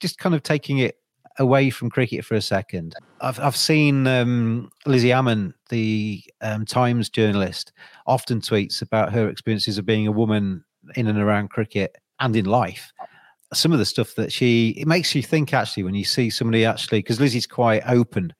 Just 0.00 0.18
kind 0.18 0.34
of 0.34 0.42
taking 0.42 0.78
it 0.78 0.96
away 1.38 1.70
from 1.70 1.90
cricket 1.90 2.24
for 2.24 2.34
a 2.34 2.42
second. 2.42 2.94
I've 3.20 3.38
I've 3.40 3.56
seen 3.56 4.06
um, 4.06 4.70
Lizzie 4.86 5.12
Ammon, 5.12 5.54
the 5.68 6.22
um, 6.40 6.64
Times 6.64 7.08
journalist, 7.08 7.72
often 8.06 8.40
tweets 8.40 8.82
about 8.82 9.12
her 9.12 9.28
experiences 9.28 9.78
of 9.78 9.86
being 9.86 10.06
a 10.06 10.12
woman 10.12 10.64
in 10.96 11.06
and 11.06 11.18
around 11.18 11.50
cricket 11.50 11.96
and 12.20 12.36
in 12.36 12.44
life. 12.44 12.92
Some 13.54 13.72
of 13.72 13.78
the 13.78 13.84
stuff 13.84 14.14
that 14.16 14.32
she 14.32 14.70
it 14.70 14.86
makes 14.86 15.14
you 15.14 15.22
think 15.22 15.54
actually 15.54 15.82
when 15.82 15.94
you 15.94 16.04
see 16.04 16.30
somebody 16.30 16.64
actually 16.64 16.98
because 16.98 17.20
Lizzie's 17.20 17.46
quite 17.46 17.82
open 17.86 18.32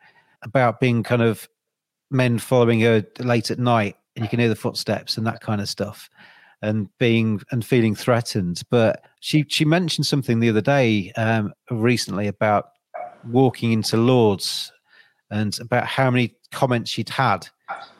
about 0.42 0.80
being 0.80 1.02
kind 1.02 1.22
of 1.22 1.48
men 2.10 2.38
following 2.38 2.80
her 2.80 3.04
late 3.18 3.50
at 3.50 3.58
night 3.58 3.96
and 4.14 4.24
you 4.24 4.28
can 4.28 4.38
hear 4.38 4.48
the 4.48 4.56
footsteps 4.56 5.16
and 5.16 5.26
that 5.26 5.40
kind 5.40 5.60
of 5.60 5.68
stuff 5.68 6.08
and 6.62 6.88
being 6.98 7.40
and 7.50 7.64
feeling 7.64 7.94
threatened. 7.94 8.62
But 8.70 9.02
she 9.20 9.44
she 9.48 9.64
mentioned 9.64 10.06
something 10.06 10.40
the 10.40 10.50
other 10.50 10.60
day 10.60 11.12
um 11.16 11.52
recently 11.70 12.26
about 12.26 12.70
walking 13.30 13.72
into 13.72 13.96
Lord's 13.96 14.72
and 15.30 15.58
about 15.60 15.86
how 15.86 16.10
many 16.10 16.36
comments 16.52 16.90
she'd 16.90 17.08
had 17.08 17.48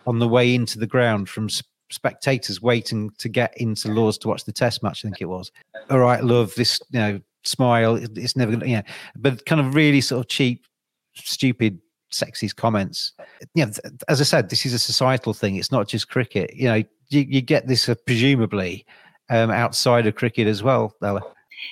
on 0.06 0.18
the 0.18 0.28
way 0.28 0.54
into 0.54 0.78
the 0.78 0.86
ground 0.86 1.28
from 1.28 1.48
spectators 1.94 2.60
waiting 2.60 3.10
to 3.18 3.28
get 3.28 3.56
into 3.56 3.90
Lord's 3.90 4.18
to 4.18 4.28
watch 4.28 4.44
the 4.44 4.52
test 4.52 4.82
match 4.82 5.04
i 5.04 5.08
think 5.08 5.20
it 5.20 5.26
was. 5.26 5.50
All 5.90 5.98
right 5.98 6.22
love 6.22 6.54
this 6.54 6.80
you 6.90 6.98
know 6.98 7.20
smile 7.44 7.96
it's 7.96 8.36
never 8.36 8.52
gonna 8.52 8.66
yeah. 8.66 8.82
But 9.16 9.46
kind 9.46 9.60
of 9.60 9.74
really 9.74 10.00
sort 10.00 10.20
of 10.20 10.28
cheap 10.28 10.66
stupid 11.14 11.78
sexist 12.12 12.56
comments. 12.56 13.12
Yeah 13.54 13.70
as 14.08 14.20
i 14.20 14.24
said 14.24 14.48
this 14.48 14.66
is 14.66 14.72
a 14.72 14.78
societal 14.78 15.32
thing 15.32 15.56
it's 15.56 15.72
not 15.72 15.88
just 15.88 16.08
cricket. 16.08 16.54
You 16.54 16.68
know 16.68 16.82
you, 17.08 17.20
you 17.20 17.40
get 17.40 17.66
this 17.66 17.88
uh, 17.88 17.94
presumably 18.06 18.84
um, 19.30 19.50
outside 19.50 20.06
of 20.06 20.16
cricket 20.16 20.48
as 20.48 20.62
well 20.62 20.94
Ella. 21.02 21.22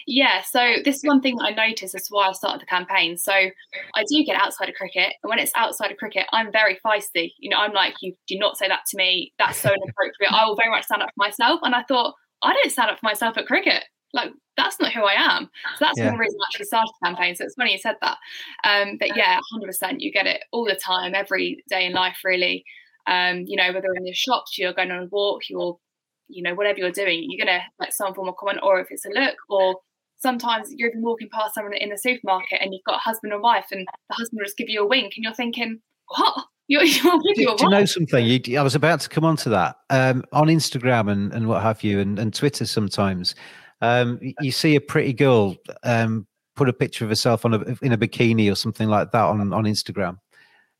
Yeah, 0.07 0.43
so 0.43 0.76
this 0.85 0.97
is 0.97 1.05
one 1.05 1.20
thing 1.20 1.37
that 1.37 1.45
I 1.45 1.51
noticed 1.51 1.95
as 1.95 2.07
why 2.09 2.28
I 2.28 2.33
started 2.33 2.61
the 2.61 2.66
campaign. 2.66 3.16
So 3.16 3.33
I 3.33 4.05
do 4.09 4.24
get 4.24 4.41
outside 4.41 4.68
of 4.68 4.74
cricket, 4.74 5.14
and 5.22 5.30
when 5.30 5.39
it's 5.39 5.53
outside 5.57 5.91
of 5.91 5.97
cricket, 5.97 6.26
I'm 6.33 6.51
very 6.53 6.78
feisty. 6.85 7.33
You 7.39 7.51
know, 7.51 7.59
I'm 7.59 7.72
like, 7.72 7.95
you 8.01 8.14
do 8.26 8.39
not 8.39 8.57
say 8.57 8.68
that 8.68 8.80
to 8.91 8.97
me. 8.97 9.33
That's 9.39 9.59
so 9.59 9.68
inappropriate. 9.72 10.33
I 10.33 10.47
will 10.47 10.57
very 10.57 10.70
much 10.70 10.85
stand 10.85 11.03
up 11.03 11.09
for 11.11 11.24
myself. 11.24 11.61
And 11.62 11.74
I 11.74 11.83
thought, 11.83 12.14
I 12.43 12.53
don't 12.53 12.72
stand 12.72 12.91
up 12.91 12.99
for 12.99 13.07
myself 13.07 13.39
at 13.39 13.47
cricket. 13.47 13.85
Like 14.12 14.33
that's 14.57 14.78
not 14.78 14.93
who 14.93 15.05
I 15.05 15.14
am. 15.14 15.49
So 15.78 15.87
that's 15.87 15.99
Yeah. 15.99 16.11
one 16.11 16.18
reason 16.18 16.39
I 16.39 16.45
actually 16.53 16.66
started 16.66 16.93
the 17.01 17.07
campaign. 17.07 17.35
So 17.35 17.45
it's 17.45 17.55
funny 17.55 17.72
you 17.72 17.78
said 17.78 17.97
that. 18.03 18.18
Um, 18.64 18.99
but 18.99 19.16
yeah, 19.16 19.39
100%. 19.55 20.01
You 20.01 20.12
get 20.12 20.26
it 20.26 20.43
all 20.53 20.64
the 20.66 20.74
time, 20.76 21.14
every 21.14 21.64
day 21.68 21.87
in 21.87 21.93
life, 21.93 22.18
really. 22.24 22.64
Um, 23.07 23.45
you 23.47 23.57
know, 23.57 23.72
whether 23.72 23.89
in 23.97 24.05
the 24.05 24.12
shops, 24.12 24.59
you're 24.59 24.74
going 24.74 24.91
on 24.91 25.05
a 25.05 25.07
walk, 25.07 25.49
you're 25.49 25.78
you 26.33 26.43
know, 26.43 26.55
whatever 26.55 26.78
you're 26.78 26.91
doing, 26.91 27.26
you're 27.28 27.45
gonna 27.45 27.62
like 27.78 27.93
some 27.93 28.14
form 28.14 28.28
of 28.28 28.37
comment, 28.37 28.61
or 28.62 28.80
if 28.80 28.89
it's 28.91 29.05
a 29.05 29.11
look, 29.11 29.37
or 29.49 29.76
sometimes 30.18 30.68
you're 30.72 30.89
even 30.89 31.03
walking 31.03 31.28
past 31.33 31.55
someone 31.55 31.74
in 31.74 31.91
the 31.91 31.99
supermarket 31.99 32.61
and 32.62 32.72
you've 32.72 32.85
got 32.85 32.97
a 32.97 32.99
husband 32.99 33.33
and 33.33 33.43
wife, 33.43 33.66
and 33.70 33.87
the 34.09 34.14
husband 34.14 34.39
will 34.41 34.47
just 34.47 34.57
give 34.57 34.68
you 34.68 34.83
a 34.83 34.87
wink, 34.87 35.14
and 35.16 35.24
you're 35.24 35.35
thinking, 35.35 35.80
what? 36.09 36.45
You're, 36.68 36.85
you're 36.85 37.18
do, 37.18 37.35
do 37.35 37.57
you 37.61 37.70
know 37.70 37.85
something? 37.85 38.24
You, 38.24 38.59
I 38.59 38.62
was 38.62 38.74
about 38.74 39.01
to 39.01 39.09
come 39.09 39.24
on 39.24 39.37
to 39.39 39.51
that. 39.51 39.76
Um, 39.91 40.24
on 40.33 40.47
Instagram 40.47 41.11
and, 41.11 41.33
and 41.33 41.49
what 41.49 41.62
have 41.62 41.83
you, 41.83 42.01
and, 42.01 42.18
and 42.18 42.33
Twitter 42.33 42.66
sometimes, 42.66 43.35
um, 43.80 44.18
you 44.41 44.53
see 44.53 44.76
a 44.76 44.80
pretty 44.80 45.12
girl 45.12 45.57
um, 45.83 46.26
put 46.55 46.68
a 46.68 46.72
picture 46.72 47.05
of 47.05 47.11
herself 47.11 47.45
on 47.45 47.55
a, 47.55 47.59
in 47.83 47.93
a 47.93 47.99
bikini 47.99 48.51
or 48.51 48.55
something 48.55 48.89
like 48.89 49.11
that 49.11 49.24
on, 49.24 49.53
on 49.53 49.64
Instagram. 49.64 50.18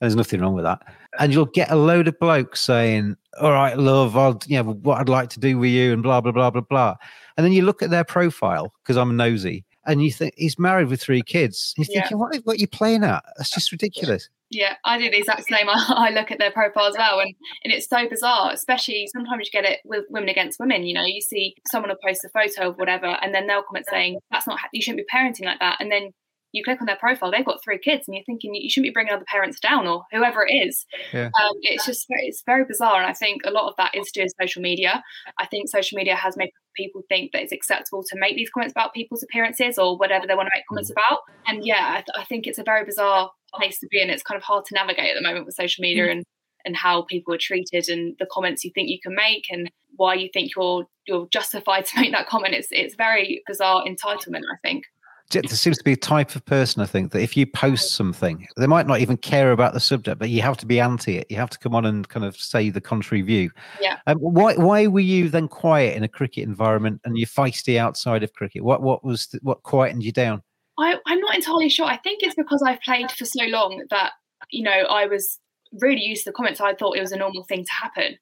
There's 0.03 0.17
nothing 0.17 0.41
wrong 0.41 0.55
with 0.55 0.65
that. 0.65 0.83
And 1.21 1.33
you'll 1.33 1.45
get 1.47 1.71
a 1.71 1.77
load 1.77 2.09
of 2.09 2.19
blokes 2.19 2.61
saying, 2.61 3.17
all 3.41 3.53
right, 3.53 3.79
love, 3.79 4.17
I'll, 4.17 4.41
you 4.47 4.61
know, 4.61 4.73
what 4.73 4.99
I'd 4.99 5.09
like 5.09 5.31
to 5.31 5.41
do 5.41 5.57
with 5.59 5.71
you 5.71 5.93
and 5.93 6.03
blah, 6.03 6.21
blah, 6.21 6.33
blah, 6.33 6.51
blah, 6.51 6.63
blah. 6.63 6.97
And 7.37 7.47
then 7.47 7.53
you 7.53 7.63
look 7.63 7.83
at 7.83 7.91
their 7.91 8.03
profile 8.03 8.75
because 8.83 8.97
I'm 8.97 9.17
nosy 9.17 9.65
and 9.87 10.03
you 10.03 10.11
think 10.11 10.35
he's 10.37 10.59
married 10.59 10.89
with 10.89 11.01
three 11.01 11.23
kids. 11.23 11.73
You're 11.77 11.87
Yeah. 11.89 12.01
thinking, 12.01 12.19
what, 12.19 12.35
what 12.43 12.57
are 12.57 12.61
you 12.61 12.67
playing 12.67 13.05
at? 13.05 13.23
That's 13.37 13.51
just 13.51 13.71
ridiculous. 13.71 14.29
Yeah, 14.51 14.75
I 14.85 14.99
do 14.99 15.09
the 15.09 15.19
exact 15.19 15.45
same. 15.45 15.69
I, 15.69 16.09
I 16.09 16.11
look 16.11 16.33
at 16.33 16.41
their 16.41 16.51
profile 16.51 16.87
as 16.87 16.97
well, 16.99 17.21
and, 17.21 17.33
and 17.65 17.73
it's 17.73 17.89
so 17.89 18.07
bizarre. 18.09 18.53
Especially 18.53 19.09
sometimes 19.11 19.47
you 19.47 19.51
get 19.51 19.65
it 19.71 19.79
with 19.85 20.05
women 20.11 20.29
against 20.29 20.61
women. 20.61 20.83
You 20.83 20.95
know, 20.95 21.05
you 21.05 21.23
see 21.23 21.55
someone 21.71 21.89
will 21.91 21.97
post 22.05 22.25
a 22.25 22.29
photo 22.29 22.69
of 22.69 22.77
whatever, 22.77 23.17
and 23.23 23.35
then 23.35 23.47
they'll 23.47 23.63
comment 23.63 23.87
saying, 23.89 24.19
"That's 24.31 24.47
not. 24.47 24.59
You 24.73 24.83
shouldn't 24.83 25.07
be 25.07 25.17
parenting 25.17 25.47
like 25.47 25.61
that." 25.61 25.79
And 25.81 25.91
then 25.91 26.11
you 26.53 26.63
click 26.63 26.81
on 26.81 26.87
their 26.87 26.97
profile, 26.97 27.31
they've 27.31 27.45
got 27.45 27.63
three 27.63 27.79
kids, 27.79 28.07
and 28.07 28.15
you're 28.15 28.25
thinking 28.25 28.55
you 28.55 28.71
shouldn't 28.71 28.91
be 28.91 28.93
bringing 28.93 29.13
other 29.13 29.25
parents 29.27 29.59
down 29.59 29.87
or 29.87 30.05
whoever 30.13 30.47
it 30.47 30.53
is. 30.53 30.87
Yeah. 31.13 31.27
Um, 31.27 31.57
it's 31.63 31.87
just 31.87 32.07
it's 32.09 32.43
very 32.45 32.65
bizarre, 32.65 33.01
and 33.01 33.07
I 33.07 33.13
think 33.13 33.43
a 33.45 33.51
lot 33.51 33.69
of 33.69 33.75
that 33.79 33.95
is 33.95 34.07
to 34.07 34.21
do 34.21 34.25
with 34.25 34.35
social 34.41 34.63
media. 34.63 35.03
I 35.39 35.47
think 35.47 35.69
social 35.69 35.97
media 35.97 36.15
has 36.15 36.37
made 36.37 36.51
people 36.77 37.03
think 37.09 37.33
that 37.33 37.43
it's 37.43 37.53
acceptable 37.53 38.03
to 38.03 38.19
make 38.19 38.37
these 38.37 38.51
comments 38.51 38.73
about 38.73 38.95
people's 38.95 39.23
appearances 39.23 39.79
or 39.79 39.99
whatever 39.99 40.27
they 40.27 40.35
want 40.35 40.47
to 40.47 40.57
make 40.57 40.65
comments 40.69 40.91
about. 40.91 41.21
And 41.47 41.65
yeah, 41.65 41.89
I, 41.91 41.97
th- 41.97 42.17
I 42.17 42.25
think 42.25 42.47
it's 42.47 42.59
a 42.59 42.65
very 42.65 42.85
bizarre 42.85 43.31
place 43.55 43.79
to 43.81 43.87
be 43.91 44.01
in. 44.01 44.11
It's 44.11 44.23
kind 44.23 44.39
of 44.39 44.43
hard 44.43 44.65
to 44.67 44.75
navigate 44.75 45.11
at 45.11 45.15
the 45.15 45.27
moment 45.27 45.47
with 45.47 45.55
social 45.55 45.83
media 45.83 46.11
and 46.11 46.25
and 46.65 46.77
how 46.77 47.03
people 47.03 47.35
are 47.35 47.39
treated 47.39 47.89
and 47.89 48.15
the 48.19 48.27
comments 48.31 48.65
you 48.65 48.71
think 48.73 48.89
you 48.89 48.99
can 49.03 49.15
make 49.17 49.47
and 49.51 49.69
why 49.97 50.15
you 50.15 50.29
think 50.33 50.53
you're 50.57 50.87
you're 51.07 51.27
justified 51.33 51.85
to 51.87 52.01
make 52.01 52.13
that 52.13 52.29
comment. 52.29 52.55
It's 52.55 52.69
it's 52.71 52.95
very 52.95 53.43
bizarre 53.47 53.85
entitlement, 53.85 54.43
I 54.53 54.57
think. 54.63 54.85
There 55.31 55.43
seems 55.45 55.79
to 55.79 55.85
be 55.85 55.93
a 55.93 55.97
type 55.97 56.37
of 56.37 56.45
person, 56.45 56.83
I 56.83 56.87
think, 56.87 57.13
that 57.13 57.23
if 57.23 57.37
you 57.37 57.47
post 57.47 57.95
something, 57.95 58.47
they 58.57 58.67
might 58.67 58.87
not 58.87 59.01
even 59.01 59.17
care 59.17 59.53
about 59.53 59.73
the 59.73 59.81
subject, 59.81 60.19
but 60.19 60.29
you 60.29 60.43
have 60.43 60.59
to 60.59 60.67
be 60.67 60.79
anti 60.79 61.17
it. 61.17 61.27
You 61.31 61.37
have 61.37 61.51
to 61.51 61.59
come 61.59 61.75
on 61.75 61.87
and 61.87 62.07
kind 62.09 62.27
of 62.27 62.37
say 62.37 62.69
the 62.69 62.81
contrary 62.81 63.23
view. 63.23 63.51
Yeah. 63.81 63.99
Um, 64.07 64.19
why 64.19 64.55
why 64.57 64.87
were 64.87 65.01
you 65.01 65.29
then 65.29 65.49
quiet 65.49 65.97
in 65.97 66.05
a 66.05 66.09
cricket 66.09 66.45
environment 66.45 67.01
and 67.05 67.17
you're 67.17 67.27
feisty 67.27 67.79
outside 67.79 68.23
of 68.23 68.33
cricket? 68.35 68.63
What 68.63 68.83
what 68.83 69.05
was 69.05 69.27
the, 69.29 69.39
what 69.43 69.63
quietened 69.63 70.05
you 70.05 70.13
down? 70.13 70.43
I, 70.79 70.97
I'm 71.07 71.21
not 71.21 71.35
entirely 71.35 71.69
sure. 71.69 71.87
I 71.87 71.99
think 71.99 72.23
it's 72.23 72.35
because 72.35 72.63
I've 72.63 72.81
played 72.81 73.11
for 73.11 73.25
so 73.25 73.45
long 73.47 73.85
that 73.91 74.13
you 74.51 74.63
know 74.63 74.71
I 74.71 75.07
was 75.07 75.39
really 75.81 76.03
used 76.03 76.25
to 76.25 76.31
the 76.31 76.35
comments. 76.35 76.61
I 76.61 76.75
thought 76.75 76.97
it 76.97 77.01
was 77.01 77.13
a 77.13 77.17
normal 77.17 77.45
thing 77.45 77.65
to 77.65 77.73
happen, 77.73 78.19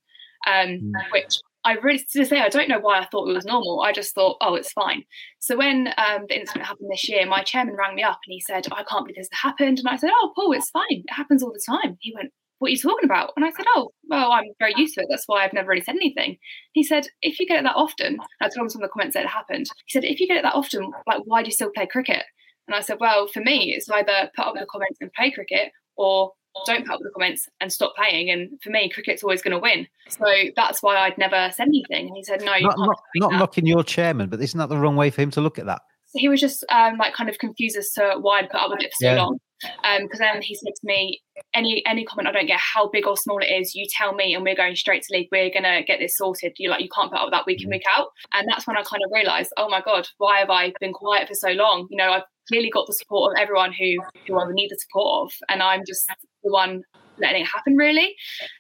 um, 0.47 0.93
which 1.11 1.39
I 1.65 1.75
really 1.75 2.05
to 2.13 2.25
say 2.25 2.41
I 2.41 2.49
don't 2.49 2.69
know 2.69 2.81
why 2.81 3.01
I 3.01 3.07
thought 3.07 3.29
it 3.29 3.35
was 3.35 3.45
normal. 3.45 3.83
I 3.83 3.93
just 3.93 4.15
thought, 4.15 4.39
oh, 4.41 4.55
it's 4.55 4.73
fine. 4.73 5.05
So 5.41 5.57
when 5.57 5.89
um, 5.99 6.25
the 6.29 6.39
incident 6.41 6.67
happened 6.67 6.89
this 6.91 7.09
year, 7.09 7.27
my 7.27 7.43
chairman 7.43 7.77
rang 7.77 7.95
me 7.95 8.03
up 8.03 8.19
and 8.27 8.33
he 8.33 8.41
said, 8.41 8.67
I 8.73 8.83
can't 8.85 9.05
believe 9.05 9.17
this 9.17 9.29
happened. 9.33 9.79
And 9.79 9.89
I 9.89 9.97
said, 9.97 10.11
oh, 10.13 10.33
Paul, 10.35 10.53
it's 10.53 10.71
fine. 10.71 10.85
It 10.89 11.13
happens 11.13 11.43
all 11.43 11.53
the 11.53 11.63
time. 11.67 11.97
He 12.01 12.15
went, 12.15 12.31
what 12.61 12.69
are 12.69 12.73
you 12.73 12.79
talking 12.79 13.05
about? 13.05 13.33
And 13.37 13.45
I 13.45 13.51
said, 13.51 13.67
oh, 13.75 13.91
well, 14.09 14.33
I'm 14.33 14.45
very 14.59 14.75
used 14.77 14.95
to 14.95 15.01
it. 15.01 15.07
That's 15.11 15.25
why 15.27 15.45
I've 15.45 15.53
never 15.53 15.69
really 15.69 15.83
said 15.83 15.97
anything. 15.97 16.37
He 16.73 16.83
said, 16.83 17.07
if 17.23 17.41
you 17.41 17.47
get 17.47 17.59
it 17.59 17.65
that 17.65 17.77
often, 17.77 18.19
I 18.41 18.49
told 18.49 18.65
him 18.65 18.69
some 18.69 18.83
of 18.83 18.89
the 18.89 18.93
comments 18.93 19.15
that 19.15 19.27
happened. 19.27 19.67
He 19.87 19.93
said, 19.93 20.05
if 20.05 20.21
you 20.21 20.29
get 20.29 20.37
it 20.37 20.43
that 20.43 20.55
often, 20.55 20.91
like, 21.07 21.23
why 21.25 21.43
do 21.43 21.49
you 21.49 21.53
still 21.53 21.71
play 21.75 21.87
cricket? 21.87 22.23
And 22.69 22.75
I 22.75 22.81
said, 22.81 22.99
well, 23.01 23.27
for 23.27 23.41
me, 23.41 23.75
it's 23.75 23.89
either 23.89 24.31
put 24.37 24.47
up 24.47 24.55
the 24.55 24.67
comments 24.71 24.99
and 25.01 25.13
play 25.13 25.31
cricket 25.31 25.73
or 25.97 26.33
don't 26.67 26.85
put 26.85 26.95
up 26.95 27.01
with 27.01 27.09
the 27.09 27.13
comments 27.15 27.49
and 27.61 27.73
stop 27.73 27.95
playing. 27.97 28.31
And 28.31 28.51
for 28.63 28.71
me, 28.71 28.89
cricket's 28.91 29.23
always 29.23 29.43
going 29.43 29.53
to 29.53 29.59
win. 29.59 29.87
So 30.09 30.25
that's 30.57 30.83
why 30.83 30.97
I'd 30.97 31.19
never 31.19 31.51
said 31.55 31.69
anything. 31.69 32.09
And 32.09 32.17
he 32.17 32.25
said, 32.25 32.43
no, 32.43 32.55
you 32.55 32.67
Not 32.67 32.79
not, 32.79 32.89
not 32.89 32.99
doing 33.15 33.31
that." 33.33 33.39
knocking 33.39 33.67
your 33.67 33.85
chairman, 33.85 34.29
but 34.29 34.41
isn't 34.41 34.59
that 34.59 34.69
the 34.69 34.79
wrong 34.79 34.97
way 34.97 35.11
for 35.11 35.23
him 35.23 35.31
to 35.33 35.41
look 35.41 35.59
at 35.59 35.67
that? 35.67 35.83
So 36.09 36.19
he 36.19 36.29
was 36.29 36.41
just 36.41 36.65
um, 36.71 36.97
like 36.99 37.15
kind 37.15 37.31
of 37.31 37.39
confused 37.39 37.77
as 37.77 37.91
to 37.93 38.17
why 38.21 38.41
I'd 38.41 38.51
put 38.51 38.61
up 38.61 38.71
with 38.71 38.83
it 38.83 38.91
for 38.99 39.05
so 39.05 39.13
Yeah. 39.13 39.23
long. 39.23 39.39
Because 40.01 40.19
then 40.19 40.41
he 40.41 40.55
said 40.55 40.73
to 40.75 40.81
me, 40.85 41.21
any 41.53 41.83
any 41.87 42.05
comment 42.07 42.27
I 42.29 42.33
don't 42.33 42.47
get, 42.47 42.59
how 42.59 42.89
big 42.89 43.07
or 43.07 43.15
small 43.15 43.39
it 43.41 43.53
is, 43.61 43.75
you 43.75 43.87
tell 43.95 44.15
me, 44.15 44.35
and 44.35 44.43
we're 44.43 44.57
going 44.57 44.75
straight 44.75 45.03
to 45.03 45.13
league. 45.15 45.29
We're 45.31 45.51
gonna 45.53 45.83
get 45.85 45.99
this 45.99 46.17
sorted. 46.17 46.55
You 46.57 46.71
like 46.71 46.81
you 46.83 46.89
can't 46.89 47.11
put 47.11 47.19
up 47.21 47.27
with 47.27 47.33
that 47.33 47.45
week 47.47 47.63
in 47.63 47.69
week 47.69 47.83
out. 47.95 48.09
And 48.33 48.49
that's 48.49 48.67
when 48.67 48.79
I 48.79 48.83
kind 48.83 49.03
of 49.05 49.11
realised, 49.15 49.53
oh 49.59 49.69
my 49.69 49.83
god, 49.83 50.09
why 50.17 50.39
have 50.39 50.49
I 50.49 50.73
been 50.81 50.95
quiet 50.95 51.29
for 51.29 51.35
so 51.35 51.51
long? 51.51 51.87
You 51.91 51.99
know, 51.99 52.11
I've 52.11 52.23
clearly 52.49 52.71
got 52.71 52.87
the 52.87 52.95
support 52.95 53.33
of 53.37 53.41
everyone 53.43 53.73
who 53.79 53.97
who 54.27 54.41
I 54.41 54.47
would 54.47 54.55
need 54.55 54.71
the 54.71 54.79
support 54.79 55.27
of, 55.27 55.33
and 55.51 55.63
I'm 55.63 55.83
just 55.87 56.11
the 56.43 56.51
one 56.51 56.82
letting 57.18 57.43
it 57.43 57.47
happen 57.47 57.76
really. 57.76 58.14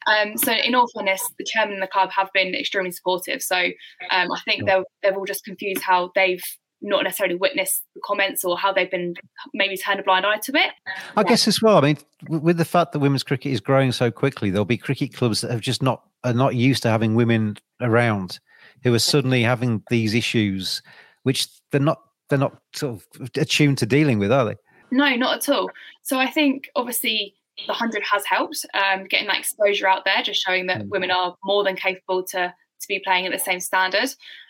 Um, 0.06 0.36
so 0.36 0.52
in 0.52 0.74
all 0.74 0.86
fairness, 0.94 1.26
the 1.38 1.44
chairman 1.44 1.74
and 1.74 1.82
the 1.82 1.86
club 1.86 2.10
have 2.12 2.28
been 2.34 2.54
extremely 2.54 2.90
supportive. 2.92 3.42
So 3.42 3.56
um, 3.56 4.30
I 4.32 4.40
think 4.44 4.66
they're 4.66 4.84
they're 5.02 5.14
all 5.14 5.24
just 5.24 5.44
confused 5.44 5.82
how 5.82 6.10
they've 6.14 6.42
not 6.82 7.04
necessarily 7.04 7.34
witnessed 7.34 7.84
the 7.94 8.00
comments 8.04 8.44
or 8.44 8.56
how 8.56 8.72
they've 8.72 8.90
been 8.90 9.14
maybe 9.52 9.76
turned 9.76 10.00
a 10.00 10.02
blind 10.02 10.24
eye 10.24 10.38
to 10.38 10.52
it. 10.54 10.70
I 11.16 11.22
guess 11.24 11.46
as 11.46 11.60
well. 11.60 11.76
I 11.76 11.80
mean, 11.80 11.98
with 12.28 12.56
the 12.56 12.64
fact 12.64 12.92
that 12.92 13.00
women's 13.00 13.22
cricket 13.22 13.52
is 13.52 13.60
growing 13.60 13.92
so 13.92 14.10
quickly, 14.10 14.50
there'll 14.50 14.64
be 14.64 14.78
cricket 14.78 15.14
clubs 15.14 15.42
that 15.42 15.50
have 15.50 15.60
just 15.60 15.82
not 15.82 16.04
are 16.24 16.32
not 16.32 16.54
used 16.54 16.82
to 16.82 16.90
having 16.90 17.14
women 17.14 17.56
around, 17.80 18.40
who 18.82 18.94
are 18.94 18.98
suddenly 18.98 19.42
having 19.42 19.82
these 19.90 20.14
issues, 20.14 20.82
which 21.24 21.48
they're 21.70 21.80
not 21.80 22.00
they're 22.28 22.38
not 22.38 22.56
sort 22.74 22.94
of 22.94 23.30
attuned 23.36 23.78
to 23.78 23.86
dealing 23.86 24.18
with, 24.18 24.32
are 24.32 24.46
they? 24.46 24.56
No, 24.90 25.14
not 25.16 25.36
at 25.36 25.54
all. 25.54 25.70
So 26.02 26.18
I 26.18 26.26
think 26.26 26.68
obviously 26.74 27.34
the 27.66 27.72
hundred 27.72 28.02
has 28.10 28.24
helped 28.24 28.64
um, 28.74 29.04
getting 29.04 29.28
that 29.28 29.38
exposure 29.38 29.88
out 29.88 30.04
there, 30.04 30.22
just 30.22 30.42
showing 30.42 30.66
that 30.66 30.86
women 30.88 31.10
are 31.10 31.36
more 31.44 31.64
than 31.64 31.76
capable 31.76 32.24
to 32.24 32.54
to 32.80 32.88
be 32.88 33.00
playing 33.04 33.26
at 33.26 33.32
the 33.32 33.38
same 33.38 33.60
standard. 33.60 34.08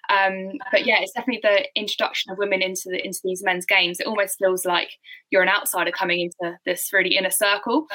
Um, 0.08 0.52
but 0.72 0.86
yeah, 0.86 0.98
it's 1.00 1.12
definitely 1.12 1.40
the 1.42 1.66
introduction 1.74 2.32
of 2.32 2.38
women 2.38 2.62
into 2.62 2.88
the 2.88 3.04
into 3.04 3.20
these 3.22 3.42
men's 3.44 3.66
games. 3.66 4.00
It 4.00 4.06
almost 4.06 4.38
feels 4.38 4.64
like 4.64 4.90
you're 5.30 5.42
an 5.42 5.48
outsider 5.48 5.92
coming 5.92 6.20
into 6.20 6.56
this 6.64 6.92
really 6.92 7.16
inner 7.16 7.30
circle. 7.30 7.86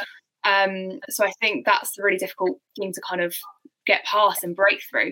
Um, 0.45 0.99
so 1.09 1.25
I 1.25 1.31
think 1.41 1.65
that's 1.65 1.97
a 1.97 2.03
really 2.03 2.17
difficult 2.17 2.59
thing 2.77 2.93
to 2.93 3.01
kind 3.07 3.21
of 3.21 3.35
get 3.87 4.05
past 4.05 4.43
and 4.43 4.55
break 4.55 4.81
through. 4.89 5.11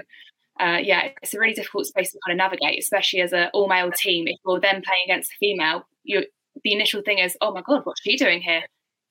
Uh, 0.59 0.77
yeah, 0.81 1.09
it's 1.21 1.33
a 1.33 1.39
really 1.39 1.53
difficult 1.53 1.87
space 1.87 2.11
to 2.11 2.19
kind 2.25 2.39
of 2.39 2.43
navigate, 2.43 2.79
especially 2.79 3.21
as 3.21 3.33
an 3.33 3.49
all 3.53 3.67
male 3.67 3.91
team. 3.91 4.27
If 4.27 4.37
you're 4.45 4.59
then 4.59 4.83
playing 4.83 5.05
against 5.05 5.31
a 5.31 5.35
female, 5.39 5.87
you 6.03 6.23
the 6.63 6.73
initial 6.73 7.01
thing 7.01 7.17
is, 7.17 7.35
oh 7.41 7.51
my 7.51 7.61
god, 7.61 7.81
what's 7.83 8.01
she 8.01 8.15
doing 8.15 8.41
here? 8.41 8.61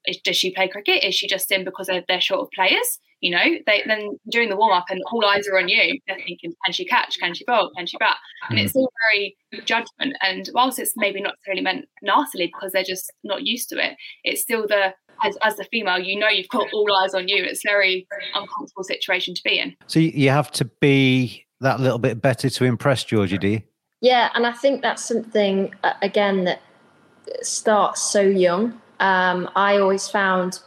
Is, 0.06 0.18
does 0.18 0.36
she 0.36 0.52
play 0.52 0.68
cricket? 0.68 1.04
Is 1.04 1.14
she 1.14 1.28
just 1.28 1.50
in 1.52 1.64
because 1.64 1.86
they're, 1.86 2.04
they're 2.08 2.20
short 2.20 2.40
of 2.42 2.48
players? 2.54 2.98
You 3.20 3.30
know, 3.30 3.44
they 3.66 3.82
then 3.86 4.18
during 4.30 4.48
the 4.48 4.56
warm 4.56 4.72
up 4.72 4.86
and 4.90 5.00
all 5.12 5.24
eyes 5.24 5.46
are 5.46 5.56
on 5.56 5.68
you. 5.68 6.00
They're 6.08 6.16
thinking, 6.16 6.54
can 6.64 6.72
she 6.72 6.84
catch? 6.84 7.18
Can 7.20 7.34
she 7.34 7.44
bowl? 7.44 7.70
Can 7.76 7.86
she 7.86 7.96
bat? 7.98 8.16
And 8.50 8.58
it's 8.58 8.74
all 8.74 8.92
very 9.10 9.36
judgment. 9.64 10.16
And 10.20 10.48
whilst 10.54 10.80
it's 10.80 10.94
maybe 10.96 11.20
not 11.20 11.34
necessarily 11.34 11.62
meant 11.62 11.84
nastily 12.02 12.48
because 12.48 12.72
they're 12.72 12.82
just 12.82 13.12
not 13.22 13.46
used 13.46 13.68
to 13.68 13.78
it, 13.78 13.96
it's 14.24 14.42
still 14.42 14.66
the 14.66 14.92
as, 15.24 15.36
as 15.42 15.56
the 15.56 15.64
female, 15.64 16.00
you 16.00 16.18
know, 16.18 16.28
you've 16.28 16.48
got 16.48 16.66
all 16.72 16.92
eyes 16.96 17.14
on 17.14 17.28
you. 17.28 17.44
It's 17.44 17.64
a 17.64 17.68
very 17.68 18.08
uncomfortable 18.34 18.82
situation 18.82 19.34
to 19.34 19.42
be 19.44 19.58
in. 19.58 19.76
So 19.86 20.00
you 20.00 20.10
you 20.12 20.30
have 20.30 20.50
to 20.52 20.64
be 20.64 21.46
that 21.60 21.78
little 21.78 21.98
bit 21.98 22.20
better 22.20 22.50
to 22.50 22.64
impress 22.64 23.04
Georgie, 23.04 23.38
do 23.38 23.48
you? 23.48 23.62
Yeah, 24.00 24.30
and 24.34 24.46
I 24.46 24.52
think 24.52 24.82
that's 24.82 25.04
something 25.04 25.72
uh, 25.84 25.92
again 26.02 26.42
that 26.44 26.60
starts 27.42 28.02
so 28.02 28.20
young. 28.20 28.80
Um, 29.02 29.50
I 29.56 29.78
always 29.78 30.08
found 30.08 30.60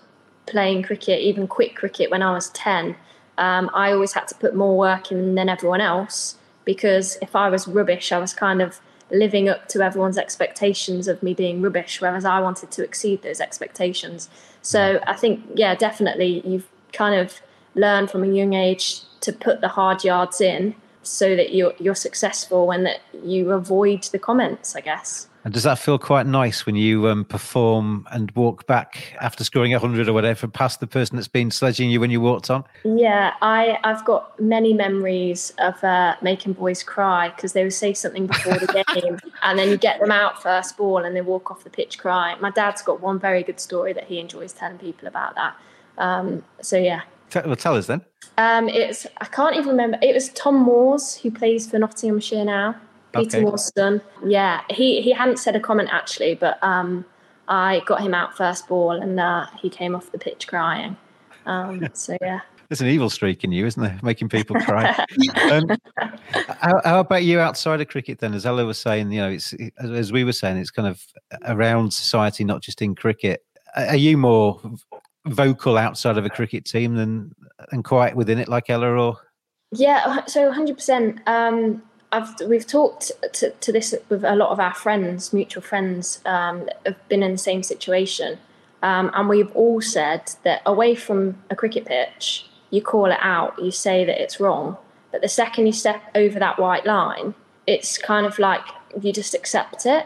playing 0.46 0.84
cricket, 0.84 1.22
even 1.22 1.48
quick 1.48 1.76
cricket, 1.76 2.12
when 2.12 2.22
I 2.22 2.34
was 2.34 2.50
ten, 2.50 2.96
um, 3.38 3.70
I 3.74 3.92
always 3.92 4.14
had 4.14 4.28
to 4.28 4.36
put 4.36 4.56
more 4.56 4.78
work 4.78 5.12
in 5.12 5.36
than 5.36 5.50
everyone 5.50 5.82
else 5.82 6.38
because 6.66 7.18
if 7.22 7.36
I 7.36 7.50
was 7.50 7.68
rubbish, 7.68 8.12
I 8.12 8.20
was 8.20 8.34
kind 8.34 8.62
of 8.62 8.80
living 9.12 9.48
up 9.48 9.70
to 9.70 9.82
everyone's 9.82 10.18
expectations 10.18 11.08
of 11.08 11.22
me 11.24 11.34
being 11.34 11.62
rubbish, 11.62 12.02
whereas 12.02 12.26
I 12.26 12.40
wanted 12.40 12.72
to 12.72 12.84
exceed 12.84 13.22
those 13.22 13.40
expectations. 13.40 14.30
So 14.62 15.00
I 15.08 15.16
think, 15.16 15.44
yeah, 15.56 15.76
definitely, 15.76 16.42
you've 16.46 16.68
kind 16.92 17.16
of 17.16 17.40
learned 17.76 18.10
from 18.12 18.24
a 18.24 18.28
young 18.28 18.54
age 18.54 19.02
to 19.22 19.32
put 19.32 19.62
the 19.62 19.70
hard 19.70 20.04
yards 20.04 20.42
in 20.42 20.76
so 21.04 21.36
that 21.36 21.54
you're 21.54 21.74
you're 21.80 21.96
successful 21.96 22.72
and 22.72 22.86
that 22.86 23.00
you 23.24 23.52
avoid 23.52 24.04
the 24.06 24.20
comments, 24.20 24.76
I 24.76 24.82
guess. 24.82 25.28
And 25.46 25.54
does 25.54 25.62
that 25.62 25.78
feel 25.78 26.00
quite 26.00 26.26
nice 26.26 26.66
when 26.66 26.76
you 26.76 27.08
um, 27.08 27.24
perform 27.24 28.08
and 28.12 28.32
walk 28.32 28.66
back 28.66 29.16
after 29.22 29.44
scoring 29.44 29.76
a 29.76 29.80
hundred 29.80 30.10
or 30.10 30.14
whatever, 30.14 30.48
past 30.48 30.80
the 30.80 30.88
person 30.88 31.18
that's 31.18 31.28
been 31.28 31.52
sledging 31.52 31.92
you 31.92 32.00
when 32.00 32.10
you 32.10 32.20
walked 32.20 32.50
on? 32.50 32.64
Yeah, 32.84 33.32
I 33.44 33.78
I've 33.84 34.04
got 34.06 34.40
many 34.42 34.74
memories 34.74 35.54
of 35.60 35.82
uh, 35.84 36.16
making 36.24 36.54
boys 36.54 36.82
cry 36.82 37.30
because 37.30 37.54
they 37.54 37.64
would 37.64 37.74
say 37.74 37.94
something 37.94 38.26
before 38.26 38.54
the 38.56 38.84
game, 39.02 39.20
and 39.44 39.60
then 39.60 39.70
you 39.70 39.78
get 39.78 40.00
them 40.00 40.10
out 40.10 40.42
first 40.42 40.78
ball 40.78 40.98
and 41.06 41.16
they 41.16 41.22
walk 41.22 41.52
off 41.52 41.64
the 41.64 41.70
pitch 41.70 42.00
crying. 42.00 42.42
My 42.42 42.50
dad's 42.50 42.82
got 42.82 43.00
one 43.00 43.20
very 43.20 43.44
good 43.44 43.60
story 43.60 43.94
that 43.94 44.06
he 44.06 44.20
enjoys 44.20 44.52
telling 44.52 44.80
people 44.80 45.08
about 45.08 45.36
that. 45.36 45.56
Um, 46.00 46.44
so 46.60 46.76
yeah, 46.76 47.02
Tell, 47.30 47.44
well, 47.46 47.56
tell 47.56 47.76
us 47.76 47.86
then. 47.86 48.04
um, 48.40 48.68
it's 48.68 49.06
I 49.22 49.26
can't 49.26 49.56
even 49.56 49.70
remember. 49.70 50.00
It 50.02 50.16
was 50.16 50.30
Tom 50.30 50.56
Moores 50.56 51.18
who 51.18 51.30
plays 51.30 51.70
for 51.70 51.78
Nottinghamshire 51.78 52.46
now. 52.46 52.78
Peter 53.16 53.46
Okay. 53.46 54.02
Yeah, 54.26 54.62
he 54.70 55.02
he 55.02 55.12
hadn't 55.12 55.38
said 55.38 55.56
a 55.56 55.60
comment 55.60 55.90
actually, 55.92 56.36
but 56.36 56.62
um, 56.64 57.06
I 57.48 57.82
got 57.86 58.02
him 58.02 58.14
out 58.14 58.36
first 58.36 58.68
ball 58.68 58.92
and 58.92 59.20
uh, 59.20 59.48
he 59.62 59.70
came 59.70 59.96
off 59.96 60.12
the 60.12 60.18
pitch 60.18 60.48
crying. 60.48 60.98
Um, 61.46 61.88
so 61.94 62.18
yeah. 62.22 62.42
There's 62.70 62.82
an 62.82 62.88
evil 62.88 63.12
streak 63.12 63.44
in 63.44 63.52
you, 63.52 63.68
isn't 63.68 63.82
there? 63.82 64.00
Making 64.02 64.30
people 64.30 64.56
cry. 64.60 65.06
um, 65.52 65.70
how, 66.60 66.82
how 66.84 67.00
about 67.00 67.24
you 67.24 67.40
outside 67.40 67.80
of 67.80 67.88
cricket 67.88 68.18
then? 68.18 68.34
As 68.34 68.44
Ella 68.44 68.66
was 68.66 68.80
saying, 68.80 69.12
you 69.12 69.22
know, 69.22 69.30
it's 69.30 69.54
as- 69.78 70.12
we 70.12 70.24
were 70.24 70.34
saying, 70.34 70.58
it's 70.58 70.72
kind 70.72 70.88
of 70.88 71.00
around 71.44 71.94
society, 71.94 72.44
not 72.44 72.64
just 72.64 72.82
in 72.82 72.96
cricket. 72.96 73.46
Are 73.76 73.90
are 73.90 73.96
you 73.96 74.18
more 74.18 74.60
vocal 75.28 75.78
outside 75.78 76.18
of 76.18 76.26
a 76.26 76.30
cricket 76.30 76.66
team 76.66 76.96
than 76.96 77.36
and 77.72 77.84
quiet 77.84 78.16
within 78.16 78.40
it, 78.40 78.48
like 78.48 78.70
Ella, 78.70 78.88
or 78.88 79.18
Yeah, 79.72 80.26
so 80.26 80.52
100%. 80.52 81.28
Um, 81.28 81.84
I've, 82.16 82.34
we've 82.48 82.66
talked 82.66 83.12
to, 83.34 83.50
to 83.52 83.72
this 83.72 83.94
with 84.10 84.24
a 84.24 84.36
lot 84.36 84.50
of 84.50 84.60
our 84.60 84.74
friends, 84.74 85.34
mutual 85.34 85.62
friends, 85.62 86.22
um, 86.26 86.66
that 86.66 86.80
have 86.86 87.10
been 87.10 87.24
in 87.24 87.34
the 87.34 87.38
same 87.38 87.62
situation. 87.64 88.40
Um, 88.82 89.12
and 89.14 89.28
we've 89.28 89.52
all 89.54 89.82
said 89.82 90.32
that 90.44 90.62
away 90.66 90.96
from 90.96 91.38
a 91.50 91.56
cricket 91.56 91.86
pitch, 91.86 92.46
you 92.70 92.82
call 92.82 93.12
it 93.12 93.18
out, 93.20 93.62
you 93.62 93.72
say 93.72 94.06
that 94.06 94.22
it's 94.22 94.40
wrong. 94.40 94.78
But 95.12 95.22
the 95.22 95.28
second 95.28 95.66
you 95.66 95.74
step 95.74 96.02
over 96.14 96.40
that 96.40 96.60
white 96.60 96.86
line, 96.86 97.34
it's 97.68 97.98
kind 97.98 98.26
of 98.26 98.40
like 98.40 98.62
you 99.02 99.12
just 99.12 99.34
accept 99.34 99.86
it. 99.86 100.06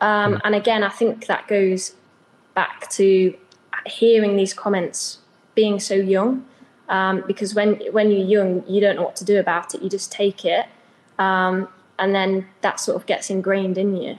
Um, 0.00 0.40
and 0.44 0.54
again, 0.54 0.82
I 0.82 0.90
think 0.90 1.26
that 1.26 1.48
goes 1.48 1.94
back 2.54 2.90
to 2.90 3.34
hearing 3.86 4.36
these 4.36 4.52
comments 4.52 5.18
being 5.54 5.80
so 5.80 5.94
young. 5.94 6.46
Um, 6.88 7.24
because 7.26 7.54
when 7.54 7.80
when 7.92 8.10
you're 8.10 8.26
young, 8.26 8.64
you 8.68 8.80
don't 8.80 8.96
know 8.96 9.02
what 9.02 9.16
to 9.16 9.24
do 9.24 9.38
about 9.40 9.74
it. 9.74 9.82
You 9.82 9.90
just 9.90 10.12
take 10.12 10.44
it, 10.44 10.66
um, 11.18 11.68
and 11.98 12.14
then 12.14 12.46
that 12.60 12.80
sort 12.80 12.96
of 12.96 13.06
gets 13.06 13.30
ingrained 13.30 13.78
in 13.78 13.96
you. 13.96 14.18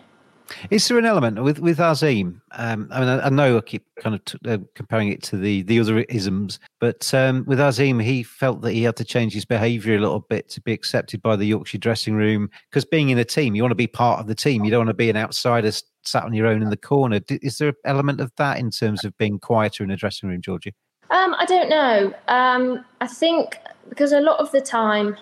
Is 0.70 0.88
there 0.88 0.98
an 0.98 1.06
element 1.06 1.44
with 1.44 1.60
with 1.60 1.78
Azeem? 1.78 2.40
Um, 2.54 2.88
I 2.92 3.00
mean, 3.00 3.10
I, 3.10 3.26
I, 3.26 3.30
know 3.30 3.58
I 3.58 3.62
keep 3.62 3.86
kind 4.00 4.16
of 4.16 4.24
t- 4.26 4.38
uh, 4.46 4.60
comparing 4.76 5.12
it 5.12 5.22
to 5.24 5.38
the 5.38 5.64
the 5.64 5.80
other 5.80 6.00
isms, 6.00 6.60
but 6.80 7.14
um, 7.14 7.44
with 7.46 7.60
Azeem, 7.60 8.02
he 8.02 8.24
felt 8.24 8.62
that 8.62 8.72
he 8.72 8.84
had 8.84 8.96
to 8.98 9.04
change 9.04 9.34
his 9.34 9.46
behaviour 9.46 9.96
a 9.96 10.00
little 10.00 10.22
bit 10.22 10.50
to 10.50 10.62
be 10.62 10.74
accepted 10.74 11.22
by 11.22 11.36
the 11.36 11.46
Yorkshire 11.46 11.78
dressing 11.78 12.16
room. 12.16 12.50
Because 12.70 12.86
being 12.86 13.10
in 13.10 13.18
a 13.18 13.26
team, 13.26 13.56
you 13.56 13.64
want 13.64 13.72
to 13.72 13.76
be 13.76 13.88
part 13.88 14.20
of 14.20 14.28
the 14.28 14.36
team. 14.36 14.64
You 14.64 14.72
don't 14.72 14.80
want 14.80 14.90
to 14.90 14.94
be 14.94 15.10
an 15.10 15.18
outsider 15.18 15.72
sat 16.04 16.24
on 16.24 16.34
your 16.34 16.48
own 16.48 16.62
in 16.62 16.70
the 16.70 16.78
corner. 16.78 17.20
Is 17.30 17.58
there 17.58 17.70
an 17.70 17.76
element 17.86 18.22
of 18.22 18.32
that 18.38 18.60
in 18.60 18.72
terms 18.72 19.04
of 19.04 19.18
being 19.18 19.40
quieter 19.40 19.84
in 19.84 19.92
a 19.92 19.98
dressing 19.98 20.30
room, 20.30 20.42
Georgie? 20.42 20.74
Um, 21.10 21.36
I 21.38 21.46
don't 21.46 21.70
know. 21.70 22.14
Um, 22.28 22.86
I 23.02 23.08
think 23.08 23.58
because 23.90 24.12
a 24.12 24.20
lot 24.20 24.40
of 24.40 24.52
the 24.52 24.62
time 24.62 25.18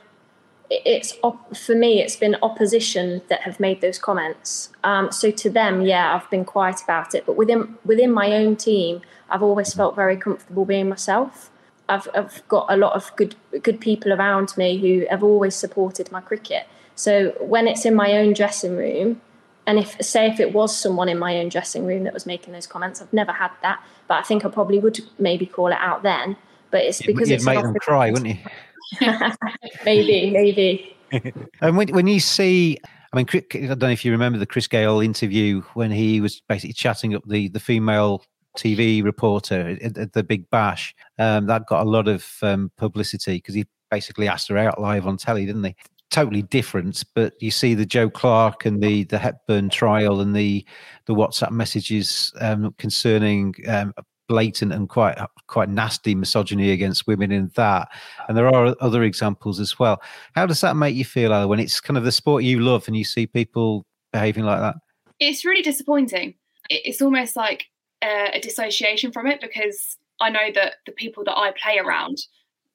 it's 0.70 1.13
op- 1.24 1.55
for 1.55 1.76
me 1.76 2.01
it's 2.01 2.16
been 2.16 2.36
opposition 2.41 3.22
that 3.30 3.41
have 3.41 3.59
made 3.59 3.82
those 3.82 3.99
comments. 3.99 4.72
Um, 4.84 5.11
so 5.11 5.32
to 5.32 5.49
them 5.49 5.82
yeah 5.82 6.16
i've 6.16 6.30
been 6.30 6.45
quiet 6.45 6.82
about 6.84 7.13
it. 7.16 7.26
But 7.26 7.36
within 7.36 7.78
within 7.86 8.11
my 8.11 8.32
own 8.34 8.55
team 8.55 9.01
i've 9.30 9.43
always 9.43 9.74
felt 9.74 9.95
very 9.95 10.18
comfortable 10.18 10.66
being 10.66 10.89
myself. 10.89 11.51
I've, 11.88 12.07
I've 12.16 12.47
got 12.47 12.66
a 12.70 12.78
lot 12.78 12.93
of 12.93 13.16
good 13.16 13.36
good 13.61 13.80
people 13.80 14.11
around 14.11 14.57
me 14.57 14.78
who 14.78 15.05
have 15.09 15.24
always 15.24 15.55
supported 15.55 16.11
my 16.11 16.22
cricket. 16.22 16.68
So 16.95 17.36
when 17.39 17.68
it's 17.68 17.86
in 17.86 17.93
my 17.93 18.13
own 18.13 18.34
dressing 18.34 18.76
room 18.76 19.22
and 19.68 19.78
if 19.80 19.95
say 20.01 20.28
if 20.28 20.39
it 20.39 20.53
was 20.53 20.76
someone 20.76 21.09
in 21.09 21.20
my 21.20 21.38
own 21.38 21.49
dressing 21.49 21.86
room 21.86 22.03
that 22.03 22.13
was 22.13 22.26
making 22.26 22.53
those 22.53 22.68
comments 22.68 23.01
i've 23.01 23.13
never 23.13 23.32
had 23.32 23.51
that. 23.61 23.84
But 24.07 24.16
i 24.16 24.22
think 24.24 24.45
i 24.45 24.49
probably 24.49 24.80
would 24.80 24.99
maybe 25.20 25.45
call 25.45 25.68
it 25.68 25.78
out 25.80 26.01
then. 26.01 26.38
But 26.72 26.84
it's 26.84 27.01
because 27.01 27.30
You'd 27.30 27.36
it's 27.36 27.45
make 27.45 27.61
them 27.61 27.76
cry 27.76 28.09
wouldn't 28.09 28.38
you 28.38 28.43
maybe, 29.86 30.29
maybe. 30.31 30.95
and 31.61 31.77
when 31.77 31.88
when 31.89 32.07
you 32.07 32.19
see, 32.19 32.77
I 33.13 33.17
mean, 33.17 33.27
I 33.31 33.39
don't 33.67 33.79
know 33.79 33.89
if 33.89 34.05
you 34.05 34.11
remember 34.11 34.38
the 34.38 34.45
Chris 34.45 34.67
Gayle 34.67 34.99
interview 34.99 35.61
when 35.73 35.91
he 35.91 36.21
was 36.21 36.41
basically 36.47 36.73
chatting 36.73 37.15
up 37.15 37.23
the 37.27 37.47
the 37.49 37.59
female 37.59 38.23
TV 38.57 39.03
reporter 39.03 39.77
at, 39.81 39.97
at 39.97 40.13
the 40.13 40.23
Big 40.23 40.49
Bash. 40.49 40.95
Um, 41.19 41.45
that 41.47 41.67
got 41.67 41.86
a 41.86 41.89
lot 41.89 42.07
of 42.07 42.25
um, 42.41 42.71
publicity 42.77 43.36
because 43.36 43.55
he 43.55 43.65
basically 43.91 44.27
asked 44.27 44.47
her 44.49 44.57
out 44.57 44.81
live 44.81 45.07
on 45.07 45.17
telly, 45.17 45.45
didn't 45.45 45.63
he? 45.63 45.75
Totally 46.11 46.43
different, 46.43 47.03
but 47.13 47.33
you 47.41 47.51
see 47.51 47.73
the 47.73 47.86
Joe 47.86 48.09
Clarke 48.09 48.65
and 48.65 48.81
the 48.81 49.03
the 49.05 49.17
Hepburn 49.17 49.69
trial 49.69 50.21
and 50.21 50.36
the 50.36 50.65
the 51.05 51.15
WhatsApp 51.15 51.51
messages 51.51 52.31
um, 52.39 52.73
concerning 52.77 53.53
um, 53.67 53.93
blatant 54.28 54.73
and 54.73 54.89
quite 54.89 55.17
quite 55.47 55.69
nasty 55.69 56.15
misogyny 56.15 56.71
against 56.71 57.07
women 57.07 57.32
in 57.32 57.51
that. 57.55 57.89
And 58.28 58.38
there 58.38 58.47
are 58.47 58.76
other 58.80 59.03
examples 59.03 59.59
as 59.59 59.78
well. 59.80 60.01
How 60.34 60.45
does 60.45 60.61
that 60.61 60.76
make 60.76 60.95
you 60.95 61.05
feel 61.05 61.34
Ella, 61.34 61.47
when 61.47 61.59
it's 61.59 61.80
kind 61.80 61.97
of 61.97 62.03
the 62.03 62.11
sport 62.11 62.43
you 62.43 62.59
love 62.59 62.88
and 62.88 62.95
you 62.95 63.03
see 63.03 63.28
people 63.28 63.86
behaving 64.11 64.43
like 64.43 64.59
that? 64.59 64.76
It's 65.19 65.45
really 65.45 65.61
disappointing. 65.61 66.36
It's 66.69 67.01
almost 67.01 67.36
like 67.36 67.65
a, 68.03 68.38
a 68.38 68.39
dissociation 68.39 69.11
from 69.11 69.28
it 69.28 69.41
because 69.41 69.97
i 70.21 70.30
know 70.30 70.51
that 70.53 70.76
the 70.86 70.91
people 70.91 71.23
that 71.23 71.38
i 71.38 71.51
play 71.61 71.78
around 71.78 72.17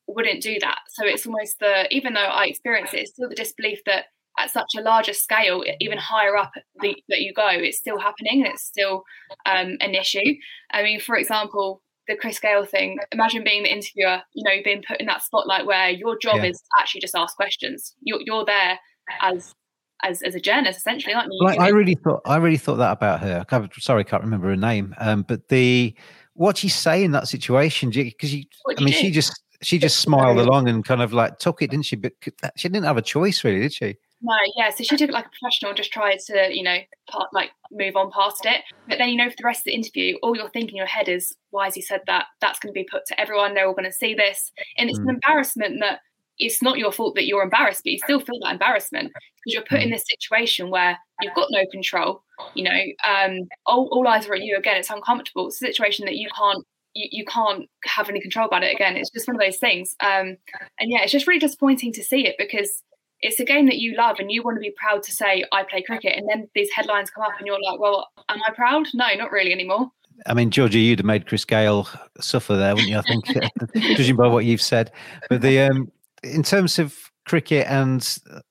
wouldn't 0.07 0.43
do 0.43 0.59
that. 0.59 0.81
So 0.89 1.07
it's 1.07 1.25
almost 1.25 1.61
the 1.61 1.87
even 1.95 2.15
though 2.15 2.21
i 2.21 2.47
experience 2.47 2.93
it 2.93 3.01
it's 3.01 3.13
still 3.13 3.29
the 3.29 3.35
disbelief 3.35 3.81
that 3.87 4.07
at 4.41 4.51
such 4.51 4.73
a 4.77 4.81
larger 4.81 5.13
scale, 5.13 5.63
even 5.81 5.99
higher 5.99 6.37
up 6.37 6.53
the, 6.81 6.97
that 7.09 7.21
you 7.21 7.33
go, 7.33 7.49
it's 7.49 7.79
still 7.79 7.99
happening 7.99 8.45
and 8.45 8.53
it's 8.53 8.65
still 8.65 9.05
um, 9.47 9.77
an 9.81 9.95
issue. 9.95 10.35
I 10.73 10.83
mean, 10.83 11.01
for 11.01 11.17
example, 11.17 11.83
the 12.09 12.17
Chris 12.17 12.39
Gayle 12.41 12.65
thing. 12.65 12.99
Imagine 13.13 13.45
being 13.45 13.63
the 13.63 13.73
interviewer, 13.73 14.21
you 14.35 14.45
know, 14.45 14.63
being 14.65 14.83
put 14.87 15.01
in 15.01 15.07
that 15.07 15.23
spotlight 15.23 15.67
where 15.67 15.91
your 15.91 16.19
job 16.19 16.37
yeah. 16.37 16.51
is 16.51 16.63
actually 16.81 17.01
just 17.01 17.15
ask 17.15 17.37
questions. 17.37 17.95
You're, 18.03 18.21
you're 18.25 18.45
there 18.45 18.79
as 19.23 19.55
as 20.03 20.23
as 20.23 20.35
a 20.35 20.41
journalist, 20.41 20.79
essentially, 20.79 21.15
aren't 21.15 21.29
you? 21.31 21.39
Like, 21.45 21.61
I 21.61 21.69
really 21.69 21.95
thought 21.95 22.23
I 22.25 22.37
really 22.37 22.57
thought 22.57 22.77
that 22.77 22.93
about 22.93 23.21
her. 23.21 23.45
I 23.51 23.69
sorry, 23.79 24.01
I 24.01 24.05
can't 24.05 24.23
remember 24.23 24.49
her 24.49 24.57
name. 24.57 24.95
Um, 24.99 25.23
but 25.23 25.49
the 25.49 25.95
what 26.35 26.57
she 26.57 26.69
say 26.69 27.05
in 27.05 27.13
that 27.13 27.29
situation, 27.29 27.91
because 27.91 28.35
you, 28.35 28.45
I 28.79 28.83
mean, 28.83 28.95
she 28.95 29.11
just 29.11 29.41
she 29.63 29.79
just 29.79 30.01
smiled 30.01 30.39
along 30.39 30.69
and 30.69 30.85
kind 30.85 31.03
of 31.03 31.13
like 31.13 31.39
took 31.39 31.63
it, 31.63 31.71
didn't 31.71 31.85
she? 31.85 31.97
But 31.97 32.13
she 32.57 32.69
didn't 32.69 32.87
have 32.87 32.97
a 32.97 33.03
choice, 33.03 33.45
really, 33.45 33.61
did 33.61 33.73
she? 33.73 33.97
No, 34.23 34.37
yeah. 34.57 34.71
So 34.71 34.85
she 34.85 34.97
took 34.97 35.09
it 35.09 35.13
like 35.13 35.27
a 35.27 35.31
professional, 35.31 35.73
just 35.73 35.93
tried 35.93 36.19
to, 36.27 36.49
you 36.55 36.63
know, 36.63 36.77
part, 37.09 37.33
like 37.33 37.51
move 37.71 37.97
on 37.97 38.11
past 38.11 38.45
it. 38.45 38.63
But 38.89 38.99
then, 38.99 39.09
you 39.09 39.17
know, 39.17 39.31
for 39.31 39.37
the 39.37 39.45
rest 39.45 39.61
of 39.61 39.65
the 39.65 39.75
interview, 39.75 40.17
all 40.23 40.37
you're 40.37 40.51
thinking 40.51 40.71
in 40.71 40.77
your 40.77 40.87
head 40.87 41.09
is, 41.09 41.37
why 41.51 41.65
has 41.67 41.75
he 41.75 41.81
said 41.81 42.03
that? 42.07 42.27
That's 42.41 42.59
going 42.59 42.73
to 42.73 42.79
be 42.79 42.87
put 42.91 43.07
to 43.07 43.21
everyone. 43.21 43.55
They're 43.55 43.67
all 43.67 43.75
going 43.75 43.85
to 43.85 43.93
see 43.93 44.15
this. 44.15 44.53
And 44.77 44.91
it's 44.91 44.99
mm. 44.99 45.05
an 45.05 45.11
embarrassment 45.11 45.81
that 45.81 46.01
it's 46.39 46.63
not 46.63 46.79
your 46.79 46.93
fault 46.93 47.15
that 47.15 47.27
you're 47.27 47.43
embarrassed, 47.43 47.83
but 47.85 47.93
you 47.93 47.99
still 47.99 48.21
feel 48.21 48.39
that 48.43 48.53
embarrassment 48.53 49.13
because 49.13 49.55
you're 49.55 49.63
put 49.63 49.81
in 49.81 49.89
mm. 49.89 49.93
this 49.93 50.05
situation 50.09 50.71
where 50.71 50.99
you've 51.23 51.35
got 51.35 51.49
no 51.51 51.65
control. 51.71 52.23
You 52.55 52.65
know, 52.65 52.81
um, 53.09 53.49
all, 53.67 53.89
all 53.91 54.07
eyes 54.07 54.27
are 54.27 54.35
on 54.35 54.43
you 54.43 54.57
again. 54.57 54.77
It's 54.77 54.91
uncomfortable. 54.91 55.47
It's 55.47 55.63
a 55.63 55.67
situation 55.67 56.05
that 56.07 56.17
you 56.17 56.29
can't 56.37 56.65
you, 56.95 57.09
you 57.11 57.25
can't 57.25 57.69
have 57.85 58.09
any 58.09 58.21
control 58.21 58.47
about 58.47 58.65
it 58.65 58.75
again. 58.75 58.97
It's 58.97 59.11
just 59.11 59.29
one 59.29 59.37
of 59.37 59.41
those 59.41 59.59
things. 59.59 59.95
Um, 60.01 60.37
and 60.79 60.91
yeah, 60.91 61.03
it's 61.03 61.13
just 61.13 61.27
really 61.27 61.39
disappointing 61.39 61.93
to 61.93 62.03
see 62.03 62.27
it 62.27 62.35
because 62.37 62.83
it's 63.23 63.41
a 63.41 63.45
game 63.45 63.67
that 63.67 63.79
you 63.79 63.95
love 63.97 64.19
and 64.19 64.31
you 64.31 64.43
want 64.43 64.57
to 64.57 64.61
be 64.61 64.73
proud 64.77 65.03
to 65.03 65.13
say 65.13 65.45
I 65.53 65.65
play 65.65 65.83
cricket 65.83 66.17
and 66.17 66.29
then 66.29 66.49
these 66.55 66.71
headlines 66.71 67.11
come 67.11 67.25
up 67.25 67.33
and 67.39 67.47
you're 67.47 67.59
like 67.63 67.79
well 67.79 68.09
am 68.29 68.39
I 68.47 68.53
proud? 68.53 68.87
No 68.95 69.07
not 69.17 69.31
really 69.31 69.53
anymore. 69.53 69.91
I 70.27 70.35
mean 70.35 70.51
Georgia, 70.51 70.79
you'd 70.79 70.99
have 70.99 71.07
made 71.07 71.27
Chris 71.27 71.45
Gayle 71.45 71.89
suffer 72.21 72.57
there 72.57 72.75
wouldn't 72.75 72.91
you 72.91 72.99
I 72.99 73.03
think 73.03 73.27
judging 73.97 74.17
by 74.17 74.27
what 74.27 74.45
you've 74.45 74.63
said. 74.63 74.93
But 75.29 75.43
the 75.43 75.61
um 75.61 75.91
in 76.23 76.43
terms 76.43 76.79
of 76.79 76.97
cricket 77.27 77.67
and 77.69 78.03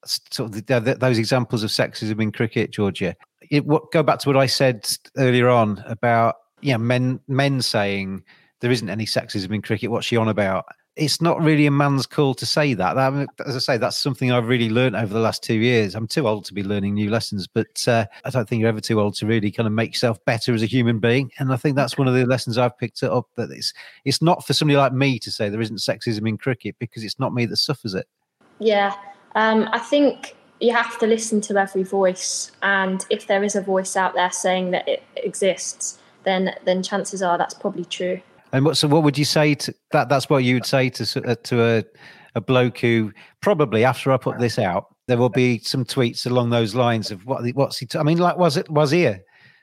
sort 0.05 0.39
of 0.39 0.51
the, 0.53 0.79
the, 0.79 0.95
those 0.95 1.17
examples 1.17 1.63
of 1.63 1.69
sexism 1.69 2.21
in 2.21 2.31
cricket 2.31 2.71
Georgia 2.71 3.15
it, 3.49 3.65
what, 3.65 3.91
go 3.91 4.03
back 4.03 4.19
to 4.19 4.29
what 4.29 4.37
I 4.37 4.45
said 4.45 4.87
earlier 5.17 5.49
on 5.49 5.83
about 5.87 6.35
yeah 6.61 6.77
men 6.77 7.19
men 7.27 7.61
saying 7.61 8.23
there 8.61 8.71
isn't 8.71 8.89
any 8.89 9.05
sexism 9.05 9.53
in 9.53 9.61
cricket 9.61 9.91
what's 9.91 10.05
she 10.05 10.17
on 10.17 10.27
about 10.27 10.65
it's 10.95 11.21
not 11.21 11.41
really 11.41 11.65
a 11.65 11.71
man's 11.71 12.05
call 12.05 12.33
to 12.35 12.45
say 12.45 12.73
that. 12.73 12.93
that. 12.95 13.27
As 13.45 13.55
I 13.55 13.59
say, 13.59 13.77
that's 13.77 13.97
something 13.97 14.31
I've 14.31 14.47
really 14.47 14.69
learned 14.69 14.95
over 14.95 15.13
the 15.13 15.19
last 15.19 15.41
two 15.43 15.55
years. 15.55 15.95
I'm 15.95 16.07
too 16.07 16.27
old 16.27 16.45
to 16.45 16.53
be 16.53 16.63
learning 16.63 16.93
new 16.93 17.09
lessons, 17.09 17.47
but 17.47 17.87
uh, 17.87 18.05
I 18.25 18.29
don't 18.29 18.47
think 18.47 18.59
you're 18.59 18.69
ever 18.69 18.81
too 18.81 18.99
old 18.99 19.15
to 19.15 19.25
really 19.25 19.51
kind 19.51 19.67
of 19.67 19.73
make 19.73 19.93
yourself 19.93 20.23
better 20.25 20.53
as 20.53 20.61
a 20.61 20.67
human 20.67 20.99
being. 20.99 21.31
And 21.39 21.53
I 21.53 21.55
think 21.55 21.75
that's 21.75 21.97
one 21.97 22.07
of 22.07 22.13
the 22.13 22.25
lessons 22.25 22.57
I've 22.57 22.77
picked 22.77 23.01
up 23.03 23.27
that 23.35 23.51
it's 23.51 23.73
it's 24.05 24.21
not 24.21 24.45
for 24.45 24.53
somebody 24.53 24.77
like 24.77 24.93
me 24.93 25.19
to 25.19 25.31
say 25.31 25.49
there 25.49 25.61
isn't 25.61 25.77
sexism 25.77 26.27
in 26.27 26.37
cricket 26.37 26.75
because 26.79 27.03
it's 27.03 27.19
not 27.19 27.33
me 27.33 27.45
that 27.45 27.57
suffers 27.57 27.93
it. 27.93 28.07
Yeah, 28.59 28.93
um, 29.35 29.69
I 29.71 29.79
think 29.79 30.35
you 30.59 30.73
have 30.73 30.99
to 30.99 31.07
listen 31.07 31.39
to 31.41 31.57
every 31.57 31.83
voice, 31.83 32.51
and 32.61 33.05
if 33.09 33.27
there 33.27 33.43
is 33.43 33.55
a 33.55 33.61
voice 33.61 33.95
out 33.95 34.15
there 34.15 34.31
saying 34.31 34.71
that 34.71 34.87
it 34.87 35.03
exists, 35.15 35.99
then 36.23 36.53
then 36.65 36.83
chances 36.83 37.21
are 37.21 37.37
that's 37.37 37.53
probably 37.53 37.85
true. 37.85 38.21
And 38.51 38.65
what 38.65 38.77
so 38.77 38.87
what 38.87 39.03
would 39.03 39.17
you 39.17 39.25
say 39.25 39.55
to 39.55 39.73
that? 39.91 40.09
That's 40.09 40.29
what 40.29 40.43
you 40.43 40.55
would 40.55 40.65
say 40.65 40.89
to 40.89 41.23
uh, 41.25 41.35
to 41.43 41.63
a 41.63 41.83
a 42.35 42.41
bloke 42.41 42.79
who 42.79 43.11
probably 43.41 43.83
after 43.83 44.11
I 44.11 44.17
put 44.17 44.39
this 44.39 44.59
out, 44.59 44.95
there 45.07 45.17
will 45.17 45.29
be 45.29 45.59
some 45.59 45.85
tweets 45.85 46.25
along 46.25 46.49
those 46.49 46.75
lines 46.75 47.11
of 47.11 47.25
what 47.25 47.47
what's 47.53 47.77
he? 47.77 47.85
T- 47.85 47.99
I 47.99 48.03
mean, 48.03 48.17
like 48.17 48.37
was 48.37 48.57
it 48.57 48.69
was 48.69 48.91
here? 48.91 49.21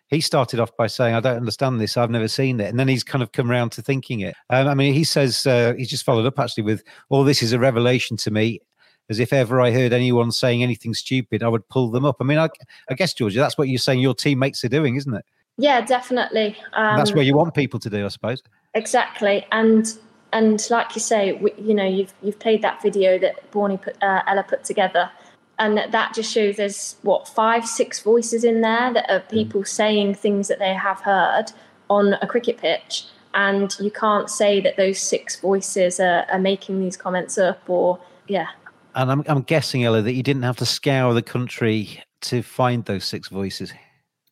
He 0.08 0.20
started 0.20 0.60
off 0.60 0.70
by 0.76 0.86
saying, 0.86 1.14
"I 1.14 1.20
don't 1.20 1.36
understand 1.36 1.80
this. 1.80 1.96
I've 1.96 2.10
never 2.10 2.28
seen 2.28 2.60
it," 2.60 2.68
and 2.68 2.78
then 2.78 2.88
he's 2.88 3.02
kind 3.02 3.22
of 3.22 3.32
come 3.32 3.50
around 3.50 3.70
to 3.72 3.82
thinking 3.82 4.20
it. 4.20 4.36
Um, 4.50 4.68
I 4.68 4.74
mean, 4.74 4.94
he 4.94 5.02
says 5.02 5.46
uh, 5.46 5.74
he's 5.76 5.90
just 5.90 6.04
followed 6.04 6.26
up 6.26 6.38
actually 6.38 6.62
with, 6.62 6.82
"All 7.08 7.24
this 7.24 7.42
is 7.42 7.52
a 7.52 7.58
revelation 7.58 8.16
to 8.18 8.30
me." 8.30 8.60
As 9.08 9.20
if 9.20 9.32
ever 9.32 9.60
I 9.60 9.70
heard 9.70 9.92
anyone 9.92 10.32
saying 10.32 10.64
anything 10.64 10.92
stupid, 10.92 11.44
I 11.44 11.48
would 11.48 11.68
pull 11.68 11.92
them 11.92 12.04
up. 12.04 12.16
I 12.20 12.24
mean, 12.24 12.38
I, 12.38 12.48
I 12.90 12.94
guess 12.94 13.14
Georgia, 13.14 13.38
that's 13.38 13.56
what 13.56 13.68
you're 13.68 13.78
saying 13.78 14.00
your 14.00 14.14
teammates 14.14 14.64
are 14.64 14.68
doing, 14.68 14.96
isn't 14.96 15.14
it? 15.14 15.24
Yeah, 15.58 15.80
definitely. 15.80 16.56
Um, 16.72 16.96
that's 16.96 17.14
what 17.14 17.24
you 17.24 17.36
want 17.36 17.54
people 17.54 17.78
to 17.80 17.88
do, 17.88 18.04
I 18.04 18.08
suppose. 18.08 18.42
Exactly, 18.76 19.46
and 19.50 19.90
and 20.34 20.62
like 20.68 20.94
you 20.94 21.00
say, 21.00 21.32
we, 21.32 21.50
you 21.56 21.72
know, 21.72 21.86
you've 21.86 22.12
you've 22.22 22.38
played 22.38 22.60
that 22.60 22.82
video 22.82 23.18
that 23.18 23.50
Borny 23.50 23.80
put, 23.80 24.00
uh, 24.02 24.20
Ella 24.26 24.42
put 24.42 24.64
together, 24.64 25.10
and 25.58 25.78
that, 25.78 25.92
that 25.92 26.12
just 26.12 26.30
shows 26.30 26.56
there's 26.56 26.96
what 27.00 27.26
five, 27.26 27.66
six 27.66 28.00
voices 28.00 28.44
in 28.44 28.60
there 28.60 28.92
that 28.92 29.10
are 29.10 29.20
people 29.20 29.62
mm. 29.62 29.66
saying 29.66 30.14
things 30.14 30.48
that 30.48 30.58
they 30.58 30.74
have 30.74 31.00
heard 31.00 31.46
on 31.88 32.14
a 32.20 32.26
cricket 32.26 32.58
pitch, 32.58 33.06
and 33.32 33.74
you 33.80 33.90
can't 33.90 34.28
say 34.28 34.60
that 34.60 34.76
those 34.76 34.98
six 34.98 35.40
voices 35.40 35.98
are, 35.98 36.26
are 36.30 36.38
making 36.38 36.78
these 36.78 36.98
comments 36.98 37.38
up, 37.38 37.62
or 37.70 37.98
yeah. 38.28 38.48
And 38.94 39.10
I'm 39.10 39.24
I'm 39.26 39.40
guessing 39.40 39.84
Ella 39.84 40.02
that 40.02 40.12
you 40.12 40.22
didn't 40.22 40.42
have 40.42 40.58
to 40.58 40.66
scour 40.66 41.14
the 41.14 41.22
country 41.22 42.02
to 42.22 42.42
find 42.42 42.84
those 42.84 43.06
six 43.06 43.28
voices. 43.28 43.72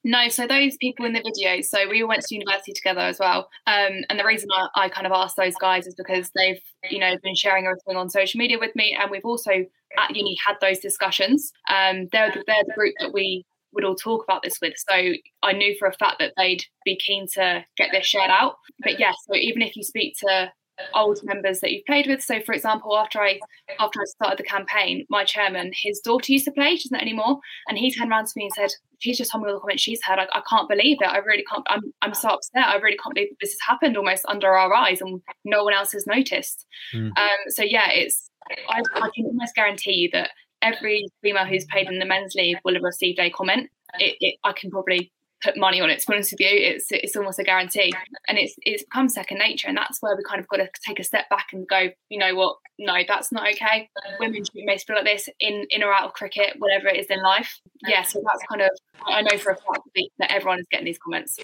No, 0.06 0.28
so 0.28 0.46
those 0.46 0.76
people 0.76 1.06
in 1.06 1.14
the 1.14 1.22
video, 1.22 1.62
so 1.62 1.88
we 1.88 2.02
all 2.02 2.08
went 2.08 2.22
to 2.24 2.34
university 2.34 2.74
together 2.74 3.00
as 3.00 3.18
well. 3.18 3.48
Um, 3.66 4.04
and 4.10 4.18
the 4.18 4.24
reason 4.24 4.50
I, 4.52 4.84
I, 4.84 4.88
kind 4.90 5.06
of 5.06 5.12
asked 5.12 5.36
those 5.36 5.54
guys 5.54 5.86
is 5.86 5.94
because 5.94 6.30
they've, 6.36 6.60
you 6.90 6.98
know, 6.98 7.16
been 7.22 7.34
sharing 7.34 7.64
everything 7.64 7.96
on 7.96 8.10
social 8.10 8.36
media 8.36 8.58
with 8.58 8.76
me, 8.76 8.94
and 9.00 9.10
we've 9.10 9.24
also 9.24 9.50
at 9.50 10.14
uni 10.14 10.36
had 10.46 10.56
those 10.60 10.78
discussions. 10.78 11.52
Um, 11.70 12.08
they're 12.12 12.30
the, 12.30 12.44
they're 12.46 12.64
the 12.66 12.74
group 12.74 12.94
that 13.00 13.14
we 13.14 13.46
would 13.72 13.84
all 13.84 13.94
talk 13.94 14.24
about 14.24 14.42
this 14.42 14.58
with. 14.60 14.74
So 14.76 15.14
I 15.42 15.52
knew 15.52 15.74
for 15.78 15.88
a 15.88 15.92
fact 15.94 16.16
that 16.18 16.34
they'd 16.36 16.64
be 16.84 16.96
keen 16.96 17.26
to 17.34 17.64
get 17.78 17.88
this 17.90 18.04
shared 18.04 18.30
out. 18.30 18.56
But 18.80 18.98
yes, 19.00 19.16
yeah, 19.28 19.34
so 19.34 19.40
even 19.40 19.62
if 19.62 19.74
you 19.74 19.82
speak 19.82 20.16
to 20.26 20.52
old 20.94 21.20
members 21.22 21.60
that 21.60 21.72
you've 21.72 21.84
played 21.86 22.06
with. 22.06 22.22
So, 22.22 22.40
for 22.40 22.54
example, 22.54 22.96
after 22.96 23.20
I 23.20 23.38
after 23.78 24.00
I 24.00 24.04
started 24.04 24.38
the 24.38 24.44
campaign, 24.44 25.06
my 25.08 25.24
chairman, 25.24 25.72
his 25.74 26.00
daughter 26.00 26.32
used 26.32 26.44
to 26.46 26.52
play, 26.52 26.76
she's 26.76 26.90
not 26.90 27.02
anymore, 27.02 27.38
and 27.68 27.78
he 27.78 27.92
turned 27.92 28.10
around 28.10 28.26
to 28.26 28.32
me 28.36 28.44
and 28.44 28.52
said, 28.54 28.76
"She's 28.98 29.18
just 29.18 29.30
told 29.30 29.44
me 29.44 29.50
all 29.50 29.56
the 29.56 29.60
comments 29.60 29.82
she's 29.82 30.02
heard. 30.02 30.18
I, 30.18 30.26
I 30.32 30.42
can't 30.48 30.68
believe 30.68 30.98
it. 31.00 31.06
I 31.06 31.18
really 31.18 31.44
can't. 31.44 31.64
I'm 31.68 31.92
I'm 32.02 32.14
so 32.14 32.30
upset. 32.30 32.66
I 32.66 32.76
really 32.76 32.96
can't 32.96 33.14
believe 33.14 33.28
this 33.40 33.52
has 33.52 33.58
happened 33.68 33.96
almost 33.96 34.24
under 34.28 34.48
our 34.48 34.72
eyes, 34.74 35.00
and 35.00 35.20
no 35.44 35.64
one 35.64 35.74
else 35.74 35.92
has 35.92 36.06
noticed." 36.06 36.66
Mm. 36.94 37.16
Um, 37.16 37.38
so 37.48 37.62
yeah, 37.62 37.90
it's 37.90 38.30
I, 38.68 38.82
I 38.94 39.10
can 39.14 39.26
almost 39.26 39.54
guarantee 39.54 39.92
you 39.92 40.10
that 40.12 40.30
every 40.62 41.06
female 41.22 41.44
who's 41.44 41.66
played 41.70 41.88
in 41.88 41.98
the 41.98 42.06
men's 42.06 42.34
league 42.34 42.58
will 42.64 42.74
have 42.74 42.82
received 42.82 43.18
a 43.18 43.30
comment. 43.30 43.70
It, 43.98 44.16
it, 44.20 44.38
I 44.44 44.52
can 44.52 44.70
probably 44.70 45.12
put 45.44 45.56
money 45.56 45.80
on 45.80 45.90
it. 45.90 46.00
To 46.00 46.06
be 46.08 46.14
honest 46.14 46.32
with 46.32 46.40
you, 46.40 46.48
it's 46.50 46.86
it's 46.90 47.14
almost 47.14 47.38
a 47.38 47.44
guarantee, 47.44 47.92
and 48.28 48.38
it's 48.38 48.54
it's 48.62 48.82
become 48.82 49.08
second 49.08 49.38
nature, 49.38 49.68
and 49.68 49.76
that's 49.76 50.00
where 50.00 50.16
we 50.16 50.22
kind 50.24 50.40
of 50.40 50.48
got 50.48 50.56
to 50.56 50.68
take 50.86 50.98
a 50.98 51.04
step 51.04 51.28
back 51.28 51.48
and 51.52 51.68
go, 51.68 51.88
you 52.08 52.18
know 52.18 52.34
what? 52.34 52.56
No, 52.78 52.94
that's 53.06 53.30
not 53.30 53.48
okay. 53.50 53.88
Women 54.18 54.42
be 54.54 54.66
feel 54.86 54.96
like 54.96 55.04
this 55.04 55.28
in 55.38 55.66
in 55.70 55.82
or 55.82 55.92
out 55.92 56.06
of 56.06 56.12
cricket, 56.14 56.54
whatever 56.58 56.88
it 56.88 56.98
is 56.98 57.06
in 57.06 57.22
life. 57.22 57.60
Yeah, 57.86 58.02
so 58.02 58.22
that's 58.24 58.44
kind 58.48 58.62
of 58.62 58.70
I 59.06 59.22
know 59.22 59.36
for 59.38 59.52
a 59.52 59.56
fact 59.56 59.88
that 60.18 60.32
everyone 60.32 60.58
is 60.58 60.66
getting 60.70 60.86
these 60.86 60.98
comments. 60.98 61.38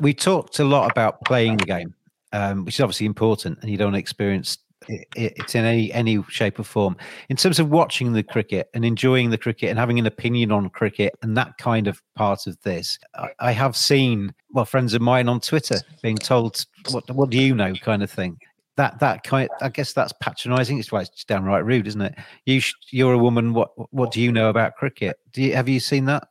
We 0.00 0.14
talked 0.14 0.58
a 0.58 0.64
lot 0.64 0.90
about 0.90 1.22
playing 1.24 1.58
the 1.58 1.66
game, 1.66 1.94
um, 2.32 2.64
which 2.64 2.76
is 2.76 2.80
obviously 2.80 3.06
important, 3.06 3.58
and 3.60 3.70
you 3.70 3.76
don't 3.76 3.94
experience 3.94 4.58
it's 4.88 5.54
in 5.54 5.64
any 5.64 5.92
any 5.92 6.22
shape 6.28 6.58
or 6.58 6.64
form. 6.64 6.96
In 7.28 7.36
terms 7.36 7.58
of 7.58 7.70
watching 7.70 8.12
the 8.12 8.22
cricket 8.22 8.68
and 8.74 8.84
enjoying 8.84 9.30
the 9.30 9.38
cricket 9.38 9.70
and 9.70 9.78
having 9.78 9.98
an 9.98 10.06
opinion 10.06 10.52
on 10.52 10.70
cricket 10.70 11.14
and 11.22 11.36
that 11.36 11.58
kind 11.58 11.86
of 11.86 12.02
part 12.14 12.46
of 12.46 12.60
this, 12.62 12.98
I, 13.14 13.30
I 13.38 13.52
have 13.52 13.76
seen 13.76 14.34
well 14.50 14.64
friends 14.64 14.94
of 14.94 15.02
mine 15.02 15.28
on 15.28 15.40
Twitter 15.40 15.78
being 16.02 16.16
told 16.16 16.64
what 16.90 17.10
what 17.10 17.30
do 17.30 17.38
you 17.38 17.54
know 17.54 17.74
kind 17.74 18.02
of 18.02 18.10
thing. 18.10 18.38
That 18.76 18.98
that 19.00 19.22
kind, 19.24 19.50
I 19.60 19.68
guess 19.68 19.92
that's 19.92 20.14
patronising. 20.20 20.78
It's, 20.78 20.90
well, 20.90 21.02
it's 21.02 21.24
downright 21.24 21.64
rude, 21.64 21.86
isn't 21.86 22.00
it? 22.00 22.14
You 22.46 22.62
you're 22.90 23.12
a 23.12 23.18
woman. 23.18 23.52
What 23.52 23.70
what 23.92 24.12
do 24.12 24.20
you 24.20 24.32
know 24.32 24.48
about 24.48 24.76
cricket? 24.76 25.18
Do 25.32 25.42
you 25.42 25.54
have 25.54 25.68
you 25.68 25.78
seen 25.78 26.06
that? 26.06 26.28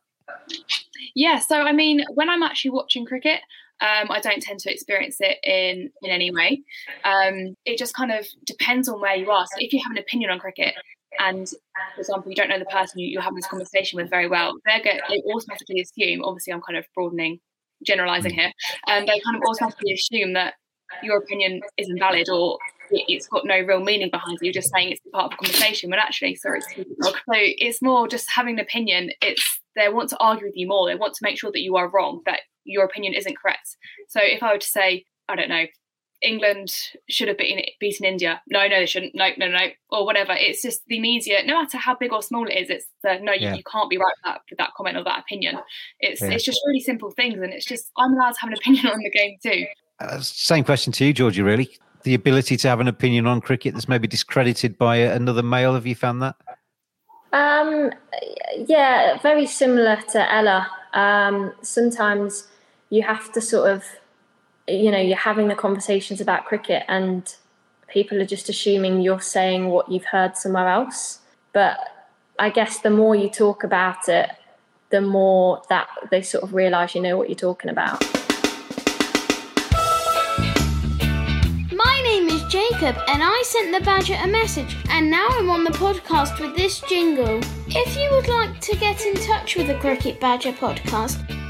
Yeah. 1.14 1.38
So 1.38 1.60
I 1.60 1.72
mean, 1.72 2.04
when 2.14 2.28
I'm 2.28 2.42
actually 2.42 2.72
watching 2.72 3.06
cricket, 3.06 3.40
um, 3.82 4.10
I 4.10 4.20
don't 4.20 4.40
tend 4.40 4.60
to 4.60 4.72
experience 4.72 5.16
it 5.20 5.38
in 5.42 5.90
in 6.02 6.10
any 6.10 6.30
way. 6.30 6.62
Um, 7.04 7.56
it 7.64 7.78
just 7.78 7.94
kind 7.94 8.12
of 8.12 8.26
depends 8.46 8.88
on 8.88 9.00
where 9.00 9.16
you 9.16 9.30
are. 9.30 9.44
So 9.46 9.56
if 9.58 9.72
you 9.72 9.80
have 9.82 9.90
an 9.90 9.98
opinion 9.98 10.30
on 10.30 10.38
cricket, 10.38 10.74
and 11.18 11.48
for 11.94 12.00
example, 12.00 12.30
you 12.30 12.36
don't 12.36 12.48
know 12.48 12.58
the 12.58 12.64
person 12.66 13.00
you, 13.00 13.18
are 13.18 13.22
having 13.22 13.36
this 13.36 13.46
conversation 13.46 13.96
with 13.96 14.08
very 14.08 14.28
well, 14.28 14.52
they 14.64 14.80
get 14.80 15.02
they 15.08 15.20
automatically 15.26 15.80
assume. 15.80 16.22
Obviously, 16.22 16.52
I'm 16.52 16.62
kind 16.62 16.78
of 16.78 16.86
broadening, 16.94 17.40
generalizing 17.84 18.32
here, 18.32 18.52
and 18.86 19.08
they 19.08 19.20
kind 19.20 19.36
of 19.36 19.42
automatically 19.48 19.92
assume 19.92 20.34
that 20.34 20.54
your 21.02 21.18
opinion 21.18 21.60
is 21.76 21.88
invalid 21.88 22.28
or 22.28 22.58
it's 22.90 23.26
got 23.26 23.46
no 23.46 23.58
real 23.58 23.80
meaning 23.80 24.10
behind 24.10 24.36
it. 24.40 24.44
You're 24.44 24.52
just 24.52 24.70
saying 24.72 24.92
it's 24.92 25.00
part 25.12 25.24
of 25.24 25.30
the 25.30 25.36
conversation, 25.46 25.90
when 25.90 25.98
actually, 25.98 26.36
sorry, 26.36 26.60
it's 26.60 26.74
so 26.74 27.14
it's 27.34 27.82
more 27.82 28.06
just 28.06 28.30
having 28.30 28.58
an 28.58 28.60
opinion. 28.60 29.10
It's 29.20 29.60
they 29.74 29.88
want 29.88 30.10
to 30.10 30.18
argue 30.18 30.46
with 30.46 30.56
you 30.56 30.68
more. 30.68 30.88
They 30.88 30.94
want 30.94 31.14
to 31.14 31.20
make 31.22 31.38
sure 31.38 31.50
that 31.50 31.62
you 31.62 31.76
are 31.76 31.88
wrong, 31.88 32.20
that 32.26 32.40
your 32.64 32.84
opinion 32.84 33.14
isn't 33.14 33.38
correct. 33.38 33.76
So 34.08 34.20
if 34.22 34.42
I 34.42 34.52
were 34.52 34.58
to 34.58 34.66
say, 34.66 35.04
I 35.28 35.36
don't 35.36 35.48
know, 35.48 35.64
England 36.22 36.72
should 37.08 37.28
have 37.28 37.36
beaten, 37.36 37.62
beaten 37.80 38.06
India. 38.06 38.40
No, 38.48 38.66
no, 38.68 38.78
they 38.78 38.86
shouldn't. 38.86 39.14
No, 39.14 39.30
no, 39.36 39.48
no, 39.48 39.66
or 39.90 40.06
whatever. 40.06 40.32
It's 40.32 40.62
just 40.62 40.86
the 40.86 41.00
media. 41.00 41.44
No 41.44 41.60
matter 41.60 41.78
how 41.78 41.96
big 41.96 42.12
or 42.12 42.22
small 42.22 42.46
it 42.48 42.54
is, 42.54 42.70
it's 42.70 42.86
the 43.02 43.18
no. 43.20 43.32
You, 43.32 43.54
you 43.54 43.62
can't 43.64 43.90
be 43.90 43.98
right 43.98 44.14
with 44.16 44.24
that, 44.24 44.40
with 44.48 44.58
that 44.58 44.70
comment 44.76 44.96
or 44.96 45.04
that 45.04 45.20
opinion. 45.20 45.58
It's 46.00 46.22
yeah. 46.22 46.30
it's 46.30 46.44
just 46.44 46.60
really 46.66 46.80
simple 46.80 47.10
things, 47.10 47.40
and 47.40 47.52
it's 47.52 47.66
just 47.66 47.90
I'm 47.98 48.14
allowed 48.14 48.34
to 48.34 48.40
have 48.40 48.50
an 48.50 48.54
opinion 48.54 48.86
on 48.92 48.98
the 48.98 49.10
game 49.10 49.36
too. 49.42 49.64
Uh, 50.00 50.20
same 50.20 50.64
question 50.64 50.92
to 50.94 51.04
you, 51.04 51.12
Georgie. 51.12 51.42
Really, 51.42 51.76
the 52.04 52.14
ability 52.14 52.56
to 52.58 52.68
have 52.68 52.80
an 52.80 52.88
opinion 52.88 53.26
on 53.26 53.40
cricket 53.40 53.74
that's 53.74 53.88
maybe 53.88 54.06
discredited 54.06 54.78
by 54.78 54.96
another 54.96 55.42
male. 55.42 55.74
Have 55.74 55.86
you 55.86 55.96
found 55.96 56.22
that? 56.22 56.36
Um, 57.32 57.90
yeah, 58.56 59.18
very 59.22 59.46
similar 59.46 59.98
to 60.12 60.32
Ella. 60.32 60.70
Um, 60.92 61.52
sometimes 61.62 62.48
you 62.92 63.00
have 63.00 63.32
to 63.32 63.40
sort 63.40 63.70
of, 63.70 63.82
you 64.68 64.90
know, 64.90 64.98
you're 64.98 65.16
having 65.16 65.48
the 65.48 65.54
conversations 65.54 66.20
about 66.20 66.44
cricket 66.44 66.82
and 66.88 67.36
people 67.88 68.20
are 68.20 68.26
just 68.26 68.50
assuming 68.50 69.00
you're 69.00 69.18
saying 69.18 69.70
what 69.70 69.90
you've 69.90 70.04
heard 70.04 70.36
somewhere 70.36 70.68
else. 70.68 71.20
But 71.54 71.78
I 72.38 72.50
guess 72.50 72.80
the 72.80 72.90
more 72.90 73.16
you 73.16 73.30
talk 73.30 73.64
about 73.64 74.10
it, 74.10 74.28
the 74.90 75.00
more 75.00 75.62
that 75.70 75.88
they 76.10 76.20
sort 76.20 76.44
of 76.44 76.52
realise 76.52 76.94
you 76.94 77.00
know 77.00 77.16
what 77.16 77.30
you're 77.30 77.34
talking 77.34 77.70
about. 77.70 77.98
My 81.72 82.00
name 82.04 82.28
is 82.28 82.42
Jacob 82.52 82.94
and 83.08 83.22
I 83.22 83.42
sent 83.46 83.72
the 83.72 83.82
badger 83.82 84.18
a 84.22 84.26
message, 84.26 84.76
and 84.90 85.10
now 85.10 85.28
I'm 85.30 85.48
on 85.48 85.64
the 85.64 85.70
podcast 85.70 86.38
with 86.38 86.54
this 86.54 86.80
jingle. 86.90 87.40
If 87.68 87.96
you 87.96 88.10
would 88.10 88.28
like 88.28 88.60
to 88.60 88.76
get 88.76 89.06
in 89.06 89.14
touch 89.14 89.56
with 89.56 89.68
the 89.68 89.78
Cricket 89.78 90.20
Badger 90.20 90.52
podcast, 90.52 91.41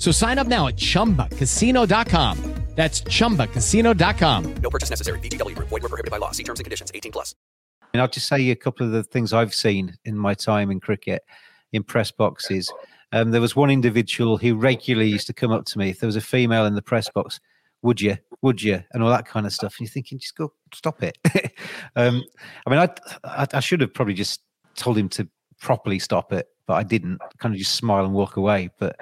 So 0.00 0.10
sign 0.12 0.38
up 0.38 0.46
now 0.48 0.66
at 0.66 0.76
chumbacasino.com. 0.76 2.60
That's 2.80 3.02
ChumbaCasino.com. 3.02 4.54
No 4.62 4.70
purchase 4.70 4.88
necessary. 4.90 5.18
VGW. 5.18 5.54
Void 5.58 5.82
were 5.82 5.88
prohibited 5.90 6.10
by 6.10 6.16
law. 6.16 6.30
See 6.30 6.44
terms 6.44 6.60
and 6.60 6.64
conditions. 6.64 6.90
18 6.94 7.12
plus. 7.12 7.34
And 7.92 8.00
I'll 8.00 8.08
just 8.08 8.26
say 8.26 8.50
a 8.50 8.56
couple 8.56 8.86
of 8.86 8.92
the 8.92 9.02
things 9.02 9.34
I've 9.34 9.52
seen 9.52 9.98
in 10.06 10.16
my 10.16 10.32
time 10.32 10.70
in 10.70 10.80
cricket, 10.80 11.22
in 11.72 11.82
press 11.82 12.10
boxes. 12.10 12.72
Um, 13.12 13.32
there 13.32 13.40
was 13.40 13.54
one 13.54 13.70
individual 13.70 14.38
who 14.38 14.54
regularly 14.54 15.10
used 15.10 15.26
to 15.26 15.34
come 15.34 15.50
up 15.50 15.66
to 15.66 15.78
me. 15.78 15.90
If 15.90 15.98
there 15.98 16.06
was 16.06 16.16
a 16.16 16.22
female 16.22 16.64
in 16.64 16.74
the 16.74 16.80
press 16.80 17.10
box, 17.10 17.40
would 17.82 18.00
you? 18.00 18.16
Would 18.40 18.62
you? 18.62 18.82
And 18.92 19.02
all 19.02 19.10
that 19.10 19.26
kind 19.26 19.44
of 19.44 19.52
stuff. 19.52 19.74
And 19.78 19.86
you're 19.86 19.92
thinking, 19.92 20.18
just 20.18 20.36
go, 20.36 20.52
stop 20.72 21.02
it. 21.02 21.18
um, 21.96 22.22
I 22.66 22.70
mean, 22.70 22.78
I, 22.78 22.88
I, 23.24 23.46
I 23.52 23.60
should 23.60 23.80
have 23.80 23.92
probably 23.92 24.14
just 24.14 24.40
told 24.76 24.96
him 24.96 25.08
to 25.10 25.28
properly 25.60 25.98
stop 25.98 26.32
it, 26.32 26.46
but 26.66 26.74
I 26.74 26.84
didn't. 26.84 27.18
Kind 27.40 27.54
of 27.54 27.58
just 27.58 27.74
smile 27.74 28.04
and 28.04 28.14
walk 28.14 28.36
away. 28.36 28.70
But 28.78 28.96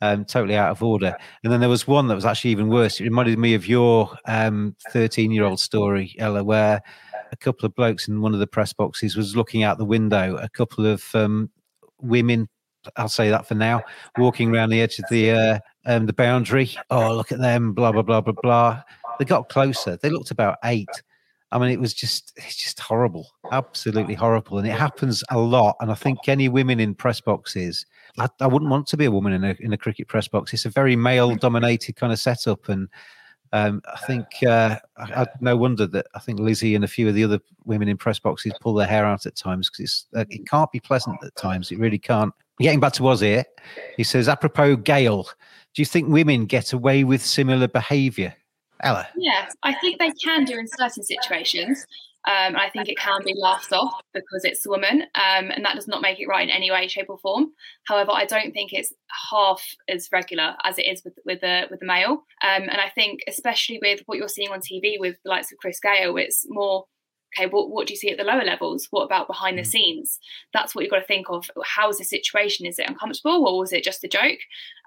um, 0.00 0.24
totally 0.24 0.56
out 0.56 0.70
of 0.70 0.82
order. 0.82 1.16
And 1.42 1.52
then 1.52 1.60
there 1.60 1.68
was 1.68 1.86
one 1.86 2.08
that 2.08 2.14
was 2.14 2.24
actually 2.24 2.50
even 2.50 2.68
worse. 2.68 3.00
It 3.00 3.04
reminded 3.04 3.38
me 3.38 3.54
of 3.54 3.66
your 3.66 4.10
13 4.26 4.26
um, 4.26 5.32
year 5.32 5.44
old 5.44 5.60
story, 5.60 6.14
Ella, 6.18 6.44
where 6.44 6.80
a 7.32 7.36
couple 7.36 7.66
of 7.66 7.74
blokes 7.74 8.08
in 8.08 8.20
one 8.20 8.34
of 8.34 8.40
the 8.40 8.46
press 8.46 8.72
boxes 8.72 9.16
was 9.16 9.36
looking 9.36 9.62
out 9.62 9.78
the 9.78 9.84
window. 9.84 10.36
A 10.36 10.48
couple 10.48 10.86
of 10.86 11.04
um, 11.14 11.50
women, 12.00 12.48
I'll 12.96 13.08
say 13.08 13.30
that 13.30 13.46
for 13.46 13.54
now, 13.54 13.82
walking 14.18 14.54
around 14.54 14.70
the 14.70 14.80
edge 14.80 14.98
of 14.98 15.06
the 15.10 15.30
uh, 15.30 15.58
um, 15.86 16.06
the 16.06 16.12
boundary. 16.12 16.70
Oh, 16.90 17.14
look 17.14 17.32
at 17.32 17.40
them! 17.40 17.72
Blah 17.72 17.92
blah 17.92 18.02
blah 18.02 18.20
blah 18.20 18.34
blah. 18.42 18.82
They 19.18 19.24
got 19.24 19.48
closer. 19.48 19.96
They 19.96 20.10
looked 20.10 20.30
about 20.30 20.58
eight. 20.64 20.88
I 21.50 21.58
mean, 21.58 21.70
it 21.70 21.80
was 21.80 21.94
just 21.94 22.32
it's 22.36 22.56
just 22.56 22.80
horrible, 22.80 23.30
absolutely 23.52 24.14
horrible, 24.14 24.58
and 24.58 24.66
it 24.66 24.78
happens 24.78 25.22
a 25.30 25.38
lot. 25.38 25.76
And 25.80 25.90
I 25.90 25.94
think 25.94 26.28
any 26.28 26.48
women 26.48 26.80
in 26.80 26.94
press 26.94 27.20
boxes, 27.20 27.86
I, 28.18 28.28
I 28.40 28.46
wouldn't 28.46 28.70
want 28.70 28.86
to 28.88 28.96
be 28.96 29.04
a 29.04 29.10
woman 29.10 29.32
in 29.32 29.44
a 29.44 29.56
in 29.60 29.72
a 29.72 29.78
cricket 29.78 30.08
press 30.08 30.28
box. 30.28 30.52
It's 30.52 30.64
a 30.64 30.70
very 30.70 30.96
male-dominated 30.96 31.96
kind 31.96 32.12
of 32.12 32.18
setup, 32.18 32.68
and 32.68 32.88
um, 33.52 33.82
I 33.92 33.98
think 34.06 34.26
uh, 34.46 34.78
I, 34.96 35.22
I, 35.22 35.26
no 35.40 35.56
wonder 35.56 35.86
that 35.86 36.06
I 36.14 36.18
think 36.18 36.40
Lizzie 36.40 36.74
and 36.74 36.84
a 36.84 36.88
few 36.88 37.08
of 37.08 37.14
the 37.14 37.24
other 37.24 37.40
women 37.64 37.88
in 37.88 37.96
press 37.96 38.18
boxes 38.18 38.52
pull 38.60 38.74
their 38.74 38.86
hair 38.86 39.04
out 39.04 39.26
at 39.26 39.36
times 39.36 39.70
because 39.70 40.06
uh, 40.14 40.24
it 40.28 40.46
can't 40.46 40.70
be 40.72 40.80
pleasant 40.80 41.22
at 41.22 41.36
times. 41.36 41.70
It 41.70 41.78
really 41.78 41.98
can't. 41.98 42.34
Getting 42.60 42.80
back 42.80 42.92
to 42.94 43.16
here, 43.16 43.44
he 43.96 44.04
says, 44.04 44.28
apropos 44.28 44.76
Gayle, 44.76 45.24
do 45.74 45.82
you 45.82 45.86
think 45.86 46.08
women 46.08 46.46
get 46.46 46.72
away 46.72 47.02
with 47.02 47.24
similar 47.24 47.66
behaviour? 47.66 48.34
Ella? 48.80 49.08
Yeah, 49.16 49.48
I 49.62 49.74
think 49.74 49.98
they 49.98 50.10
can 50.12 50.44
do 50.44 50.58
in 50.58 50.68
certain 50.68 51.02
situations. 51.02 51.86
Um, 52.26 52.56
I 52.56 52.70
think 52.70 52.88
it 52.88 52.98
can 52.98 53.20
be 53.24 53.34
laughed 53.36 53.72
off 53.72 54.00
because 54.14 54.44
it's 54.44 54.64
a 54.64 54.70
woman, 54.70 55.02
um, 55.14 55.50
and 55.50 55.64
that 55.64 55.74
does 55.74 55.86
not 55.86 56.00
make 56.02 56.18
it 56.20 56.26
right 56.26 56.48
in 56.48 56.54
any 56.54 56.70
way, 56.70 56.88
shape, 56.88 57.10
or 57.10 57.18
form. 57.18 57.52
However, 57.86 58.12
I 58.12 58.24
don't 58.24 58.52
think 58.52 58.72
it's 58.72 58.92
half 59.30 59.62
as 59.88 60.08
regular 60.10 60.56
as 60.64 60.78
it 60.78 60.86
is 60.86 61.02
with 61.04 61.18
with 61.26 61.40
the 61.42 61.66
with 61.70 61.80
the 61.80 61.86
male. 61.86 62.24
Um, 62.42 62.62
and 62.62 62.80
I 62.80 62.90
think, 62.94 63.20
especially 63.28 63.78
with 63.82 64.00
what 64.06 64.18
you're 64.18 64.28
seeing 64.28 64.50
on 64.50 64.60
TV 64.60 64.98
with 64.98 65.16
the 65.22 65.30
likes 65.30 65.52
of 65.52 65.58
Chris 65.58 65.80
Gayle, 65.80 66.16
it's 66.16 66.44
more 66.48 66.86
okay, 67.36 67.48
what, 67.50 67.70
what 67.70 67.86
do 67.86 67.92
you 67.92 67.98
see 67.98 68.10
at 68.10 68.16
the 68.16 68.24
lower 68.24 68.44
levels? 68.44 68.86
What 68.90 69.02
about 69.04 69.26
behind 69.26 69.58
the 69.58 69.62
Mm. 69.62 69.66
scenes? 69.66 70.18
That's 70.52 70.74
what 70.74 70.82
you've 70.82 70.90
got 70.92 71.00
to 71.00 71.04
think 71.04 71.28
of. 71.30 71.50
How 71.64 71.88
is 71.88 71.98
the 71.98 72.04
situation? 72.04 72.64
Is 72.64 72.78
it 72.78 72.88
uncomfortable 72.88 73.46
or 73.48 73.58
was 73.58 73.72
it 73.72 73.82
just 73.84 74.04
a 74.04 74.08
joke? 74.08 74.38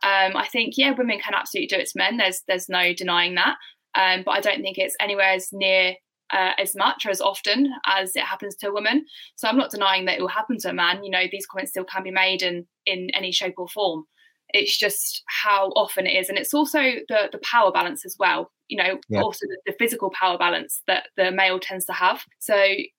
Um, 0.01 0.35
I 0.37 0.47
think, 0.47 0.77
yeah, 0.77 0.91
women 0.91 1.19
can 1.19 1.33
absolutely 1.33 1.67
do 1.67 1.75
it 1.75 1.87
to 1.87 1.97
men. 1.97 2.17
There's 2.17 2.43
there's 2.47 2.69
no 2.69 2.93
denying 2.93 3.35
that. 3.35 3.57
Um, 3.95 4.23
but 4.23 4.31
I 4.31 4.39
don't 4.39 4.61
think 4.61 4.77
it's 4.77 4.95
anywhere 4.99 5.31
as 5.33 5.49
near 5.51 5.95
uh, 6.31 6.51
as 6.57 6.75
much 6.75 7.05
or 7.05 7.09
as 7.09 7.21
often 7.21 7.71
as 7.85 8.15
it 8.15 8.23
happens 8.23 8.55
to 8.57 8.69
a 8.69 8.73
woman. 8.73 9.05
So 9.35 9.47
I'm 9.47 9.57
not 9.57 9.71
denying 9.71 10.05
that 10.05 10.17
it 10.17 10.21
will 10.21 10.27
happen 10.27 10.57
to 10.59 10.69
a 10.69 10.73
man. 10.73 11.03
You 11.03 11.11
know, 11.11 11.23
these 11.31 11.45
comments 11.45 11.71
still 11.71 11.85
can 11.85 12.03
be 12.03 12.11
made 12.11 12.41
in 12.41 12.65
in 12.85 13.09
any 13.13 13.31
shape 13.31 13.55
or 13.57 13.67
form. 13.67 14.05
It's 14.49 14.77
just 14.77 15.23
how 15.43 15.69
often 15.75 16.07
it 16.07 16.15
is, 16.17 16.29
and 16.29 16.37
it's 16.37 16.53
also 16.53 16.79
the 16.79 17.29
the 17.31 17.39
power 17.43 17.71
balance 17.71 18.05
as 18.05 18.15
well. 18.19 18.51
You 18.69 18.77
know, 18.77 18.99
Yeah. 19.09 19.21
also 19.21 19.45
the, 19.45 19.57
the 19.71 19.75
physical 19.79 20.09
power 20.11 20.37
balance 20.37 20.81
that 20.87 21.07
the 21.15 21.31
male 21.31 21.59
tends 21.59 21.85
to 21.85 21.93
have. 21.93 22.23
So 22.39 22.55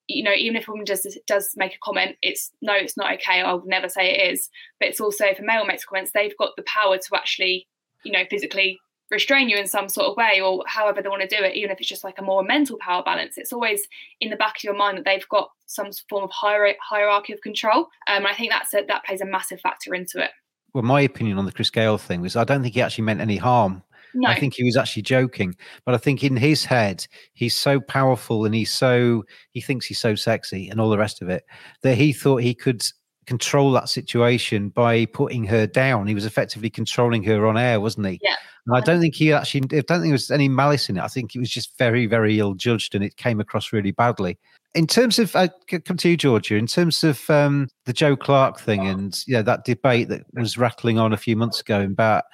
you 0.06 0.22
know, 0.24 0.32
even 0.32 0.56
if 0.56 0.68
a 0.68 0.70
woman 0.70 0.84
does 0.84 1.18
does 1.26 1.52
make 1.56 1.74
a 1.74 1.78
comment, 1.82 2.16
it's 2.22 2.50
no, 2.62 2.74
it's 2.74 2.96
not 2.96 3.12
okay. 3.14 3.40
I 3.40 3.52
would 3.52 3.66
never 3.66 3.88
say 3.88 4.10
it 4.10 4.32
is. 4.32 4.48
But 4.80 4.88
it's 4.90 5.00
also 5.00 5.24
if 5.26 5.38
a 5.38 5.42
male 5.42 5.66
makes 5.66 5.84
comments, 5.84 6.12
they've 6.12 6.36
got 6.38 6.52
the 6.56 6.64
power 6.64 6.96
to 6.98 7.16
actually, 7.16 7.66
you 8.04 8.12
know, 8.12 8.24
physically 8.30 8.78
restrain 9.10 9.48
you 9.48 9.56
in 9.56 9.66
some 9.66 9.88
sort 9.88 10.06
of 10.06 10.16
way 10.16 10.40
or 10.40 10.62
however 10.66 11.00
they 11.00 11.08
want 11.08 11.22
to 11.22 11.28
do 11.28 11.42
it 11.42 11.54
even 11.54 11.70
if 11.70 11.78
it's 11.78 11.88
just 11.88 12.04
like 12.04 12.18
a 12.18 12.22
more 12.22 12.42
mental 12.42 12.76
power 12.78 13.02
balance 13.02 13.38
it's 13.38 13.52
always 13.52 13.88
in 14.20 14.30
the 14.30 14.36
back 14.36 14.56
of 14.56 14.64
your 14.64 14.76
mind 14.76 14.98
that 14.98 15.04
they've 15.04 15.28
got 15.28 15.50
some 15.66 15.90
form 16.08 16.24
of 16.24 16.30
hier- 16.30 16.76
hierarchy 16.82 17.32
of 17.32 17.40
control 17.40 17.80
um, 18.08 18.18
and 18.18 18.26
i 18.26 18.34
think 18.34 18.50
that's 18.50 18.74
a, 18.74 18.84
that 18.86 19.04
plays 19.04 19.20
a 19.20 19.26
massive 19.26 19.60
factor 19.60 19.94
into 19.94 20.22
it 20.22 20.30
Well, 20.74 20.84
my 20.84 21.00
opinion 21.00 21.38
on 21.38 21.46
the 21.46 21.52
Chris 21.52 21.70
Gayle 21.70 21.98
thing 21.98 22.20
was 22.20 22.36
I 22.36 22.44
don't 22.44 22.62
think 22.62 22.74
he 22.74 22.82
actually 22.82 23.04
meant 23.04 23.20
any 23.20 23.36
harm. 23.36 23.82
No. 24.14 24.28
I 24.28 24.38
think 24.38 24.54
he 24.54 24.64
was 24.64 24.76
actually 24.76 25.02
joking. 25.02 25.54
But 25.84 25.94
I 25.94 25.98
think 25.98 26.24
in 26.24 26.36
his 26.36 26.64
head, 26.64 27.06
he's 27.34 27.54
so 27.54 27.80
powerful 27.80 28.44
and 28.44 28.54
he's 28.54 28.72
so, 28.72 29.24
he 29.52 29.60
thinks 29.60 29.86
he's 29.86 29.98
so 29.98 30.14
sexy 30.14 30.68
and 30.68 30.80
all 30.80 30.90
the 30.90 30.98
rest 30.98 31.22
of 31.22 31.28
it 31.28 31.44
that 31.82 31.96
he 31.96 32.12
thought 32.12 32.42
he 32.42 32.54
could 32.54 32.82
control 33.28 33.70
that 33.72 33.90
situation 33.90 34.70
by 34.70 35.04
putting 35.04 35.44
her 35.44 35.66
down. 35.66 36.06
He 36.06 36.14
was 36.14 36.24
effectively 36.24 36.70
controlling 36.70 37.22
her 37.24 37.46
on 37.46 37.58
air, 37.58 37.78
wasn't 37.78 38.06
he? 38.06 38.18
Yeah. 38.22 38.36
And 38.66 38.74
I 38.74 38.80
don't 38.80 39.02
think 39.02 39.14
he 39.14 39.34
actually, 39.34 39.64
I 39.64 39.82
don't 39.82 40.00
think 40.00 40.04
there 40.04 40.12
was 40.12 40.30
any 40.30 40.48
malice 40.48 40.88
in 40.88 40.96
it. 40.96 41.02
I 41.02 41.08
think 41.08 41.34
it 41.34 41.38
was 41.38 41.50
just 41.50 41.76
very, 41.76 42.06
very 42.06 42.38
ill 42.38 42.54
judged 42.54 42.94
and 42.94 43.04
it 43.04 43.18
came 43.18 43.38
across 43.38 43.70
really 43.70 43.90
badly. 43.90 44.38
In 44.74 44.86
terms 44.86 45.18
of, 45.18 45.36
I 45.36 45.50
c- 45.68 45.80
come 45.80 45.98
to 45.98 46.08
you, 46.08 46.16
Georgia, 46.16 46.56
in 46.56 46.66
terms 46.66 47.04
of 47.04 47.28
um, 47.28 47.68
the 47.84 47.92
Joe 47.92 48.16
Clarke 48.16 48.60
thing 48.60 48.86
and 48.86 49.22
you 49.26 49.34
know, 49.34 49.42
that 49.42 49.66
debate 49.66 50.08
that 50.08 50.22
was 50.32 50.56
rattling 50.56 50.98
on 50.98 51.12
a 51.12 51.18
few 51.18 51.36
months 51.36 51.60
ago 51.60 51.82
about, 51.82 52.24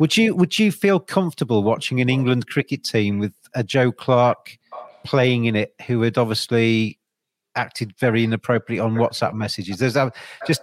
would 0.00 0.18
you 0.18 0.34
would 0.34 0.58
you 0.58 0.70
feel 0.70 1.00
comfortable 1.00 1.62
watching 1.62 2.00
an 2.02 2.10
England 2.10 2.46
cricket 2.46 2.84
team 2.84 3.18
with 3.18 3.32
a 3.54 3.62
Joe 3.62 3.90
Clarke 3.90 4.58
playing 5.04 5.46
in 5.46 5.56
it 5.56 5.74
who 5.86 6.02
had 6.02 6.18
obviously 6.18 6.98
acted 7.54 7.94
very 7.98 8.24
inappropriately 8.24 8.80
on 8.80 8.94
WhatsApp 8.94 9.34
messages? 9.34 9.78
There's 9.78 9.96
uh, 9.96 10.10
just 10.46 10.62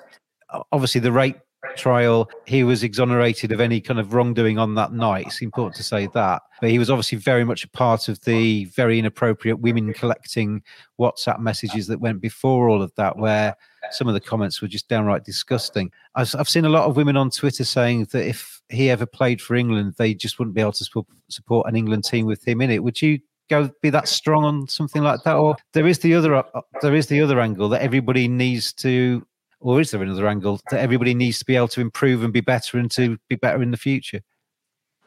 obviously 0.71 1.01
the 1.01 1.11
rape 1.11 1.37
trial, 1.75 2.29
he 2.45 2.63
was 2.63 2.83
exonerated 2.83 3.51
of 3.51 3.59
any 3.59 3.81
kind 3.81 3.99
of 3.99 4.13
wrongdoing 4.13 4.57
on 4.57 4.75
that 4.75 4.93
night. 4.93 5.27
It's 5.27 5.41
important 5.41 5.75
to 5.75 5.83
say 5.83 6.07
that. 6.13 6.41
But 6.61 6.69
he 6.69 6.79
was 6.79 6.89
obviously 6.89 7.17
very 7.17 7.43
much 7.43 7.63
a 7.63 7.69
part 7.69 8.07
of 8.07 8.19
the 8.21 8.65
very 8.65 8.99
inappropriate 8.99 9.59
women 9.59 9.93
collecting 9.93 10.63
WhatsApp 10.99 11.39
messages 11.39 11.87
that 11.87 11.99
went 11.99 12.21
before 12.21 12.69
all 12.69 12.81
of 12.81 12.93
that, 12.95 13.17
where 13.17 13.55
some 13.91 14.07
of 14.07 14.13
the 14.13 14.19
comments 14.19 14.61
were 14.61 14.67
just 14.67 14.87
downright 14.87 15.23
disgusting. 15.23 15.91
I've, 16.15 16.33
I've 16.37 16.49
seen 16.49 16.65
a 16.65 16.69
lot 16.69 16.87
of 16.89 16.95
women 16.95 17.17
on 17.17 17.29
Twitter 17.29 17.63
saying 17.63 18.07
that 18.11 18.27
if 18.27 18.61
he 18.69 18.89
ever 18.89 19.05
played 19.05 19.41
for 19.41 19.55
England, 19.55 19.95
they 19.97 20.13
just 20.13 20.39
wouldn't 20.39 20.55
be 20.55 20.61
able 20.61 20.73
to 20.73 21.05
support 21.29 21.67
an 21.67 21.75
England 21.75 22.05
team 22.05 22.25
with 22.25 22.47
him 22.47 22.61
in 22.61 22.71
it. 22.71 22.83
Would 22.83 23.01
you? 23.01 23.19
Go 23.49 23.69
be 23.81 23.89
that 23.89 24.07
strong 24.07 24.45
on 24.45 24.67
something 24.67 25.01
like 25.01 25.23
that, 25.23 25.35
or 25.35 25.55
there 25.73 25.87
is 25.87 25.99
the 25.99 26.13
other 26.13 26.43
there 26.81 26.95
is 26.95 27.07
the 27.07 27.21
other 27.21 27.39
angle 27.39 27.69
that 27.69 27.81
everybody 27.81 28.27
needs 28.27 28.73
to 28.73 29.25
or 29.61 29.81
is 29.81 29.91
there 29.91 30.01
another 30.01 30.27
angle 30.27 30.59
that 30.71 30.79
everybody 30.79 31.13
needs 31.13 31.39
to 31.39 31.45
be 31.45 31.55
able 31.55 31.67
to 31.69 31.81
improve 31.81 32.23
and 32.23 32.31
be 32.31 32.41
better 32.41 32.77
and 32.77 32.89
to 32.91 33.17
be 33.27 33.35
better 33.35 33.61
in 33.61 33.71
the 33.71 33.77
future? 33.77 34.21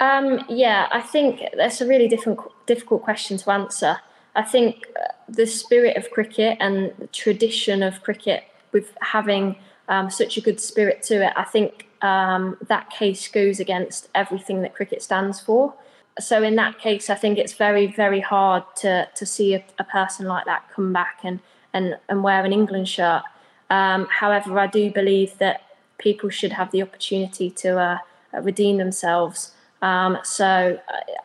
Um, 0.01 0.45
yeah, 0.49 0.89
I 0.91 1.01
think 1.01 1.43
that's 1.57 1.81
a 1.81 1.87
really 1.87 2.09
different, 2.09 2.41
difficult 2.67 3.03
question 3.03 3.39
to 3.39 3.51
answer. 3.51 3.99
I 4.35 4.43
think 4.43 4.87
uh, 4.99 5.13
the 5.29 5.47
spirit 5.47 5.97
of 5.97 6.11
cricket 6.11 6.59
and 6.61 6.93
the 6.99 7.07
tradition 7.09 7.83
of 7.83 8.03
cricket, 8.03 8.45
with 8.73 8.95
having 9.01 9.57
um, 9.89 10.11
such 10.11 10.37
a 10.37 10.41
good 10.41 10.61
spirit 10.61 11.03
to 11.05 11.27
it, 11.27 11.33
I 11.37 11.45
think 11.45 11.89
um, 12.03 12.57
that 12.69 12.91
case 12.91 13.29
goes 13.29 13.61
against 13.61 14.09
everything 14.15 14.63
that 14.63 14.75
cricket 14.75 15.03
stands 15.03 15.41
for. 15.41 15.75
So 16.21 16.43
in 16.43 16.57
that 16.57 16.79
case, 16.79 17.09
I 17.09 17.15
think 17.15 17.39
it's 17.39 17.55
very, 17.55 17.87
very 17.87 18.21
hard 18.21 18.65
to 18.77 19.09
to 19.15 19.27
see 19.27 19.55
a, 19.55 19.65
a 19.79 19.85
person 19.85 20.27
like 20.27 20.45
that 20.45 20.69
come 20.75 20.93
back 20.93 21.21
and 21.25 21.41
and 21.73 21.97
and 22.09 22.23
wear 22.23 22.45
an 22.45 22.53
England 22.53 22.89
shirt. 22.89 23.23
Um, 23.71 24.07
however, 24.11 24.59
I 24.59 24.67
do 24.67 24.91
believe 24.91 25.39
that 25.39 25.63
people 25.99 26.29
should 26.29 26.53
have 26.53 26.71
the 26.73 26.83
opportunity 26.83 27.51
to 27.51 27.79
uh, 27.79 27.99
redeem 28.43 28.77
themselves. 28.77 29.55
Um, 29.81 30.19
so 30.23 30.79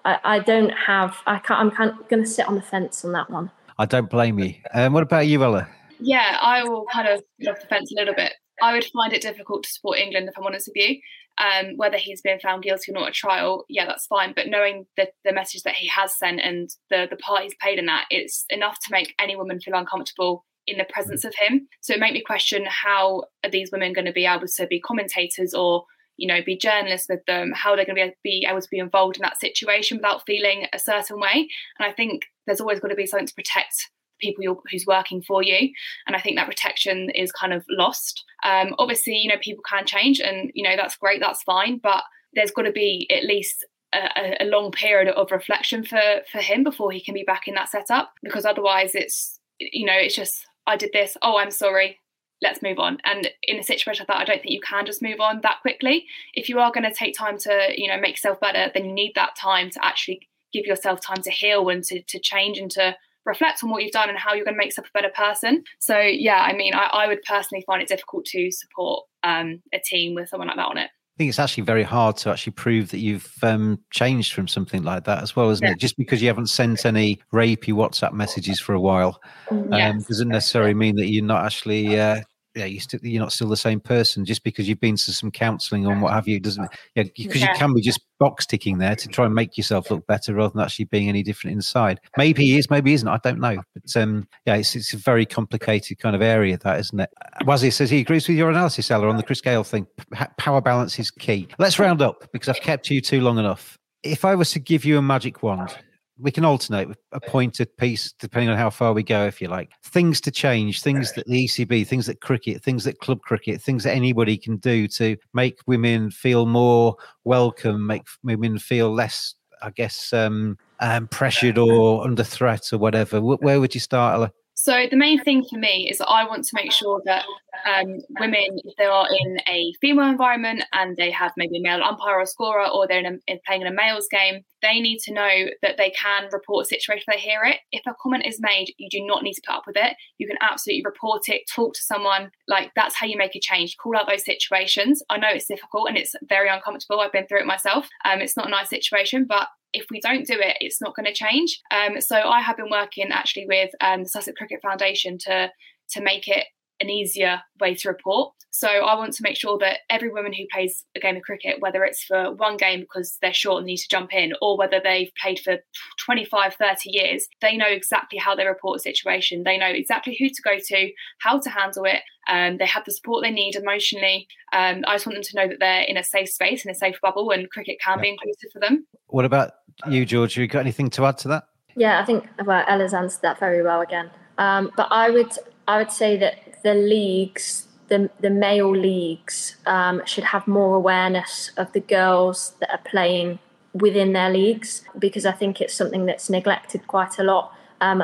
I, 0.06 0.20
I 0.24 0.40
don't 0.40 0.72
have. 0.72 1.18
I 1.28 1.40
can't. 1.40 1.60
I'm 1.60 1.72
kind 1.72 1.92
of 1.92 2.08
going 2.10 2.24
to 2.24 2.30
sit 2.30 2.48
on 2.48 2.56
the 2.56 2.62
fence 2.62 3.04
on 3.04 3.12
that 3.12 3.30
one. 3.30 3.52
I 3.78 3.86
don't 3.86 4.10
blame 4.10 4.40
you. 4.40 4.56
Um, 4.74 4.94
what 4.94 5.04
about 5.04 5.28
you, 5.28 5.44
Ella? 5.44 5.68
Yeah, 6.00 6.38
I 6.42 6.64
will 6.64 6.86
kind 6.92 7.08
of 7.08 7.24
get 7.40 7.56
off 7.56 7.62
the 7.62 7.68
fence 7.68 7.92
a 7.92 7.96
little 7.96 8.16
bit. 8.16 8.34
I 8.62 8.74
would 8.74 8.86
find 8.86 9.14
it 9.14 9.22
difficult 9.22 9.64
to 9.64 9.70
support 9.70 10.00
England 10.00 10.30
if 10.30 10.38
I'm 10.38 10.46
honest 10.46 10.68
with 10.68 10.78
you. 10.78 11.00
Um, 11.40 11.74
whether 11.76 11.98
he's 11.98 12.22
been 12.22 12.40
found 12.40 12.64
guilty 12.64 12.92
or 12.92 12.96
not 12.96 13.10
at 13.10 13.14
trial, 13.14 13.66
yeah, 13.70 13.86
that's 13.86 14.08
fine. 14.08 14.34
But 14.36 14.48
knowing 14.48 14.88
the, 14.98 15.08
the 15.24 15.34
message 15.34 15.62
that 15.64 15.76
he 15.76 15.88
has 15.88 16.18
sent 16.18 16.42
and 16.42 16.70
the, 16.90 17.08
the 17.10 17.16
part 17.18 17.44
he's 17.44 17.56
played 17.62 17.78
in 17.78 17.86
that, 17.86 18.06
it's 18.10 18.46
enough 18.50 18.80
to 18.80 18.92
make 18.92 19.14
any 19.20 19.36
woman 19.36 19.60
feel 19.60 19.76
uncomfortable 19.76 20.46
in 20.68 20.78
the 20.78 20.86
presence 20.86 21.24
of 21.24 21.34
him. 21.40 21.68
So 21.82 21.94
it 21.94 22.00
made 22.00 22.14
me 22.14 22.22
question 22.22 22.66
how 22.68 23.24
are 23.44 23.50
these 23.50 23.72
women 23.72 23.94
going 23.94 24.06
to 24.06 24.14
be 24.14 24.26
able 24.26 24.48
to 24.48 24.68
be 24.68 24.82
commentators 24.82 25.54
or 25.54 25.86
you 26.18 26.28
know 26.28 26.42
be 26.46 26.58
journalists 26.58 27.08
with 27.10 27.24
them? 27.26 27.54
How 27.56 27.72
are 27.72 27.76
they're 27.76 27.86
going 27.86 27.96
to 27.96 28.14
be 28.24 28.46
able 28.48 28.62
to 28.62 28.68
be 28.70 28.80
involved 28.80 29.18
in 29.18 29.22
that 29.22 29.40
situation 29.40 29.98
without 29.98 30.26
feeling 30.26 30.66
a 30.74 30.80
certain 30.80 31.20
way? 31.20 31.48
And 31.80 31.90
I 31.90 31.94
think 31.94 32.24
there's 32.46 32.62
always 32.62 32.80
got 32.80 32.90
to 32.90 32.96
be 32.96 33.06
something 33.06 33.28
to 33.28 33.34
protect 33.34 33.90
people 34.20 34.62
who's 34.72 34.86
working 34.86 35.22
for 35.22 35.44
you 35.44 35.70
and 36.06 36.16
i 36.16 36.20
think 36.20 36.36
that 36.36 36.48
protection 36.48 37.10
is 37.12 37.32
kind 37.32 37.54
of 37.54 37.64
lost. 37.70 38.24
Um, 38.44 38.76
obviously 38.78 39.16
you 39.16 39.30
know 39.30 39.40
people 39.42 39.64
can 39.68 39.86
change 39.86 40.20
and 40.20 40.52
you 40.54 40.64
know 40.64 40.76
that's 40.76 40.96
great 40.96 41.20
that's 41.20 41.44
fine 41.44 41.80
but 41.82 42.04
there's 42.34 42.52
got 42.52 42.64
to 42.64 42.72
be 42.72 43.08
at 43.10 43.24
least 43.24 43.66
a, 43.94 44.44
a 44.44 44.46
long 44.46 44.72
period 44.72 45.08
of 45.08 45.32
reflection 45.32 45.84
for 45.84 46.02
for 46.32 46.40
him 46.40 46.64
before 46.64 46.92
he 46.92 47.02
can 47.02 47.14
be 47.14 47.24
back 47.24 47.48
in 47.48 47.56
that 47.56 47.70
setup 47.70 48.14
because 48.22 48.46
otherwise 48.46 48.96
it's 48.96 49.40
you 49.60 49.86
know 49.86 49.96
it's 49.96 50.16
just 50.16 50.46
i 50.68 50.76
did 50.76 50.92
this 50.94 51.18
oh 51.22 51.38
i'm 51.38 51.52
sorry 51.52 51.98
let's 52.42 52.62
move 52.62 52.78
on. 52.78 53.00
And 53.04 53.32
in 53.44 53.58
a 53.58 53.64
situation 53.64 54.06
like 54.08 54.16
that 54.16 54.22
i 54.22 54.26
don't 54.26 54.42
think 54.42 54.54
you 54.54 54.62
can 54.62 54.86
just 54.86 55.02
move 55.02 55.20
on 55.20 55.42
that 55.42 55.62
quickly. 55.62 56.06
If 56.34 56.50
you 56.50 56.60
are 56.60 56.72
going 56.72 56.84
to 56.84 56.94
take 56.94 57.18
time 57.18 57.38
to 57.40 57.70
you 57.76 57.88
know 57.88 58.00
make 58.00 58.16
yourself 58.16 58.40
better 58.40 58.72
then 58.74 58.86
you 58.86 58.94
need 58.94 59.14
that 59.16 59.36
time 59.36 59.70
to 59.72 59.86
actually 59.86 60.28
give 60.54 60.66
yourself 60.66 61.02
time 61.02 61.22
to 61.22 61.32
heal 61.32 61.68
and 61.70 61.84
to, 61.84 62.02
to 62.02 62.20
change 62.20 62.58
and 62.58 62.72
to 62.72 62.96
reflect 63.28 63.64
on 63.64 63.70
what 63.70 63.84
you've 63.84 63.92
done 63.92 64.10
and 64.10 64.18
how 64.18 64.34
you're 64.34 64.46
going 64.46 64.56
to 64.56 64.58
make 64.58 64.68
yourself 64.68 64.88
a 64.88 64.98
better 64.98 65.14
person. 65.14 65.64
So 65.80 66.00
yeah, 66.00 66.42
I 66.42 66.54
mean, 66.54 66.74
I, 66.74 66.84
I 66.92 67.08
would 67.08 67.22
personally 67.24 67.64
find 67.68 67.82
it 67.82 67.88
difficult 67.88 68.26
to 68.26 68.50
support 68.50 69.06
um, 69.24 69.62
a 69.74 69.80
team 69.80 70.16
with 70.16 70.30
someone 70.30 70.48
like 70.48 70.58
that 70.58 70.68
on 70.68 70.78
it. 70.78 70.90
I 70.90 71.18
think 71.18 71.30
it's 71.30 71.40
actually 71.40 71.64
very 71.64 71.82
hard 71.84 72.16
to 72.18 72.30
actually 72.30 72.54
prove 72.54 72.90
that 72.92 73.00
you've 73.00 73.28
um, 73.42 73.80
changed 73.92 74.34
from 74.34 74.48
something 74.48 74.84
like 74.84 75.04
that 75.06 75.24
as 75.24 75.36
well, 75.36 75.50
isn't 75.50 75.66
Yeah. 75.66 75.74
it? 75.74 75.80
Just 75.80 75.98
because 75.98 76.22
you 76.22 76.28
haven't 76.28 76.48
sent 76.48 76.86
any 76.86 77.20
rapey 77.34 77.74
WhatsApp 77.74 78.14
messages 78.14 78.60
for 78.60 78.74
a 78.74 78.80
while 78.80 79.20
um, 79.52 79.66
Yes. 79.72 80.08
doesn't 80.08 80.28
necessarily 80.30 80.76
mean 80.76 80.96
that 80.96 81.08
you're 81.10 81.26
not 81.26 81.44
actually. 81.44 82.00
Uh, 82.00 82.22
yeah, 82.58 82.66
you 82.66 82.80
still, 82.80 83.00
you're 83.04 83.22
not 83.22 83.32
still 83.32 83.48
the 83.48 83.56
same 83.56 83.80
person 83.80 84.26
just 84.26 84.44
because 84.44 84.68
you've 84.68 84.80
been 84.80 84.96
to 84.96 85.14
some 85.14 85.30
counselling 85.32 85.86
and 85.86 86.02
what 86.02 86.12
have 86.14 86.28
you. 86.28 86.40
Doesn't 86.40 86.70
yeah? 86.96 87.04
Because 87.16 87.42
Yeah. 87.42 87.52
you 87.52 87.58
can 87.58 87.74
be 87.74 87.82
just 87.82 88.02
box 88.20 88.46
ticking 88.48 88.80
there 88.80 88.96
to 88.96 89.08
try 89.08 89.26
and 89.26 89.36
make 89.36 89.58
yourself 89.58 89.92
look 89.92 90.06
better 90.08 90.34
rather 90.34 90.52
than 90.54 90.64
actually 90.64 90.86
being 90.86 91.08
any 91.08 91.22
different 91.22 91.54
inside. 91.54 92.00
Maybe 92.18 92.46
he 92.46 92.58
is, 92.58 92.70
maybe 92.70 92.90
he 92.90 92.96
isn't. 92.96 93.08
I 93.08 93.20
don't 93.24 93.40
know. 93.40 93.62
But 93.76 94.02
um, 94.02 94.28
yeah, 94.46 94.56
it's 94.56 94.76
it's 94.76 94.94
a 94.94 94.98
very 94.98 95.26
complicated 95.26 96.00
kind 96.00 96.16
of 96.16 96.22
area, 96.22 96.58
that 96.58 96.80
isn't 96.80 97.00
it? 97.00 97.10
Wazzy 97.44 97.72
says 97.72 97.90
he 97.90 98.00
agrees 98.00 98.28
with 98.28 98.38
your 98.38 98.50
analysis, 98.50 98.90
Ella, 98.90 99.08
on 99.08 99.18
the 99.18 99.24
Chris 99.24 99.42
Gayle 99.42 99.64
thing. 99.64 99.86
P- 100.12 100.26
Power 100.38 100.62
balance 100.62 100.98
is 101.00 101.12
key. 101.12 101.48
Let's 101.60 101.78
round 101.80 102.02
up 102.02 102.32
because 102.34 102.50
I've 102.50 102.62
kept 102.62 102.90
you 102.90 103.02
too 103.02 103.22
long 103.22 103.38
enough. 103.38 103.78
If 104.04 104.26
I 104.26 104.36
was 104.36 104.52
to 104.52 104.60
give 104.60 104.84
you 104.86 104.98
a 104.98 105.02
magic 105.02 105.44
wand, 105.44 105.76
we 106.20 106.32
can 106.32 106.46
alternate 106.46 106.88
with 106.88 106.98
a 107.12 107.20
pointed 107.20 107.76
piece 107.78 108.14
depending 108.14 108.50
on 108.50 108.58
how 108.58 108.70
far 108.70 108.94
we 108.94 109.04
go, 109.04 109.26
if 109.26 109.42
you 109.42 109.48
like. 109.48 109.72
Things 109.84 110.20
to 110.22 110.32
change, 110.32 110.82
things 110.82 111.14
that 111.14 111.26
the 111.28 111.46
ECB, 111.46 111.86
things 111.88 112.06
that 112.08 112.22
cricket, 112.22 112.64
things 112.64 112.84
that 112.86 113.00
club 113.00 113.22
cricket, 113.22 113.62
things 113.62 113.84
that 113.84 113.96
anybody 113.96 114.38
can 114.38 114.58
do 114.58 114.88
to 114.90 115.16
make 115.34 115.60
women 115.68 116.10
feel 116.12 116.46
more 116.46 116.96
welcome, 117.24 117.86
make 117.86 118.04
women 118.24 118.58
feel 118.58 118.92
less, 118.92 119.36
I 119.62 119.70
guess, 119.72 120.12
um, 120.14 120.58
um, 120.80 121.08
pressured 121.08 121.58
or 121.58 122.04
under 122.04 122.24
threat 122.24 122.72
or 122.74 122.78
whatever. 122.78 123.22
Where 123.22 123.60
would 123.60 123.74
you 123.74 123.82
start? 123.82 124.32
So 124.60 124.88
the 124.90 124.98
main 124.98 125.24
thing 125.24 125.46
for 125.48 125.56
me 125.60 125.88
is 125.88 126.00
that 126.00 126.08
I 126.08 126.28
want 126.28 126.44
to 126.46 126.56
make 126.56 126.72
sure 126.72 127.00
that 127.06 127.26
um, 127.68 128.00
women, 128.20 128.58
if 128.64 128.76
they 128.76 128.86
are 128.86 129.08
in 129.08 129.38
a 129.48 129.72
female 129.80 130.10
environment 130.10 130.64
and 130.74 130.98
they 130.98 131.12
have 131.12 131.32
maybe 131.38 131.60
a 131.60 131.62
male 131.62 131.84
umpire 131.84 132.20
or 132.20 132.26
scorer, 132.26 132.68
or 132.68 132.88
they're 132.88 133.00
in 133.00 133.06
a, 133.06 133.32
in 133.32 133.40
playing 133.46 133.62
in 133.62 133.68
a 133.68 133.72
male's 133.72 134.08
game, 134.10 134.42
they 134.64 134.80
need 134.80 134.98
to 135.02 135.14
know 135.14 135.46
that 135.62 135.78
they 135.78 135.92
can 135.92 136.28
report 136.32 136.66
a 136.66 136.70
situation 136.70 137.04
if 137.06 137.06
they 137.06 137.22
hear 137.22 137.44
it. 137.44 137.58
If 137.72 137.84
a 137.86 137.94
comment 138.02 138.26
is 138.26 138.42
made, 138.42 138.74
you 138.80 138.90
do 138.90 139.06
not 139.06 139.22
need 139.22 139.36
to 139.36 139.42
put 139.46 139.58
up 139.58 139.68
with 139.68 139.78
it. 139.78 139.96
You 140.18 140.28
can 140.28 140.38
absolutely 140.42 140.82
report 140.84 141.30
it, 141.30 141.44
talk 141.54 141.76
to 141.76 141.84
someone. 141.84 142.32
Like 142.48 142.72
that's 142.76 142.96
how 142.96 143.06
you 143.06 143.16
make 143.16 143.36
a 143.36 143.40
change. 143.40 143.78
Call 143.78 143.96
out 143.96 144.08
those 144.10 144.26
situations. 144.26 145.04
I 145.12 145.18
know 145.18 145.30
it's 145.30 145.46
difficult 145.46 145.88
and 145.88 145.98
it's 146.00 146.16
very 146.28 146.50
uncomfortable. 146.50 147.00
I've 147.00 147.12
been 147.12 147.28
through 147.28 147.42
it 147.42 147.46
myself. 147.46 147.88
Um, 148.06 148.22
it's 148.22 148.36
not 148.36 148.48
a 148.48 148.52
nice 148.52 148.70
situation, 148.70 149.28
but 149.30 149.50
if 149.74 149.86
we 149.92 150.00
don't 150.00 150.26
do 150.26 150.38
it, 150.40 150.58
it's 150.60 150.82
not 150.82 150.96
going 150.96 151.06
to 151.06 151.14
change. 151.14 151.60
Um, 151.72 152.02
so 152.02 152.16
I 152.16 152.42
have 152.42 152.58
been 152.58 152.70
working 152.70 153.10
actually 153.12 153.46
with 153.48 153.70
um, 153.82 154.04
the 154.04 154.10
Sussex 154.10 154.38
Cricket 154.38 154.62
Foundation 154.62 155.18
to 155.20 155.52
to 155.92 156.02
make 156.02 156.28
it 156.28 156.46
an 156.80 156.90
easier 156.90 157.42
way 157.60 157.74
to 157.76 157.90
report. 157.90 158.34
So 158.50 158.68
I 158.68 158.96
want 158.96 159.14
to 159.14 159.24
make 159.24 159.38
sure 159.38 159.58
that 159.60 159.80
every 159.90 160.10
woman 160.10 160.34
who 160.34 160.46
plays 160.52 160.84
a 160.96 161.00
game 161.00 161.16
of 161.16 161.22
cricket, 161.24 161.58
whether 161.60 161.84
it's 161.84 162.04
for 162.04 162.34
one 162.34 162.58
game 162.58 162.82
because 162.82 163.18
they're 163.22 163.34
short 163.34 163.60
and 163.60 163.68
need 163.68 163.78
to 163.78 163.90
jump 163.90 164.14
in, 164.14 164.34
or 164.42 164.58
whether 164.58 164.82
they've 164.84 165.12
played 165.22 165.40
for 165.40 165.58
25, 166.04 166.56
30 166.56 166.90
years, 166.90 167.28
they 167.42 167.56
know 167.56 167.68
exactly 167.68 168.18
how 168.18 168.36
they 168.36 168.46
report 168.46 168.78
a 168.78 168.80
situation. 168.80 169.44
They 169.44 169.58
know 169.58 169.68
exactly 169.68 170.16
who 170.18 170.30
to 170.30 170.42
go 170.44 170.58
to, 170.60 170.92
how 171.20 171.40
to 171.40 171.50
handle 171.50 171.86
it. 171.86 172.02
Um, 172.28 172.58
they 172.58 172.66
have 172.66 172.86
the 172.86 172.92
support 172.92 173.24
they 173.24 173.32
need 173.32 173.56
emotionally. 173.56 174.28
Um, 174.54 174.84
I 174.88 174.96
just 174.96 175.06
want 175.06 175.16
them 175.16 175.24
to 175.24 175.36
know 175.36 175.48
that 175.48 175.60
they're 175.60 175.82
in 175.82 175.98
a 175.98 176.04
safe 176.04 176.30
space, 176.30 176.66
in 176.66 176.72
a 176.72 176.76
safe 176.76 177.00
bubble, 177.02 177.32
and 177.32 177.50
cricket 177.50 177.80
can 177.80 178.02
be 178.02 178.10
inclusive 178.10 178.52
for 178.52 178.60
them. 178.60 178.86
What 179.08 179.26
about 179.26 179.52
you, 179.88 180.06
George? 180.06 180.38
You 180.38 180.48
got 180.48 180.60
anything 180.60 180.90
to 180.92 181.06
add 181.06 181.18
to 181.20 181.28
that? 181.30 181.48
Yeah, 181.76 182.02
I 182.02 182.06
think 182.06 182.28
well, 182.44 182.66
Ella's 182.68 182.94
answered 182.94 183.22
that 183.22 183.40
very 183.40 183.62
well 183.62 183.82
again. 183.82 184.10
Um, 184.38 184.72
but 184.76 184.88
I 184.92 185.10
would 185.10 185.32
I 185.68 185.78
would 185.78 185.92
say 185.92 186.18
that 186.18 186.64
the 186.64 186.74
leagues, 186.74 187.68
the 187.88 188.10
the 188.20 188.30
male 188.30 188.76
leagues, 188.76 189.58
um, 189.66 190.02
should 190.06 190.26
have 190.26 190.48
more 190.48 190.76
awareness 190.76 191.52
of 191.58 191.72
the 191.74 191.80
girls 191.80 192.56
that 192.60 192.72
are 192.72 192.82
playing 192.90 193.40
within 193.74 194.14
their 194.14 194.32
leagues 194.32 194.84
because 194.98 195.26
I 195.26 195.32
think 195.32 195.62
it's 195.62 195.74
something 195.74 196.06
that's 196.06 196.30
neglected 196.30 196.88
quite 196.88 197.20
a 197.20 197.24
lot. 197.24 197.54
Um, 197.80 198.04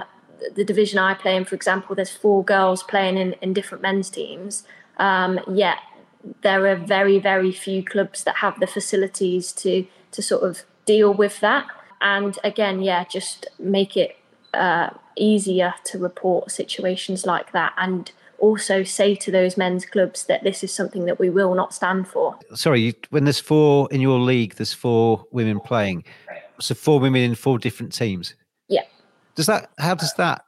the 0.56 0.64
division 0.64 1.00
I 1.00 1.14
play 1.14 1.36
in, 1.36 1.46
for 1.46 1.56
example, 1.56 1.96
there's 1.96 2.16
four 2.16 2.44
girls 2.44 2.84
playing 2.84 3.18
in, 3.18 3.34
in 3.42 3.54
different 3.54 3.82
men's 3.82 4.10
teams. 4.10 4.64
Um, 4.98 5.40
yet 5.48 5.78
there 6.42 6.68
are 6.68 6.76
very, 6.76 7.20
very 7.20 7.52
few 7.52 7.84
clubs 7.84 8.24
that 8.24 8.38
have 8.38 8.60
the 8.60 8.68
facilities 8.68 9.52
to 9.54 9.86
to 10.12 10.22
sort 10.22 10.44
of 10.44 10.62
deal 10.86 11.14
with 11.14 11.40
that. 11.40 11.68
And 12.02 12.38
again, 12.44 12.82
yeah, 12.82 13.04
just 13.06 13.48
make 13.58 13.98
it 13.98 14.16
uh, 14.54 14.92
easier 15.16 15.74
to 15.86 15.98
report 15.98 16.52
situations 16.52 17.26
like 17.26 17.52
that 17.52 17.74
and 17.78 18.12
also 18.40 18.84
say 18.84 19.16
to 19.16 19.32
those 19.32 19.56
men's 19.58 19.86
clubs 19.86 20.26
that 20.26 20.44
this 20.44 20.64
is 20.64 20.74
something 20.74 21.06
that 21.06 21.18
we 21.18 21.30
will 21.30 21.56
not 21.56 21.74
stand 21.74 22.08
for. 22.08 22.38
Sorry, 22.54 22.94
when 23.10 23.24
there's 23.24 23.40
four 23.40 23.88
in 23.90 24.02
your 24.02 24.20
league, 24.20 24.56
there's 24.56 24.74
four 24.74 25.26
women 25.32 25.60
playing. 25.60 26.04
So 26.60 26.76
four 26.76 27.00
women 27.00 27.22
in 27.22 27.36
four 27.36 27.58
different 27.58 27.94
teams. 27.94 28.36
Yeah. 28.68 28.84
Does 29.36 29.48
that? 29.48 29.70
How 29.78 29.96
does 29.96 30.14
that? 30.16 30.46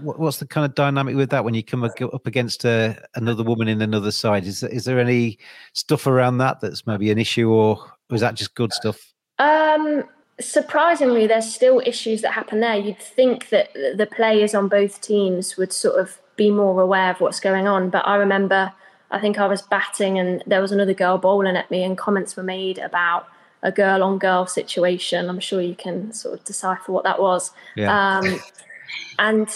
What's 0.00 0.38
the 0.38 0.46
kind 0.46 0.64
of 0.64 0.74
dynamic 0.74 1.16
with 1.16 1.30
that 1.30 1.44
when 1.44 1.54
you 1.54 1.62
come 1.62 1.84
up 1.84 2.26
against 2.26 2.66
uh, 2.66 2.94
another 3.14 3.42
woman 3.42 3.68
in 3.68 3.80
another 3.80 4.10
side? 4.10 4.44
Is 4.44 4.62
is 4.62 4.84
there 4.84 5.00
any 5.00 5.38
stuff 5.72 6.06
around 6.06 6.38
that 6.38 6.60
that's 6.60 6.86
maybe 6.86 7.10
an 7.10 7.18
issue, 7.18 7.48
or 7.50 7.78
is 8.10 8.20
that 8.20 8.34
just 8.34 8.54
good 8.54 8.72
stuff? 8.72 9.12
Um, 9.38 10.04
surprisingly, 10.40 11.26
there's 11.26 11.52
still 11.52 11.80
issues 11.86 12.22
that 12.22 12.32
happen 12.32 12.60
there. 12.60 12.76
You'd 12.76 12.98
think 12.98 13.48
that 13.50 13.72
the 13.72 14.08
players 14.10 14.54
on 14.54 14.68
both 14.68 15.00
teams 15.00 15.56
would 15.56 15.72
sort 15.72 16.00
of 16.00 16.18
be 16.36 16.50
more 16.50 16.80
aware 16.80 17.10
of 17.10 17.20
what's 17.20 17.40
going 17.40 17.68
on. 17.68 17.90
But 17.90 18.06
I 18.06 18.16
remember, 18.16 18.72
I 19.10 19.20
think 19.20 19.38
I 19.38 19.46
was 19.46 19.62
batting 19.62 20.18
and 20.18 20.42
there 20.46 20.60
was 20.60 20.72
another 20.72 20.94
girl 20.94 21.18
bowling 21.18 21.56
at 21.56 21.70
me, 21.70 21.84
and 21.84 21.96
comments 21.96 22.36
were 22.36 22.42
made 22.42 22.78
about 22.78 23.26
a 23.62 23.72
girl 23.72 24.02
on 24.02 24.18
girl 24.18 24.46
situation. 24.46 25.28
I'm 25.28 25.40
sure 25.40 25.60
you 25.60 25.74
can 25.74 26.12
sort 26.12 26.38
of 26.38 26.44
decipher 26.44 26.92
what 26.92 27.04
that 27.04 27.20
was. 27.20 27.52
Yeah. 27.76 28.18
Um, 28.18 28.40
and 29.18 29.48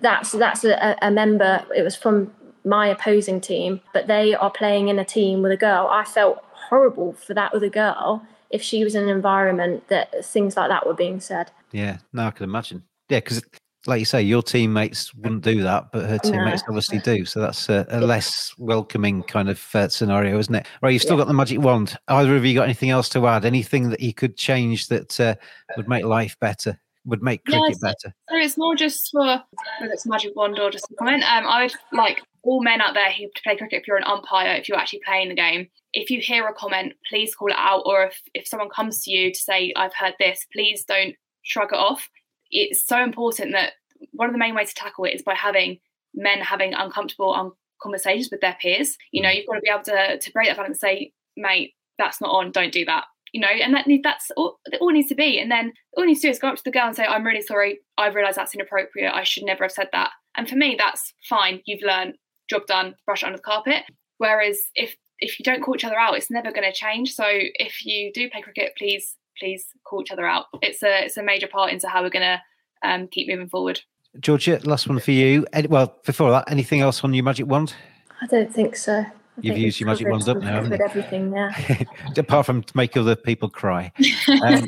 that's 0.00 0.32
that's 0.32 0.64
a, 0.64 0.96
a 1.00 1.10
member. 1.10 1.64
It 1.74 1.82
was 1.82 1.96
from 1.96 2.32
my 2.64 2.88
opposing 2.88 3.40
team, 3.40 3.80
but 3.92 4.06
they 4.06 4.34
are 4.34 4.50
playing 4.50 4.88
in 4.88 4.98
a 4.98 5.04
team 5.04 5.42
with 5.42 5.52
a 5.52 5.56
girl. 5.56 5.88
I 5.90 6.04
felt 6.04 6.44
horrible 6.52 7.12
for 7.14 7.34
that 7.34 7.54
other 7.54 7.68
girl 7.68 8.26
if 8.50 8.62
she 8.62 8.84
was 8.84 8.94
in 8.94 9.04
an 9.04 9.08
environment 9.08 9.88
that 9.88 10.24
things 10.24 10.56
like 10.56 10.68
that 10.68 10.86
were 10.86 10.94
being 10.94 11.20
said. 11.20 11.50
Yeah, 11.72 11.98
no, 12.12 12.26
I 12.26 12.30
can 12.30 12.44
imagine. 12.44 12.84
Yeah, 13.08 13.18
because 13.18 13.42
like 13.86 13.98
you 13.98 14.04
say, 14.04 14.22
your 14.22 14.42
teammates 14.42 15.14
wouldn't 15.14 15.42
do 15.42 15.62
that, 15.62 15.90
but 15.92 16.08
her 16.08 16.18
teammates 16.18 16.62
no. 16.62 16.68
obviously 16.68 16.98
do. 17.00 17.24
So 17.24 17.40
that's 17.40 17.68
a, 17.68 17.86
a 17.90 18.00
less 18.00 18.54
welcoming 18.58 19.22
kind 19.24 19.48
of 19.48 19.66
uh, 19.74 19.88
scenario, 19.88 20.38
isn't 20.38 20.54
it? 20.54 20.66
Right, 20.80 20.90
you've 20.90 21.02
still 21.02 21.16
yeah. 21.16 21.22
got 21.22 21.28
the 21.28 21.34
magic 21.34 21.60
wand. 21.60 21.98
Either 22.08 22.36
of 22.36 22.44
you 22.44 22.54
got 22.54 22.64
anything 22.64 22.90
else 22.90 23.08
to 23.10 23.26
add? 23.26 23.44
Anything 23.44 23.90
that 23.90 24.00
you 24.00 24.14
could 24.14 24.36
change 24.36 24.88
that 24.88 25.18
uh, 25.18 25.34
would 25.76 25.88
make 25.88 26.04
life 26.04 26.36
better? 26.40 26.78
Would 27.04 27.22
make 27.22 27.44
cricket 27.44 27.62
yeah, 27.70 27.74
so, 27.74 27.86
better? 27.88 28.14
So 28.30 28.36
it's 28.36 28.56
more 28.56 28.76
just 28.76 29.10
for 29.10 29.42
whether 29.80 29.92
it's 29.92 30.06
magic 30.06 30.36
wand 30.36 30.60
or 30.60 30.70
just 30.70 30.88
a 30.90 30.94
comment. 30.94 31.24
Um, 31.24 31.46
I 31.48 31.64
would 31.64 31.74
like 31.92 32.22
all 32.44 32.62
men 32.62 32.80
out 32.80 32.94
there 32.94 33.10
who 33.10 33.26
play 33.42 33.56
cricket. 33.56 33.80
If 33.80 33.88
you're 33.88 33.96
an 33.96 34.04
umpire, 34.04 34.54
if 34.54 34.68
you're 34.68 34.78
actually 34.78 35.00
playing 35.04 35.28
the 35.28 35.34
game, 35.34 35.66
if 35.92 36.10
you 36.10 36.20
hear 36.20 36.46
a 36.46 36.54
comment, 36.54 36.92
please 37.08 37.34
call 37.34 37.48
it 37.48 37.56
out. 37.58 37.82
Or 37.86 38.04
if 38.04 38.20
if 38.34 38.46
someone 38.46 38.68
comes 38.68 39.02
to 39.02 39.10
you 39.10 39.32
to 39.32 39.38
say, 39.38 39.72
"I've 39.74 39.94
heard 39.94 40.14
this," 40.20 40.46
please 40.52 40.84
don't 40.84 41.16
shrug 41.42 41.72
it 41.72 41.78
off. 41.78 42.08
It's 42.52 42.86
so 42.86 43.02
important 43.02 43.52
that 43.52 43.72
one 44.12 44.28
of 44.28 44.32
the 44.32 44.38
main 44.38 44.54
ways 44.54 44.68
to 44.68 44.74
tackle 44.74 45.04
it 45.04 45.14
is 45.14 45.22
by 45.22 45.34
having 45.34 45.78
men 46.14 46.40
having 46.40 46.74
uncomfortable 46.74 47.34
um, 47.34 47.52
conversations 47.80 48.28
with 48.30 48.40
their 48.40 48.56
peers. 48.60 48.96
You 49.10 49.22
know, 49.22 49.30
you've 49.30 49.46
got 49.46 49.54
to 49.54 49.60
be 49.60 49.70
able 49.70 49.84
to 49.84 50.18
to 50.18 50.32
break 50.32 50.48
that 50.48 50.56
down 50.56 50.66
and 50.66 50.76
say, 50.76 51.12
mate, 51.36 51.74
that's 51.98 52.20
not 52.20 52.30
on, 52.30 52.52
don't 52.52 52.72
do 52.72 52.84
that. 52.84 53.04
You 53.32 53.40
know, 53.40 53.48
and 53.48 53.74
that 53.74 53.86
that's 54.02 54.30
all, 54.36 54.58
it 54.66 54.80
all 54.80 54.90
needs 54.90 55.08
to 55.08 55.14
be. 55.14 55.38
And 55.38 55.50
then 55.50 55.72
all 55.96 56.04
needs 56.04 56.20
to 56.20 56.26
do 56.26 56.30
is 56.30 56.38
go 56.38 56.48
up 56.48 56.56
to 56.56 56.64
the 56.64 56.70
girl 56.70 56.86
and 56.86 56.94
say, 56.94 57.04
I'm 57.04 57.24
really 57.24 57.40
sorry, 57.40 57.80
I've 57.96 58.14
realised 58.14 58.36
that's 58.36 58.54
inappropriate. 58.54 59.14
I 59.14 59.22
should 59.22 59.44
never 59.44 59.64
have 59.64 59.72
said 59.72 59.88
that. 59.92 60.10
And 60.36 60.48
for 60.48 60.56
me, 60.56 60.76
that's 60.78 61.14
fine. 61.28 61.62
You've 61.64 61.82
learned, 61.82 62.14
job 62.50 62.66
done, 62.66 62.94
brush 63.06 63.22
it 63.22 63.26
under 63.26 63.38
the 63.38 63.42
carpet. 63.42 63.84
Whereas 64.18 64.58
if 64.74 64.96
if 65.18 65.38
you 65.38 65.44
don't 65.44 65.62
call 65.62 65.76
each 65.76 65.84
other 65.84 65.98
out, 65.98 66.16
it's 66.16 66.30
never 66.30 66.50
going 66.50 66.70
to 66.70 66.76
change. 66.76 67.14
So 67.14 67.24
if 67.26 67.86
you 67.86 68.12
do 68.12 68.28
play 68.28 68.42
cricket, 68.42 68.74
please 68.76 69.16
please 69.38 69.66
call 69.84 70.02
each 70.02 70.10
other 70.10 70.26
out. 70.26 70.46
It's 70.62 70.82
a 70.82 71.04
it's 71.04 71.16
a 71.16 71.22
major 71.22 71.46
part 71.46 71.72
into 71.72 71.88
how 71.88 72.02
we're 72.02 72.10
going 72.10 72.22
to 72.38 72.42
um, 72.88 73.08
keep 73.08 73.28
moving 73.28 73.48
forward. 73.48 73.80
Georgia, 74.20 74.60
last 74.64 74.88
one 74.88 74.98
for 74.98 75.12
you. 75.12 75.46
Well, 75.68 75.96
before 76.04 76.30
that, 76.30 76.50
anything 76.50 76.80
else 76.80 77.02
on 77.02 77.14
your 77.14 77.24
magic 77.24 77.46
wand? 77.46 77.74
I 78.20 78.26
don't 78.26 78.52
think 78.52 78.76
so. 78.76 79.04
I 79.36 79.40
You've 79.40 79.56
used 79.56 79.80
your 79.80 79.88
magic 79.88 80.08
wand 80.08 80.28
up 80.28 80.36
now, 80.38 80.62
haven't 80.62 80.78
you? 80.78 80.84
everything, 80.84 81.32
yeah. 81.32 81.82
Apart 82.18 82.44
from 82.44 82.62
to 82.62 82.76
make 82.76 82.94
other 82.96 83.16
people 83.16 83.48
cry. 83.48 83.90
Um, 84.28 84.66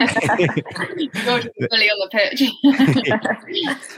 George 1.24 1.48
fully 1.70 1.90
on 1.90 1.98
the 2.00 2.08
pitch. 2.12 2.42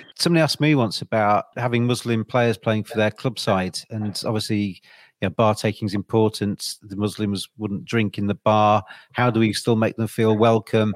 Somebody 0.15 0.43
asked 0.43 0.61
me 0.61 0.75
once 0.75 1.03
about 1.03 1.47
having 1.57 1.87
Muslim 1.87 2.25
players 2.25 2.57
playing 2.57 2.85
for 2.85 2.97
their 2.97 3.11
club 3.11 3.39
side, 3.39 3.79
and 3.91 4.21
obviously, 4.25 4.81
you 5.21 5.29
know, 5.29 5.31
bar 5.31 5.55
taking 5.55 5.87
is 5.87 5.95
important. 5.95 6.77
The 6.83 6.97
Muslims 6.97 7.49
wouldn't 7.57 7.85
drink 7.85 8.19
in 8.19 8.27
the 8.27 8.35
bar. 8.35 8.83
How 9.13 9.31
do 9.31 9.41
we 9.41 9.53
still 9.53 9.77
make 9.77 9.97
them 9.97 10.09
feel 10.09 10.37
welcome? 10.37 10.95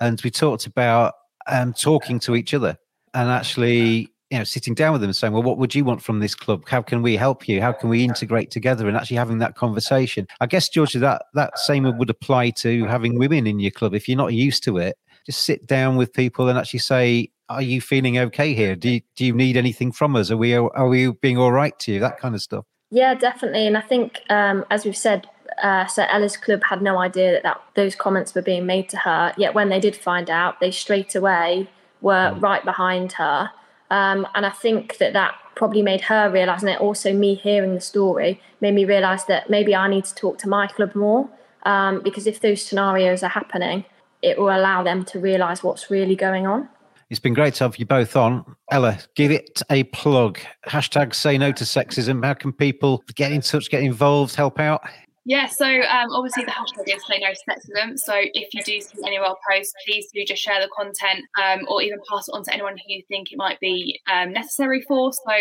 And 0.00 0.20
we 0.22 0.30
talked 0.30 0.66
about 0.66 1.14
um, 1.46 1.72
talking 1.72 2.18
to 2.20 2.34
each 2.34 2.54
other 2.54 2.76
and 3.14 3.28
actually 3.28 4.08
you 4.30 4.38
know 4.38 4.44
sitting 4.44 4.74
down 4.74 4.92
with 4.92 5.00
them 5.00 5.08
and 5.08 5.16
saying 5.16 5.32
well 5.32 5.42
what 5.42 5.58
would 5.58 5.74
you 5.74 5.84
want 5.84 6.02
from 6.02 6.20
this 6.20 6.34
club? 6.34 6.68
How 6.68 6.82
can 6.82 7.02
we 7.02 7.16
help 7.16 7.48
you? 7.48 7.60
How 7.60 7.72
can 7.72 7.88
we 7.88 8.04
integrate 8.04 8.50
together? 8.50 8.88
And 8.88 8.96
actually 8.96 9.16
having 9.16 9.38
that 9.38 9.56
conversation. 9.56 10.26
I 10.40 10.46
guess 10.46 10.68
georgia 10.68 10.98
that 11.00 11.24
that 11.34 11.58
same 11.58 11.84
would 11.98 12.10
apply 12.10 12.50
to 12.50 12.84
having 12.84 13.18
women 13.18 13.46
in 13.46 13.58
your 13.58 13.72
club. 13.72 13.94
If 13.94 14.08
you're 14.08 14.18
not 14.18 14.32
used 14.32 14.62
to 14.64 14.78
it 14.78 14.96
just 15.26 15.44
sit 15.44 15.66
down 15.66 15.96
with 15.96 16.12
people 16.12 16.48
and 16.48 16.58
actually 16.58 16.80
say 16.80 17.30
are 17.48 17.62
you 17.62 17.80
feeling 17.80 18.16
okay 18.16 18.54
here? 18.54 18.76
Do 18.76 18.88
you, 18.88 19.00
do 19.16 19.26
you 19.26 19.34
need 19.34 19.56
anything 19.56 19.90
from 19.90 20.14
us? 20.14 20.30
Are 20.30 20.36
we 20.36 20.54
are 20.54 20.88
we 20.88 21.10
being 21.10 21.36
all 21.36 21.52
right 21.52 21.76
to 21.80 21.92
you? 21.92 21.98
That 21.98 22.18
kind 22.18 22.34
of 22.34 22.42
stuff 22.42 22.64
yeah 22.90 23.14
definitely 23.14 23.66
and 23.66 23.76
i 23.76 23.80
think 23.80 24.20
um, 24.30 24.64
as 24.70 24.84
we've 24.84 24.96
said 24.96 25.28
uh, 25.62 25.86
so 25.86 26.04
Ella's 26.08 26.36
club 26.36 26.62
had 26.64 26.82
no 26.82 26.98
idea 26.98 27.32
that, 27.32 27.42
that 27.42 27.60
those 27.74 27.94
comments 27.94 28.34
were 28.34 28.42
being 28.42 28.66
made 28.66 28.88
to 28.90 28.96
her. 28.98 29.34
Yet 29.36 29.54
when 29.54 29.68
they 29.68 29.80
did 29.80 29.96
find 29.96 30.30
out, 30.30 30.60
they 30.60 30.70
straight 30.70 31.14
away 31.14 31.68
were 32.00 32.32
mm. 32.32 32.42
right 32.42 32.64
behind 32.64 33.12
her. 33.12 33.50
Um, 33.90 34.26
and 34.34 34.46
I 34.46 34.50
think 34.50 34.98
that 34.98 35.12
that 35.12 35.34
probably 35.56 35.82
made 35.82 36.02
her 36.02 36.30
realise, 36.30 36.62
and 36.62 36.70
it 36.70 36.80
also 36.80 37.12
me 37.12 37.34
hearing 37.34 37.74
the 37.74 37.80
story 37.80 38.40
made 38.60 38.74
me 38.74 38.84
realise 38.84 39.24
that 39.24 39.50
maybe 39.50 39.74
I 39.74 39.88
need 39.88 40.04
to 40.06 40.14
talk 40.14 40.38
to 40.38 40.48
my 40.48 40.66
club 40.66 40.94
more. 40.94 41.28
Um, 41.64 42.00
because 42.02 42.26
if 42.26 42.40
those 42.40 42.62
scenarios 42.62 43.22
are 43.22 43.28
happening, 43.28 43.84
it 44.22 44.38
will 44.38 44.48
allow 44.48 44.82
them 44.82 45.04
to 45.06 45.18
realise 45.18 45.62
what's 45.62 45.90
really 45.90 46.16
going 46.16 46.46
on. 46.46 46.68
It's 47.10 47.18
been 47.18 47.34
great 47.34 47.54
to 47.54 47.64
have 47.64 47.76
you 47.76 47.86
both 47.86 48.14
on. 48.14 48.44
Ella, 48.70 48.96
give 49.16 49.32
it 49.32 49.62
a 49.68 49.82
plug. 49.84 50.38
Hashtag 50.68 51.12
say 51.12 51.36
no 51.36 51.50
to 51.50 51.64
sexism. 51.64 52.24
How 52.24 52.34
can 52.34 52.52
people 52.52 53.02
get 53.16 53.32
in 53.32 53.40
touch, 53.40 53.68
get 53.68 53.82
involved, 53.82 54.36
help 54.36 54.60
out? 54.60 54.82
Yeah, 55.26 55.48
so 55.48 55.66
um, 55.66 56.10
obviously 56.12 56.44
the 56.44 56.52
hashtag 56.52 56.94
is 56.94 57.04
say 57.06 57.18
no 57.18 57.32
to 57.32 57.40
sexism. 57.50 57.98
So 57.98 58.14
if 58.16 58.54
you 58.54 58.62
do 58.62 58.80
see 58.80 58.98
any 59.04 59.16
of 59.16 59.24
our 59.24 59.36
posts, 59.50 59.74
please 59.84 60.06
do 60.14 60.24
just 60.24 60.40
share 60.40 60.60
the 60.60 60.68
content 60.68 61.24
um, 61.36 61.66
or 61.68 61.82
even 61.82 61.98
pass 62.08 62.28
it 62.28 62.32
on 62.32 62.44
to 62.44 62.54
anyone 62.54 62.76
who 62.76 62.84
you 62.86 63.02
think 63.08 63.32
it 63.32 63.36
might 63.36 63.58
be 63.58 64.00
um, 64.10 64.32
necessary 64.32 64.80
for. 64.86 65.12
So 65.12 65.32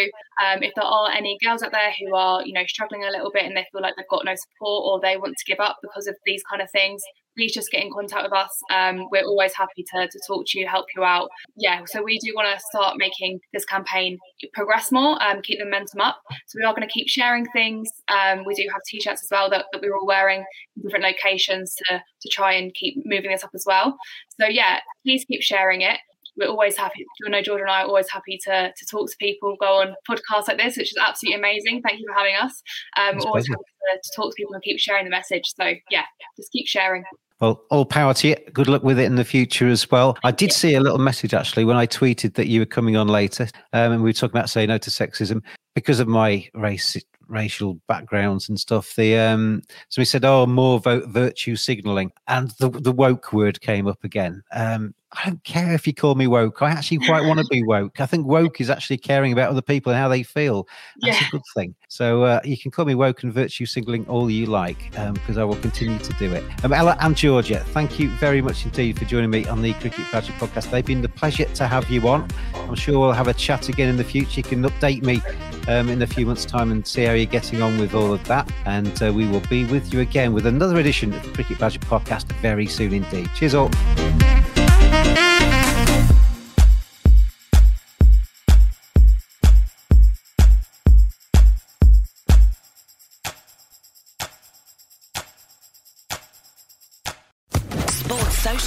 um, 0.46 0.64
if 0.64 0.74
there 0.76 0.84
are 0.84 1.12
any 1.12 1.38
girls 1.44 1.62
out 1.62 1.72
there 1.72 1.94
who 2.00 2.16
are, 2.16 2.44
you 2.46 2.54
know, 2.54 2.66
struggling 2.66 3.04
a 3.04 3.12
little 3.12 3.32
bit 3.32 3.46
and 3.46 3.56
they 3.56 3.66
feel 3.72 3.82
like 3.82 3.94
they've 3.96 4.08
got 4.10 4.26
no 4.26 4.34
support 4.36 4.86
or 4.86 5.00
they 5.00 5.18
want 5.18 5.36
to 5.38 5.46
give 5.46 5.60
up 5.60 5.78
because 5.84 6.08
of 6.08 6.16
these 6.26 6.42
kind 6.50 6.64
of 6.64 6.70
things, 6.72 7.02
please 7.40 7.54
just 7.54 7.72
get 7.72 7.84
in 7.84 7.92
contact 7.92 8.24
with 8.24 8.34
us. 8.34 8.62
Um, 8.70 9.08
we're 9.12 9.24
always 9.24 9.54
happy 9.54 9.86
to, 9.94 10.08
to 10.08 10.20
talk 10.28 10.46
to 10.48 10.60
you, 10.60 10.68
help 10.68 10.88
you 10.96 11.04
out. 11.04 11.30
Yeah, 11.56 11.82
so 11.86 12.04
we 12.04 12.20
do 12.20 12.34
want 12.36 12.54
to 12.54 12.66
start 12.66 12.98
making 12.98 13.40
this 13.54 13.64
campaign 13.64 14.18
progress 14.54 14.92
more, 14.92 15.22
um, 15.24 15.42
keep 15.42 15.60
the 15.60 15.66
momentum 15.66 16.02
up. 16.02 16.20
So 16.48 16.58
we 16.60 16.66
are 16.66 16.74
going 16.74 16.88
to 16.88 16.94
keep 16.94 17.08
sharing 17.08 17.46
things. 17.48 17.90
Um, 18.10 18.44
we 18.46 18.54
do 18.56 18.68
have 18.72 18.82
t-shirts 18.86 19.24
as 19.24 19.30
well 19.32 19.50
that, 19.52 19.66
that 19.72 19.82
we're 19.82 19.96
all 19.96 20.06
wearing 20.06 20.44
in 20.76 20.84
different 20.84 21.06
locations 21.06 21.76
to, 21.76 22.04
to 22.22 22.30
try 22.30 22.54
and 22.54 22.74
keep 22.74 23.02
moving 23.06 23.32
this 23.32 23.44
up 23.44 23.52
as 23.54 23.64
well. 23.66 23.98
So 24.40 24.48
yeah, 24.48 24.80
please 25.06 25.24
keep 25.26 25.42
sharing 25.42 25.82
it 25.82 26.00
we're 26.40 26.48
always 26.48 26.78
happy. 26.78 27.06
You 27.22 27.30
know, 27.30 27.42
Georgia 27.42 27.64
and 27.64 27.72
I 27.72 27.82
are 27.82 27.88
always 27.88 28.10
happy 28.10 28.40
to 28.46 28.72
to 28.72 28.86
talk 28.90 29.10
to 29.10 29.18
people, 29.18 29.58
go 29.60 29.82
on 29.82 29.96
podcasts 30.10 30.48
like 30.48 30.58
this, 30.58 30.78
which 30.78 30.92
is 30.92 30.98
absolutely 31.00 31.38
amazing. 31.38 31.82
Thank 31.82 32.00
you 32.00 32.06
for 32.08 32.18
having 32.18 32.36
us. 32.36 32.64
Um, 32.98 33.20
always 33.28 33.48
happy 33.48 33.60
to, 33.60 34.00
to 34.02 34.10
talk 34.16 34.32
to 34.32 34.36
people 34.36 34.54
and 34.54 34.64
keep 34.64 34.80
sharing 34.80 35.04
the 35.04 35.12
message. 35.12 35.54
So 35.60 35.74
yeah, 35.90 36.06
just 36.38 36.52
keep 36.52 36.68
sharing. 36.68 37.04
Well, 37.40 37.64
all 37.70 37.86
power 37.86 38.14
to 38.16 38.28
you. 38.28 38.36
Good 38.52 38.68
luck 38.68 38.84
with 38.84 39.00
it 39.00 39.06
in 39.06 39.16
the 39.16 39.24
future 39.24 39.68
as 39.68 39.90
well. 39.90 40.18
I 40.24 40.32
did 40.32 40.52
see 40.52 40.76
a 40.76 40.82
little 40.82 40.98
message 40.98 41.34
actually 41.34 41.64
when 41.64 41.78
I 41.78 41.88
tweeted 41.88 42.34
that 42.34 42.48
you 42.48 42.60
were 42.60 42.66
coming 42.66 42.98
on 42.98 43.08
later, 43.08 43.48
um, 43.72 43.94
and 43.94 44.04
we 44.04 44.10
were 44.10 44.14
talking 44.14 44.38
about 44.38 44.50
saying 44.50 44.68
no 44.68 44.78
to 44.78 44.90
sexism 44.90 45.42
because 45.74 46.00
of 46.00 46.08
my 46.08 46.48
race 46.54 46.98
racial 47.30 47.80
backgrounds 47.88 48.50
and 48.50 48.60
stuff. 48.60 48.94
The 48.96 49.18
um, 49.18 49.62
so 49.88 50.02
we 50.02 50.06
said, 50.06 50.26
oh, 50.26 50.46
more 50.48 50.80
vote 50.80 51.08
virtue 51.08 51.56
signaling, 51.56 52.12
and 52.28 52.52
the 52.60 52.70
the 52.70 52.92
woke 52.92 53.32
word 53.32 53.62
came 53.62 53.88
up 53.88 54.04
again. 54.04 54.44
Um, 54.52 54.94
I 55.12 55.26
don't 55.26 55.44
care 55.44 55.74
if 55.74 55.88
you 55.88 55.94
call 55.94 56.14
me 56.14 56.28
woke. 56.28 56.62
I 56.62 56.70
actually 56.70 57.00
quite 57.00 57.26
want 57.26 57.40
to 57.40 57.46
be 57.50 57.64
woke. 57.64 58.00
I 58.00 58.06
think 58.06 58.28
woke 58.28 58.62
is 58.62 58.70
actually 58.70 58.98
caring 58.98 59.34
about 59.34 59.50
other 59.50 59.62
people 59.62 59.92
and 59.92 60.00
how 60.00 60.08
they 60.08 60.22
feel. 60.22 60.68
That's 61.02 61.20
Yeah. 61.20 61.28
a 61.28 61.32
good 61.32 61.42
thing. 61.56 61.74
So 61.88 62.24
uh, 62.24 62.42
you 62.44 62.56
can 62.56 62.70
call 62.70 62.86
me 62.86 62.94
woke 62.94 63.24
and 63.24 63.34
virtue 63.34 63.66
signaling 63.66 64.06
all 64.08 64.30
you 64.30 64.46
like, 64.46 64.92
because 65.14 65.40
I 65.40 65.44
will 65.46 65.56
continue 65.56 65.98
to 65.98 66.14
do 66.14 66.32
it. 66.32 66.44
Um, 66.64 66.74
Ella 66.74 66.96
and 67.02 67.18
Georgia, 67.18 67.64
thank 67.70 68.00
you 68.00 68.10
very 68.18 68.40
much 68.40 68.64
indeed 68.66 69.00
for 69.00 69.06
joining 69.06 69.32
me 69.32 69.48
on 69.48 69.64
the 69.64 69.74
Cricket 69.74 70.06
Badger 70.12 70.34
podcast. 70.34 70.70
They've 70.70 70.86
been 70.86 71.02
the 71.02 71.10
pleasure 71.10 71.46
to 71.46 71.66
have 71.68 71.90
you 71.90 72.08
on. 72.08 72.28
I'm 72.54 72.76
sure 72.76 73.00
we'll 73.00 73.12
have 73.14 73.28
a 73.28 73.34
chat 73.34 73.68
again 73.68 73.90
in 73.90 73.98
the 73.98 74.04
future. 74.04 74.42
You 74.42 74.44
can 74.44 74.62
update 74.62 75.02
me 75.02 75.22
um, 75.68 75.90
in 75.90 76.04
a 76.04 76.08
few 76.08 76.28
months' 76.28 76.46
time 76.46 76.72
and 76.72 76.86
see 76.86 77.06
how 77.06 77.14
you're 77.14 77.26
getting 77.26 77.64
on 77.64 77.80
with 77.80 77.96
all 77.96 78.14
of 78.14 78.24
that. 78.26 78.48
And 78.66 79.02
uh, 79.02 79.12
we 79.12 79.26
will 79.28 79.42
be 79.50 79.66
with 79.66 79.92
you 79.92 80.02
again 80.02 80.34
with 80.34 80.46
another 80.46 80.78
edition 80.78 81.12
of 81.14 81.24
the 81.24 81.30
Cricket 81.32 81.58
Badger 81.58 81.80
podcast 81.80 82.32
very 82.42 82.68
soon 82.68 82.94
indeed. 82.94 83.28
Cheers 83.36 83.56
all. 83.56 83.72